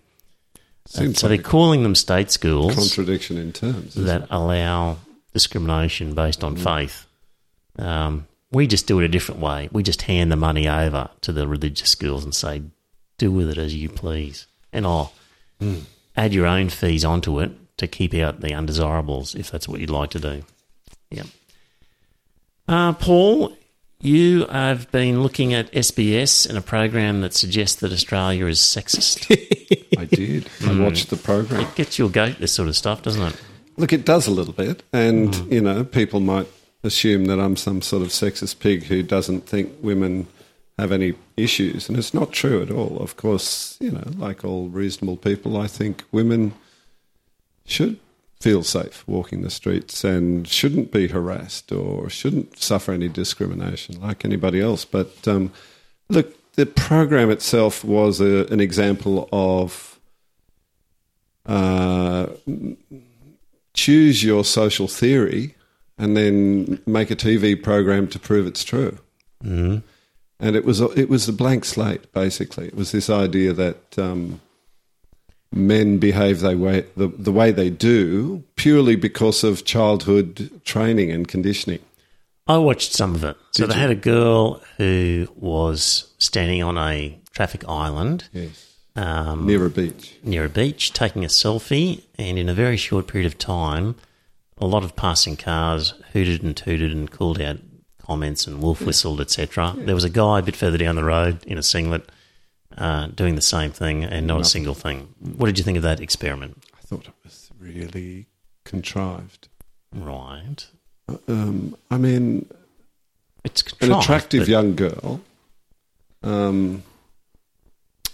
Seems 0.85 1.19
so 1.19 1.27
like 1.27 1.41
they're 1.41 1.51
calling 1.51 1.81
them 1.81 1.95
state 1.95 2.29
schools 2.29 2.75
contradiction 2.75 3.39
in 3.39 3.51
terms. 3.51 3.95
that 3.95 4.21
it? 4.21 4.27
allow 4.29 4.97
discrimination 5.33 6.13
based 6.13 6.43
on 6.43 6.55
faith. 6.55 7.07
Um, 7.79 8.27
we 8.51 8.67
just 8.67 8.85
do 8.85 8.99
it 8.99 9.05
a 9.05 9.09
different 9.09 9.41
way. 9.41 9.69
We 9.71 9.81
just 9.81 10.03
hand 10.03 10.31
the 10.31 10.35
money 10.35 10.69
over 10.69 11.09
to 11.21 11.33
the 11.33 11.47
religious 11.47 11.89
schools 11.89 12.23
and 12.23 12.35
say, 12.35 12.61
do 13.17 13.31
with 13.31 13.49
it 13.49 13.57
as 13.57 13.73
you 13.73 13.89
please. 13.89 14.45
And 14.71 14.85
I'll 14.85 15.13
add 16.15 16.31
your 16.31 16.45
own 16.45 16.69
fees 16.69 17.03
onto 17.03 17.39
it 17.39 17.51
to 17.77 17.87
keep 17.87 18.13
out 18.13 18.41
the 18.41 18.53
undesirables 18.53 19.35
if 19.35 19.51
that's 19.51 19.67
what 19.67 19.79
you'd 19.81 19.89
like 19.89 20.09
to 20.11 20.19
do. 20.19 20.43
Yeah. 21.09 21.23
Uh, 22.67 22.93
Paul, 22.93 23.55
you 24.01 24.45
have 24.47 24.91
been 24.91 25.21
looking 25.21 25.53
at 25.53 25.71
SBS 25.71 26.47
and 26.47 26.57
a 26.57 26.61
program 26.61 27.21
that 27.21 27.33
suggests 27.33 27.79
that 27.81 27.91
Australia 27.91 28.45
is 28.47 28.59
sexist. 28.59 29.29
I 29.97 30.05
did. 30.05 30.47
I 30.65 30.79
watched 30.79 31.09
the 31.09 31.17
program. 31.17 31.61
it 31.61 31.75
gets 31.75 31.97
your 31.99 32.09
goat, 32.09 32.37
this 32.39 32.51
sort 32.51 32.67
of 32.67 32.75
stuff, 32.75 33.01
doesn't 33.03 33.21
it? 33.21 33.41
Look, 33.77 33.93
it 33.93 34.05
does 34.05 34.25
a 34.27 34.31
little 34.31 34.53
bit, 34.53 34.83
and 34.93 35.33
Mm. 35.33 35.51
you 35.51 35.61
know, 35.61 35.83
people 35.83 36.19
might 36.21 36.47
assume 36.83 37.25
that 37.25 37.39
I'm 37.39 37.55
some 37.55 37.81
sort 37.81 38.01
of 38.03 38.09
sexist 38.09 38.59
pig 38.59 38.83
who 38.83 39.03
doesn't 39.03 39.47
think 39.47 39.71
women 39.81 40.27
have 40.77 40.91
any 40.91 41.13
issues, 41.37 41.87
and 41.89 41.97
it's 41.97 42.13
not 42.13 42.31
true 42.31 42.61
at 42.61 42.71
all. 42.71 42.97
Of 42.99 43.15
course, 43.17 43.77
you 43.79 43.91
know, 43.91 44.03
like 44.17 44.43
all 44.45 44.69
reasonable 44.69 45.17
people, 45.17 45.57
I 45.57 45.67
think 45.67 46.03
women 46.11 46.53
should 47.65 47.99
feel 48.39 48.63
safe 48.63 49.03
walking 49.07 49.41
the 49.41 49.49
streets 49.49 50.03
and 50.03 50.47
shouldn't 50.47 50.91
be 50.91 51.07
harassed 51.07 51.71
or 51.71 52.09
shouldn't 52.09 52.59
suffer 52.59 52.91
any 52.91 53.07
discrimination 53.07 53.99
like 53.99 54.23
anybody 54.23 54.61
else. 54.61 54.85
But 54.85 55.27
um, 55.27 55.51
look, 56.09 56.53
the 56.53 56.65
program 56.65 57.31
itself 57.31 57.83
was 57.83 58.21
a, 58.21 58.45
an 58.47 58.59
example 58.59 59.27
of 59.31 59.99
uh, 61.45 62.27
choose 63.73 64.23
your 64.23 64.43
social 64.43 64.87
theory 64.87 65.55
and 65.97 66.15
then 66.15 66.81
make 66.85 67.11
a 67.11 67.15
TV 67.15 67.61
program 67.61 68.07
to 68.07 68.19
prove 68.19 68.47
it's 68.47 68.63
true. 68.63 68.97
Mm. 69.43 69.83
And 70.39 70.55
it 70.55 70.65
was 70.65 70.81
a, 70.81 70.89
it 70.99 71.09
was 71.09 71.29
a 71.29 71.33
blank 71.33 71.63
slate. 71.65 72.11
Basically, 72.11 72.67
it 72.67 72.75
was 72.75 72.91
this 72.91 73.09
idea 73.09 73.53
that 73.53 73.97
um, 73.97 74.41
men 75.55 75.97
behave 75.97 76.41
they 76.41 76.55
way, 76.55 76.85
the, 76.97 77.07
the 77.07 77.31
way 77.31 77.51
they 77.51 77.69
do 77.69 78.43
purely 78.55 78.95
because 78.95 79.43
of 79.43 79.65
childhood 79.65 80.51
training 80.65 81.11
and 81.11 81.27
conditioning. 81.27 81.79
I 82.47 82.57
watched 82.57 82.93
some 82.93 83.15
of 83.15 83.23
it. 83.23 83.37
So 83.51 83.63
Did 83.63 83.71
they 83.71 83.75
you? 83.75 83.81
had 83.81 83.89
a 83.91 83.95
girl 83.95 84.61
who 84.77 85.27
was 85.35 86.13
standing 86.19 86.61
on 86.61 86.77
a 86.77 87.17
traffic 87.31 87.63
island 87.67 88.27
Yes, 88.33 88.73
um, 88.95 89.47
near 89.47 89.65
a 89.65 89.69
beach. 89.69 90.15
near 90.23 90.45
a 90.45 90.49
beach 90.49 90.93
taking 90.93 91.23
a 91.25 91.27
selfie, 91.27 92.03
and 92.19 92.37
in 92.37 92.47
a 92.47 92.53
very 92.53 92.77
short 92.77 93.07
period 93.07 93.25
of 93.25 93.37
time, 93.39 93.95
a 94.57 94.65
lot 94.67 94.83
of 94.83 94.95
passing 94.95 95.35
cars 95.35 95.93
hooted 96.13 96.43
and 96.43 96.55
tooted 96.55 96.91
and 96.91 97.09
called 97.11 97.41
out 97.41 97.57
comments 98.01 98.45
and 98.45 98.61
wolf 98.61 98.81
whistled, 98.81 99.19
etc. 99.19 99.73
There 99.77 99.95
was 99.95 100.03
a 100.03 100.09
guy 100.09 100.39
a 100.39 100.43
bit 100.43 100.55
further 100.55 100.77
down 100.77 100.95
the 100.95 101.03
road 101.03 101.43
in 101.45 101.57
a 101.57 101.63
singlet 101.63 102.07
uh, 102.77 103.07
doing 103.07 103.35
the 103.35 103.41
same 103.41 103.71
thing 103.71 104.03
and 104.03 104.27
not 104.27 104.41
a 104.41 104.45
single 104.45 104.73
thing. 104.73 105.13
What 105.19 105.47
did 105.47 105.57
you 105.57 105.63
think 105.63 105.77
of 105.77 105.83
that 105.83 105.99
experiment? 105.99 106.63
I 106.77 106.81
thought 106.85 107.07
it 107.07 107.13
was 107.23 107.49
really 107.59 108.25
contrived. 108.63 109.47
Right. 109.93 110.67
Um, 111.27 111.75
I 111.91 111.97
mean, 111.97 112.47
It's 113.43 113.63
an 113.81 113.91
attractive 113.93 114.41
but- 114.41 114.47
young 114.49 114.75
girl, 114.75 115.21
um, 116.23 116.83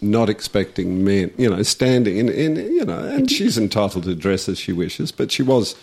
not 0.01 0.29
expecting 0.29 1.03
men, 1.03 1.31
you 1.37 1.49
know, 1.49 1.61
standing 1.63 2.17
in, 2.17 2.29
in, 2.29 2.55
you 2.55 2.83
know, 2.85 2.99
and 2.99 3.29
she's 3.29 3.57
entitled 3.57 4.03
to 4.05 4.15
dress 4.15 4.49
as 4.49 4.59
she 4.59 4.73
wishes, 4.73 5.11
but 5.11 5.31
she 5.31 5.43
was, 5.43 5.75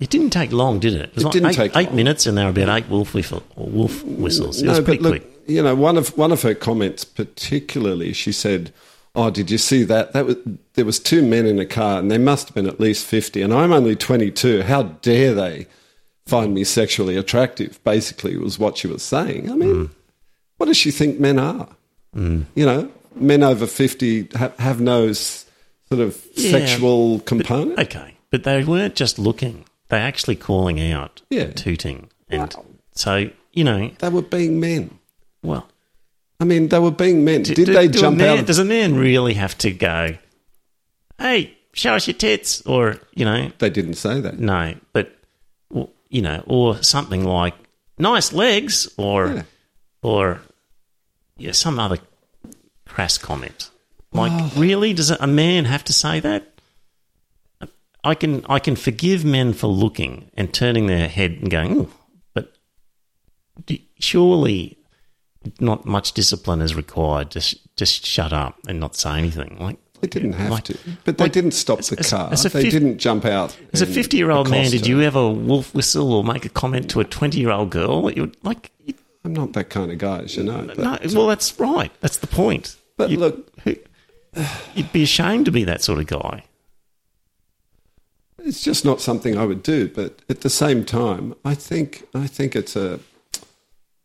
It 0.00 0.10
didn't 0.10 0.30
take 0.30 0.52
long, 0.52 0.80
did 0.80 0.92
it? 0.94 1.10
It 1.10 1.14
was 1.16 1.24
It 1.24 1.32
didn't 1.32 1.50
eight, 1.50 1.54
take 1.56 1.76
eight 1.76 1.86
long. 1.88 1.96
minutes, 1.96 2.26
and 2.26 2.36
there 2.36 2.44
were 2.44 2.50
about 2.50 2.76
eight 2.78 2.88
wolf, 2.88 3.14
whistle, 3.14 3.42
or 3.56 3.66
wolf 3.68 4.04
whistles. 4.04 4.62
It 4.62 4.68
was 4.68 4.80
pretty 4.80 5.02
look, 5.02 5.12
quick. 5.22 5.30
You 5.46 5.62
know, 5.62 5.74
one 5.74 5.96
of 5.96 6.16
one 6.16 6.32
of 6.32 6.42
her 6.42 6.54
comments 6.54 7.04
particularly, 7.04 8.12
she 8.12 8.32
said, 8.32 8.72
"Oh, 9.14 9.30
did 9.30 9.50
you 9.50 9.58
see 9.58 9.82
that? 9.84 10.12
That 10.12 10.26
was 10.26 10.36
there 10.74 10.84
was 10.84 10.98
two 10.98 11.22
men 11.22 11.46
in 11.46 11.58
a 11.58 11.66
car, 11.66 11.98
and 11.98 12.10
they 12.10 12.18
must 12.18 12.48
have 12.48 12.54
been 12.54 12.66
at 12.66 12.80
least 12.80 13.06
fifty, 13.06 13.42
and 13.42 13.52
I'm 13.52 13.72
only 13.72 13.96
twenty 13.96 14.30
two. 14.30 14.62
How 14.62 14.82
dare 14.82 15.34
they 15.34 15.66
find 16.26 16.54
me 16.54 16.64
sexually 16.64 17.16
attractive?" 17.16 17.82
Basically, 17.84 18.36
was 18.36 18.58
what 18.58 18.78
she 18.78 18.86
was 18.86 19.02
saying. 19.02 19.50
I 19.50 19.54
mean, 19.54 19.74
mm. 19.74 19.90
what 20.56 20.66
does 20.66 20.76
she 20.76 20.90
think 20.90 21.20
men 21.20 21.38
are? 21.38 21.68
Mm. 22.14 22.46
You 22.54 22.66
know, 22.66 22.90
men 23.14 23.42
over 23.42 23.66
fifty 23.66 24.28
have, 24.34 24.56
have 24.58 24.80
no 24.80 25.12
sort 25.12 26.00
of 26.00 26.26
Yeah, 26.34 26.50
sexual 26.50 27.20
component. 27.20 27.78
Okay, 27.78 28.16
but 28.30 28.44
they 28.44 28.64
weren't 28.64 28.94
just 28.94 29.18
looking; 29.18 29.64
they're 29.88 30.00
actually 30.00 30.36
calling 30.36 30.80
out, 30.80 31.22
Yeah. 31.30 31.50
tooting, 31.52 32.10
and 32.28 32.54
so 32.92 33.30
you 33.52 33.64
know, 33.64 33.90
they 34.00 34.08
were 34.08 34.22
being 34.22 34.60
men. 34.60 34.98
Well, 35.44 35.68
I 36.40 36.44
mean, 36.44 36.68
they 36.68 36.78
were 36.80 36.90
being 36.90 37.24
men. 37.24 37.42
Did 37.42 37.54
do- 37.54 37.64
they 37.66 37.86
do 37.88 38.00
jump 38.00 38.18
man, 38.18 38.28
out? 38.30 38.38
Of, 38.40 38.46
Does 38.46 38.58
a 38.58 38.64
man 38.64 38.96
really 38.96 39.34
have 39.34 39.56
to 39.58 39.70
go? 39.70 40.16
Hey, 41.18 41.56
show 41.72 41.94
us 41.94 42.06
your 42.08 42.14
tits, 42.14 42.62
or 42.62 42.96
you 43.14 43.24
know, 43.24 43.50
they 43.58 43.70
didn't 43.70 43.94
say 43.94 44.20
that. 44.20 44.38
no, 44.40 44.74
but 44.92 45.16
you 46.08 46.22
know, 46.22 46.42
or 46.46 46.82
something 46.82 47.24
like 47.24 47.54
nice 47.98 48.32
legs, 48.32 48.88
or 48.96 49.26
Yeah. 49.28 49.42
or 50.02 50.40
yeah, 51.36 51.52
some 51.52 51.78
other 51.78 51.98
crass 52.86 53.18
comment. 53.18 53.70
Oh. 54.12 54.20
Like, 54.22 54.52
really, 54.56 54.92
does 54.92 55.10
a 55.10 55.26
man 55.26 55.64
have 55.66 55.84
to 55.84 55.92
say 55.92 56.20
that? 56.20 56.50
I 58.06 58.14
can 58.14 58.44
I 58.48 58.58
can 58.58 58.76
forgive 58.76 59.24
men 59.24 59.52
for 59.54 59.66
looking 59.68 60.30
and 60.34 60.52
turning 60.52 60.86
their 60.86 61.08
head 61.08 61.32
and 61.40 61.50
going, 61.50 61.90
but 62.34 62.52
surely 63.98 64.76
not 65.60 65.84
much 65.86 66.12
discipline 66.12 66.60
is 66.60 66.74
required. 66.74 67.30
Just 67.30 67.56
just 67.76 68.04
shut 68.06 68.32
up 68.32 68.58
and 68.68 68.78
not 68.80 68.94
say 68.96 69.18
anything. 69.18 69.56
Like 69.60 69.78
They 70.00 70.08
didn't 70.08 70.34
have 70.34 70.50
like- 70.50 70.64
to, 70.64 70.78
but 71.04 71.18
they 71.18 71.24
like, 71.24 71.32
didn't 71.32 71.52
stop 71.52 71.80
the 71.80 71.98
as- 71.98 72.10
car. 72.10 72.28
as 72.32 72.44
a 72.44 72.48
they 72.48 72.62
fif- 72.62 72.72
didn't 72.72 72.98
jump 72.98 73.24
out. 73.24 73.56
As 73.72 73.82
a 73.82 73.86
fifty-year-old 73.86 74.48
man, 74.50 74.70
did 74.70 74.86
you 74.86 75.00
ever 75.02 75.30
wolf 75.30 75.74
whistle 75.74 76.12
or 76.12 76.22
make 76.24 76.44
a 76.44 76.48
comment 76.50 76.90
to 76.90 77.00
a 77.00 77.04
twenty-year-old 77.04 77.70
girl? 77.70 78.10
You 78.10 78.22
would 78.22 78.36
like, 78.44 78.70
you, 78.84 78.94
I'm 79.24 79.32
not 79.32 79.52
that 79.54 79.70
kind 79.70 79.90
of 79.90 79.98
guy, 79.98 80.18
as 80.20 80.36
you 80.36 80.42
know. 80.44 80.64
But, 80.66 80.78
no, 80.78 80.98
well, 81.18 81.26
that's 81.28 81.58
right. 81.58 81.90
That's 82.00 82.18
the 82.18 82.26
point. 82.26 82.76
but 82.96 83.10
You- 83.10 83.18
look, 83.18 83.50
who- 83.64 83.76
you'd 84.74 84.92
be 84.92 85.02
ashamed 85.02 85.46
to 85.46 85.50
be 85.52 85.64
that 85.64 85.82
sort 85.82 85.98
of 85.98 86.06
guy. 86.06 86.44
it's 88.38 88.62
just 88.62 88.84
not 88.84 89.00
something 89.00 89.38
I 89.38 89.44
would 89.46 89.62
do. 89.62 89.88
But 89.88 90.20
at 90.28 90.42
the 90.42 90.50
same 90.50 90.84
time, 90.84 91.34
I 91.44 91.54
think 91.54 92.06
I 92.14 92.26
think 92.26 92.54
it's 92.54 92.76
a 92.76 93.00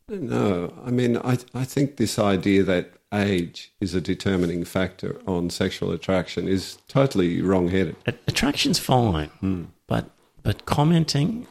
no. 0.09 0.73
I 0.85 0.91
mean, 0.91 1.17
I 1.17 1.37
I 1.53 1.63
think 1.65 1.97
this 1.97 2.17
idea 2.19 2.63
that 2.63 2.91
age 3.13 3.71
is 3.79 3.93
a 3.95 4.01
determining 4.01 4.63
factor 4.63 5.19
on 5.27 5.49
sexual 5.49 5.91
attraction 5.91 6.47
is 6.47 6.77
totally 6.87 7.41
wrong-headed. 7.41 7.95
Attraction's 8.27 8.77
fine, 8.79 9.29
Hmm. 9.39 9.63
but 9.87 10.09
but 10.43 10.65
commenting 10.65 11.47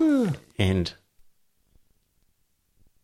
and 0.58 0.92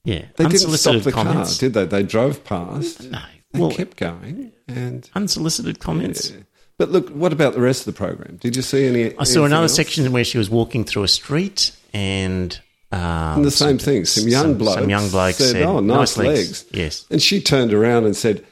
yeah, 0.05 0.26
They 0.36 0.44
didn't 0.46 0.70
stop 0.76 1.02
the 1.02 1.12
comments. 1.12 1.59
car, 1.59 1.61
did 1.61 1.74
they? 1.74 1.84
They 1.86 2.02
drove 2.02 2.44
past. 2.44 3.11
No, 3.11 3.20
They 3.52 3.61
well, 3.61 3.70
kept 3.70 3.96
going, 3.96 4.52
and 4.68 5.09
unsolicited 5.14 5.80
comments. 5.80 6.30
Yeah. 6.30 6.38
But 6.76 6.90
look, 6.90 7.09
what 7.11 7.32
about 7.32 7.55
the 7.55 7.61
rest 7.61 7.86
of 7.86 7.94
the 7.94 7.96
program? 7.96 8.36
Did 8.36 8.57
you 8.57 8.62
see 8.62 8.86
any? 8.86 9.16
I 9.18 9.24
saw 9.24 9.44
another 9.44 9.62
else? 9.64 9.74
section 9.76 10.11
where 10.12 10.24
she 10.24 10.38
was 10.38 10.50
walking 10.50 10.84
through 10.84 11.05
a 11.05 11.09
street 11.09 11.72
and. 11.92 12.59
Um, 12.95 13.36
And 13.38 13.45
the 13.45 13.51
same 13.51 13.78
thing. 13.78 14.05
Some 14.05 14.28
young 14.28 14.42
some, 14.42 14.59
blokes 14.59 14.80
Some 14.80 14.90
young 14.90 15.09
blokes 15.11 15.38
said, 15.38 15.53
said, 15.53 15.62
"Oh, 15.62 15.80
nice 15.80 16.16
legs." 16.16 16.64
Yes. 16.72 17.07
And 17.11 17.20
she 17.22 17.40
turned 17.40 17.72
around 17.72 18.05
and 18.05 18.16
said, 18.16 18.45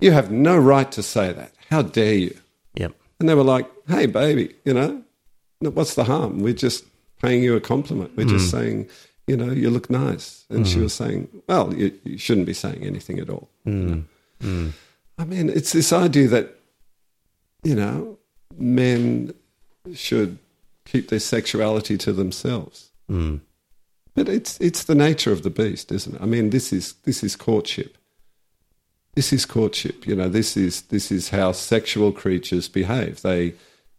"You 0.00 0.12
have 0.12 0.30
no 0.30 0.56
right 0.56 0.90
to 0.92 1.02
say 1.02 1.32
that. 1.32 1.52
How 1.70 1.82
dare 1.82 2.14
you?" 2.14 2.36
Yep. 2.74 2.92
And 3.18 3.28
they 3.28 3.34
were 3.34 3.42
like, 3.56 3.66
"Hey, 3.88 4.06
baby, 4.06 4.54
you 4.64 4.74
know, 4.74 5.02
what's 5.60 5.94
the 5.94 6.04
harm? 6.04 6.40
We're 6.40 6.52
just 6.66 6.84
paying 7.22 7.42
you 7.42 7.56
a 7.56 7.60
compliment. 7.60 8.10
We're 8.16 8.26
just 8.36 8.50
Hmm. 8.50 8.56
saying, 8.58 8.88
you 9.26 9.36
know, 9.36 9.50
you 9.52 9.70
look 9.70 9.88
nice." 9.90 10.44
And 10.50 10.66
she 10.68 10.78
was 10.80 10.92
saying, 10.92 11.28
"Well, 11.48 11.72
you, 11.74 11.92
you 12.04 12.18
shouldn't 12.18 12.46
be 12.46 12.54
saying 12.54 12.82
anything 12.84 13.18
at 13.18 13.28
all." 13.30 13.48
Hmm. 13.64 14.00
I 15.18 15.24
mean, 15.24 15.48
it's 15.48 15.72
this 15.72 15.92
idea 15.92 16.28
that 16.28 16.46
you 17.62 17.74
know 17.74 18.18
men 18.58 19.32
should 19.94 20.38
keep 20.84 21.08
their 21.08 21.20
sexuality 21.20 21.96
to 21.98 22.12
themselves. 22.12 22.90
But 24.14 24.28
it's 24.28 24.60
it's 24.60 24.84
the 24.84 24.94
nature 24.94 25.32
of 25.32 25.42
the 25.42 25.50
beast, 25.50 25.90
isn't 25.90 26.16
it? 26.16 26.22
I 26.22 26.26
mean, 26.26 26.50
this 26.50 26.72
is 26.72 26.94
this 27.04 27.24
is 27.24 27.36
courtship. 27.36 27.98
This 29.14 29.32
is 29.32 29.44
courtship. 29.44 30.06
You 30.06 30.16
know, 30.16 30.28
this 30.28 30.56
is 30.56 30.82
this 30.82 31.10
is 31.10 31.30
how 31.30 31.52
sexual 31.52 32.12
creatures 32.12 32.68
behave. 32.68 33.22
They 33.22 33.54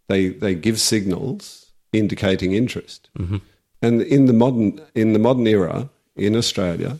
they 0.08 0.28
they 0.28 0.54
give 0.54 0.80
signals 0.80 1.72
indicating 1.92 2.52
interest. 2.52 3.10
Mm-hmm. 3.18 3.38
And 3.82 4.02
in 4.02 4.26
the 4.26 4.32
modern 4.32 4.80
in 4.94 5.12
the 5.12 5.18
modern 5.18 5.46
era 5.46 5.90
in 6.14 6.34
Australia, 6.34 6.98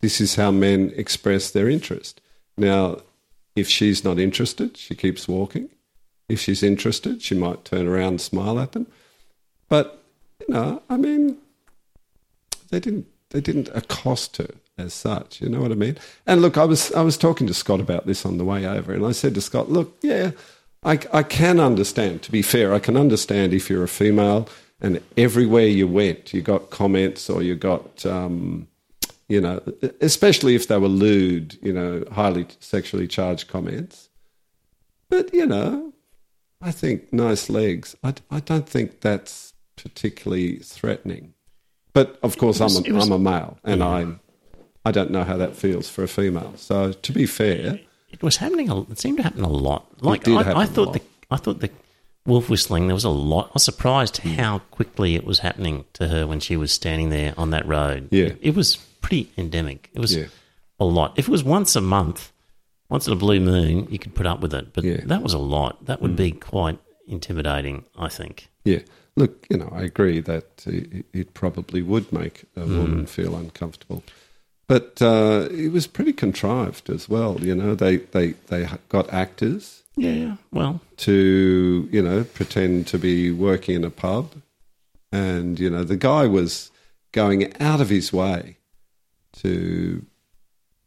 this 0.00 0.20
is 0.20 0.36
how 0.36 0.50
men 0.50 0.92
express 0.94 1.50
their 1.50 1.68
interest. 1.68 2.20
Now, 2.56 2.98
if 3.56 3.68
she's 3.68 4.04
not 4.04 4.18
interested, 4.18 4.76
she 4.76 4.94
keeps 4.94 5.26
walking. 5.26 5.70
If 6.28 6.40
she's 6.40 6.62
interested, 6.62 7.22
she 7.22 7.34
might 7.34 7.64
turn 7.64 7.86
around 7.86 8.08
and 8.08 8.20
smile 8.20 8.60
at 8.60 8.72
them. 8.72 8.86
But 9.68 10.04
you 10.40 10.54
know, 10.54 10.82
I 10.90 10.96
mean, 10.96 11.38
they 12.70 12.80
didn't 12.80 13.06
they 13.30 13.40
didn't 13.40 13.68
accost 13.74 14.38
her 14.38 14.50
as 14.76 14.94
such. 14.94 15.40
You 15.40 15.48
know 15.48 15.60
what 15.60 15.72
I 15.72 15.74
mean? 15.74 15.98
And 16.26 16.42
look, 16.42 16.56
I 16.56 16.64
was 16.64 16.92
I 16.92 17.02
was 17.02 17.16
talking 17.16 17.46
to 17.46 17.54
Scott 17.54 17.80
about 17.80 18.06
this 18.06 18.24
on 18.24 18.38
the 18.38 18.44
way 18.44 18.66
over, 18.66 18.92
and 18.92 19.04
I 19.04 19.12
said 19.12 19.34
to 19.34 19.40
Scott, 19.40 19.70
"Look, 19.70 19.96
yeah, 20.02 20.32
I 20.82 20.98
I 21.12 21.22
can 21.22 21.60
understand. 21.60 22.22
To 22.22 22.32
be 22.32 22.42
fair, 22.42 22.74
I 22.74 22.78
can 22.78 22.96
understand 22.96 23.52
if 23.52 23.68
you're 23.68 23.84
a 23.84 23.88
female 23.88 24.48
and 24.80 25.02
everywhere 25.16 25.66
you 25.66 25.88
went, 25.88 26.32
you 26.32 26.40
got 26.42 26.70
comments 26.70 27.28
or 27.28 27.42
you 27.42 27.56
got." 27.56 28.04
Um, 28.06 28.68
you 29.28 29.42
know, 29.42 29.60
especially 30.00 30.54
if 30.54 30.68
they 30.68 30.78
were 30.78 30.88
lewd, 30.88 31.58
you 31.60 31.72
know, 31.72 32.02
highly 32.12 32.46
sexually 32.60 33.06
charged 33.06 33.48
comments. 33.48 34.08
But, 35.10 35.32
you 35.34 35.46
know, 35.46 35.92
I 36.60 36.72
think 36.72 37.12
nice 37.12 37.50
legs, 37.50 37.94
I, 38.02 38.14
I 38.30 38.40
don't 38.40 38.68
think 38.68 39.00
that's 39.00 39.52
particularly 39.76 40.56
threatening. 40.56 41.34
But 41.98 42.18
of 42.22 42.32
course, 42.38 42.60
was- 42.60 42.76
I'm, 42.86 42.96
a, 42.96 43.00
I'm 43.02 43.12
a 43.12 43.18
male 43.18 43.58
and 43.64 43.82
I, 43.82 43.98
I 44.84 44.90
don't 44.92 45.10
know 45.10 45.24
how 45.24 45.36
that 45.42 45.56
feels 45.56 45.88
for 45.88 46.02
a 46.04 46.08
female. 46.08 46.52
So 46.56 46.92
to 46.92 47.12
be 47.12 47.26
fair, 47.26 47.80
It 48.10 48.22
was 48.22 48.36
happening. 48.38 48.68
A, 48.70 48.74
it 48.92 48.98
seemed 48.98 49.16
to 49.18 49.22
happen 49.28 49.42
a 49.42 49.48
lot. 49.68 49.82
Like 50.10 50.26
I, 50.28 50.62
I 50.62 50.66
thought 50.66 50.92
the 50.96 51.02
I 51.30 51.36
thought 51.42 51.58
the 51.60 51.70
wolf 52.24 52.48
whistling. 52.48 52.86
There 52.88 52.94
was 52.94 53.04
a 53.14 53.16
lot. 53.32 53.46
I 53.48 53.54
was 53.54 53.64
surprised 53.64 54.16
Hmm. 54.18 54.28
how 54.42 54.52
quickly 54.78 55.10
it 55.16 55.24
was 55.24 55.38
happening 55.40 55.84
to 55.98 56.08
her 56.12 56.22
when 56.30 56.40
she 56.40 56.56
was 56.56 56.70
standing 56.72 57.08
there 57.10 57.34
on 57.36 57.50
that 57.50 57.66
road. 57.66 58.08
Yeah. 58.10 58.26
it, 58.26 58.38
it 58.48 58.54
was 58.54 58.76
pretty 59.02 59.30
endemic. 59.36 59.90
It 59.94 60.00
was 60.00 60.14
Yeah. 60.16 60.26
a 60.78 60.84
lot. 60.84 61.18
If 61.18 61.28
it 61.28 61.30
was 61.30 61.44
once 61.44 61.74
a 61.76 61.80
month, 61.80 62.32
once 62.88 63.06
in 63.08 63.12
a 63.12 63.16
blue 63.16 63.40
moon, 63.40 63.88
you 63.90 63.98
could 63.98 64.14
put 64.14 64.26
up 64.26 64.40
with 64.40 64.54
it. 64.54 64.72
But 64.74 64.84
Yeah. 64.84 65.00
that 65.12 65.22
was 65.22 65.34
a 65.34 65.38
lot. 65.56 65.84
That 65.86 66.00
would 66.02 66.16
be 66.16 66.30
quite 66.32 66.78
intimidating, 67.06 67.84
I 67.98 68.08
think. 68.08 68.48
Yeah. 68.64 68.80
Look, 69.18 69.46
you 69.50 69.56
know, 69.56 69.70
I 69.74 69.82
agree 69.82 70.20
that 70.20 70.64
it, 70.66 71.04
it 71.12 71.34
probably 71.34 71.82
would 71.82 72.12
make 72.12 72.44
a 72.56 72.64
woman 72.64 73.06
feel 73.06 73.34
uncomfortable. 73.34 74.02
But 74.68 75.00
uh, 75.02 75.48
it 75.50 75.72
was 75.72 75.86
pretty 75.86 76.12
contrived 76.12 76.88
as 76.90 77.08
well. 77.08 77.40
You 77.40 77.54
know, 77.54 77.74
they, 77.74 77.96
they, 77.96 78.34
they 78.48 78.68
got 78.88 79.12
actors 79.12 79.82
Yeah. 79.96 80.36
Well, 80.52 80.80
to, 80.98 81.88
you 81.90 82.02
know, 82.02 82.24
pretend 82.24 82.86
to 82.88 82.98
be 82.98 83.32
working 83.32 83.74
in 83.74 83.84
a 83.84 83.90
pub. 83.90 84.34
And, 85.10 85.58
you 85.58 85.70
know, 85.70 85.84
the 85.84 85.96
guy 85.96 86.26
was 86.26 86.70
going 87.12 87.52
out 87.60 87.80
of 87.80 87.88
his 87.88 88.12
way 88.12 88.58
to, 89.38 90.04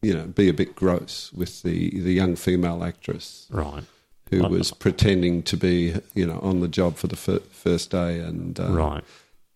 you 0.01 0.13
know, 0.13 0.27
be 0.27 0.47
a 0.47 0.53
bit 0.53 0.75
gross 0.75 1.31
with 1.33 1.63
the, 1.63 1.99
the 1.99 2.13
young 2.13 2.35
female 2.35 2.83
actress 2.83 3.47
right. 3.49 3.83
Who 4.31 4.47
was 4.47 4.71
pretending 4.71 5.43
to 5.43 5.57
be, 5.57 5.93
you 6.15 6.25
know, 6.25 6.39
on 6.41 6.61
the 6.61 6.67
job 6.67 6.95
for 6.95 7.07
the 7.07 7.17
fir- 7.17 7.41
first 7.51 7.91
day. 7.91 8.19
And, 8.19 8.59
uh, 8.59 8.69
Right. 8.69 9.03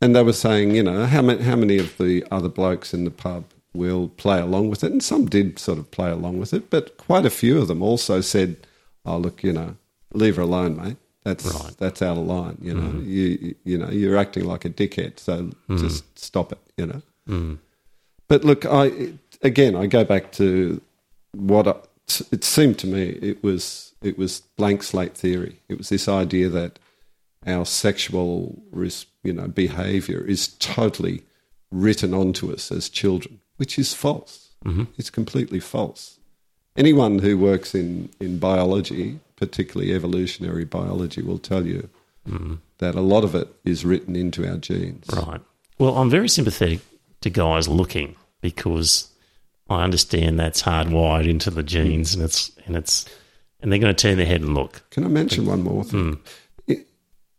and 0.01 0.15
they 0.15 0.21
were 0.21 0.33
saying, 0.33 0.75
you 0.75 0.83
know, 0.83 1.05
how 1.05 1.21
many, 1.21 1.41
how 1.43 1.55
many 1.55 1.77
of 1.79 1.97
the 1.97 2.23
other 2.29 2.49
blokes 2.49 2.93
in 2.93 3.05
the 3.05 3.11
pub 3.11 3.45
will 3.73 4.09
play 4.09 4.39
along 4.39 4.69
with 4.69 4.83
it? 4.83 4.91
And 4.91 5.01
some 5.01 5.25
did 5.27 5.57
sort 5.59 5.79
of 5.79 5.89
play 5.91 6.11
along 6.11 6.39
with 6.39 6.53
it, 6.53 6.69
but 6.69 6.97
quite 6.97 7.25
a 7.25 7.29
few 7.29 7.57
of 7.57 7.67
them 7.67 7.81
also 7.81 8.19
said, 8.21 8.57
"Oh, 9.05 9.17
look, 9.17 9.43
you 9.43 9.53
know, 9.53 9.77
leave 10.13 10.35
her 10.35 10.41
alone, 10.43 10.75
mate. 10.75 10.97
That's 11.23 11.45
Right. 11.45 11.73
that's 11.77 12.01
out 12.01 12.17
of 12.17 12.25
line. 12.27 12.57
You 12.61 12.73
know, 12.75 12.89
mm-hmm. 12.89 13.09
you 13.09 13.55
you 13.63 13.77
know, 13.77 13.89
you're 13.89 14.17
acting 14.17 14.45
like 14.45 14.65
a 14.65 14.69
dickhead, 14.69 15.19
so 15.19 15.49
mm. 15.69 15.79
just 15.79 16.03
stop 16.19 16.51
it. 16.51 16.59
You 16.77 16.85
know." 16.85 17.01
Mm. 17.27 17.57
But 18.27 18.43
look, 18.43 18.65
I 18.65 19.13
again, 19.41 19.75
I 19.75 19.87
go 19.87 20.03
back 20.03 20.31
to 20.33 20.81
what 21.33 21.67
I, 21.67 21.75
it 22.31 22.43
seemed 22.43 22.77
to 22.79 22.87
me. 22.87 23.03
It 23.21 23.43
was 23.43 23.93
it 24.01 24.17
was 24.17 24.41
blank 24.57 24.83
slate 24.83 25.15
theory. 25.15 25.59
It 25.67 25.77
was 25.77 25.89
this 25.89 26.07
idea 26.07 26.49
that 26.49 26.79
our 27.45 27.65
sexual 27.65 28.61
you 29.23 29.33
know 29.33 29.47
behavior 29.47 30.25
is 30.25 30.47
totally 30.59 31.23
written 31.71 32.13
onto 32.13 32.51
us 32.51 32.71
as 32.71 32.89
children, 32.89 33.41
which 33.57 33.77
is 33.77 33.93
false. 33.93 34.49
Mm-hmm. 34.65 34.85
It's 34.97 35.09
completely 35.09 35.59
false. 35.59 36.19
Anyone 36.77 37.19
who 37.19 37.37
works 37.37 37.73
in, 37.73 38.09
in 38.19 38.37
biology, 38.39 39.19
particularly 39.35 39.93
evolutionary 39.93 40.65
biology, 40.65 41.21
will 41.21 41.37
tell 41.37 41.65
you 41.65 41.89
mm-hmm. 42.27 42.55
that 42.79 42.95
a 42.95 43.01
lot 43.01 43.23
of 43.23 43.35
it 43.35 43.47
is 43.63 43.85
written 43.85 44.15
into 44.15 44.49
our 44.49 44.57
genes. 44.57 45.05
Right. 45.13 45.41
Well, 45.77 45.97
I'm 45.97 46.09
very 46.09 46.29
sympathetic 46.29 46.79
to 47.21 47.29
guys 47.29 47.67
looking 47.67 48.15
because 48.41 49.09
I 49.69 49.83
understand 49.83 50.39
that's 50.39 50.63
hardwired 50.63 51.27
into 51.27 51.49
the 51.49 51.63
genes, 51.63 52.13
and 52.13 52.23
it's 52.23 52.51
and 52.65 52.75
it's 52.75 53.05
and 53.61 53.71
they're 53.71 53.79
going 53.79 53.95
to 53.95 54.01
turn 54.01 54.17
their 54.17 54.25
head 54.25 54.41
and 54.41 54.53
look. 54.53 54.83
Can 54.91 55.03
I 55.03 55.07
mention 55.07 55.45
one 55.45 55.63
more 55.63 55.83
thing? 55.83 56.19
I- 56.69 56.85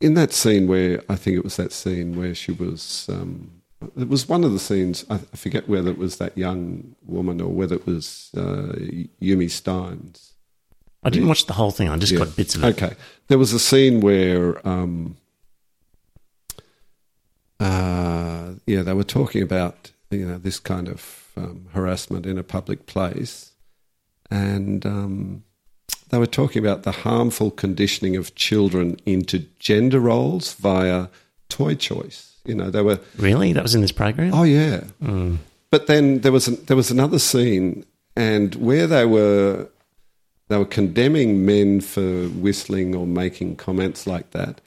In 0.00 0.14
that 0.14 0.32
scene 0.32 0.66
where 0.66 1.02
I 1.08 1.16
think 1.16 1.36
it 1.36 1.44
was 1.44 1.56
that 1.56 1.72
scene 1.72 2.16
where 2.16 2.34
she 2.34 2.52
was, 2.52 3.06
um, 3.08 3.50
it 3.98 4.08
was 4.08 4.28
one 4.28 4.44
of 4.44 4.52
the 4.52 4.58
scenes. 4.58 5.04
I 5.10 5.14
I 5.14 5.36
forget 5.36 5.68
whether 5.68 5.90
it 5.90 5.98
was 5.98 6.16
that 6.16 6.36
young 6.36 6.94
woman 7.06 7.40
or 7.40 7.48
whether 7.48 7.76
it 7.76 7.86
was 7.86 8.30
uh, 8.36 8.72
Yumi 9.20 9.48
Stynes. 9.50 10.32
I 11.02 11.10
didn't 11.10 11.28
watch 11.28 11.46
the 11.46 11.52
whole 11.52 11.70
thing. 11.70 11.88
I 11.88 11.96
just 11.98 12.12
Yeah. 12.12 12.18
got 12.24 12.34
bits 12.36 12.54
of 12.56 12.64
it. 12.64 12.68
Okay, 12.82 12.94
there 13.28 13.38
was 13.38 13.52
a 13.52 13.58
scene 13.60 14.00
where, 14.00 14.66
um, 14.66 15.16
uh, 17.60 18.52
yeah, 18.66 18.82
they 18.82 18.92
were 18.92 19.04
talking 19.04 19.42
about 19.42 19.92
you 20.10 20.26
know 20.26 20.38
this 20.38 20.58
kind 20.58 20.88
of 20.88 21.28
um, 21.36 21.66
harassment 21.72 22.26
in 22.26 22.38
a 22.38 22.42
public 22.42 22.86
place, 22.86 23.52
and 24.30 24.84
um, 24.86 25.44
they 26.08 26.18
were 26.18 26.26
talking 26.26 26.64
about 26.64 26.84
the 26.84 26.92
harmful 26.92 27.50
conditioning 27.50 28.16
of 28.16 28.34
children 28.34 28.96
into 29.04 29.40
gender 29.58 30.00
roles 30.00 30.54
via 30.54 31.08
toy 31.48 31.74
choice. 31.74 32.36
You 32.44 32.54
know, 32.54 32.70
they 32.70 32.82
were 32.82 33.00
Really, 33.18 33.52
that 33.52 33.62
was 33.62 33.74
in 33.74 33.80
this 33.80 33.92
program. 33.92 34.32
Oh 34.32 34.44
yeah. 34.44 34.84
Hmm. 35.00 35.36
But 35.70 35.88
then 35.88 36.20
there 36.20 36.32
was 36.32 36.48
an, 36.48 36.64
there 36.66 36.76
was 36.76 36.90
another 36.90 37.18
scene, 37.18 37.84
and 38.14 38.54
where 38.54 38.86
they 38.86 39.04
were 39.04 39.68
they 40.48 40.56
were 40.56 40.64
condemning 40.64 41.44
men 41.44 41.80
for 41.80 42.28
whistling 42.28 42.94
or 42.94 43.06
making 43.06 43.56
comments 43.56 44.06
like 44.06 44.30
that. 44.30 44.60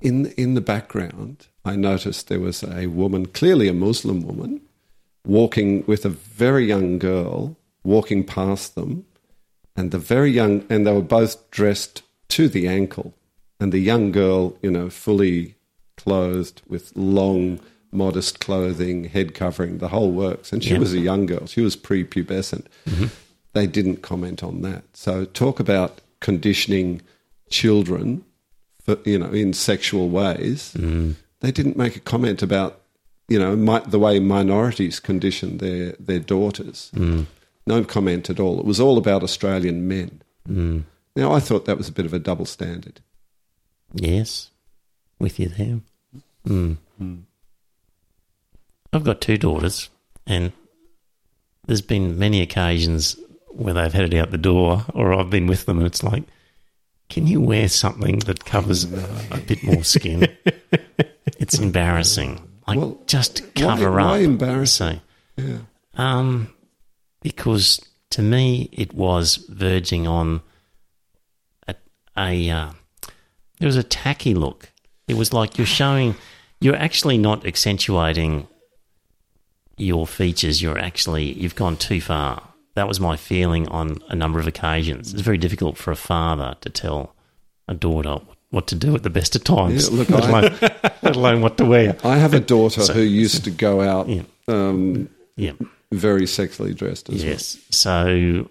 In 0.00 0.26
in 0.32 0.54
the 0.54 0.60
background, 0.60 1.46
I 1.64 1.76
noticed 1.76 2.28
there 2.28 2.40
was 2.40 2.64
a 2.64 2.88
woman, 2.88 3.26
clearly 3.26 3.68
a 3.68 3.72
Muslim 3.72 4.22
woman, 4.22 4.60
walking 5.24 5.84
with 5.86 6.04
a 6.04 6.10
very 6.10 6.66
young 6.66 6.98
girl, 6.98 7.56
walking 7.84 8.24
past 8.24 8.74
them, 8.74 9.06
and 9.76 9.90
the 9.90 9.98
very 9.98 10.30
young 10.30 10.64
and 10.70 10.86
they 10.86 10.92
were 10.92 11.02
both 11.02 11.50
dressed 11.50 12.02
to 12.28 12.48
the 12.48 12.66
ankle, 12.68 13.14
and 13.60 13.72
the 13.72 13.78
young 13.78 14.12
girl, 14.12 14.56
you 14.62 14.70
know, 14.70 14.90
fully 14.90 15.54
clothed 15.96 16.62
with 16.68 16.92
long, 16.96 17.60
modest 17.92 18.40
clothing, 18.40 19.04
head 19.04 19.34
covering, 19.34 19.78
the 19.78 19.88
whole 19.88 20.10
works. 20.10 20.52
And 20.52 20.62
she 20.64 20.70
Yeah. 20.70 20.78
was 20.78 20.92
a 20.92 20.98
young 21.00 21.26
girl; 21.26 21.46
she 21.46 21.60
was 21.60 21.76
prepubescent. 21.76 22.64
Mm-hmm. 22.88 23.06
They 23.52 23.66
didn't 23.68 24.02
comment 24.02 24.42
on 24.42 24.62
that. 24.62 24.82
So 24.94 25.24
talk 25.24 25.60
about 25.60 26.00
conditioning 26.20 27.02
children, 27.50 28.24
for, 28.82 28.98
you 29.04 29.18
know, 29.18 29.30
in 29.30 29.52
sexual 29.52 30.08
ways. 30.08 30.72
Mm. 30.76 31.14
They 31.40 31.52
didn't 31.52 31.76
make 31.76 31.94
a 31.96 32.00
comment 32.00 32.42
about, 32.42 32.80
you 33.28 33.38
know, 33.38 33.54
mi- 33.54 33.86
the 33.86 33.98
way 33.98 34.18
minorities 34.18 34.98
condition 35.00 35.58
their 35.58 35.92
their 36.00 36.18
daughters. 36.18 36.90
Mm. 36.94 37.26
No 37.66 37.82
comment 37.84 38.28
at 38.30 38.38
all. 38.40 38.58
It 38.60 38.66
was 38.66 38.80
all 38.80 38.98
about 38.98 39.22
Australian 39.22 39.88
men. 39.88 40.22
Now, 41.16 41.32
I 41.32 41.40
thought 41.40 41.64
that 41.64 41.78
was 41.78 41.88
a 41.88 41.92
bit 41.92 42.04
of 42.06 42.12
a 42.12 42.18
double 42.18 42.44
standard. 42.46 43.00
Yes, 43.94 44.50
with 45.18 45.38
you 45.40 45.48
there. 45.48 45.80
Mm. 46.46 46.76
I've 48.92 49.04
got 49.04 49.20
two 49.20 49.38
daughters, 49.38 49.88
and 50.26 50.52
there's 51.66 51.80
been 51.82 52.18
many 52.18 52.40
occasions 52.42 53.16
where 53.48 53.74
they've 53.74 53.92
headed 53.92 54.14
out 54.14 54.30
the 54.30 54.38
door, 54.38 54.84
or 54.94 55.14
I've 55.14 55.30
been 55.30 55.46
with 55.46 55.66
them, 55.66 55.78
and 55.78 55.86
it's 55.86 56.02
like, 56.02 56.24
can 57.08 57.26
you 57.26 57.40
wear 57.40 57.68
something 57.68 58.18
that 58.20 58.44
covers 58.44 58.84
a 58.84 59.38
bit 59.46 59.62
more 59.62 59.84
skin? 59.84 60.28
it's 61.38 61.58
embarrassing. 61.58 62.40
Like, 62.66 62.78
Well, 62.78 62.98
just 63.06 63.54
cover 63.54 63.90
why, 63.92 64.00
up. 64.00 64.06
Why 64.10 64.18
embarrassing? 64.18 65.00
So, 65.38 65.42
Yeah. 65.44 65.58
um, 65.96 66.53
because 67.24 67.80
to 68.10 68.22
me 68.22 68.68
it 68.70 68.94
was 68.94 69.36
verging 69.48 70.06
on 70.06 70.40
a, 71.66 71.74
a 72.16 72.48
uh, 72.50 72.70
there 73.58 73.66
was 73.66 73.76
a 73.76 73.82
tacky 73.82 74.34
look. 74.34 74.70
It 75.08 75.16
was 75.16 75.32
like 75.32 75.58
you're 75.58 75.66
showing, 75.66 76.14
you're 76.60 76.76
actually 76.76 77.18
not 77.18 77.44
accentuating 77.44 78.46
your 79.76 80.06
features. 80.06 80.62
You're 80.62 80.78
actually 80.78 81.24
you've 81.32 81.56
gone 81.56 81.76
too 81.76 82.00
far. 82.00 82.42
That 82.74 82.86
was 82.88 83.00
my 83.00 83.16
feeling 83.16 83.66
on 83.68 83.98
a 84.08 84.14
number 84.14 84.38
of 84.38 84.46
occasions. 84.46 85.12
It's 85.12 85.22
very 85.22 85.38
difficult 85.38 85.76
for 85.76 85.90
a 85.90 85.96
father 85.96 86.56
to 86.60 86.70
tell 86.70 87.14
a 87.68 87.74
daughter 87.74 88.18
what 88.50 88.66
to 88.68 88.74
do 88.76 88.94
at 88.94 89.02
the 89.02 89.10
best 89.10 89.34
of 89.34 89.42
times, 89.42 89.88
Yeah, 89.90 89.98
look, 89.98 90.10
let, 90.10 90.24
I- 90.24 90.28
alone, 90.28 90.58
let 91.02 91.16
alone 91.16 91.40
what 91.42 91.56
to 91.58 91.64
wear. 91.64 91.96
I 92.04 92.16
have 92.18 92.34
a 92.34 92.40
daughter 92.40 92.82
who 92.92 93.00
used 93.00 93.42
to 93.44 93.50
go 93.50 93.80
out 93.80 94.08
Yeah. 94.08 94.22
um, 94.48 95.08
Yeah. 95.36 95.52
Very 95.96 96.22
sexily 96.22 96.74
dressed 96.74 97.08
as 97.10 97.24
Yes. 97.24 97.58
So, 97.70 98.48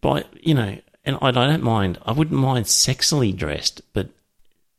by 0.00 0.24
you 0.40 0.54
know, 0.54 0.78
and 1.04 1.16
I, 1.22 1.28
I 1.28 1.30
don't 1.30 1.62
mind. 1.62 1.98
I 2.04 2.12
wouldn't 2.12 2.38
mind 2.38 2.66
sexily 2.66 3.34
dressed, 3.34 3.80
but 3.92 4.08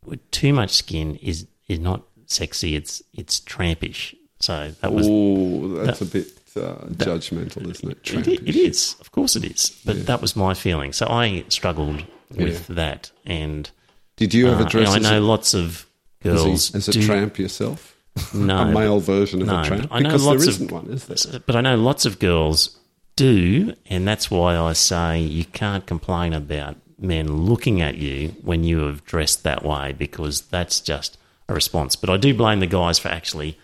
with 0.05 0.29
too 0.31 0.53
much 0.53 0.71
skin 0.71 1.15
is 1.17 1.47
is 1.67 1.79
not 1.79 2.03
sexy. 2.25 2.75
It's 2.75 3.01
it's 3.13 3.39
trampish. 3.39 4.15
So 4.39 4.71
that 4.81 4.93
was. 4.93 5.07
Oh, 5.09 5.83
that's 5.83 6.01
a 6.01 6.05
bit 6.05 6.27
uh, 6.55 6.75
judgmental, 6.91 7.69
isn't 7.69 7.89
it? 7.91 7.97
it, 7.97 8.03
Trampish. 8.03 8.47
it 8.47 8.55
is, 8.55 8.95
of 8.99 9.11
course, 9.11 9.35
it 9.35 9.45
is. 9.45 9.81
But 9.85 10.05
that 10.05 10.21
was 10.21 10.35
my 10.35 10.53
feeling. 10.53 10.93
So 10.93 11.07
I 11.07 11.43
struggled 11.49 12.03
with 12.35 12.67
that, 12.67 13.11
and 13.25 13.69
Did 14.15 14.33
you 14.33 14.49
ever 14.49 14.63
uh, 14.63 14.69
dress 14.69 14.89
I 14.89 14.99
know 14.99 15.19
a, 15.19 15.21
lots 15.21 15.53
of 15.53 15.85
as, 16.23 16.31
girls 16.31 16.73
a, 16.73 16.77
as 16.77 16.87
a 16.89 16.91
do, 16.91 17.05
tramp 17.05 17.39
yourself? 17.39 17.95
No, 18.33 18.57
a 18.59 18.65
male 18.71 18.99
version 18.99 19.41
of 19.41 19.47
no, 19.47 19.61
a 19.61 19.69
but 19.69 19.87
I 19.91 19.99
know 19.99 20.09
because 20.09 20.25
lots 20.25 20.39
there 20.45 20.49
of- 20.49 20.55
isn't 20.55 20.71
one, 20.71 20.87
is 20.87 21.05
there? 21.05 21.39
But 21.45 21.55
I 21.55 21.61
know 21.61 21.75
lots 21.75 22.05
of 22.05 22.19
girls 22.19 22.77
do, 23.15 23.73
and 23.87 24.07
that's 24.07 24.29
why 24.29 24.57
I 24.57 24.73
say 24.73 25.19
you 25.21 25.45
can't 25.45 25.85
complain 25.85 26.33
about 26.33 26.75
men 26.99 27.45
looking 27.45 27.81
at 27.81 27.95
you 27.97 28.29
when 28.41 28.63
you 28.63 28.79
have 28.79 29.03
dressed 29.05 29.43
that 29.43 29.63
way 29.63 29.93
because 29.93 30.41
that's 30.41 30.79
just 30.81 31.17
a 31.49 31.53
response. 31.53 31.95
But 31.95 32.09
I 32.09 32.17
do 32.17 32.33
blame 32.33 32.59
the 32.59 32.67
guys 32.67 32.99
for 32.99 33.09
actually 33.09 33.57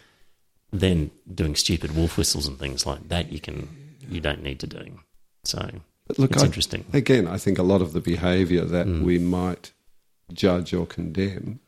then 0.71 1.11
doing 1.34 1.55
stupid 1.55 1.95
wolf 1.95 2.17
whistles 2.17 2.47
and 2.47 2.57
things 2.57 2.85
like 2.85 3.09
that. 3.09 3.31
You 3.31 3.39
can, 3.39 3.69
you 4.09 4.19
don't 4.21 4.41
need 4.43 4.59
to 4.61 4.67
do. 4.67 4.99
So 5.43 5.69
But 6.07 6.17
look, 6.19 6.31
it's 6.31 6.43
I, 6.43 6.45
interesting. 6.47 6.85
Again, 6.93 7.27
I 7.27 7.38
think 7.38 7.59
a 7.59 7.63
lot 7.63 7.81
of 7.81 7.93
the 7.93 8.01
behaviour 8.01 8.65
that 8.65 8.88
Mm. 8.88 9.03
we 9.03 9.19
might 9.19 9.71
judge 10.31 10.73
or 10.73 10.85
condemn 10.88 11.59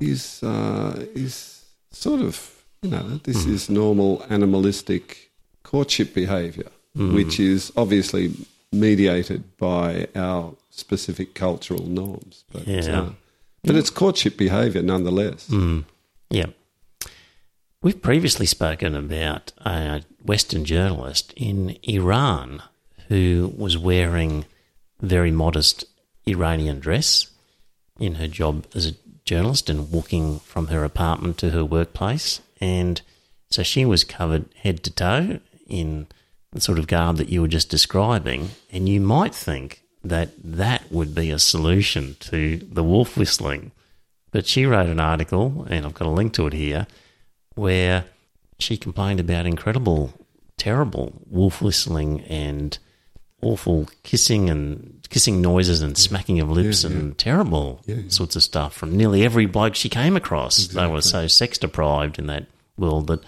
is 0.00 0.42
uh, 0.42 1.04
is 1.14 1.64
sort 1.90 2.20
of 2.20 2.64
you 2.82 2.90
know 2.90 3.20
this 3.24 3.44
Mm. 3.44 3.50
is 3.54 3.68
normal 3.68 4.24
animalistic 4.30 5.30
courtship 5.62 6.14
behaviour, 6.14 6.70
Mm. 6.96 7.14
which 7.14 7.38
is 7.40 7.72
obviously 7.76 8.32
mediated 8.72 9.42
by 9.58 10.08
our 10.14 10.54
specific 10.70 11.34
cultural 11.34 11.86
norms. 11.86 12.44
But, 12.52 12.66
Yeah. 12.66 13.00
uh, 13.00 13.10
but 13.64 13.76
it's 13.76 13.90
courtship 13.90 14.36
behaviour 14.36 14.82
nonetheless. 14.82 15.48
Yeah. 16.30 16.46
We've 17.82 18.00
previously 18.02 18.46
spoken 18.46 18.94
about 18.96 19.52
a 19.64 20.02
Western 20.24 20.64
journalist 20.64 21.32
in 21.36 21.76
Iran 21.82 22.62
who 23.08 23.52
was 23.56 23.78
wearing 23.78 24.44
very 25.00 25.30
modest 25.30 25.84
Iranian 26.26 26.80
dress 26.80 27.28
in 28.00 28.16
her 28.16 28.28
job 28.28 28.66
as 28.74 28.86
a 28.86 28.94
journalist 29.28 29.68
and 29.68 29.92
walking 29.92 30.40
from 30.40 30.68
her 30.68 30.84
apartment 30.84 31.36
to 31.38 31.50
her 31.50 31.64
workplace. 31.64 32.40
And 32.60 33.00
so 33.50 33.62
she 33.62 33.84
was 33.84 34.02
covered 34.02 34.46
head 34.56 34.82
to 34.84 34.90
toe 34.90 35.40
in 35.68 36.06
the 36.52 36.60
sort 36.60 36.78
of 36.78 36.86
garb 36.86 37.18
that 37.18 37.28
you 37.28 37.42
were 37.42 37.48
just 37.48 37.68
describing. 37.68 38.50
And 38.72 38.88
you 38.88 39.00
might 39.00 39.34
think 39.34 39.82
that 40.02 40.30
that 40.42 40.90
would 40.90 41.14
be 41.14 41.30
a 41.30 41.38
solution 41.38 42.16
to 42.20 42.56
the 42.56 42.82
wolf 42.82 43.16
whistling. 43.16 43.72
But 44.30 44.46
she 44.46 44.66
wrote 44.66 44.88
an 44.88 45.00
article, 45.00 45.66
and 45.68 45.84
I've 45.84 45.94
got 45.94 46.08
a 46.08 46.10
link 46.10 46.32
to 46.34 46.46
it 46.46 46.52
here, 46.52 46.86
where 47.54 48.04
she 48.58 48.76
complained 48.76 49.20
about 49.20 49.46
incredible, 49.46 50.14
terrible 50.56 51.12
wolf 51.26 51.60
whistling 51.60 52.20
and 52.22 52.78
awful 53.42 53.88
kissing 54.02 54.50
and 54.50 54.94
kissing 55.08 55.40
noises 55.40 55.80
and 55.80 55.96
smacking 55.96 56.40
of 56.40 56.50
lips 56.50 56.84
and 56.84 57.16
terrible 57.16 57.82
sorts 58.08 58.36
of 58.36 58.42
stuff 58.42 58.74
from 58.74 58.96
nearly 58.96 59.24
every 59.24 59.46
bloke 59.46 59.74
she 59.74 59.88
came 59.88 60.16
across. 60.16 60.68
They 60.68 60.86
were 60.86 61.00
so 61.00 61.26
sex 61.26 61.58
deprived 61.58 62.18
in 62.18 62.26
that 62.26 62.46
world 62.76 63.06
that 63.08 63.22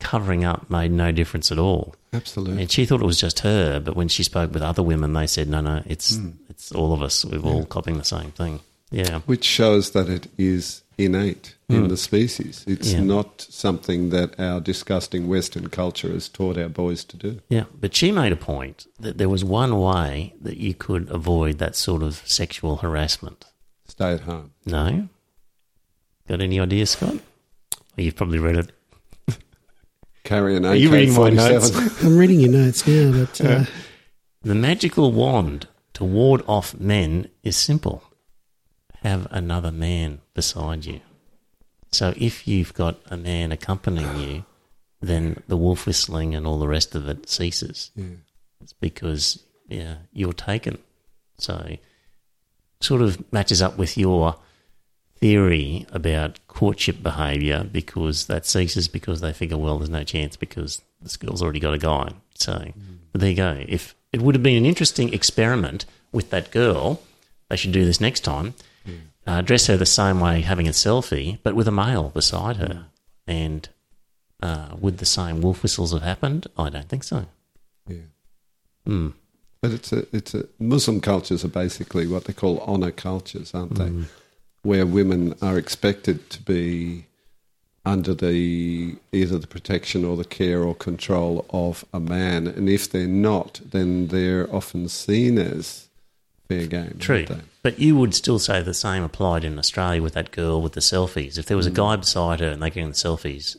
covering 0.00 0.44
up 0.44 0.68
made 0.70 0.92
no 0.92 1.12
difference 1.12 1.50
at 1.50 1.58
all. 1.58 1.94
Absolutely. 2.12 2.62
And 2.62 2.70
she 2.70 2.84
thought 2.84 3.00
it 3.00 3.06
was 3.06 3.20
just 3.20 3.40
her, 3.40 3.80
but 3.80 3.96
when 3.96 4.08
she 4.08 4.22
spoke 4.22 4.52
with 4.52 4.62
other 4.62 4.82
women, 4.82 5.14
they 5.14 5.26
said, 5.26 5.48
"No, 5.48 5.60
no, 5.60 5.82
it's 5.86 6.16
hmm. 6.16 6.30
it's 6.48 6.70
all 6.72 6.92
of 6.92 7.02
us. 7.02 7.24
We're 7.24 7.40
all 7.40 7.64
copying 7.64 7.98
the 7.98 8.04
same 8.04 8.30
thing." 8.32 8.60
Yeah, 8.94 9.20
Which 9.26 9.44
shows 9.44 9.90
that 9.90 10.08
it 10.08 10.28
is 10.38 10.82
innate 10.96 11.56
in 11.68 11.88
the 11.88 11.96
species. 11.96 12.62
It's 12.68 12.92
Hmm. 12.92 12.98
Yeah. 12.98 13.04
not 13.16 13.40
something 13.50 14.10
that 14.10 14.38
our 14.38 14.60
disgusting 14.60 15.26
Western 15.26 15.68
culture 15.68 16.12
has 16.12 16.28
taught 16.28 16.56
our 16.56 16.68
boys 16.68 17.02
to 17.04 17.16
do. 17.16 17.40
yeah. 17.48 17.64
But 17.80 17.96
she 17.96 18.12
made 18.12 18.30
a 18.32 18.36
point 18.36 18.86
that 19.00 19.18
there 19.18 19.28
was 19.28 19.42
one 19.44 19.80
way 19.80 20.34
that 20.40 20.58
you 20.58 20.74
could 20.74 21.10
avoid 21.10 21.58
that 21.58 21.74
sort 21.74 22.02
of 22.04 22.22
sexual 22.24 22.76
harassment. 22.76 23.44
Stay 23.88 24.12
at 24.12 24.20
home. 24.20 24.52
No, 24.64 25.08
got 26.28 26.40
any 26.40 26.60
ideas, 26.60 26.90
Scott? 26.90 27.14
Well, 27.96 28.04
you've 28.04 28.16
probably 28.16 28.38
read 28.38 28.56
it. 28.56 28.70
Carry 30.22 30.56
an 30.56 30.64
Are 30.64 30.74
you 30.76 30.90
reading 30.90 31.14
my 31.14 31.28
AK-47. 31.28 32.04
I'm 32.06 32.16
reading 32.16 32.40
your 32.40 32.50
notes 32.52 32.86
now, 32.86 33.12
but 33.12 33.40
uh, 33.40 33.64
The 34.42 34.54
magical 34.54 35.12
wand 35.12 35.66
to 35.94 36.04
ward 36.04 36.42
off 36.46 36.74
men 36.78 37.28
is 37.42 37.56
simple. 37.56 38.02
Have 39.04 39.28
another 39.30 39.70
man 39.70 40.20
beside 40.34 40.84
you. 40.84 41.00
So 41.92 42.12
if 42.16 42.48
you've 42.48 42.74
got 42.74 42.98
a 43.06 43.16
man 43.16 43.52
accompanying 43.52 44.18
you, 44.18 44.44
then 45.00 45.42
the 45.46 45.56
wolf 45.56 45.86
whistling 45.86 46.34
and 46.34 46.46
all 46.46 46.58
the 46.58 46.66
rest 46.66 46.94
of 46.94 47.08
it 47.08 47.28
ceases. 47.28 47.90
Yeah. 47.94 48.06
It's 48.60 48.72
because 48.72 49.44
yeah, 49.68 49.96
you're 50.12 50.32
taken. 50.32 50.78
So 51.38 51.76
sort 52.80 53.02
of 53.02 53.32
matches 53.32 53.62
up 53.62 53.78
with 53.78 53.96
your 53.96 54.36
theory 55.16 55.86
about 55.92 56.38
courtship 56.48 57.02
behaviour 57.02 57.64
because 57.64 58.26
that 58.26 58.44
ceases 58.46 58.88
because 58.88 59.20
they 59.20 59.32
figure, 59.32 59.56
well, 59.56 59.78
there's 59.78 59.90
no 59.90 60.04
chance 60.04 60.36
because 60.36 60.82
this 61.00 61.16
girl's 61.16 61.42
already 61.42 61.60
got 61.60 61.74
a 61.74 61.78
guy. 61.78 62.10
So 62.34 62.52
mm. 62.52 62.72
but 63.12 63.20
there 63.20 63.30
you 63.30 63.36
go. 63.36 63.64
If 63.68 63.94
it 64.12 64.22
would 64.22 64.34
have 64.34 64.42
been 64.42 64.56
an 64.56 64.66
interesting 64.66 65.12
experiment 65.12 65.86
with 66.12 66.30
that 66.30 66.50
girl, 66.50 67.02
they 67.48 67.56
should 67.56 67.72
do 67.72 67.84
this 67.84 68.00
next 68.00 68.20
time. 68.20 68.54
Uh, 69.26 69.40
dress 69.40 69.66
her 69.66 69.76
the 69.76 69.86
same 69.86 70.20
way, 70.20 70.42
having 70.42 70.68
a 70.68 70.72
selfie, 70.72 71.38
but 71.42 71.54
with 71.54 71.66
a 71.66 71.72
male 71.72 72.10
beside 72.10 72.56
her. 72.56 72.86
And 73.26 73.68
uh, 74.42 74.76
would 74.78 74.98
the 74.98 75.06
same 75.06 75.40
wolf 75.40 75.62
whistles 75.62 75.92
have 75.92 76.02
happened? 76.02 76.46
I 76.58 76.68
don't 76.68 76.88
think 76.88 77.04
so. 77.04 77.26
Yeah. 77.88 77.96
Hmm. 78.86 79.08
But 79.62 79.72
it's 79.72 79.92
a 79.92 80.06
it's 80.14 80.34
a 80.34 80.46
Muslim 80.58 81.00
cultures 81.00 81.42
are 81.42 81.48
basically 81.48 82.06
what 82.06 82.24
they 82.24 82.34
call 82.34 82.58
honor 82.60 82.90
cultures, 82.90 83.54
aren't 83.54 83.76
they? 83.76 83.90
Where 84.62 84.84
women 84.84 85.34
are 85.40 85.56
expected 85.56 86.28
to 86.28 86.42
be 86.42 87.06
under 87.86 88.12
the 88.12 88.96
either 89.10 89.38
the 89.38 89.46
protection 89.46 90.04
or 90.04 90.18
the 90.18 90.24
care 90.24 90.62
or 90.62 90.74
control 90.74 91.46
of 91.48 91.84
a 91.94 92.00
man, 92.00 92.46
and 92.46 92.68
if 92.68 92.90
they're 92.90 93.06
not, 93.06 93.60
then 93.64 94.08
they're 94.08 94.54
often 94.54 94.86
seen 94.88 95.38
as 95.38 95.88
fair 96.46 96.66
game. 96.66 96.96
True. 96.98 97.24
They? 97.64 97.70
But 97.70 97.80
you 97.80 97.96
would 97.96 98.14
still 98.14 98.38
say 98.38 98.62
the 98.62 98.74
same 98.74 99.02
applied 99.02 99.44
in 99.44 99.58
Australia 99.58 100.02
with 100.02 100.14
that 100.14 100.30
girl 100.30 100.62
with 100.62 100.74
the 100.74 100.80
selfies. 100.80 101.38
If 101.38 101.46
there 101.46 101.56
was 101.56 101.66
a 101.66 101.70
guy 101.70 101.96
beside 101.96 102.40
her 102.40 102.48
and 102.48 102.62
they're 102.62 102.70
getting 102.70 102.90
the 102.90 102.94
selfies, 102.94 103.56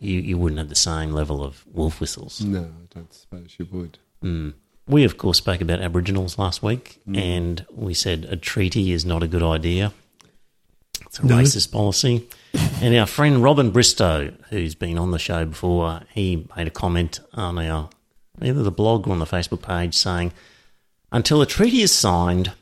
you, 0.00 0.20
you 0.20 0.38
wouldn't 0.38 0.58
have 0.58 0.68
the 0.68 0.74
same 0.74 1.12
level 1.12 1.44
of 1.44 1.64
wolf 1.72 2.00
whistles. 2.00 2.40
No, 2.40 2.60
I 2.62 2.94
don't 2.94 3.12
suppose 3.12 3.54
you 3.58 3.66
would. 3.70 3.98
Mm. 4.24 4.54
We, 4.88 5.04
of 5.04 5.18
course, 5.18 5.38
spoke 5.38 5.60
about 5.60 5.80
Aboriginals 5.80 6.38
last 6.38 6.62
week, 6.62 7.00
and 7.12 7.66
we 7.74 7.92
said 7.92 8.24
a 8.30 8.36
treaty 8.36 8.92
is 8.92 9.04
not 9.04 9.22
a 9.22 9.26
good 9.28 9.42
idea. 9.42 9.92
It's 11.06 11.18
a 11.18 11.26
No. 11.26 11.36
racist 11.38 11.72
policy. 11.72 12.28
and 12.80 12.94
our 12.96 13.06
friend 13.06 13.42
Robin 13.42 13.70
Bristow, 13.70 14.32
who's 14.50 14.74
been 14.74 14.96
on 14.96 15.10
the 15.10 15.18
show 15.18 15.44
before, 15.44 16.02
he 16.14 16.46
made 16.56 16.68
a 16.68 16.70
comment 16.70 17.20
on 17.34 17.58
our 17.58 17.90
either 18.40 18.62
the 18.62 18.70
blog 18.70 19.08
or 19.08 19.12
on 19.12 19.18
the 19.18 19.24
Facebook 19.26 19.62
page 19.62 19.94
saying, 19.96 20.32
until 21.10 21.42
a 21.42 21.46
treaty 21.46 21.82
is 21.82 21.90
signed, 21.92 22.52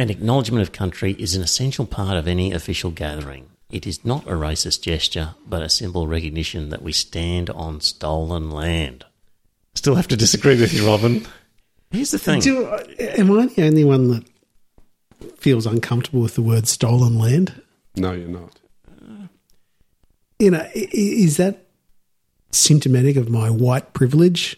an 0.00 0.10
acknowledgement 0.10 0.62
of 0.62 0.72
country 0.72 1.12
is 1.18 1.34
an 1.34 1.42
essential 1.42 1.86
part 1.86 2.16
of 2.16 2.26
any 2.26 2.52
official 2.52 2.90
gathering. 2.90 3.48
It 3.70 3.86
is 3.86 4.04
not 4.04 4.26
a 4.26 4.30
racist 4.32 4.82
gesture, 4.82 5.34
but 5.46 5.62
a 5.62 5.68
simple 5.68 6.06
recognition 6.08 6.70
that 6.70 6.82
we 6.82 6.92
stand 6.92 7.50
on 7.50 7.80
stolen 7.80 8.50
land. 8.50 9.04
Still 9.74 9.94
have 9.94 10.08
to 10.08 10.16
disagree 10.16 10.58
with 10.60 10.72
you, 10.72 10.86
Robin. 10.86 11.26
Here's 11.90 12.10
the 12.10 12.18
thing. 12.18 12.40
do, 12.40 12.64
uh, 12.66 12.82
am 12.98 13.30
I 13.38 13.46
the 13.46 13.64
only 13.64 13.84
one 13.84 14.08
that 14.08 14.24
feels 15.38 15.66
uncomfortable 15.66 16.20
with 16.20 16.34
the 16.34 16.42
word 16.42 16.66
stolen 16.66 17.18
land? 17.18 17.60
No, 17.96 18.12
you're 18.12 18.28
not. 18.28 18.58
You 20.38 20.52
know, 20.52 20.58
i- 20.60 20.70
i- 20.74 20.88
is 20.94 21.36
that 21.36 21.66
symptomatic 22.52 23.16
of 23.16 23.28
my 23.28 23.50
white 23.50 23.92
privilege 23.92 24.56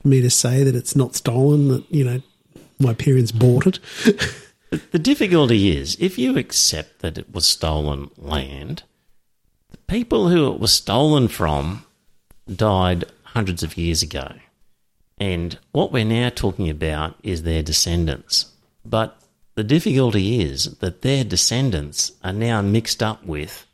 for 0.00 0.08
me 0.08 0.20
to 0.20 0.30
say 0.30 0.62
that 0.62 0.76
it's 0.76 0.94
not 0.94 1.16
stolen? 1.16 1.68
That 1.68 1.84
you 1.90 2.04
know, 2.04 2.22
my 2.78 2.94
parents 2.94 3.32
bought 3.32 3.66
it. 3.66 3.78
The 4.70 4.98
difficulty 4.98 5.76
is 5.76 5.96
if 5.98 6.18
you 6.18 6.36
accept 6.36 7.00
that 7.00 7.16
it 7.18 7.32
was 7.32 7.46
stolen 7.46 8.10
land, 8.16 8.82
the 9.70 9.78
people 9.78 10.28
who 10.28 10.52
it 10.52 10.60
was 10.60 10.72
stolen 10.72 11.28
from 11.28 11.84
died 12.54 13.04
hundreds 13.22 13.62
of 13.62 13.76
years 13.78 14.02
ago. 14.02 14.32
And 15.18 15.58
what 15.72 15.90
we're 15.92 16.04
now 16.04 16.28
talking 16.28 16.68
about 16.70 17.16
is 17.22 17.42
their 17.42 17.62
descendants. 17.62 18.46
But 18.84 19.18
the 19.54 19.64
difficulty 19.64 20.40
is 20.40 20.76
that 20.78 21.02
their 21.02 21.24
descendants 21.24 22.12
are 22.22 22.32
now 22.32 22.62
mixed 22.62 23.02
up 23.02 23.24
with 23.24 23.66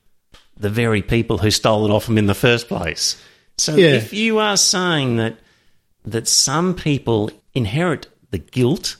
the 0.56 0.70
very 0.70 1.02
people 1.02 1.38
who 1.38 1.50
stole 1.50 1.84
it 1.84 1.90
off 1.90 2.06
them 2.06 2.18
in 2.18 2.26
the 2.26 2.34
first 2.34 2.68
place. 2.68 3.20
So 3.58 3.74
Yeah. 3.74 3.88
if 3.94 4.12
you 4.12 4.38
are 4.38 4.56
saying 4.56 5.16
that 5.16 5.38
that 6.06 6.28
some 6.28 6.74
people 6.74 7.30
inherit 7.54 8.06
the 8.30 8.38
guilt 8.38 8.96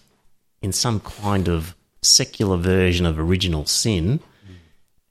in 0.62 0.73
some 0.73 1.01
kind 1.01 1.49
of 1.49 1.75
secular 2.05 2.56
version 2.56 3.06
of 3.06 3.18
original 3.18 3.66
sin, 3.66 4.20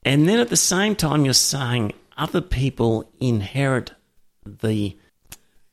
and 0.04 0.28
then 0.28 0.38
at 0.38 0.48
the 0.48 0.56
same 0.56 0.94
time 0.96 1.24
you're 1.24 1.34
saying 1.34 1.92
other 2.16 2.40
people 2.40 3.10
inherit 3.20 3.92
the 4.44 4.96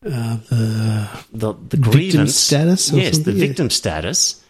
Uh, 0.04 0.38
the 0.50 1.08
the, 1.32 1.54
the 1.70 1.78
grievance 1.78 2.36
status 2.36 2.92
yes, 2.92 3.20
the? 3.20 3.34
Yeah. 3.34 3.48
victim 3.48 3.70
status, 3.70 4.44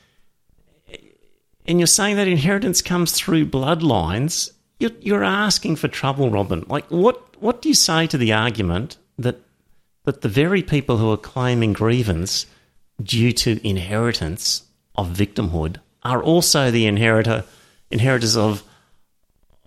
and 1.65 1.77
you're 1.77 1.87
saying 1.87 2.15
that 2.15 2.27
inheritance 2.27 2.81
comes 2.81 3.11
through 3.11 3.47
bloodlines. 3.47 4.53
You're, 4.79 4.95
you're 5.01 5.25
asking 5.25 5.75
for 5.75 5.89
trouble, 5.89 6.29
Robin. 6.29 6.63
Like, 6.69 6.87
what 6.87 7.35
what 7.41 7.61
do 7.61 7.67
you 7.67 7.75
say 7.75 8.07
to 8.07 8.17
the 8.17 8.31
argument 8.31 8.97
that 9.17 9.41
that 10.05 10.21
the 10.21 10.29
very 10.29 10.63
people 10.63 10.95
who 10.95 11.11
are 11.11 11.17
claiming 11.17 11.73
grievance 11.73 12.45
due 13.03 13.33
to 13.33 13.59
inheritance 13.67 14.63
of 14.95 15.09
victimhood 15.09 15.81
are 16.03 16.21
also 16.23 16.71
the 16.71 16.85
inheritor 16.87 17.43
inheritors 17.91 18.35
of 18.37 18.63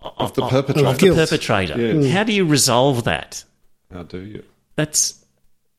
Of 0.02 0.35
the 0.35 0.47
perpetrator. 0.48 0.89
of 0.89 0.98
the 0.98 1.15
perpetrator? 1.15 1.78
Yeah. 1.81 2.11
How 2.11 2.24
do 2.24 2.32
you 2.32 2.44
resolve 2.47 3.05
that? 3.05 3.44
How 3.93 4.02
do 4.02 4.20
you? 4.20 4.43
That's 4.77 5.15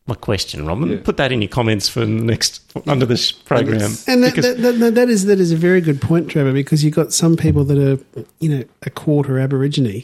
my 0.07 0.15
question, 0.15 0.65
Robin. 0.65 0.89
Yeah. 0.89 0.97
Put 1.03 1.17
that 1.17 1.31
in 1.31 1.41
your 1.41 1.49
comments 1.49 1.89
for 1.89 2.01
the 2.01 2.05
next 2.07 2.61
under 2.87 3.05
this 3.05 3.31
program. 3.31 3.91
And 4.07 4.23
that, 4.23 4.35
Because- 4.35 4.57
that, 4.61 4.79
that, 4.79 4.95
that 4.95 5.09
is 5.09 5.25
that 5.25 5.39
is 5.39 5.51
a 5.51 5.55
very 5.57 5.81
good 5.81 6.01
point, 6.01 6.29
Trevor, 6.29 6.53
because 6.53 6.83
you've 6.83 6.93
got 6.95 7.11
some 7.13 7.35
people 7.35 7.63
that 7.65 7.77
are, 7.77 7.99
you 8.39 8.49
know, 8.49 8.63
a 8.83 8.89
quarter 8.89 9.39
Aborigine 9.39 10.03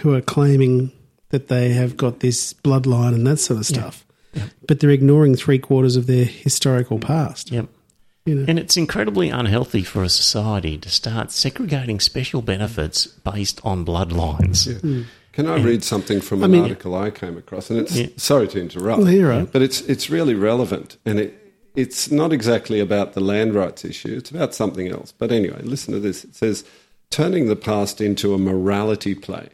who 0.00 0.14
are 0.14 0.20
claiming 0.20 0.92
that 1.30 1.48
they 1.48 1.70
have 1.70 1.96
got 1.96 2.20
this 2.20 2.52
bloodline 2.54 3.14
and 3.14 3.26
that 3.26 3.38
sort 3.38 3.58
of 3.58 3.66
stuff. 3.66 4.04
but 4.68 4.80
they're 4.80 4.90
ignoring 4.90 5.34
three 5.34 5.58
quarters 5.58 5.96
of 5.96 6.06
their 6.06 6.24
historical 6.24 6.98
past. 6.98 7.50
Yep. 7.50 7.66
You 8.26 8.34
know. 8.34 8.44
And 8.48 8.58
it's 8.58 8.76
incredibly 8.76 9.30
unhealthy 9.30 9.82
for 9.84 10.02
a 10.02 10.08
society 10.08 10.76
to 10.78 10.90
start 10.90 11.30
segregating 11.30 12.00
special 12.00 12.42
benefits 12.42 13.06
based 13.06 13.60
on 13.64 13.84
bloodlines. 13.86 14.66
Mm. 14.80 15.04
Can 15.32 15.46
I 15.46 15.56
read 15.62 15.84
something 15.84 16.20
from 16.20 16.42
I 16.42 16.46
an 16.46 16.50
mean- 16.52 16.62
article 16.62 16.94
I 16.94 17.10
came 17.10 17.38
across? 17.38 17.70
And 17.70 17.78
it's 17.78 17.94
Yeah. 17.96 18.08
sorry 18.16 18.48
to 18.48 18.60
interrupt, 18.60 19.02
Well, 19.02 19.12
you're 19.12 19.28
right. 19.30 19.50
but 19.50 19.62
it's 19.62 19.80
it's 19.82 20.10
really 20.10 20.34
relevant, 20.34 20.96
and 21.06 21.18
it 21.20 21.34
it's 21.76 22.10
not 22.10 22.32
exactly 22.32 22.80
about 22.80 23.12
the 23.12 23.20
land 23.20 23.54
rights 23.54 23.84
issue. 23.84 24.14
It's 24.16 24.30
about 24.30 24.54
something 24.54 24.88
else. 24.88 25.12
But 25.16 25.30
anyway, 25.30 25.60
listen 25.62 25.92
to 25.94 26.00
this. 26.00 26.24
It 26.24 26.34
says 26.34 26.64
turning 27.10 27.46
the 27.48 27.54
past 27.56 28.00
into 28.00 28.34
a 28.34 28.38
morality 28.38 29.14
play, 29.14 29.50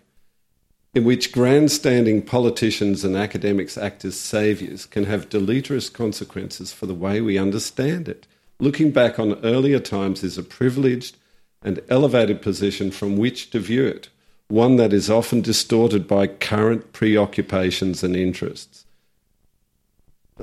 in 0.95 1.05
which 1.05 1.33
grandstanding 1.33 2.23
politicians 2.23 3.05
and 3.05 3.17
academics 3.17 3.77
act 3.77 4.05
as 4.05 4.15
saviours, 4.19 4.87
can 4.87 5.05
have 5.05 5.29
deleterious 5.29 5.91
consequences 5.91 6.73
for 6.73 6.87
the 6.87 6.95
way 6.95 7.21
we 7.21 7.37
understand 7.39 8.09
it. 8.09 8.27
Looking 8.61 8.91
back 8.91 9.19
on 9.19 9.45
earlier 9.45 9.81
times 9.81 10.23
is 10.23 10.39
a 10.39 10.43
privileged 10.43 11.17
and 11.63 11.81
elevated 11.89 12.43
position 12.43 12.91
from 12.91 13.17
which 13.17 13.51
to 13.51 13.59
view 13.59 13.87
it, 13.87 14.09
one 14.49 14.77
that 14.77 14.93
is 14.93 15.11
often 15.11 15.41
distorted 15.41 16.07
by 16.07 16.27
current 16.27 16.93
preoccupations 16.93 18.03
and 18.03 18.17
interests. 18.17 18.85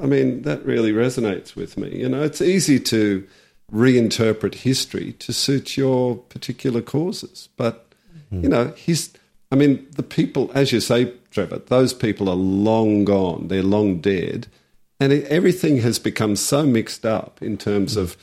I 0.01 0.05
mean, 0.05 0.43
that 0.43 0.65
really 0.65 0.91
resonates 0.91 1.55
with 1.55 1.77
me. 1.77 1.97
You 1.97 2.09
know, 2.09 2.23
it's 2.23 2.41
easy 2.41 2.79
to 2.81 3.27
reinterpret 3.71 4.55
history 4.55 5.13
to 5.13 5.33
suit 5.33 5.77
your 5.77 6.15
particular 6.15 6.81
causes, 6.81 7.49
but 7.57 7.85
you 8.31 8.49
know, 8.49 8.73
his. 8.77 9.11
I 9.51 9.55
mean, 9.55 9.87
the 9.95 10.03
people, 10.03 10.51
as 10.53 10.71
you 10.71 10.79
say, 10.79 11.13
Trevor, 11.31 11.57
those 11.57 11.93
people 11.93 12.29
are 12.29 12.35
long 12.35 13.03
gone. 13.03 13.47
They're 13.47 13.63
long 13.63 13.99
dead, 13.99 14.45
and 14.99 15.13
it, 15.13 15.25
everything 15.25 15.77
has 15.77 15.99
become 15.99 16.35
so 16.35 16.65
mixed 16.65 17.05
up 17.05 17.41
in 17.41 17.57
terms 17.57 17.95
of, 17.95 18.17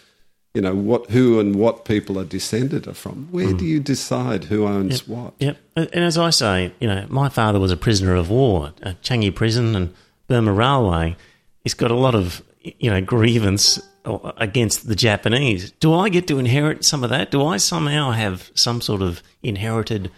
you 0.55 0.61
know, 0.61 0.75
what, 0.75 1.11
who, 1.11 1.41
and 1.41 1.57
what 1.57 1.85
people 1.85 2.19
are 2.19 2.25
descended 2.25 2.97
from. 2.97 3.29
Where 3.31 3.49
mm. 3.49 3.59
do 3.59 3.65
you 3.65 3.81
decide 3.81 4.45
who 4.45 4.67
owns 4.67 5.07
what? 5.07 5.35
Yep. 5.39 5.57
And 5.77 5.89
and 5.93 6.05
as 6.05 6.17
I 6.19 6.31
say, 6.31 6.73
you 6.81 6.89
know, 6.89 7.07
my 7.09 7.29
father 7.29 7.61
was 7.61 7.73
a 7.73 7.77
prisoner 7.77 8.15
of 8.15 8.31
war 8.31 8.73
at 8.83 9.03
Changi 9.03 9.35
Prison 9.35 9.75
and 9.77 9.95
Burma 10.29 10.53
Railway. 10.53 11.17
He's 11.63 11.75
got 11.75 11.91
a 11.91 11.97
lot 11.97 12.15
of, 12.15 12.43
you 12.63 12.91
know, 12.91 13.01
grievance 13.01 13.81
against 14.37 14.87
the 14.87 14.95
Japanese. 14.95 15.73
Do 15.73 15.93
I 15.93 16.09
get 16.09 16.29
to 16.29 16.39
inherit 16.39 16.85
some 16.85 17.03
of 17.03 17.11
that? 17.11 17.31
Do 17.31 17.45
I 17.45 17.57
somehow 17.57 18.13
have 18.13 18.51
some 18.55 18.81
sort 18.81 19.03
of 19.03 19.23
inherited 19.43 20.11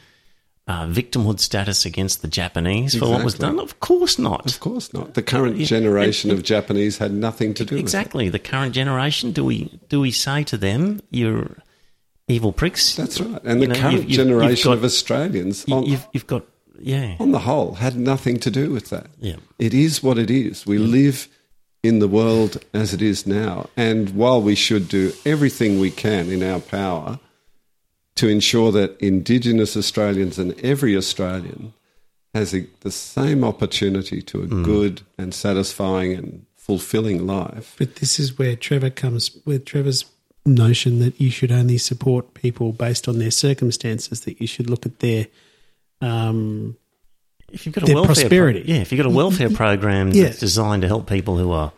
uh, 0.68 0.86
victimhood 0.86 1.40
status 1.40 1.84
against 1.86 2.20
the 2.22 2.28
Japanese 2.28 2.94
for 2.94 3.08
what 3.10 3.24
was 3.24 3.34
done? 3.34 3.58
Of 3.58 3.80
course 3.80 4.18
not. 4.18 4.44
Of 4.52 4.60
course 4.60 4.92
not. 4.92 5.14
The 5.14 5.22
current 5.22 5.56
Yeah, 5.56 5.66
generation 5.66 6.30
of 6.30 6.42
Japanese 6.42 6.98
had 6.98 7.12
nothing 7.12 7.54
to 7.54 7.64
do 7.64 7.74
with 7.74 7.80
it. 7.80 7.84
Exactly. 7.84 8.28
The 8.28 8.38
current 8.38 8.74
generation, 8.74 9.32
do 9.32 9.44
we 9.44 9.56
do 9.88 10.00
we 10.00 10.10
say 10.10 10.44
to 10.44 10.56
them, 10.58 11.00
"You're 11.10 11.56
evil 12.28 12.52
pricks"? 12.52 12.94
That's 12.96 13.18
right. 13.20 13.40
And 13.44 13.60
You 13.60 13.66
the 13.68 13.74
know, 13.74 13.80
current 13.80 13.92
you've- 13.94 14.02
you've- 14.02 14.12
you've 14.12 14.26
generation 14.28 14.70
got- 14.70 14.78
of 14.78 14.84
Australians, 14.84 15.64
on, 15.70 15.84
you've, 15.86 16.06
you've 16.12 16.26
got 16.26 16.44
yeah, 16.80 17.16
on 17.18 17.32
the 17.32 17.40
whole, 17.40 17.74
had 17.74 17.96
nothing 17.96 18.38
to 18.40 18.50
do 18.50 18.70
with 18.70 18.90
that. 18.90 19.06
yeah. 19.20 19.36
It 19.58 19.72
is 19.74 20.02
what 20.02 20.16
it 20.18 20.30
is. 20.30 20.66
We 20.66 20.78
live 20.78 21.28
in 21.82 21.98
the 22.00 22.08
world 22.08 22.58
as 22.74 22.92
it 22.92 23.00
is 23.02 23.26
now. 23.26 23.68
And 23.76 24.10
while 24.10 24.42
we 24.42 24.54
should 24.54 24.88
do 24.88 25.12
everything 25.24 25.80
we 25.80 25.90
can 25.90 26.30
in 26.30 26.42
our 26.42 26.60
power 26.60 27.18
to 28.18 28.28
ensure 28.28 28.70
that 28.72 28.96
Indigenous 29.00 29.76
Australians 29.76 30.38
and 30.38 30.58
every 30.64 30.96
Australian 30.96 31.72
has 32.34 32.54
a, 32.54 32.66
the 32.80 32.90
same 32.90 33.42
opportunity 33.44 34.20
to 34.22 34.42
a 34.42 34.46
good 34.46 35.02
and 35.16 35.32
satisfying 35.34 36.12
and 36.14 36.44
fulfilling 36.56 37.26
life. 37.26 37.74
But 37.78 37.96
this 37.96 38.18
is 38.20 38.38
where 38.38 38.54
Trevor 38.56 38.90
comes 38.90 39.36
with 39.46 39.64
Trevor's 39.64 40.04
notion 40.44 40.98
that 41.00 41.20
you 41.20 41.30
should 41.30 41.50
only 41.52 41.78
support 41.78 42.34
people 42.34 42.72
based 42.72 43.08
on 43.08 43.18
their 43.18 43.30
circumstances, 43.30 44.20
that 44.22 44.40
you 44.40 44.46
should 44.46 44.68
look 44.68 44.84
at 44.86 44.98
their 45.00 45.26
um, 46.00 46.76
If 47.52 47.64
you've 47.66 47.74
got 47.74 47.84
a 47.84 47.86
Their 47.86 47.94
welfare 47.96 48.14
pro- 48.14 48.22
prosperity. 48.22 48.62
yeah, 48.66 48.76
if 48.80 48.92
you've 48.92 48.98
got 49.02 49.06
a 49.10 49.14
welfare 49.14 49.50
program 49.50 50.10
Yeah. 50.12 50.24
that's 50.24 50.38
designed 50.38 50.82
to 50.82 50.88
help 50.88 51.08
people 51.08 51.38
who 51.38 51.50
are 51.52 51.72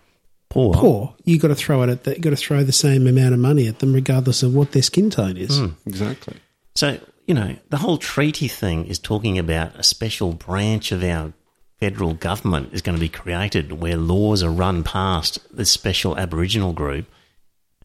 poor, 0.50 0.74
poor. 0.74 1.14
You 1.24 1.38
got 1.38 1.48
to 1.48 1.54
throw 1.54 1.82
it 1.82 1.88
at 1.88 2.04
that. 2.04 2.18
You 2.18 2.22
got 2.22 2.30
to 2.30 2.36
throw 2.36 2.62
the 2.62 2.72
same 2.72 3.06
amount 3.06 3.32
of 3.32 3.40
money 3.40 3.66
at 3.66 3.78
them, 3.78 3.94
regardless 3.94 4.42
of 4.42 4.54
what 4.54 4.72
their 4.72 4.82
skin 4.82 5.08
tone 5.08 5.36
is. 5.36 5.58
Exactly. 5.86 6.36
So, 6.74 6.98
you 7.26 7.34
know, 7.34 7.56
the 7.70 7.78
whole 7.78 7.96
treaty 7.96 8.48
thing 8.48 8.86
is 8.86 8.98
talking 8.98 9.38
about 9.38 9.74
a 9.76 9.82
special 9.82 10.32
branch 10.32 10.92
of 10.92 11.02
our 11.02 11.32
federal 11.78 12.12
government 12.12 12.72
is 12.72 12.82
going 12.82 12.96
to 12.96 13.00
be 13.00 13.08
created 13.08 13.80
where 13.80 13.96
laws 13.96 14.42
are 14.42 14.50
run 14.50 14.84
past 14.84 15.38
this 15.56 15.70
special 15.70 16.16
Aboriginal 16.18 16.74
group 16.74 17.06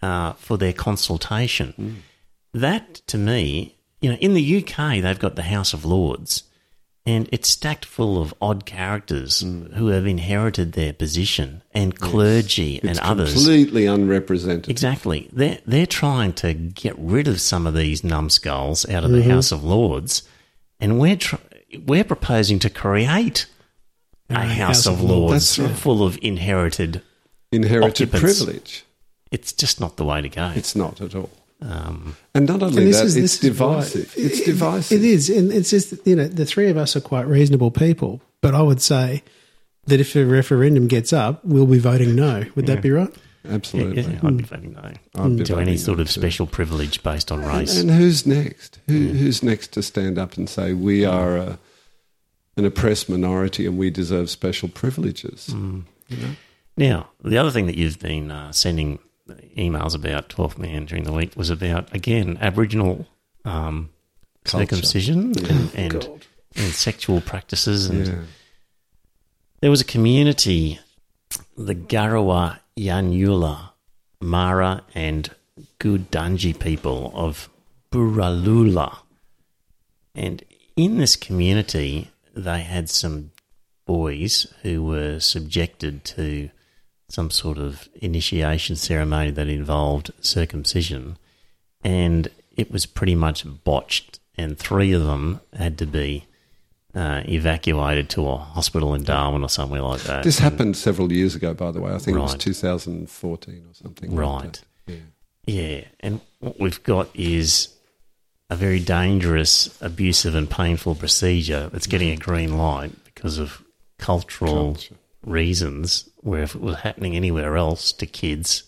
uh, 0.02 0.34
for 0.34 0.58
their 0.58 0.74
consultation. 0.74 2.04
That, 2.54 2.96
to 3.08 3.18
me, 3.18 3.78
you 4.02 4.10
know, 4.10 4.18
in 4.18 4.34
the 4.34 4.58
UK, 4.58 5.02
they've 5.02 5.20
got 5.20 5.36
the 5.36 5.44
House 5.44 5.74
of 5.74 5.86
Lords. 5.86 6.44
And 7.07 7.30
it's 7.32 7.48
stacked 7.48 7.86
full 7.86 8.19
of 8.19 8.34
odd 8.41 8.65
characters 8.65 9.44
mm. 9.44 9.72
who 9.73 9.88
have 9.88 10.07
inherited 10.07 10.73
their 10.73 10.91
position, 10.91 11.61
and 11.72 11.99
clergy 11.99 12.80
and 12.80 12.90
It's 12.90 12.99
others. 13.02 13.34
completely 13.34 13.86
unrepresented. 13.86 14.69
Exactly. 14.69 15.30
They're, 15.32 15.60
they're 15.68 15.86
trying 15.86 16.34
to 16.34 16.53
get 16.53 16.95
rid 16.98 17.27
of 17.27 17.40
some 17.40 17.68
of 17.68 17.76
these 17.76 18.03
numbskulls 18.03 18.90
out 18.90 19.03
of 19.03 19.11
the 19.11 19.19
mm-hmm. 19.19 19.30
House 19.30 19.52
of 19.52 19.64
Lords, 19.64 20.23
and 20.80 20.99
we're 20.99 21.18
tr- 21.18 21.36
we're 21.86 22.03
proposing 22.03 22.57
to 22.60 22.69
create 22.69 23.45
a 24.30 24.40
House, 24.40 24.88
of, 24.88 25.02
Lords 25.02 25.60
right. 25.60 25.76
full 25.76 26.03
of 26.03 26.18
inherited. 26.22 27.02
Inherited 27.52 28.10
Occupants. 28.10 28.44
privilege. 28.44 28.86
It's 29.32 29.53
just 29.53 29.80
not 29.80 29.98
the 29.98 30.06
way 30.06 30.22
to 30.22 30.30
go. 30.30 30.52
It's 30.56 30.76
not 30.76 31.02
at 31.02 31.14
all. 31.14 31.30
Um, 31.61 32.15
And 32.34 32.48
not 32.48 32.61
only 32.61 32.84
And 32.84 32.88
this 32.88 32.98
that, 32.99 33.06
is- 33.06 33.15
it's 33.18 33.38
this 33.40 33.44
is 33.53 33.60
why- 33.60 33.68
divisive. 33.76 34.14
It's 34.18 34.40
It- 34.41 34.45
divisive. 34.45 35.03
It 35.03 35.06
is, 35.07 35.30
and 35.30 35.52
it's 35.53 35.69
just 35.69 35.94
you 36.06 36.15
know 36.15 36.27
the 36.27 36.45
three 36.45 36.69
of 36.69 36.77
us 36.77 36.95
are 36.95 37.02
quite 37.02 37.27
reasonable 37.27 37.72
people, 37.72 38.22
but 38.41 38.53
I 38.53 38.61
would 38.61 38.82
say 38.82 39.23
that 39.88 39.99
if 39.99 40.15
a 40.15 40.26
referendum 40.26 40.88
gets 40.88 41.14
up, 41.14 41.44
we'll 41.45 41.65
be 41.68 41.80
voting 41.80 42.15
no. 42.15 42.44
Would 42.56 42.65
that 42.68 42.82
be 42.82 42.91
right? 42.91 43.14
Absolutely. 43.48 44.02
yeah, 44.02 44.19
I'd 44.23 44.38
be 44.38 44.44
voting 44.44 44.73
no 44.73 44.91
I'd 45.23 45.38
be 45.38 45.44
to 45.44 45.57
any 45.60 45.77
sort 45.77 45.99
no 45.99 46.02
of 46.02 46.07
too. 46.10 46.19
special 46.19 46.48
privilege 46.48 47.03
based 47.03 47.32
on 47.32 47.41
race. 47.45 47.77
And 47.80 47.91
who's 47.91 48.26
next? 48.26 48.80
Who, 48.88 49.10
Who's 49.10 49.44
next 49.44 49.72
to 49.73 49.84
stand 49.84 50.18
up 50.18 50.36
and 50.36 50.49
say 50.49 50.73
we 50.73 51.06
are 51.06 51.38
a, 51.38 51.60
an 52.57 52.65
oppressed 52.65 53.07
minority 53.07 53.68
and 53.68 53.77
we 53.77 53.91
deserve 53.91 54.32
special 54.32 54.68
privileges? 54.68 55.49
Mm. 55.52 55.84
Now, 56.76 57.10
the 57.23 57.38
other 57.38 57.52
thing 57.52 57.68
that 57.68 57.77
you've 57.77 57.99
been 57.99 58.32
uh, 58.32 58.52
sending 58.52 58.98
emails 59.57 59.95
about, 59.95 60.30
12th 60.30 60.57
Man, 60.57 60.85
during 60.85 61.03
the 61.03 61.11
week 61.14 61.35
was 61.35 61.49
about, 61.49 61.93
again, 61.93 62.38
Aboriginal 62.41 63.07
um, 63.43 63.89
circumcision 64.45 65.34
and, 65.49 65.72
and, 65.76 66.03
and 66.56 66.72
sexual 66.73 67.22
practices. 67.22 67.88
And 67.88 68.07
Yeah. 68.07 68.22
there 69.61 69.69
was 69.72 69.81
a 69.81 69.85
community, 69.85 70.80
the 71.57 71.76
Garawa 71.76 72.60
Yanyula, 72.77 73.69
Mara, 74.22 74.84
and 74.93 75.30
Gudunji 75.80 76.57
people 76.60 77.11
of 77.15 77.49
Borroloola. 77.91 78.97
And 80.14 80.43
in 80.76 80.97
this 80.97 81.15
community, 81.15 82.11
they 82.34 82.61
had 82.61 82.89
some 82.89 83.31
boys 83.85 84.47
who 84.61 84.84
were 84.84 85.19
subjected 85.19 86.03
to 86.03 86.49
some 87.16 87.32
sort 87.32 87.58
of 87.58 87.88
initiation 88.02 88.76
ceremony 88.76 89.32
that 89.32 89.48
involved 89.48 90.12
circumcision. 90.20 91.18
And 91.82 92.28
it 92.58 92.70
was 92.70 92.86
pretty 92.86 93.16
much 93.16 93.46
botched, 93.64 94.20
and 94.38 94.58
three 94.58 94.92
of 94.92 95.06
them 95.06 95.40
had 95.58 95.78
to 95.78 95.86
be 95.86 96.26
uh, 96.94 97.22
evacuated 97.26 98.10
to 98.10 98.28
a 98.28 98.36
hospital 98.36 98.94
in 98.94 99.04
Darwin 99.04 99.44
or 99.44 99.50
somewhere 99.50 99.82
like 99.82 100.02
that. 100.02 100.24
This 100.24 100.40
happened 100.40 100.76
several 100.76 101.10
years 101.10 101.36
ago, 101.36 101.54
by 101.54 101.72
the 101.72 101.80
way. 101.80 101.94
I 101.94 102.00
think 102.00 102.18
it 102.18 102.20
was 102.20 102.36
2014 102.36 103.66
or 103.70 103.74
something. 103.74 104.14
Right. 104.14 104.44
Like. 104.44 104.60
Yeah. 104.88 104.96
Yeah, 105.48 105.82
and 106.02 106.20
what 106.40 106.60
we've 106.60 106.84
got 106.84 107.08
is 107.14 107.70
a 108.50 108.58
very 108.58 108.80
dangerous, 108.80 109.78
abusive, 109.82 110.36
and 110.36 110.50
painful 110.50 110.96
procedure 110.96 111.70
that's 111.72 111.88
getting 111.88 112.10
a 112.10 112.18
green 112.18 112.58
light 112.58 112.92
because 113.06 113.38
of 113.38 113.62
cultural 114.00 114.74
Culture. 114.74 114.96
reasons. 115.24 116.10
Where 116.26 116.41
if 116.43 116.56
it 116.56 116.61
was 116.61 116.77
happening 116.77 117.15
anywhere 117.15 117.56
else 117.56 117.91
to 117.93 118.06
kids, 118.07 118.64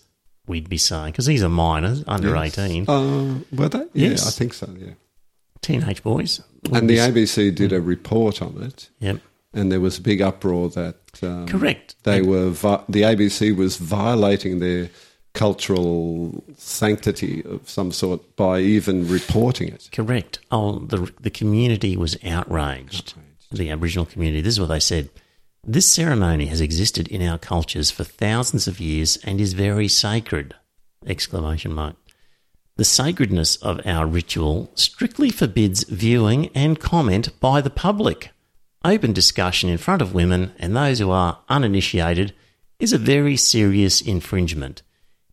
we'd 0.46 0.68
be 0.68 0.78
saying 0.78 1.10
because 1.12 1.26
these 1.26 1.42
are 1.42 1.48
minors, 1.48 2.04
under 2.06 2.28
Yes. 2.34 2.56
eighteen, 2.58 2.84
Uh, 2.88 3.40
were 3.50 3.68
they? 3.68 3.84
Yeah, 3.94 4.10
Yes. 4.10 4.26
I 4.28 4.30
think 4.30 4.54
so, 4.54 4.68
yeah. 4.78 4.94
teenage 5.60 6.02
boys. 6.04 6.40
And 6.72 6.88
the 6.88 6.98
ABC 6.98 7.50
did 7.54 7.72
a 7.72 7.80
report 7.80 8.40
on 8.42 8.62
it, 8.62 8.90
Yep, 9.00 9.20
and 9.52 9.72
there 9.72 9.80
was 9.80 9.98
a 9.98 10.02
big 10.02 10.20
uproar 10.22 10.68
that 10.70 10.96
um, 11.22 11.46
correct. 11.48 11.96
they 12.04 12.22
were 12.22 12.50
vi- 12.50 12.84
the 12.88 13.02
ABC 13.02 13.50
was 13.56 13.76
violating 13.76 14.60
their 14.60 14.88
cultural 15.34 16.44
sanctity 16.56 17.42
of 17.44 17.68
some 17.68 17.90
sort 17.92 18.36
by 18.36 18.60
even 18.60 19.08
reporting 19.08 19.68
it. 19.68 19.88
Correct. 19.92 20.38
Oh, 20.50 20.78
the 20.78 21.10
the 21.20 21.30
community 21.30 21.96
was 21.96 22.16
outraged. 22.24 23.14
The 23.50 23.70
Aboriginal 23.70 24.06
community. 24.06 24.42
This 24.42 24.54
is 24.54 24.60
what 24.60 24.68
they 24.68 24.80
said. 24.80 25.08
This 25.64 25.90
ceremony 25.90 26.46
has 26.46 26.60
existed 26.60 27.08
in 27.08 27.22
our 27.22 27.38
cultures 27.38 27.90
for 27.90 28.04
thousands 28.04 28.68
of 28.68 28.80
years 28.80 29.16
and 29.24 29.40
is 29.40 29.52
very 29.52 29.88
sacred! 29.88 30.54
Exclamation 31.06 31.74
mark. 31.74 31.96
The 32.76 32.84
sacredness 32.84 33.56
of 33.56 33.80
our 33.84 34.06
ritual 34.06 34.70
strictly 34.74 35.30
forbids 35.30 35.82
viewing 35.84 36.48
and 36.54 36.78
comment 36.78 37.38
by 37.40 37.60
the 37.60 37.70
public. 37.70 38.30
Open 38.84 39.12
discussion 39.12 39.68
in 39.68 39.78
front 39.78 40.00
of 40.00 40.14
women 40.14 40.52
and 40.58 40.76
those 40.76 41.00
who 41.00 41.10
are 41.10 41.40
uninitiated 41.48 42.34
is 42.78 42.92
a 42.92 42.98
very 42.98 43.36
serious 43.36 44.00
infringement. 44.00 44.82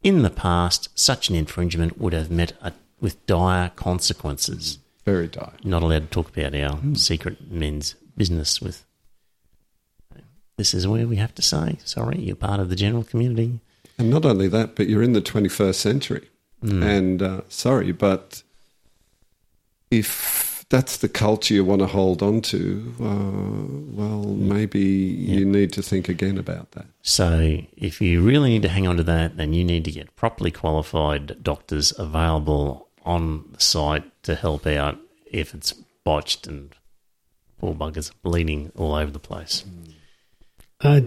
In 0.02 0.24
the 0.24 0.30
past, 0.30 0.90
such 0.96 1.30
an 1.30 1.36
infringement 1.36 2.00
would 2.00 2.14
have 2.14 2.32
met 2.32 2.54
a, 2.62 2.74
with 3.00 3.26
dire 3.28 3.70
consequences. 3.76 4.80
Very 5.06 5.28
dire. 5.28 5.54
Not 5.64 5.84
allowed 5.84 6.04
to 6.04 6.08
talk 6.08 6.36
about 6.36 6.56
our 6.56 6.78
hmm. 6.78 6.96
secret 6.96 7.52
men's 7.52 7.96
business 8.18 8.62
with. 8.62 8.85
This 10.58 10.74
is 10.74 10.88
where 10.88 11.08
we 11.08 11.18
have 11.18 11.36
to 11.36 11.42
say, 11.42 11.78
sorry, 11.84 12.20
you're 12.20 12.36
part 12.36 12.60
of 12.60 12.70
the 12.70 12.76
general 12.76 13.04
community. 13.04 13.60
And 13.98 14.10
not 14.10 14.26
only 14.26 14.48
that, 14.48 14.76
but 14.76 14.88
you're 14.88 15.04
in 15.04 15.14
the 15.14 15.22
21st 15.22 15.76
century. 15.76 16.30
And 16.62 17.22
uh, 17.22 17.42
sorry, 17.48 17.92
but 17.92 18.42
if 19.92 20.66
that's 20.70 20.98
the 20.98 21.08
culture 21.10 21.54
you 21.54 21.64
want 21.64 21.82
to 21.82 21.88
hold 21.88 22.24
on 22.24 22.42
to, 22.42 22.96
uh, 23.00 23.96
well, 23.96 24.24
maybe 24.24 24.80
you 24.80 25.46
need 25.46 25.72
to 25.74 25.84
think 25.84 26.10
again 26.10 26.38
about 26.38 26.72
that. 26.72 26.88
So, 27.04 27.60
if 27.78 28.02
you 28.02 28.22
really 28.22 28.50
need 28.50 28.64
to 28.64 28.70
hang 28.70 28.88
on 28.88 28.98
to 28.98 29.04
that, 29.04 29.38
then 29.38 29.54
you 29.54 29.64
need 29.64 29.86
to 29.86 29.92
get 29.92 30.16
properly 30.16 30.50
qualified 30.50 31.44
doctors 31.44 31.94
available 32.00 32.90
on 33.06 33.46
the 33.52 33.62
site 33.62 34.24
to 34.24 34.34
help 34.34 34.66
out 34.66 34.98
if 35.32 35.54
it's 35.54 35.74
botched 36.04 36.48
and 36.48 36.74
poor 37.60 37.76
buggers 37.76 38.10
are 38.10 38.16
bleeding 38.24 38.72
all 38.76 38.96
over 38.96 39.12
the 39.12 39.20
place. 39.20 39.66
I 40.82 41.06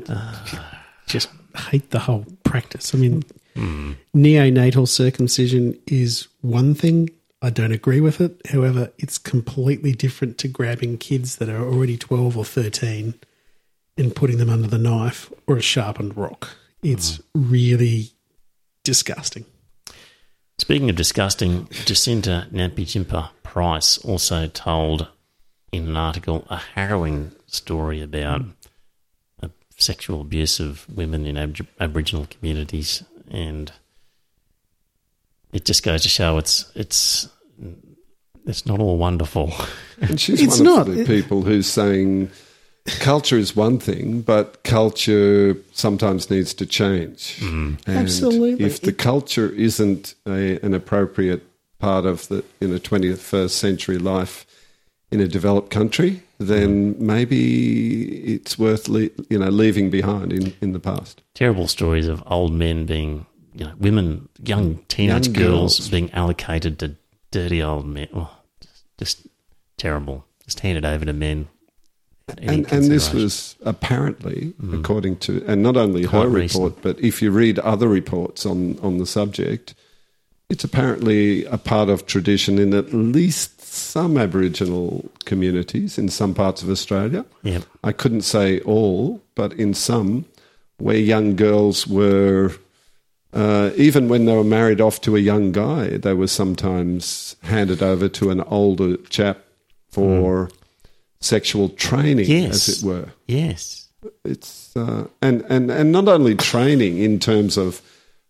Just 1.07 1.28
hate 1.57 1.90
the 1.90 2.01
whole 2.01 2.27
practice. 2.45 2.95
I 2.95 2.99
mean, 2.99 3.23
neonatal 4.15 4.89
circumcision 4.89 5.78
is 5.86 6.28
one 6.40 6.74
thing. 6.74 7.11
I 7.40 7.51
don't 7.51 7.73
agree 7.73 8.01
with 8.01 8.20
it. 8.20 8.40
However, 8.49 8.93
it's 8.99 9.16
completely 9.19 9.93
different 9.93 10.39
to 10.39 10.49
grabbing 10.49 10.99
kids 10.99 11.36
that 11.36 11.49
are 11.49 11.65
already 11.65 11.97
12 11.97 12.36
or 12.36 12.45
13 12.45 13.15
and 13.97 14.15
putting 14.15 14.39
them 14.39 14.51
under 14.51 14.69
the 14.69 14.78
knife 14.78 15.32
or 15.47 15.57
a 15.57 15.62
sharpened 15.62 16.16
rock. 16.16 16.51
It's 16.82 17.20
really 17.35 18.12
disgusting. 18.85 19.45
Speaking 20.59 20.90
of 20.90 20.97
disgusting, 20.97 21.69
Jacinta 21.85 22.49
Nampijinpa 22.53 23.31
Price 23.43 23.99
also 23.99 24.49
told 24.49 25.09
in 25.73 25.89
an 25.89 25.97
article 25.97 26.47
a 26.51 26.57
harrowing 26.57 27.32
story 27.47 28.01
about 28.03 28.40
uh, 28.40 28.45
sexual 29.79 30.21
abuse 30.21 30.61
of 30.61 30.87
women 30.95 31.25
in 31.27 31.37
Ab- 31.39 31.67
Aboriginal 31.81 32.27
communities, 32.31 33.03
and 33.31 33.73
it 35.53 35.65
just 35.65 35.83
goes 35.83 36.03
to 36.03 36.09
show 36.09 36.37
it's 36.39 36.71
it's 36.75 37.29
it's 38.47 38.67
not 38.67 38.81
all 38.81 38.97
wonderful. 38.97 39.53
And 40.01 40.21
she's 40.21 40.41
It's 40.41 40.59
one 40.61 40.65
not. 40.65 40.89
of 40.89 40.95
the 40.97 41.05
people 41.05 41.43
who's 41.43 41.67
saying 41.67 42.31
culture 43.01 43.37
is 43.37 43.55
one 43.57 43.79
thing, 43.79 44.21
but 44.23 44.63
culture 44.63 45.57
sometimes 45.73 46.31
needs 46.31 46.55
to 46.55 46.65
change. 46.67 47.37
Mm-hmm. 47.41 47.91
And 47.91 47.99
Absolutely. 47.99 48.65
If 48.65 48.81
the 48.81 48.93
culture 48.93 49.49
isn't 49.51 50.15
a, 50.27 50.59
an 50.65 50.73
appropriate 50.75 51.43
part 51.79 52.07
of 52.07 52.27
the 52.29 52.45
in 52.61 52.73
a 52.75 52.79
21st 52.79 53.51
century 53.51 53.99
life 53.99 54.47
in 55.11 55.21
a 55.21 55.29
developed 55.29 55.71
country, 55.71 56.23
then 56.39 56.95
maybe 56.99 58.35
it's 58.35 58.59
worth 58.59 58.89
le- 58.89 59.11
you 59.29 59.39
know 59.39 59.49
leaving 59.49 59.91
behind 59.91 60.33
in, 60.33 60.55
in 60.61 60.73
the 60.73 60.81
past. 60.81 61.23
Terrible 61.35 61.67
stories 61.67 62.09
of 62.09 62.23
old 62.27 62.53
men 62.53 62.87
being, 62.87 63.27
you 63.55 63.65
know, 63.65 63.73
women, 63.79 64.29
young 64.43 64.79
teenage 64.89 65.29
Young 65.29 65.35
girls, 65.35 65.79
girls. 65.79 65.89
being 65.89 66.11
allocated 66.13 66.79
to 66.81 66.97
dirty 67.31 67.63
old 67.63 67.87
men. 67.87 68.09
Oh, 68.15 68.31
just, 68.61 68.85
just 68.99 69.27
terrible. 69.77 70.25
Just 70.45 70.61
handed 70.61 70.85
over 70.85 71.05
to 71.05 71.13
men. 71.13 71.49
and, 72.39 72.71
and 72.71 72.85
this 72.85 73.13
was 73.13 73.57
apparently, 73.65 74.55
mm-hmm. 74.61 74.79
according 74.79 75.17
to, 75.17 75.43
and 75.47 75.63
not 75.63 75.77
only 75.77 76.05
her 76.05 76.29
recent. 76.29 76.63
report, 76.63 76.83
but 76.83 77.01
if 77.03 77.23
you 77.23 77.31
read 77.31 77.59
other 77.61 77.89
reports 77.89 78.45
on, 78.45 78.79
on 78.81 78.99
the 78.99 79.07
subject, 79.07 79.75
it's 80.51 80.65
apparently 80.65 81.45
a 81.47 81.59
part 81.59 81.89
of 81.89 82.07
tradition 82.07 82.59
in 82.59 82.75
at 82.75 82.93
least 82.93 83.58
some 83.74 84.16
Aboriginal 84.16 85.11
communities 85.24 85.99
in 85.99 86.09
some 86.09 86.35
parts 86.35 86.62
of 86.62 86.70
Australia. 86.70 87.24
Yep. 87.43 87.62
I 87.85 87.93
couldn't 87.93 88.23
say 88.23 88.61
all, 88.61 89.20
but 89.35 89.53
in 89.55 89.74
some, 89.74 90.24
where 90.78 90.97
young 90.97 91.36
girls 91.36 91.86
were, 91.86 92.53
uh, 93.32 93.70
even 93.77 94.09
when 94.09 94.24
they 94.27 94.35
were 94.35 94.45
married 94.45 94.81
off 94.81 95.01
to 95.03 95.16
a 95.16 95.20
young 95.20 95.53
guy, 95.53 95.97
they 95.99 96.15
were 96.15 96.27
sometimes 96.28 97.36
handed 97.43 97.82
over 97.82 98.09
to 98.09 98.31
an 98.31 98.40
older 98.43 98.97
chap 99.09 99.39
for 99.90 100.49
sexual 101.20 101.69
training, 101.70 102.27
Yes. 102.27 102.69
as 102.69 102.82
it 102.82 102.86
were. 102.86 103.09
Yes. 103.27 103.89
It's 104.24 104.77
uh, 104.77 105.09
and 105.20 105.45
and 105.49 105.70
and 105.73 105.90
not 105.90 106.07
only 106.07 106.36
training 106.36 106.99
in 106.99 107.19
terms 107.19 107.57
of 107.59 107.82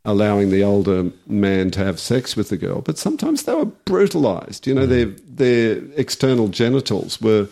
allowing 0.09 0.49
the 0.51 0.65
older 0.65 1.11
man 1.27 1.71
to 1.71 1.85
have 1.85 2.01
sex 2.01 2.35
with 2.35 2.49
the 2.49 2.57
girl, 2.57 2.81
but 2.81 2.97
sometimes 2.97 3.43
they 3.43 3.55
were 3.55 3.67
brutalized. 3.67 4.67
You 4.67 4.75
know, 4.75 4.87
their 4.87 5.07
their 5.07 5.83
external 5.97 6.49
genitals 6.49 7.21
were 7.21 7.47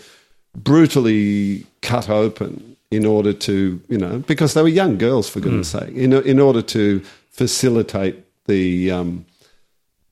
brutally 0.57 1.67
cut 1.83 2.09
open 2.09 2.77
in 2.91 3.05
order 3.05 3.35
to, 3.35 3.81
you 3.89 3.99
know, 3.99 4.21
because 4.27 4.55
they 4.55 4.63
were 4.63 4.69
young 4.69 4.97
girls, 4.97 5.29
for 5.29 5.41
goodness 5.41 5.69
sake, 5.69 5.95
in 5.95 6.13
in 6.13 6.41
order 6.41 6.63
to 6.63 7.01
facilitate 7.31 8.17
the. 8.47 8.91
Um, 8.91 9.27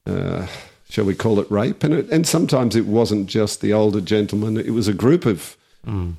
uh, 0.06 0.46
shall 0.90 1.06
we 1.06 1.14
call 1.14 1.40
it 1.40 1.50
rape? 1.50 1.82
And 1.82 1.94
it, 1.94 2.10
and 2.10 2.26
sometimes 2.26 2.76
it 2.76 2.84
wasn't 2.84 3.26
just 3.26 3.62
the 3.62 3.72
older 3.72 4.02
gentleman; 4.02 4.58
it 4.58 4.74
was 4.74 4.86
a 4.86 4.92
group 4.94 5.24
of 5.24 5.56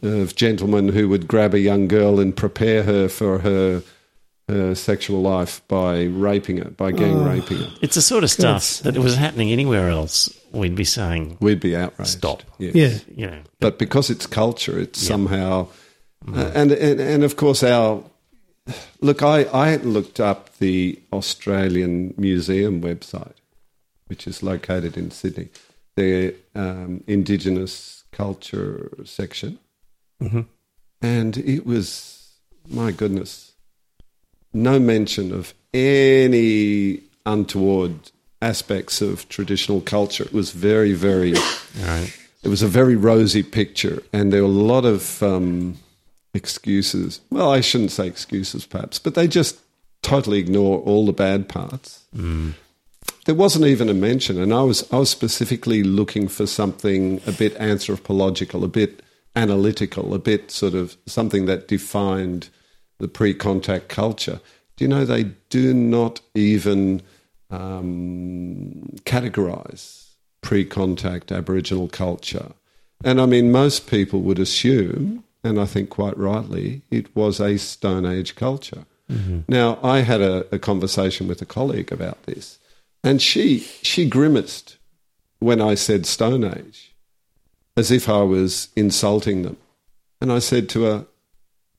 of 0.01 0.35
gentlemen 0.35 0.89
who 0.89 1.07
would 1.09 1.27
grab 1.27 1.53
a 1.53 1.59
young 1.59 1.87
girl 1.87 2.19
and 2.19 2.35
prepare 2.35 2.83
her 2.83 3.07
for 3.09 3.39
her, 3.39 3.81
her 4.47 4.75
sexual 4.75 5.21
life 5.21 5.61
by 5.67 6.03
raping 6.03 6.57
it, 6.59 6.77
by 6.77 6.91
gang 6.91 7.23
raping 7.23 7.61
it. 7.61 7.69
It's 7.81 7.95
the 7.95 8.01
sort 8.01 8.23
of 8.23 8.29
stuff 8.29 8.79
that 8.79 8.95
it 8.95 8.99
was 8.99 9.15
happening 9.15 9.51
anywhere 9.51 9.89
else, 9.89 10.29
we'd 10.51 10.75
be 10.75 10.83
saying, 10.83 11.37
We'd 11.41 11.59
be 11.59 11.75
outraged. 11.75 12.11
Stop. 12.11 12.43
Yeah. 12.59 12.71
Yeah. 12.73 12.97
you 13.15 13.27
know, 13.27 13.39
But 13.59 13.79
because 13.79 14.09
it's 14.09 14.27
culture, 14.27 14.77
it's 14.79 15.01
somehow, 15.01 15.67
uh, 16.31 16.51
and, 16.53 16.71
and 16.71 16.99
and 16.99 17.23
of 17.23 17.35
course 17.35 17.63
our. 17.63 18.03
Look, 18.99 19.21
I, 19.21 19.43
I 19.43 19.75
looked 19.77 20.19
up 20.19 20.57
the 20.57 20.99
Australian 21.13 22.15
Museum 22.17 22.81
website, 22.81 23.35
which 24.07 24.25
is 24.25 24.41
located 24.41 24.97
in 24.97 25.11
Sydney, 25.11 25.49
their 25.95 26.33
um, 26.55 27.03
Indigenous 27.05 28.05
culture 28.11 28.89
section, 29.05 29.59
and 31.01 31.37
it 31.37 31.65
was 31.65 32.31
my 32.67 32.91
goodness, 32.91 33.44
no 34.55 34.79
mention 34.79 35.31
of 35.31 35.53
any 35.73 37.01
untoward 37.25 38.11
aspects 38.41 39.01
of 39.01 39.27
traditional 39.29 39.81
culture. 39.81 40.23
It 40.23 40.33
was 40.33 40.51
very, 40.51 40.93
very 40.93 41.33
right. 41.81 42.13
it 42.43 42.49
was 42.49 42.61
a 42.61 42.67
very 42.67 42.95
rosy 42.95 43.43
picture, 43.43 44.01
and 44.13 44.31
there 44.31 44.41
were 44.41 44.47
a 44.47 44.51
lot 44.51 44.85
of 44.85 45.21
um, 45.21 45.77
excuses. 46.33 47.21
Well, 47.29 47.51
I 47.51 47.61
shouldn't 47.61 47.91
say 47.91 48.07
excuses, 48.07 48.65
perhaps, 48.65 48.99
but 48.99 49.15
they 49.15 49.27
just 49.27 49.59
totally 50.01 50.39
ignore 50.39 50.79
all 50.79 51.05
the 51.05 51.13
bad 51.13 51.49
parts. 51.49 52.05
There 53.25 53.35
wasn't 53.35 53.65
even 53.65 53.89
a 53.89 53.93
mention, 53.93 54.39
and 54.39 54.53
I 54.53 54.61
was 54.61 54.91
I 54.93 54.99
was 54.99 55.09
specifically 55.09 55.83
looking 55.83 56.27
for 56.27 56.45
something 56.45 57.21
a 57.25 57.31
bit 57.31 57.55
anthropological, 57.57 58.63
a 58.63 58.67
bit 58.67 59.01
analytical, 59.35 60.13
a 60.13 60.19
bit 60.19 60.51
sort 60.51 60.75
of 60.75 60.95
something 61.07 61.45
that 61.47 61.67
defined 61.67 62.49
the 62.99 63.07
pre-contact 63.07 63.89
culture. 63.89 64.39
Do 64.75 64.83
you 64.83 64.87
know 64.87 65.05
they 65.05 65.31
do 65.49 65.73
not 65.73 66.21
even 66.33 67.01
um, 67.49 68.89
categorize 69.05 70.09
pre-contact 70.41 71.31
Aboriginal 71.31 71.87
culture? 71.87 72.51
And 73.03 73.21
I 73.21 73.25
mean, 73.25 73.51
most 73.51 73.87
people 73.87 74.21
would 74.21 74.39
assume, 74.39 75.23
and 75.43 75.59
I 75.59 75.65
think 75.65 75.89
quite 75.89 76.17
rightly, 76.17 76.81
it 76.89 77.15
was 77.15 77.39
a 77.39 77.57
Stone 77.57 78.05
Age 78.05 78.35
culture. 78.35 78.85
Now, 79.47 79.77
I 79.83 79.99
had 79.99 80.21
a, 80.21 80.47
a 80.55 80.57
conversation 80.57 81.27
with 81.27 81.39
a 81.39 81.45
colleague 81.45 81.91
about 81.91 82.23
this, 82.23 82.57
and 83.03 83.21
she 83.21 83.59
she 83.83 84.09
grimaced 84.09 84.77
when 85.37 85.61
I 85.61 85.75
said 85.75 86.07
Stone 86.07 86.43
Age, 86.43 86.95
as 87.77 87.91
if 87.91 88.09
I 88.09 88.23
was 88.23 88.69
insulting 88.75 89.43
them. 89.43 89.57
And 90.19 90.31
I 90.31 90.39
said 90.39 90.69
to 90.69 90.83
her, 90.83 91.05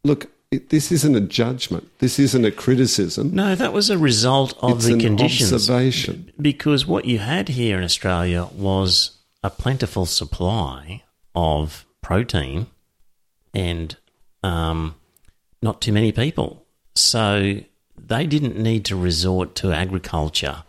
"Look, 0.05 0.31
it, 0.57 0.71
this 0.71 0.91
isn't 0.91 1.15
a 1.15 1.21
judgment. 1.21 1.89
This 1.99 2.19
isn't 2.19 2.45
a 2.45 2.51
criticism. 2.51 3.35
No, 3.35 3.55
that 3.55 3.73
was 3.73 3.91
a 3.91 3.99
result 3.99 4.55
of 4.61 4.79
it's 4.79 4.87
the 4.87 4.95
an 4.95 5.01
conditions. 5.01 5.53
observation." 5.53 6.33
Because 6.41 6.87
what 6.87 7.05
you 7.05 7.19
had 7.19 7.49
here 7.49 7.79
in 7.79 7.85
Australia 7.85 8.49
was 8.55 9.13
a 9.43 9.51
plentiful 9.51 10.07
supply 10.07 11.03
of 11.35 11.85
protein 12.03 12.67
and 13.55 13.97
um, 14.43 14.95
not 15.63 15.81
too 15.81 15.93
many 15.93 16.13
people. 16.13 16.65
So 16.95 17.61
they 17.99 18.27
didn't 18.27 18.57
need 18.57 18.85
to 18.87 18.97
resort 18.97 19.55
to 19.57 19.73
agriculture 19.73 20.65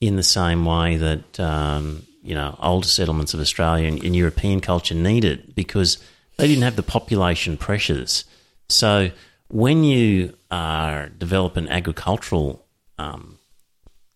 in 0.00 0.16
the 0.16 0.22
same 0.22 0.64
way 0.64 0.96
that 0.96 1.40
um, 1.40 2.06
you 2.22 2.34
know 2.34 2.56
older 2.60 2.86
settlements 2.86 3.34
of 3.34 3.40
Australia 3.40 3.88
and, 3.88 4.02
and 4.04 4.14
European 4.14 4.60
culture 4.60 4.94
needed 4.94 5.54
because 5.54 5.98
they 6.36 6.46
didn't 6.46 6.64
have 6.64 6.76
the 6.76 6.82
population 6.82 7.56
pressures. 7.56 8.24
So 8.68 9.10
when 9.48 9.84
you 9.84 10.34
are 10.50 11.08
develop 11.08 11.56
an 11.56 11.68
agricultural 11.68 12.64
um, 12.98 13.38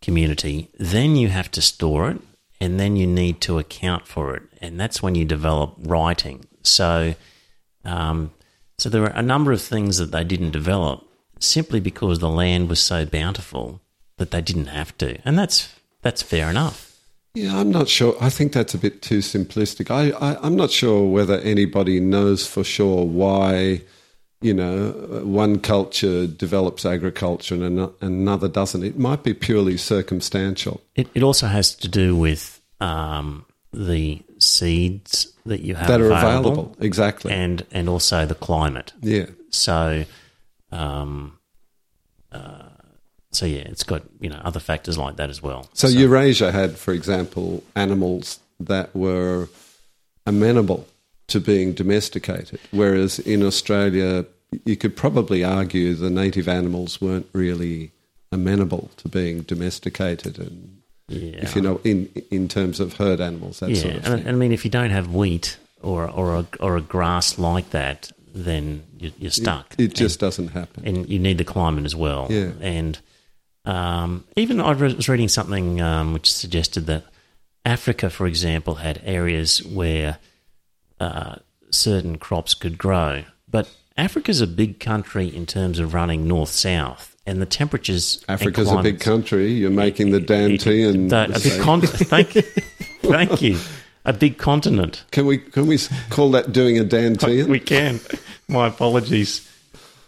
community, 0.02 0.68
then 0.78 1.16
you 1.16 1.28
have 1.28 1.50
to 1.52 1.62
store 1.62 2.10
it, 2.10 2.20
and 2.60 2.78
then 2.78 2.96
you 2.96 3.06
need 3.06 3.40
to 3.42 3.58
account 3.58 4.06
for 4.06 4.34
it, 4.36 4.42
and 4.60 4.78
that's 4.80 5.02
when 5.02 5.14
you 5.14 5.24
develop 5.24 5.74
writing. 5.78 6.44
So, 6.62 7.14
um, 7.84 8.32
so 8.78 8.88
there 8.88 9.02
are 9.04 9.18
a 9.18 9.22
number 9.22 9.52
of 9.52 9.62
things 9.62 9.98
that 9.98 10.10
they 10.10 10.24
didn't 10.24 10.50
develop 10.50 11.04
simply 11.38 11.80
because 11.80 12.18
the 12.18 12.28
land 12.28 12.68
was 12.68 12.80
so 12.80 13.06
bountiful 13.06 13.80
that 14.16 14.30
they 14.30 14.40
didn't 14.40 14.66
have 14.66 14.96
to, 14.98 15.18
and 15.24 15.38
that's 15.38 15.74
that's 16.02 16.22
fair 16.22 16.50
enough. 16.50 16.88
Yeah, 17.34 17.58
I'm 17.58 17.70
not 17.70 17.88
sure. 17.88 18.16
I 18.20 18.30
think 18.30 18.52
that's 18.52 18.74
a 18.74 18.78
bit 18.78 19.02
too 19.02 19.18
simplistic. 19.18 19.90
I, 19.90 20.10
I, 20.10 20.44
I'm 20.44 20.56
not 20.56 20.70
sure 20.70 21.08
whether 21.08 21.38
anybody 21.40 22.00
knows 22.00 22.46
for 22.46 22.64
sure 22.64 23.04
why, 23.04 23.82
you 24.40 24.54
know, 24.54 24.90
one 25.24 25.58
culture 25.58 26.26
develops 26.26 26.86
agriculture 26.86 27.54
and 27.54 27.90
another 28.00 28.48
doesn't. 28.48 28.84
It 28.84 28.98
might 28.98 29.22
be 29.24 29.34
purely 29.34 29.76
circumstantial. 29.76 30.80
It, 30.94 31.08
it 31.14 31.22
also 31.22 31.46
has 31.46 31.74
to 31.76 31.88
do 31.88 32.16
with 32.16 32.60
um, 32.80 33.44
the 33.72 34.22
seeds 34.38 35.32
that 35.46 35.60
you 35.62 35.74
have 35.74 35.88
That 35.88 36.00
are 36.00 36.06
available, 36.06 36.50
available. 36.52 36.76
Exactly. 36.80 37.32
and 37.32 37.66
and 37.72 37.88
also 37.88 38.26
the 38.26 38.34
climate. 38.34 38.92
yeah. 39.00 39.26
So, 39.50 40.04
um, 40.70 41.38
uh, 42.30 42.68
so 43.32 43.46
yeah, 43.46 43.60
it's 43.60 43.82
got 43.82 44.02
you 44.20 44.28
know 44.28 44.40
other 44.44 44.60
factors 44.60 44.98
like 44.98 45.16
that 45.16 45.30
as 45.30 45.42
well. 45.42 45.68
So, 45.72 45.88
Eurasia 45.88 46.52
had, 46.52 46.76
for 46.76 46.92
example, 46.92 47.64
animals 47.74 48.40
that 48.60 48.94
were 48.94 49.48
amenable 50.26 50.86
to 51.28 51.40
being 51.40 51.72
domesticated, 51.72 52.60
whereas 52.70 53.18
in 53.20 53.42
Australia, 53.42 54.26
you 54.64 54.76
could 54.76 54.96
probably 54.96 55.44
argue 55.44 55.94
the 55.94 56.10
native 56.10 56.48
animals 56.48 57.00
weren't 57.00 57.28
really 57.32 57.92
amenable 58.32 58.90
to 58.96 59.08
being 59.08 59.42
domesticated, 59.42 60.38
and 60.38 60.80
yeah, 61.08 61.42
if 61.42 61.54
you 61.54 61.62
know, 61.62 61.80
in 61.84 62.08
in 62.30 62.48
terms 62.48 62.80
of 62.80 62.94
herd 62.94 63.20
animals, 63.20 63.60
that 63.60 63.70
yeah, 63.70 63.82
sort 63.82 63.94
of 63.94 64.04
and, 64.04 64.14
thing. 64.14 64.26
and 64.26 64.36
I 64.36 64.38
mean, 64.38 64.52
if 64.52 64.64
you 64.64 64.70
don't 64.70 64.90
have 64.90 65.14
wheat 65.14 65.58
or 65.82 66.08
or 66.10 66.36
a, 66.36 66.46
or 66.60 66.76
a 66.76 66.80
grass 66.80 67.38
like 67.38 67.70
that, 67.70 68.10
then 68.34 68.82
you, 68.98 69.12
you're 69.18 69.30
stuck. 69.30 69.74
It 69.78 69.94
just 69.94 70.20
doesn't 70.20 70.48
happen. 70.48 70.84
and, 70.86 70.96
and 70.98 71.08
you 71.08 71.18
need 71.18 71.38
the 71.38 71.44
climate 71.44 71.84
as 71.84 71.94
well. 71.96 72.26
Yeah. 72.30 72.50
And 72.60 72.98
um, 73.64 74.24
even 74.36 74.60
I 74.60 74.72
was 74.72 75.08
reading 75.08 75.28
something 75.28 75.80
um, 75.80 76.12
which 76.12 76.32
suggested 76.32 76.86
that 76.86 77.04
Africa, 77.64 78.10
for 78.10 78.26
example, 78.26 78.76
had 78.76 79.00
areas 79.04 79.62
where 79.64 80.18
uh, 81.00 81.36
certain 81.70 82.18
crops 82.18 82.54
could 82.54 82.78
grow, 82.78 83.24
but 83.50 83.68
Africa's 83.96 84.40
a 84.40 84.46
big 84.46 84.78
country 84.80 85.26
in 85.34 85.46
terms 85.46 85.78
of 85.78 85.92
running 85.94 86.26
north 86.28 86.50
south, 86.50 87.16
and 87.26 87.42
the 87.42 87.46
temperatures. 87.46 88.24
Africa's 88.28 88.70
a 88.70 88.82
big 88.82 89.00
country. 89.00 89.52
You're 89.52 89.70
making 89.70 90.10
the 90.12 90.20
Dan 90.20 90.56
T 90.58 90.82
and 90.84 91.10
The- 91.10 91.34
a 91.34 91.40
big 91.40 91.60
con- 91.60 91.80
thank, 91.82 92.28
thank 93.02 93.42
you. 93.42 93.58
A 94.04 94.12
big 94.12 94.38
continent. 94.38 95.04
can 95.10 95.26
we 95.26 95.36
can 95.38 95.66
we 95.66 95.78
call 96.10 96.30
that 96.30 96.52
doing 96.52 96.78
a 96.78 96.84
Dan 96.84 97.16
T? 97.16 97.42
We 97.44 97.60
can. 97.60 98.00
My 98.48 98.68
apologies, 98.68 99.46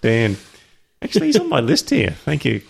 Dan. 0.01 0.37
Actually, 1.03 1.27
he's 1.27 1.39
on 1.39 1.49
my 1.49 1.61
list 1.61 1.91
here. 1.91 2.11
Thank 2.11 2.45
you. 2.45 2.63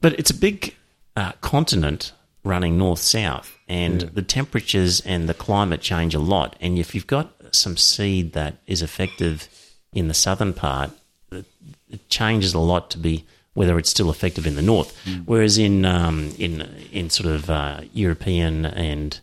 But 0.00 0.18
it's 0.18 0.30
a 0.30 0.34
big 0.34 0.74
uh, 1.16 1.32
continent 1.40 2.12
running 2.44 2.76
north 2.78 2.98
south, 3.00 3.56
and 3.68 4.00
the 4.00 4.22
temperatures 4.22 5.00
and 5.02 5.28
the 5.28 5.34
climate 5.34 5.80
change 5.80 6.14
a 6.14 6.18
lot. 6.18 6.56
And 6.60 6.78
if 6.78 6.94
you've 6.94 7.06
got 7.06 7.32
some 7.54 7.76
seed 7.76 8.32
that 8.32 8.56
is 8.66 8.82
effective 8.82 9.48
in 9.92 10.08
the 10.08 10.14
southern 10.14 10.52
part, 10.52 10.90
it, 11.30 11.44
it 11.90 12.08
changes 12.08 12.54
a 12.54 12.58
lot 12.58 12.90
to 12.90 12.98
be 12.98 13.24
whether 13.54 13.78
it's 13.78 13.90
still 13.90 14.10
effective 14.10 14.46
in 14.46 14.56
the 14.56 14.62
north. 14.62 14.96
Whereas 15.26 15.58
in 15.58 15.84
um, 15.84 16.32
in 16.38 16.62
in 16.90 17.10
sort 17.10 17.28
of 17.28 17.50
uh, 17.50 17.82
European 17.92 18.64
and 18.64 19.20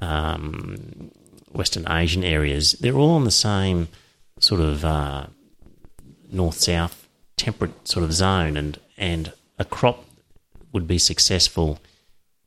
um, 0.00 1.10
Western 1.52 1.90
Asian 1.90 2.24
areas, 2.24 2.72
they're 2.72 2.96
all 2.96 3.16
in 3.16 3.24
the 3.24 3.30
same 3.30 3.88
sort 4.40 4.60
of 4.60 4.84
uh, 4.84 5.26
north 6.32 6.58
south 6.58 7.08
temperate 7.36 7.88
sort 7.88 8.04
of 8.04 8.12
zone, 8.12 8.56
and 8.56 8.78
and 8.98 9.32
a 9.58 9.64
crop 9.64 10.04
would 10.72 10.86
be 10.86 10.98
successful 10.98 11.78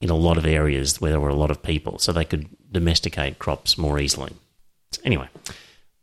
in 0.02 0.10
a 0.10 0.16
lot 0.16 0.38
of 0.38 0.46
areas 0.46 1.00
where 1.00 1.12
there 1.12 1.20
were 1.20 1.30
a 1.30 1.36
lot 1.36 1.52
of 1.52 1.64
people, 1.64 1.98
so 2.00 2.12
they 2.12 2.26
could 2.26 2.48
domesticate 2.72 3.40
crops 3.40 3.78
more 3.78 4.00
easily. 4.00 4.34
Anyway, 5.04 5.28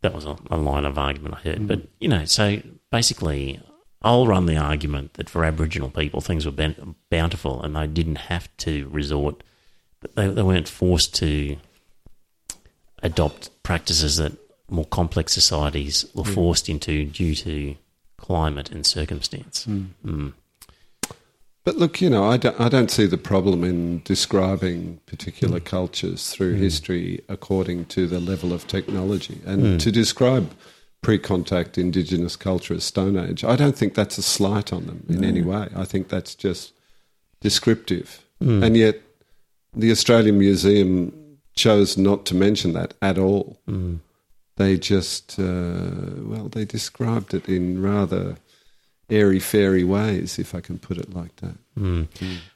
that 0.02 0.14
was 0.14 0.24
a, 0.24 0.36
a 0.50 0.56
line 0.56 0.84
of 0.84 0.98
argument 0.98 1.34
I 1.34 1.48
heard, 1.48 1.68
but 1.68 1.82
you 1.98 2.08
know, 2.08 2.24
so 2.24 2.60
basically. 2.90 3.60
I'll 4.02 4.26
run 4.26 4.46
the 4.46 4.56
argument 4.56 5.12
that 5.14 5.28
for 5.28 5.44
Aboriginal 5.44 5.90
people 5.90 6.22
things 6.22 6.46
were 6.46 6.74
bountiful 7.10 7.62
and 7.62 7.76
they 7.76 7.86
didn't 7.86 8.16
have 8.16 8.48
to 8.56 8.88
resort, 8.88 9.42
but 10.00 10.14
they, 10.14 10.26
they 10.26 10.42
weren't 10.42 10.70
forced 10.70 11.14
to 11.16 11.58
adopt 13.02 13.50
practices 13.62 14.16
that 14.16 14.32
more 14.70 14.86
complex 14.86 15.32
societies 15.32 16.06
were 16.14 16.24
forced 16.24 16.68
into 16.68 17.04
due 17.04 17.34
to 17.34 17.76
climate 18.16 18.70
and 18.70 18.86
circumstance. 18.86 19.66
Mm. 19.66 20.32
But 21.62 21.76
look, 21.76 22.00
you 22.00 22.08
know, 22.08 22.24
I 22.24 22.36
don't, 22.38 22.58
I 22.58 22.68
don't 22.68 22.90
see 22.90 23.06
the 23.06 23.18
problem 23.18 23.64
in 23.64 24.00
describing 24.04 25.00
particular 25.06 25.60
mm. 25.60 25.64
cultures 25.64 26.30
through 26.30 26.54
mm. 26.54 26.58
history 26.58 27.22
according 27.28 27.86
to 27.86 28.06
the 28.06 28.18
level 28.18 28.52
of 28.52 28.66
technology. 28.66 29.40
And 29.44 29.62
mm. 29.62 29.78
to 29.80 29.92
describe 29.92 30.50
pre 31.02 31.18
contact 31.18 31.76
indigenous 31.76 32.36
culture 32.36 32.74
as 32.74 32.84
Stone 32.84 33.18
Age, 33.18 33.44
I 33.44 33.56
don't 33.56 33.76
think 33.76 33.94
that's 33.94 34.16
a 34.16 34.22
slight 34.22 34.72
on 34.72 34.86
them 34.86 35.04
in 35.08 35.24
any 35.24 35.42
way. 35.42 35.68
I 35.76 35.84
think 35.84 36.08
that's 36.08 36.34
just 36.34 36.72
descriptive. 37.40 38.24
And 38.40 38.74
yet, 38.74 39.02
the 39.74 39.90
Australian 39.90 40.38
Museum 40.38 41.38
chose 41.54 41.98
not 41.98 42.24
to 42.24 42.34
mention 42.34 42.72
that 42.72 42.94
at 43.02 43.18
all. 43.18 43.58
They 44.56 44.76
just, 44.76 45.38
uh, 45.38 46.16
well, 46.18 46.48
they 46.50 46.64
described 46.64 47.34
it 47.34 47.48
in 47.48 47.82
rather 47.82 48.36
airy 49.10 49.40
fairy 49.40 49.84
ways, 49.84 50.38
if 50.38 50.54
I 50.54 50.60
can 50.60 50.78
put 50.78 50.98
it 50.98 51.14
like 51.14 51.36
that. 51.36 51.56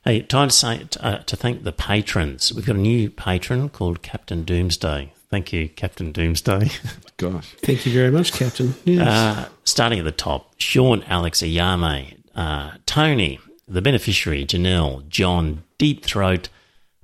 Hey, 0.04 0.20
time 0.22 0.48
to 0.48 0.54
say 0.54 0.86
uh, 1.00 1.18
to 1.18 1.36
thank 1.36 1.62
the 1.62 1.72
patrons. 1.72 2.52
We've 2.52 2.66
got 2.66 2.76
a 2.76 2.78
new 2.78 3.10
patron 3.10 3.68
called 3.70 4.02
Captain 4.02 4.44
Doomsday. 4.44 5.12
Thank 5.30 5.52
you, 5.52 5.68
Captain 5.68 6.12
Doomsday. 6.12 6.70
Gosh. 7.16 7.54
Thank 7.62 7.86
you 7.86 7.92
very 7.92 8.10
much, 8.10 8.32
Captain. 8.32 8.74
Yes. 8.84 9.06
Uh, 9.08 9.48
starting 9.64 9.98
at 9.98 10.04
the 10.04 10.12
top, 10.12 10.54
Sean 10.58 11.02
Alex 11.04 11.40
Ayame, 11.42 12.18
uh, 12.34 12.72
Tony, 12.86 13.38
the 13.66 13.82
beneficiary, 13.82 14.44
Janelle, 14.44 15.08
John, 15.08 15.64
Deep 15.78 16.04
Throat, 16.04 16.48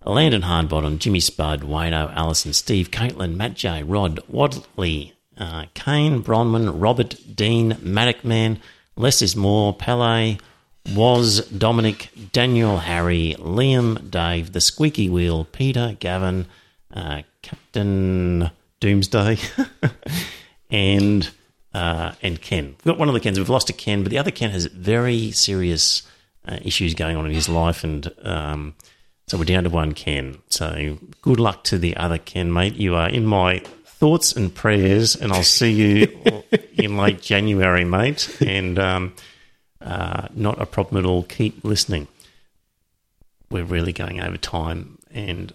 Landon 0.04 0.42
Hardbottom, 0.42 0.98
Jimmy 0.98 1.20
Spud, 1.20 1.62
Wayno, 1.62 2.14
Allison, 2.14 2.52
Steve, 2.52 2.90
Caitlin, 2.90 3.36
Matt 3.36 3.54
J, 3.54 3.82
Rod, 3.82 4.20
Wadley, 4.28 5.14
uh, 5.38 5.66
Kane, 5.74 6.22
Bronwyn, 6.22 6.70
Robert, 6.74 7.16
Dean, 7.34 7.76
Maddock 7.80 8.24
Man, 8.24 8.60
Less 9.00 9.22
is 9.22 9.34
More, 9.34 9.72
Pele, 9.72 10.36
Was, 10.94 11.46
Dominic, 11.46 12.10
Daniel, 12.32 12.80
Harry, 12.80 13.34
Liam, 13.38 14.10
Dave, 14.10 14.52
The 14.52 14.60
Squeaky 14.60 15.08
Wheel, 15.08 15.46
Peter, 15.46 15.96
Gavin, 15.98 16.44
uh, 16.92 17.22
Captain 17.40 18.50
Doomsday, 18.78 19.38
and 20.70 21.30
uh, 21.72 22.12
and 22.20 22.42
Ken. 22.42 22.76
We've 22.84 22.92
got 22.92 22.98
one 22.98 23.08
of 23.08 23.14
the 23.14 23.20
Kens. 23.20 23.38
We've 23.38 23.48
lost 23.48 23.70
a 23.70 23.72
Ken, 23.72 24.02
but 24.02 24.10
the 24.10 24.18
other 24.18 24.30
Ken 24.30 24.50
has 24.50 24.66
very 24.66 25.30
serious 25.30 26.02
uh, 26.46 26.58
issues 26.60 26.92
going 26.92 27.16
on 27.16 27.24
in 27.24 27.32
his 27.32 27.48
life, 27.48 27.82
and 27.82 28.12
um, 28.22 28.74
so 29.28 29.38
we're 29.38 29.44
down 29.44 29.64
to 29.64 29.70
one 29.70 29.92
Ken. 29.92 30.42
So 30.50 30.98
good 31.22 31.40
luck 31.40 31.64
to 31.64 31.78
the 31.78 31.96
other 31.96 32.18
Ken, 32.18 32.52
mate. 32.52 32.74
You 32.74 32.96
are 32.96 33.08
in 33.08 33.24
my 33.24 33.62
thoughts 34.00 34.32
and 34.32 34.52
prayers, 34.52 35.14
and 35.14 35.30
I'll 35.30 35.42
see 35.42 35.70
you 35.70 36.20
in 36.74 36.96
late 36.96 37.20
January, 37.20 37.84
mate. 37.84 38.34
And 38.40 38.78
um, 38.78 39.14
uh, 39.80 40.26
not 40.34 40.60
a 40.60 40.66
problem 40.66 41.04
at 41.04 41.08
all. 41.08 41.22
Keep 41.24 41.62
listening. 41.64 42.08
We're 43.50 43.64
really 43.64 43.92
going 43.92 44.20
over 44.20 44.38
time, 44.38 44.98
and 45.12 45.52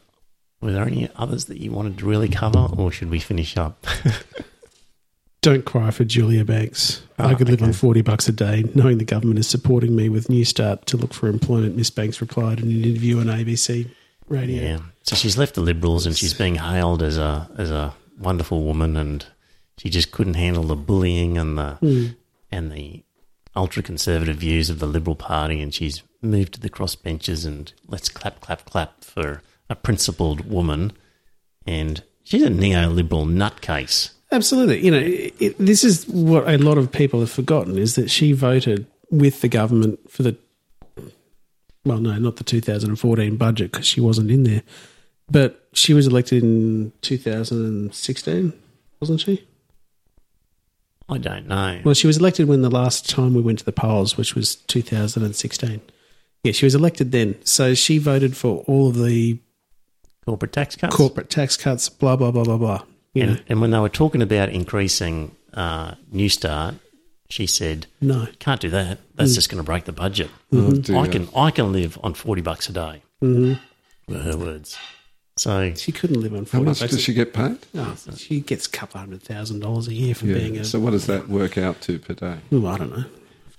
were 0.62 0.72
there 0.72 0.86
any 0.86 1.10
others 1.16 1.46
that 1.46 1.60
you 1.60 1.72
wanted 1.72 1.98
to 1.98 2.06
really 2.06 2.30
cover, 2.30 2.68
or 2.78 2.92
should 2.92 3.10
we 3.10 3.20
finish 3.20 3.58
up? 3.58 3.86
Don't 5.42 5.66
cry 5.66 5.92
for 5.92 6.04
Julia 6.04 6.44
Banks. 6.44 7.04
Oh, 7.20 7.28
I 7.28 7.36
could 7.36 7.50
live 7.50 7.62
on 7.62 7.72
40 7.72 8.02
bucks 8.02 8.28
a 8.28 8.32
day 8.32 8.64
knowing 8.74 8.98
the 8.98 9.06
government 9.06 9.40
is 9.40 9.48
supporting 9.48 9.96
me 9.96 10.10
with 10.10 10.28
New 10.28 10.44
Start 10.44 10.88
to 10.88 10.98
look 10.98 11.14
for 11.14 11.28
employment, 11.28 11.78
Miss 11.78 11.92
Banks 11.92 12.20
replied 12.20 12.60
in 12.60 12.66
an 12.66 12.84
interview 12.84 13.20
on 13.20 13.28
ABC 13.28 13.88
radio. 14.28 14.64
Yeah. 14.64 14.80
So 15.04 15.16
she's 15.16 15.38
left 15.38 15.54
the 15.54 15.62
Liberals 15.62 16.08
and 16.08 16.18
she's 16.18 16.34
being 16.34 16.56
hailed 16.56 17.04
as 17.04 17.20
a 17.20 17.48
as 17.60 17.70
a 17.70 17.94
wonderful 18.18 18.64
woman, 18.64 18.98
and 18.98 19.26
she 19.78 19.90
just 19.90 20.12
couldn't 20.12 20.36
handle 20.36 20.64
the 20.64 20.76
bullying 20.76 21.38
and 21.38 21.58
the 21.58 21.72
hmm. 21.76 22.06
and 22.52 22.72
the 22.72 23.04
ultra 23.56 23.82
conservative 23.82 24.38
views 24.38 24.70
of 24.70 24.80
the 24.80 24.88
Liberal 24.88 25.16
Party, 25.16 25.62
and 25.62 25.74
she's 25.74 26.04
moved 26.22 26.56
to 26.56 26.60
the 26.60 26.70
crossbenchers 26.70 27.46
and 27.46 27.72
let's 27.88 28.10
clap, 28.10 28.42
clap, 28.42 28.66
clap 28.66 29.04
for 29.04 29.42
a 29.70 29.76
principled 29.76 30.50
woman. 30.50 30.92
And 31.66 32.04
she's 32.24 32.44
a 32.44 32.50
neoliberal 32.50 33.26
nutcase. 33.26 34.12
Absolutely. 34.32 34.84
You 34.84 34.92
know, 34.92 35.02
it, 35.04 35.58
this 35.58 35.84
is 35.84 36.08
what 36.08 36.48
a 36.48 36.58
lot 36.58 36.78
of 36.78 36.92
people 36.92 37.20
have 37.22 37.32
forgotten 37.32 37.78
is 37.78 37.96
that 37.96 38.10
she 38.10 38.34
voted 38.34 38.86
with 39.10 39.42
the 39.42 39.48
government 39.48 40.12
for 40.12 40.24
the, 40.24 40.36
well, 41.86 42.00
no, 42.00 42.18
not 42.18 42.36
the 42.36 42.44
2014 42.44 43.38
budget 43.38 43.72
because 43.72 43.86
she 43.86 44.02
wasn't 44.02 44.32
in 44.32 44.44
there, 44.44 44.64
but 45.30 45.68
she 45.74 45.94
was 45.94 46.08
elected 46.08 46.44
in 46.44 46.92
2016, 47.02 48.54
wasn't 49.00 49.22
she? 49.22 49.46
I 51.08 51.18
don't 51.18 51.48
know. 51.48 51.82
Well, 51.84 51.94
she 51.94 52.08
was 52.08 52.18
elected 52.18 52.48
when 52.48 52.62
the 52.62 52.70
last 52.70 53.10
time 53.10 53.34
we 53.34 53.42
went 53.42 53.60
to 53.60 53.66
the 53.66 53.72
polls, 53.72 54.18
which 54.18 54.34
was 54.34 54.56
2016. 54.56 55.82
Yeah, 56.44 56.52
she 56.52 56.66
was 56.66 56.76
elected 56.76 57.12
then. 57.12 57.36
So 57.44 57.74
she 57.74 57.98
voted 57.98 58.36
for 58.36 58.64
all 58.68 58.90
of 58.90 58.96
the 58.98 59.40
Corporate 60.26 60.54
tax 60.54 60.76
cuts. 60.76 60.96
corporate 60.96 61.30
tax 61.30 61.56
cuts, 61.56 61.88
blah, 61.90 62.16
blah, 62.16 62.32
blah, 62.32 62.44
blah, 62.44 62.58
blah. 62.58 62.84
And, 63.14 63.44
and 63.48 63.62
when 63.62 63.70
they 63.72 63.80
were 63.80 63.90
talking 63.90 64.22
about 64.22 64.50
increasing 64.50 65.36
uh, 65.54 65.96
New 66.12 66.28
Start, 66.30 66.76
she 67.30 67.48
said, 67.48 67.88
no. 68.02 68.28
"Can't 68.40 68.60
do 68.60 68.70
that. 68.72 69.00
That's 69.16 69.36
just 69.36 69.50
going 69.50 69.64
to 69.64 69.64
break 69.64 69.86
the 69.86 69.92
budget. 69.92 70.30
Oh, 70.52 70.72
dear. 70.72 70.98
I 70.98 71.08
can 71.08 71.30
I 71.36 71.50
can 71.52 71.72
live 71.72 71.98
on 72.04 72.14
forty 72.14 72.42
bucks 72.42 72.70
a 72.70 72.74
day." 72.74 73.04
Mm-hmm. 73.24 74.14
Were 74.14 74.20
her 74.20 74.38
words. 74.38 74.78
So 75.38 75.74
She 75.76 75.92
couldn't 75.92 76.22
live 76.22 76.34
on 76.34 76.46
How 76.46 76.62
much 76.62 76.80
bucks. 76.80 76.92
does 76.94 77.02
she 77.02 77.14
get 77.14 77.34
paid? 77.34 77.58
Oh, 77.76 77.96
she 78.16 78.40
gets 78.40 78.68
a 78.68 78.70
couple 78.70 79.00
hundred 79.02 79.22
thousand 79.22 79.60
dollars 79.60 79.88
a 79.90 79.94
year 79.94 80.16
for 80.16 80.26
Yeah. 80.28 80.36
being 80.36 80.58
a. 80.58 80.64
So 80.64 80.80
what 80.80 80.92
does 80.92 81.08
that 81.08 81.28
work 81.28 81.58
out 81.58 81.82
to 81.82 82.00
per 82.00 82.14
day? 82.14 82.38
Oh, 82.54 82.66
I 82.68 82.78
don't 82.78 82.90
know. 82.96 83.04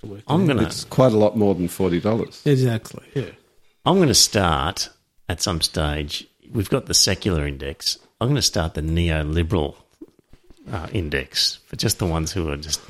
To 0.01 0.21
I'm 0.27 0.41
out. 0.41 0.47
gonna 0.47 0.63
It's 0.63 0.83
quite 0.85 1.11
a 1.11 1.17
lot 1.17 1.37
more 1.37 1.53
than 1.53 1.67
forty 1.67 1.99
dollars. 1.99 2.41
Exactly. 2.45 3.03
Yeah. 3.13 3.29
I'm 3.85 3.97
going 3.97 4.07
to 4.09 4.13
start 4.15 4.89
at 5.29 5.41
some 5.41 5.61
stage. 5.61 6.27
We've 6.51 6.69
got 6.69 6.87
the 6.87 6.93
secular 6.93 7.45
index. 7.47 7.97
I'm 8.19 8.27
going 8.27 8.35
to 8.37 8.41
start 8.41 8.73
the 8.73 8.81
neoliberal 8.81 9.75
uh, 10.71 10.87
index 10.91 11.59
for 11.67 11.75
just 11.77 11.99
the 11.99 12.05
ones 12.05 12.31
who 12.33 12.49
are 12.49 12.57
just. 12.57 12.81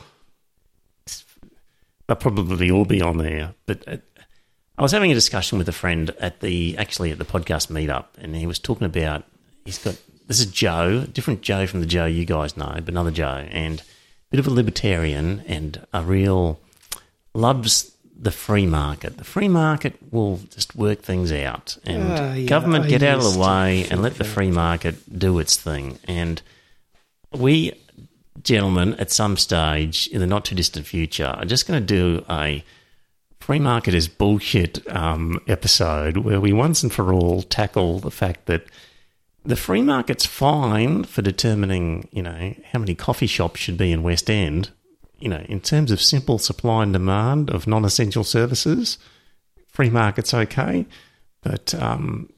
They'll 2.08 2.16
probably 2.16 2.72
all 2.72 2.86
be 2.86 3.02
on 3.02 3.18
there. 3.18 3.54
But 3.66 3.86
uh, 3.88 3.98
I 4.78 4.84
was 4.84 4.92
having 4.92 5.12
a 5.12 5.16
discussion 5.16 5.58
with 5.58 5.68
a 5.68 5.74
friend 5.74 6.12
at 6.20 6.40
the 6.42 6.78
actually 6.78 7.12
at 7.12 7.18
the 7.18 7.26
podcast 7.26 7.70
meetup, 7.72 8.06
and 8.20 8.36
he 8.36 8.46
was 8.46 8.60
talking 8.60 8.86
about 8.86 9.24
he's 9.66 9.80
got 9.80 9.98
this 10.28 10.40
is 10.40 10.46
Joe, 10.48 11.06
different 11.06 11.42
Joe 11.42 11.66
from 11.68 11.80
the 11.80 11.86
Joe 11.86 12.06
you 12.06 12.26
guys 12.26 12.56
know, 12.58 12.74
but 12.76 12.90
another 12.90 13.12
Joe, 13.12 13.48
and 13.50 13.80
a 13.80 13.84
bit 14.30 14.40
of 14.40 14.48
a 14.48 14.52
libertarian 14.52 15.42
and 15.48 15.86
a 15.94 16.04
real 16.04 16.60
loves 17.34 17.92
the 18.20 18.32
free 18.32 18.66
market. 18.66 19.18
The 19.18 19.24
free 19.24 19.48
market 19.48 19.96
will 20.12 20.42
just 20.52 20.76
work 20.76 21.02
things 21.02 21.32
out, 21.32 21.78
and 21.84 22.04
Ah, 22.12 22.34
yeah, 22.34 22.48
government 22.48 22.86
I 22.86 22.90
get 22.90 23.04
out 23.04 23.18
of 23.18 23.34
the 23.34 23.40
way 23.40 23.88
and 23.90 24.02
let 24.04 24.16
the 24.16 24.24
free 24.26 24.52
market 24.52 25.18
do 25.18 25.40
its 25.40 25.58
thing. 25.58 25.98
And 26.08 26.40
we, 27.32 27.74
gentlemen, 28.44 28.94
at 28.96 29.12
some 29.12 29.38
stage 29.38 30.08
in 30.08 30.20
the 30.20 30.28
not 30.28 30.46
too 30.46 30.56
distant 30.56 30.86
future, 30.86 31.26
are 31.26 31.46
just 31.46 31.68
going 31.68 31.80
to 31.80 31.86
do 31.86 32.24
a 32.30 32.64
free 33.40 33.60
market 33.60 33.94
is 33.94 34.08
bullshit 34.08 34.86
um, 34.94 35.40
episode 35.48 36.18
where 36.18 36.40
we 36.42 36.52
once 36.54 36.84
and 36.84 36.92
for 36.92 37.14
all 37.14 37.42
tackle 37.42 38.00
the 38.00 38.12
fact 38.12 38.46
that 38.48 38.66
the 39.46 39.56
free 39.56 39.82
market's 39.82 40.26
fine 40.26 41.06
for 41.06 41.22
determining, 41.22 42.10
you 42.12 42.22
know, 42.22 42.54
how 42.72 42.80
many 42.80 42.94
coffee 42.96 43.28
shops 43.28 43.60
should 43.62 43.78
be 43.78 43.92
in 43.92 44.04
West 44.04 44.30
End. 44.30 44.72
You 45.20 45.30
know, 45.30 45.44
in 45.48 45.62
terms 45.62 45.92
of 45.92 46.02
simple 46.02 46.38
supply 46.38 46.84
and 46.84 46.94
demand 46.94 47.50
of 47.50 47.66
non-essential 47.66 48.24
services, 48.24 48.98
free 49.68 49.90
market's 49.90 50.34
okay, 50.34 50.86
but 51.42 51.74
um, 51.76 52.30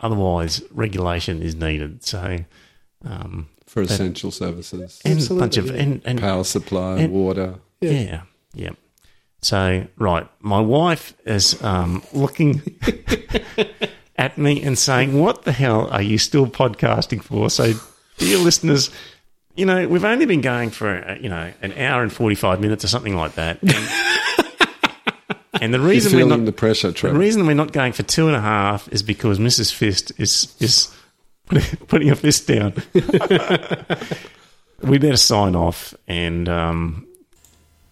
otherwise 0.00 0.62
regulation 0.70 1.42
is 1.42 1.54
needed. 1.56 2.04
So, 2.04 2.38
um, 3.04 3.48
for 3.66 3.82
essential 3.82 4.30
services, 4.30 5.00
and 5.04 5.14
a 5.20 5.34
bunch 5.34 5.56
of 5.56 5.64
Absolutely, 5.64 5.78
and, 5.80 6.02
and 6.06 6.20
power 6.20 6.44
supply, 6.44 7.00
and- 7.00 7.12
water. 7.12 7.56
yeah, 7.80 8.22
yeah. 8.54 8.70
So, 9.44 9.86
right, 9.98 10.26
my 10.40 10.58
wife 10.58 11.12
is 11.26 11.62
um, 11.62 12.02
looking 12.14 12.62
at 14.16 14.38
me 14.38 14.62
and 14.62 14.78
saying, 14.78 15.20
"What 15.20 15.44
the 15.44 15.52
hell 15.52 15.86
are 15.90 16.00
you 16.00 16.16
still 16.16 16.46
podcasting 16.46 17.22
for?" 17.22 17.50
So, 17.50 17.74
dear 18.16 18.38
listeners, 18.38 18.90
you 19.54 19.66
know 19.66 19.86
we've 19.86 20.06
only 20.06 20.24
been 20.24 20.40
going 20.40 20.70
for 20.70 20.88
uh, 20.88 21.16
you 21.20 21.28
know 21.28 21.52
an 21.60 21.74
hour 21.74 22.02
and 22.02 22.10
forty 22.10 22.34
five 22.34 22.58
minutes 22.58 22.86
or 22.86 22.88
something 22.88 23.16
like 23.16 23.34
that. 23.34 23.58
And, 23.60 24.70
and 25.60 25.74
the 25.74 25.80
reason 25.80 26.18
we're 26.18 26.26
not 26.26 26.46
the 26.46 26.52
pressure, 26.52 26.92
the 26.92 27.12
reason 27.12 27.46
we're 27.46 27.52
not 27.52 27.72
going 27.72 27.92
for 27.92 28.02
two 28.02 28.28
and 28.28 28.36
a 28.36 28.40
half 28.40 28.88
is 28.88 29.02
because 29.02 29.38
Mrs. 29.38 29.74
Fist 29.74 30.10
is 30.16 30.56
is 30.58 30.90
putting 31.86 32.08
her 32.08 32.14
fist 32.14 32.48
down. 32.48 32.72
we 34.82 34.96
better 34.96 35.18
sign 35.18 35.54
off 35.54 35.92
and 36.08 36.48
um, 36.48 37.06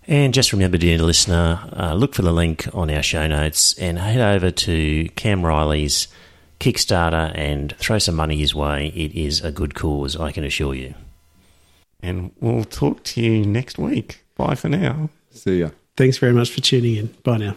and 0.07 0.35
just 0.35 0.53
remember, 0.53 0.79
dear 0.79 0.99
listener, 0.99 1.61
uh, 1.77 1.95
look 1.95 2.15
for 2.15 2.23
the 2.23 2.33
link 2.33 2.69
on 2.75 2.91
our 2.91 3.03
show 3.03 3.27
notes 3.27 3.79
and 3.79 3.99
head 3.99 4.21
over 4.21 4.51
to 4.51 5.09
Cam 5.17 5.45
Riley's 5.45 6.09
Kickstarter 6.59 7.33
and 7.35 7.75
throw 7.77 7.99
some 7.99 8.17
money 8.17 8.37
his 8.37 8.55
way. 8.55 8.89
It 8.89 9.15
is 9.15 9.41
a 9.43 9.51
good 9.51 9.75
cause, 9.75 10.17
I 10.17 10.33
can 10.33 10.45
assure 10.45 10.75
you. 10.75 10.95
And 12.03 12.33
we'll 12.41 12.65
talk 12.65 13.05
to 13.05 13.21
you 13.21 13.45
next 13.45 13.79
week. 13.79 14.25
Bye 14.37 14.55
for 14.55 14.69
now. 14.69 15.11
See 15.31 15.61
ya. 15.61 15.71
Thanks 15.97 16.19
very 16.19 16.33
much 16.33 16.51
for 16.51 16.61
tuning 16.61 16.97
in. 16.97 17.07
Bye 17.23 17.39
now. 17.39 17.57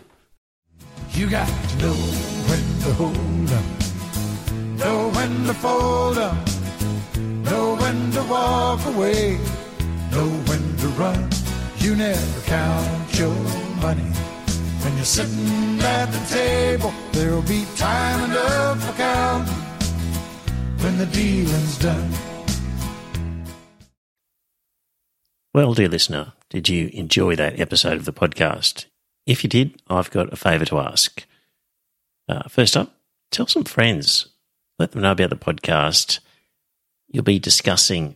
You 1.11 1.29
got 1.29 1.47
to 1.47 1.77
know 1.77 1.93
when 1.93 2.79
to 2.81 2.93
hold 2.93 3.51
up, 3.51 3.65
know 4.77 5.09
when 5.09 5.45
to 5.45 5.53
fold 5.53 6.17
up, 6.17 6.47
know 7.17 7.75
when 7.77 8.11
to 8.11 8.23
walk 8.23 8.85
away, 8.85 9.37
know 10.11 10.29
when 10.45 10.77
to 10.77 10.87
run. 10.89 11.34
You 11.85 11.95
never 11.95 12.41
count 12.47 13.19
your 13.19 13.35
money. 13.79 14.09
When 14.81 14.95
you're 14.95 15.05
sitting 15.05 15.79
at 15.81 16.07
the 16.07 16.35
table, 16.35 16.91
there'll 17.11 17.43
be 17.43 17.63
time 17.75 18.31
enough 18.31 18.83
for 18.83 18.93
counting 18.93 19.53
when 20.83 20.97
the 20.97 21.05
dealing's 21.05 21.77
done. 21.77 22.11
Well, 25.53 25.75
dear 25.75 25.87
listener, 25.87 26.33
did 26.49 26.69
you 26.69 26.89
enjoy 26.91 27.35
that 27.35 27.59
episode 27.59 27.97
of 27.97 28.05
the 28.05 28.13
podcast? 28.13 28.85
If 29.27 29.43
you 29.43 29.49
did, 29.51 29.79
I've 29.87 30.09
got 30.09 30.33
a 30.33 30.35
favour 30.35 30.65
to 30.65 30.79
ask. 30.79 31.23
Uh, 32.27 32.49
first 32.49 32.75
up, 32.75 32.95
tell 33.29 33.45
some 33.45 33.63
friends. 33.63 34.29
Let 34.79 34.93
them 34.93 35.03
know 35.03 35.11
about 35.11 35.29
the 35.29 35.35
podcast. 35.35 36.17
You'll 37.09 37.23
be 37.23 37.37
discussing 37.37 38.15